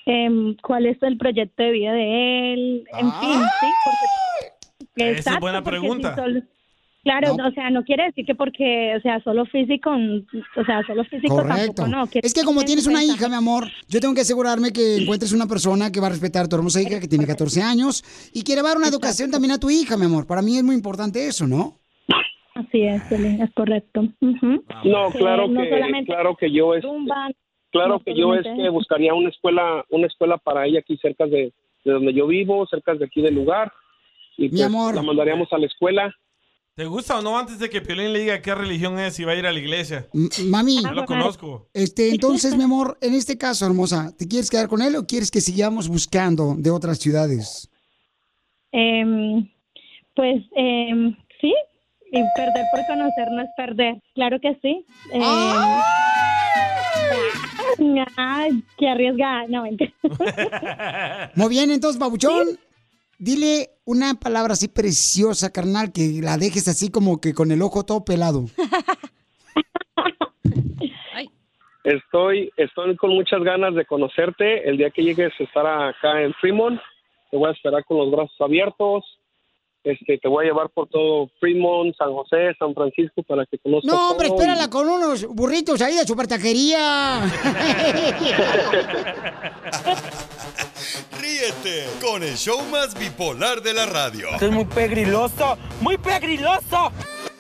Em, 0.06 0.56
¿Cuál 0.62 0.88
es 0.88 1.02
el 1.04 1.18
proyecto 1.18 1.64
de 1.64 1.72
vida 1.72 1.94
de 1.94 2.54
él? 2.54 2.84
En 2.98 3.12
fin, 3.14 3.40
sí. 3.60 3.68
Porque, 3.86 5.12
Esa 5.12 5.34
es 5.36 5.40
buena 5.40 5.62
porque 5.64 5.80
si 5.80 5.82
pregunta. 5.86 6.16
solo- 6.16 6.42
claro, 7.08 7.36
No. 7.38 7.48
o 7.48 7.52
sea, 7.52 7.70
no 7.70 7.84
quiere 7.84 8.06
decir 8.06 8.26
que 8.26 8.36
porque, 8.36 8.94
o 8.98 9.02
sea, 9.02 9.22
solo 9.24 9.46
físico, 9.46 9.92
o 9.92 10.66
sea, 10.66 10.84
solo 10.86 11.04
físico 11.06 11.36
Correcto. 11.36 11.84
tampoco, 11.84 11.88
no. 11.88 12.04
Es 12.22 12.34
que 12.34 12.44
como 12.44 12.64
tienes 12.64 12.86
una 12.88 13.04
hija, 13.04 13.30
mi 13.30 13.36
amor, 13.36 13.64
yo 13.88 14.00
tengo 14.00 14.14
que 14.14 14.22
asegurarme 14.22 14.72
que 14.74 14.98
encuentres 14.98 15.32
una 15.32 15.48
persona 15.48 15.92
que 15.92 16.00
va 16.02 16.08
a 16.08 16.10
respetar 16.12 16.46
a 16.46 16.50
tu 16.50 16.56
hermosa 16.58 16.82
hija 16.82 17.00
que 17.00 17.08
tiene 17.08 17.26
14 17.26 17.62
años 17.62 18.04
y 18.34 18.44
quiere 18.44 18.62
dar 18.62 18.78
una 18.78 18.88
educación 18.90 19.32
también 19.32 19.52
a 19.54 19.60
tu 19.60 19.70
hija, 19.70 19.96
mi 19.98 20.06
amor. 20.06 20.28
Para 20.28 20.42
mí 20.42 20.58
es 20.58 20.64
muy 20.64 20.76
importante 20.76 21.26
eso, 21.28 21.48
¿no? 21.48 21.80
Así 22.56 22.82
es, 22.82 23.02
es 23.12 23.54
correcto. 23.54 24.02
Ujú. 24.20 24.64
No, 24.84 25.12
Que 25.12 25.20
claro 25.20 25.48
no 25.48 25.62
que, 25.62 25.70
solamente 25.70 26.12
claro 26.12 26.36
que 26.36 26.52
yo 26.52 26.72
zumba, 26.82 27.30
claro 27.72 28.00
que 28.00 28.16
yo 28.16 28.34
es 28.34 28.44
que 28.44 28.70
buscaría 28.70 29.14
una 29.14 29.30
escuela, 29.30 29.86
una 29.90 30.08
escuela 30.08 30.38
para 30.38 30.66
ella 30.66 30.80
aquí 30.80 30.98
cerca 30.98 31.26
de, 31.28 31.54
de 31.86 31.92
donde 31.92 32.14
yo 32.14 32.26
vivo, 32.28 32.66
cerca 32.68 32.96
de 32.96 33.06
aquí 33.06 33.22
del 33.22 33.36
lugar. 33.36 33.72
Y 34.38 34.50
pues, 34.50 34.62
amor. 34.64 34.94
la 34.96 35.02
mandaríamos 35.04 35.48
a 35.54 35.58
la 35.58 35.66
escuela. 35.68 36.14
¿Te 36.78 36.86
gusta 36.86 37.18
o 37.18 37.24
no 37.24 37.36
antes 37.40 37.58
de 37.58 37.72
que 37.72 37.82
Piolín 37.82 38.14
le 38.14 38.20
diga 38.20 38.40
qué 38.40 38.54
religión 38.54 39.00
es 39.00 39.20
y 39.20 39.24
va 39.24 39.32
a 39.32 39.36
ir 39.36 39.48
a 39.48 39.52
la 39.52 39.58
iglesia? 39.58 40.08
M- 40.14 40.30
Mami, 40.46 40.84
Yo 40.84 40.92
lo 40.92 41.06
conozco. 41.06 41.68
este, 41.74 42.12
entonces, 42.12 42.56
mi 42.56 42.62
amor, 42.66 43.00
en 43.02 43.16
este 43.16 43.36
caso, 43.36 43.66
hermosa, 43.66 44.14
¿te 44.16 44.28
quieres 44.28 44.52
quedar 44.52 44.68
con 44.68 44.84
él 44.84 44.96
o 44.96 45.08
quieres 45.08 45.32
que 45.32 45.42
sigamos 45.42 45.90
buscando 45.90 46.54
de 46.56 46.70
otras 46.70 47.00
ciudades? 47.00 47.68
Em, 48.72 49.50
pues 50.16 50.44
em, 50.56 51.16
sí, 51.42 51.52
y 52.12 52.22
perder 52.36 52.66
por 52.72 52.86
conocer 52.86 53.28
no 53.32 53.42
es 53.42 53.50
perder, 53.58 53.96
claro 54.14 54.40
que 54.40 54.54
sí. 54.62 54.86
Em, 55.12 55.24
ay, 58.18 58.64
qué 58.78 58.88
arriesgada, 58.88 59.48
no 59.48 59.64
mentira. 59.64 59.92
Muy 61.34 61.50
bien, 61.50 61.72
entonces, 61.72 61.98
babuchón, 62.00 62.60
dile 63.18 63.70
una 63.86 64.14
palabra 64.16 64.54
así 64.54 64.68
preciosa, 64.68 65.52
carnal, 65.52 65.92
que 65.92 66.22
la 66.22 66.38
dejes 66.38 66.68
así 66.68 66.92
como 66.92 67.20
que 67.20 67.34
con 67.34 67.52
el 67.52 67.62
ojo 67.62 67.84
todo 67.84 68.06
pelado. 68.06 68.46
Estoy, 71.84 72.52
estoy 72.58 72.98
con 72.98 73.12
muchas 73.12 73.42
ganas 73.44 73.74
de 73.74 73.86
conocerte. 73.86 74.68
El 74.68 74.78
día 74.78 74.90
que 74.90 75.04
llegues 75.04 75.32
a 75.40 75.44
estar 75.44 75.66
acá 75.66 76.22
en 76.22 76.34
Fremont, 76.34 76.82
te 77.32 77.38
voy 77.38 77.48
a 77.48 77.54
esperar 77.54 77.86
con 77.86 77.98
los 77.98 78.12
brazos 78.12 78.36
abiertos. 78.42 79.06
Este, 79.90 80.18
te 80.18 80.28
voy 80.28 80.44
a 80.46 80.48
llevar 80.50 80.70
por 80.70 80.90
todo 80.90 81.30
Fremont, 81.40 81.96
San 81.98 82.12
José, 82.12 82.54
San 82.60 82.74
Francisco 82.74 83.24
para 83.24 83.46
que 83.46 83.58
conozcas 83.58 83.90
No, 83.90 84.12
hombre, 84.12 84.28
todo 84.28 84.38
espérala 84.38 84.66
y- 84.66 84.70
con 84.70 84.88
unos 84.90 85.26
burritos 85.28 85.82
ahí 85.82 85.96
de 85.96 86.06
supertaquería. 86.06 87.22
Ríete 91.20 91.88
con 92.02 92.24
el 92.24 92.36
show 92.36 92.62
más 92.70 92.98
bipolar 92.98 93.62
de 93.62 93.74
la 93.74 93.86
radio. 93.86 94.28
es 94.40 94.52
muy 94.52 94.66
pegriloso, 94.66 95.58
muy 95.82 95.98
pegriloso. 95.98 96.92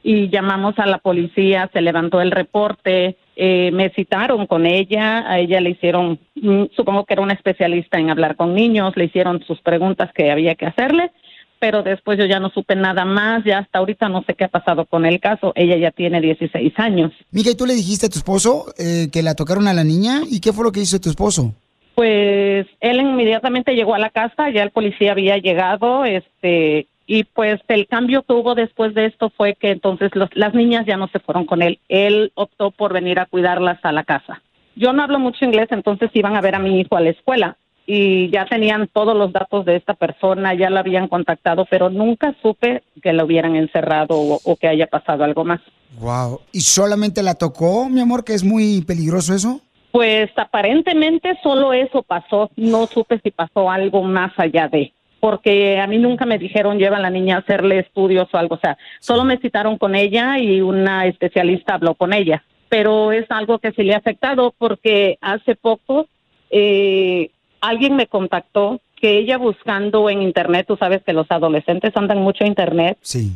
Y 0.02 0.28
llamamos 0.28 0.78
a 0.78 0.86
la 0.86 0.98
policía, 0.98 1.68
se 1.72 1.80
levantó 1.80 2.20
el 2.20 2.30
reporte, 2.30 3.16
eh, 3.38 3.70
me 3.70 3.90
citaron 3.90 4.46
con 4.46 4.64
ella, 4.64 5.30
a 5.30 5.38
ella 5.38 5.60
le 5.60 5.70
hicieron, 5.70 6.18
mm, 6.34 6.64
supongo 6.74 7.04
que 7.04 7.12
era 7.12 7.22
una 7.22 7.34
especialista 7.34 7.98
en 7.98 8.08
hablar 8.08 8.34
con 8.34 8.54
niños, 8.54 8.96
le 8.96 9.04
hicieron 9.04 9.44
sus 9.46 9.60
preguntas 9.60 10.10
que 10.14 10.30
había 10.30 10.54
que 10.54 10.64
hacerle, 10.64 11.12
pero 11.58 11.82
después 11.82 12.18
yo 12.18 12.24
ya 12.24 12.40
no 12.40 12.48
supe 12.48 12.74
nada 12.76 13.04
más, 13.04 13.44
ya 13.44 13.58
hasta 13.58 13.78
ahorita 13.78 14.08
no 14.08 14.22
sé 14.26 14.32
qué 14.32 14.44
ha 14.44 14.48
pasado 14.48 14.86
con 14.86 15.04
el 15.04 15.20
caso, 15.20 15.52
ella 15.54 15.76
ya 15.76 15.90
tiene 15.90 16.22
16 16.22 16.72
años. 16.78 17.12
Mija, 17.30 17.50
¿y 17.50 17.56
tú 17.56 17.66
le 17.66 17.74
dijiste 17.74 18.06
a 18.06 18.08
tu 18.08 18.18
esposo 18.18 18.72
eh, 18.78 19.08
que 19.12 19.22
la 19.22 19.34
tocaron 19.34 19.68
a 19.68 19.74
la 19.74 19.84
niña? 19.84 20.22
¿Y 20.30 20.40
qué 20.40 20.54
fue 20.54 20.64
lo 20.64 20.72
que 20.72 20.80
hizo 20.80 20.98
tu 20.98 21.10
esposo? 21.10 21.52
Pues 21.94 22.66
él 22.80 23.00
inmediatamente 23.00 23.74
llegó 23.74 23.94
a 23.94 23.98
la 23.98 24.10
casa, 24.10 24.50
ya 24.50 24.62
el 24.62 24.70
policía 24.70 25.12
había 25.12 25.36
llegado, 25.36 26.04
este, 26.06 26.88
y 27.06 27.24
pues 27.24 27.60
el 27.68 27.86
cambio 27.86 28.22
que 28.22 28.32
hubo 28.32 28.54
después 28.54 28.94
de 28.94 29.06
esto 29.06 29.30
fue 29.36 29.54
que 29.54 29.70
entonces 29.70 30.10
los- 30.14 30.34
las 30.34 30.54
niñas 30.54 30.86
ya 30.86 30.96
no 30.96 31.08
se 31.08 31.20
fueron 31.20 31.44
con 31.46 31.62
él, 31.62 31.78
él 31.88 32.32
optó 32.34 32.70
por 32.70 32.92
venir 32.92 33.18
a 33.20 33.26
cuidarlas 33.26 33.78
a 33.84 33.92
la 33.92 34.04
casa. 34.04 34.42
Yo 34.74 34.92
no 34.92 35.02
hablo 35.02 35.18
mucho 35.18 35.44
inglés, 35.44 35.68
entonces 35.70 36.10
iban 36.14 36.36
a 36.36 36.40
ver 36.40 36.54
a 36.54 36.58
mi 36.58 36.80
hijo 36.80 36.96
a 36.96 37.00
la 37.00 37.10
escuela 37.10 37.56
y 37.86 38.28
ya 38.30 38.46
tenían 38.46 38.88
todos 38.92 39.16
los 39.16 39.32
datos 39.32 39.64
de 39.64 39.76
esta 39.76 39.94
persona, 39.94 40.52
ya 40.54 40.68
la 40.70 40.80
habían 40.80 41.06
contactado, 41.08 41.64
pero 41.70 41.88
nunca 41.88 42.34
supe 42.42 42.82
que 43.00 43.12
la 43.12 43.24
hubieran 43.24 43.54
encerrado 43.56 44.16
o, 44.18 44.40
o 44.44 44.56
que 44.56 44.66
haya 44.66 44.88
pasado 44.88 45.22
algo 45.22 45.44
más. 45.44 45.60
Wow. 46.00 46.40
¿Y 46.52 46.60
solamente 46.60 47.22
la 47.22 47.34
tocó, 47.36 47.88
mi 47.88 48.00
amor, 48.00 48.24
que 48.24 48.34
es 48.34 48.42
muy 48.44 48.82
peligroso 48.84 49.34
eso? 49.34 49.60
Pues 49.92 50.28
aparentemente 50.36 51.38
solo 51.42 51.72
eso 51.72 52.02
pasó, 52.02 52.50
no 52.56 52.86
supe 52.86 53.18
si 53.22 53.30
pasó 53.30 53.70
algo 53.70 54.02
más 54.02 54.32
allá 54.36 54.68
de, 54.68 54.92
porque 55.20 55.78
a 55.80 55.86
mí 55.86 55.98
nunca 55.98 56.26
me 56.26 56.38
dijeron 56.38 56.78
lleva 56.78 56.98
a 56.98 57.00
la 57.00 57.10
niña 57.10 57.36
a 57.36 57.38
hacerle 57.40 57.78
estudios 57.80 58.28
o 58.32 58.36
algo, 58.36 58.56
o 58.56 58.58
sea, 58.60 58.76
solo 59.00 59.24
me 59.24 59.38
citaron 59.38 59.78
con 59.78 59.94
ella 59.94 60.38
y 60.38 60.60
una 60.60 61.06
especialista 61.06 61.74
habló 61.74 61.94
con 61.94 62.12
ella, 62.12 62.44
pero 62.68 63.12
es 63.12 63.24
algo 63.30 63.58
que 63.58 63.72
sí 63.72 63.82
le 63.82 63.94
ha 63.94 63.98
afectado 63.98 64.54
porque 64.58 65.18
hace 65.20 65.54
poco 65.56 66.06
eh, 66.50 67.30
alguien 67.60 67.96
me 67.96 68.06
contactó 68.06 68.80
que 68.96 69.18
ella 69.18 69.36
buscando 69.36 70.08
en 70.08 70.22
internet, 70.22 70.66
tú 70.68 70.76
sabes 70.76 71.02
que 71.04 71.12
los 71.12 71.26
adolescentes 71.30 71.96
andan 71.96 72.18
mucho 72.18 72.44
en 72.44 72.48
internet, 72.48 72.98
Sí. 73.02 73.32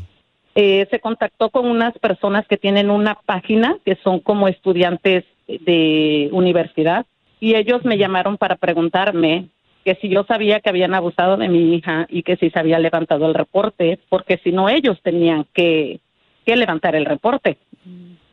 eh, 0.55 0.87
se 0.91 1.01
contactó 1.01 1.51
con 1.51 1.67
unas 1.67 1.97
personas 1.99 2.47
que 2.47 2.57
tienen 2.57 2.91
una 2.91 3.15
página 3.27 3.77
que 3.85 3.97
son 4.03 4.21
como 4.21 4.49
estudiantes 4.49 5.25
de 5.47 6.29
universidad 6.33 7.07
y 7.41 7.55
ellos 7.57 7.85
me 7.85 7.99
llamaron 7.99 8.37
para 8.37 8.57
preguntarme 8.57 9.49
que 9.85 9.95
si 9.97 10.09
yo 10.09 10.25
sabía 10.25 10.61
que 10.61 10.69
habían 10.69 10.95
abusado 10.95 11.37
de 11.37 11.49
mi 11.49 11.75
hija 11.75 12.07
y 12.09 12.23
que 12.23 12.37
si 12.37 12.51
se 12.51 12.59
había 12.59 12.79
levantado 12.79 13.27
el 13.27 13.35
reporte, 13.35 13.99
porque 14.09 14.39
si 14.43 14.53
no 14.53 14.69
ellos 14.69 14.99
tenían 15.03 15.47
que, 15.55 16.01
que 16.45 16.57
levantar 16.57 16.95
el 16.95 17.07
reporte. 17.07 17.59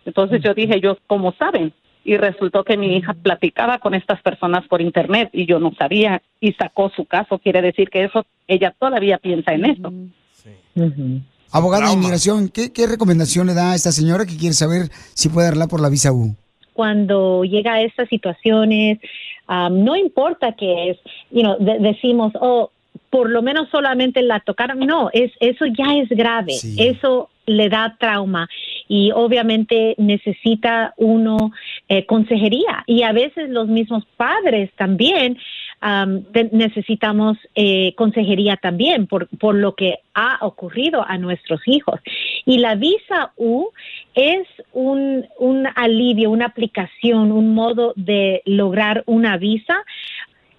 Entonces 0.05 0.41
yo 0.43 0.53
dije, 0.53 0.75
ellos 0.75 0.97
cómo 1.07 1.33
saben? 1.33 1.73
Y 2.03 2.15
resultó 2.17 2.63
que 2.63 2.77
mi 2.77 2.95
hija 2.95 3.13
platicaba 3.13 3.79
con 3.79 3.93
estas 3.93 4.21
personas 4.21 4.65
por 4.67 4.81
internet 4.81 5.29
y 5.33 5.45
yo 5.45 5.59
no 5.59 5.73
sabía 5.77 6.21
y 6.39 6.53
sacó 6.53 6.89
su 6.95 7.05
caso. 7.05 7.39
Quiere 7.39 7.61
decir 7.61 7.89
que 7.89 8.05
eso, 8.05 8.25
ella 8.47 8.73
todavía 8.77 9.17
piensa 9.17 9.53
en 9.53 9.65
eso. 9.65 9.93
Abogada 11.51 11.87
de 11.87 11.93
inmigración, 11.93 12.49
¿qué, 12.49 12.71
qué 12.71 12.87
recomendación 12.87 13.47
le 13.47 13.53
da 13.53 13.71
a 13.71 13.75
esta 13.75 13.91
señora 13.91 14.25
que 14.25 14.37
quiere 14.37 14.53
saber 14.53 14.89
si 15.13 15.29
puede 15.29 15.47
arreglar 15.47 15.67
por 15.67 15.81
la 15.81 15.89
visa 15.89 16.11
U? 16.11 16.35
cuando 16.77 17.43
llega 17.43 17.73
a 17.73 17.81
estas 17.81 18.07
situaciones, 18.07 18.99
um, 19.49 19.83
no 19.83 19.95
importa 19.95 20.53
que 20.53 20.89
es, 20.91 20.97
you 21.31 21.41
know, 21.41 21.57
de- 21.59 21.79
decimos, 21.79 22.33
oh, 22.39 22.71
por 23.09 23.29
lo 23.29 23.41
menos 23.41 23.69
solamente 23.69 24.21
la 24.21 24.39
tocaron. 24.41 24.79
No, 24.79 25.09
es, 25.13 25.31
eso 25.39 25.65
ya 25.65 25.95
es 25.97 26.09
grave. 26.09 26.53
Eso 26.77 27.29
le 27.45 27.69
da 27.69 27.95
trauma 27.97 28.49
y 28.89 29.11
obviamente 29.11 29.95
necesita 29.97 30.93
uno 30.97 31.37
eh, 31.87 32.05
consejería 32.05 32.83
y 32.85 33.03
a 33.03 33.13
veces 33.13 33.49
los 33.49 33.69
mismos 33.69 34.03
padres 34.17 34.69
también 34.75 35.37
am, 35.79 36.23
te- 36.33 36.49
necesitamos 36.51 37.37
eh, 37.55 37.93
consejería 37.95 38.57
también 38.57 39.07
por, 39.07 39.29
por 39.37 39.55
lo 39.55 39.75
que 39.75 39.99
ha 40.13 40.39
ocurrido 40.41 41.05
a 41.07 41.17
nuestros 41.17 41.61
hijos. 41.67 42.01
Y 42.47 42.59
la 42.59 42.75
visa 42.75 43.33
U 43.35 43.71
es 44.15 44.47
un, 44.71 45.27
alivio, 45.75 46.31
una 46.31 46.45
aplicación, 46.45 47.33
un 47.33 47.53
modo 47.53 47.91
de 47.97 48.41
lograr 48.45 49.03
una 49.05 49.35
visa 49.35 49.83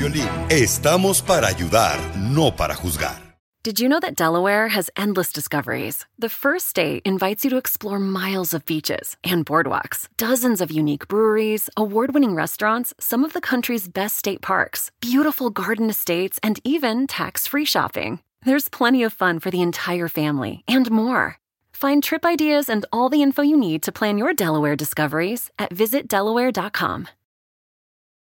Estamos 0.49 1.21
para 1.21 1.47
ayudar, 1.47 1.99
no 2.17 2.55
para 2.55 2.75
juzgar. 2.75 3.29
Did 3.61 3.77
you 3.77 3.89
know 3.89 3.99
that 3.99 4.15
Delaware 4.15 4.69
has 4.69 4.89
endless 4.95 5.33
discoveries? 5.33 6.05
The 6.17 6.29
first 6.29 6.67
state 6.67 7.01
invites 7.03 7.43
you 7.43 7.49
to 7.49 7.57
explore 7.57 7.99
miles 7.99 8.53
of 8.53 8.65
beaches 8.65 9.17
and 9.21 9.45
boardwalks, 9.45 10.07
dozens 10.15 10.61
of 10.61 10.71
unique 10.71 11.09
breweries, 11.09 11.69
award 11.75 12.13
winning 12.13 12.35
restaurants, 12.35 12.93
some 12.99 13.25
of 13.25 13.33
the 13.33 13.41
country's 13.41 13.89
best 13.89 14.17
state 14.17 14.41
parks, 14.41 14.91
beautiful 15.01 15.49
garden 15.49 15.89
estates, 15.89 16.39
and 16.41 16.61
even 16.63 17.05
tax 17.05 17.47
free 17.47 17.65
shopping. 17.65 18.21
There's 18.45 18.69
plenty 18.69 19.03
of 19.03 19.11
fun 19.11 19.39
for 19.39 19.51
the 19.51 19.61
entire 19.61 20.07
family 20.07 20.63
and 20.65 20.89
more. 20.89 21.38
Find 21.79 22.03
trip 22.03 22.25
ideas 22.25 22.67
and 22.69 22.85
all 22.91 23.09
the 23.09 23.21
info 23.23 23.41
you 23.41 23.55
need 23.55 23.83
to 23.83 23.91
plan 23.93 24.17
your 24.17 24.33
Delaware 24.33 24.75
discoveries 24.75 25.49
at 25.57 25.69
visitdelaware.com. 25.73 27.05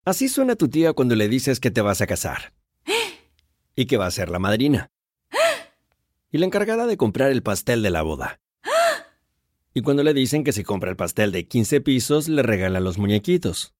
Así 0.04 0.28
suena 0.28 0.54
tu 0.54 0.68
tía 0.68 0.92
cuando 0.92 1.16
le 1.16 1.28
dices 1.28 1.58
que 1.58 1.72
te 1.72 1.80
vas 1.80 2.00
a 2.00 2.06
casar. 2.06 2.52
Y 3.74 3.86
que 3.86 3.96
va 3.96 4.06
a 4.06 4.12
ser 4.12 4.28
la 4.28 4.38
madrina. 4.38 4.92
Y 6.30 6.38
la 6.38 6.46
encargada 6.46 6.86
de 6.86 6.96
comprar 6.96 7.32
el 7.32 7.42
pastel 7.42 7.82
de 7.82 7.90
la 7.90 8.02
boda. 8.02 8.38
Y 9.74 9.82
cuando 9.82 10.04
le 10.04 10.14
dicen 10.14 10.44
que 10.44 10.52
si 10.52 10.62
compra 10.62 10.90
el 10.90 10.96
pastel 10.96 11.32
de 11.32 11.48
15 11.48 11.80
pisos, 11.80 12.28
le 12.28 12.44
regalan 12.44 12.84
los 12.84 12.98
muñequitos. 12.98 13.74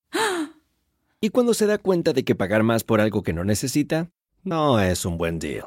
Y 1.21 1.29
cuando 1.29 1.55
se 1.55 1.67
da 1.67 1.79
cuenta 1.79 2.13
de 2.13 2.25
que 2.25 2.35
pagar 2.35 2.65
más 2.65 2.83
por 2.83 3.01
algo 3.01 3.23
que 3.23 3.33
no 3.33 3.45
necesita, 3.45 4.11
no 4.43 4.81
es 4.81 5.05
un 5.05 5.19
buen 5.19 5.39
deal. 5.39 5.67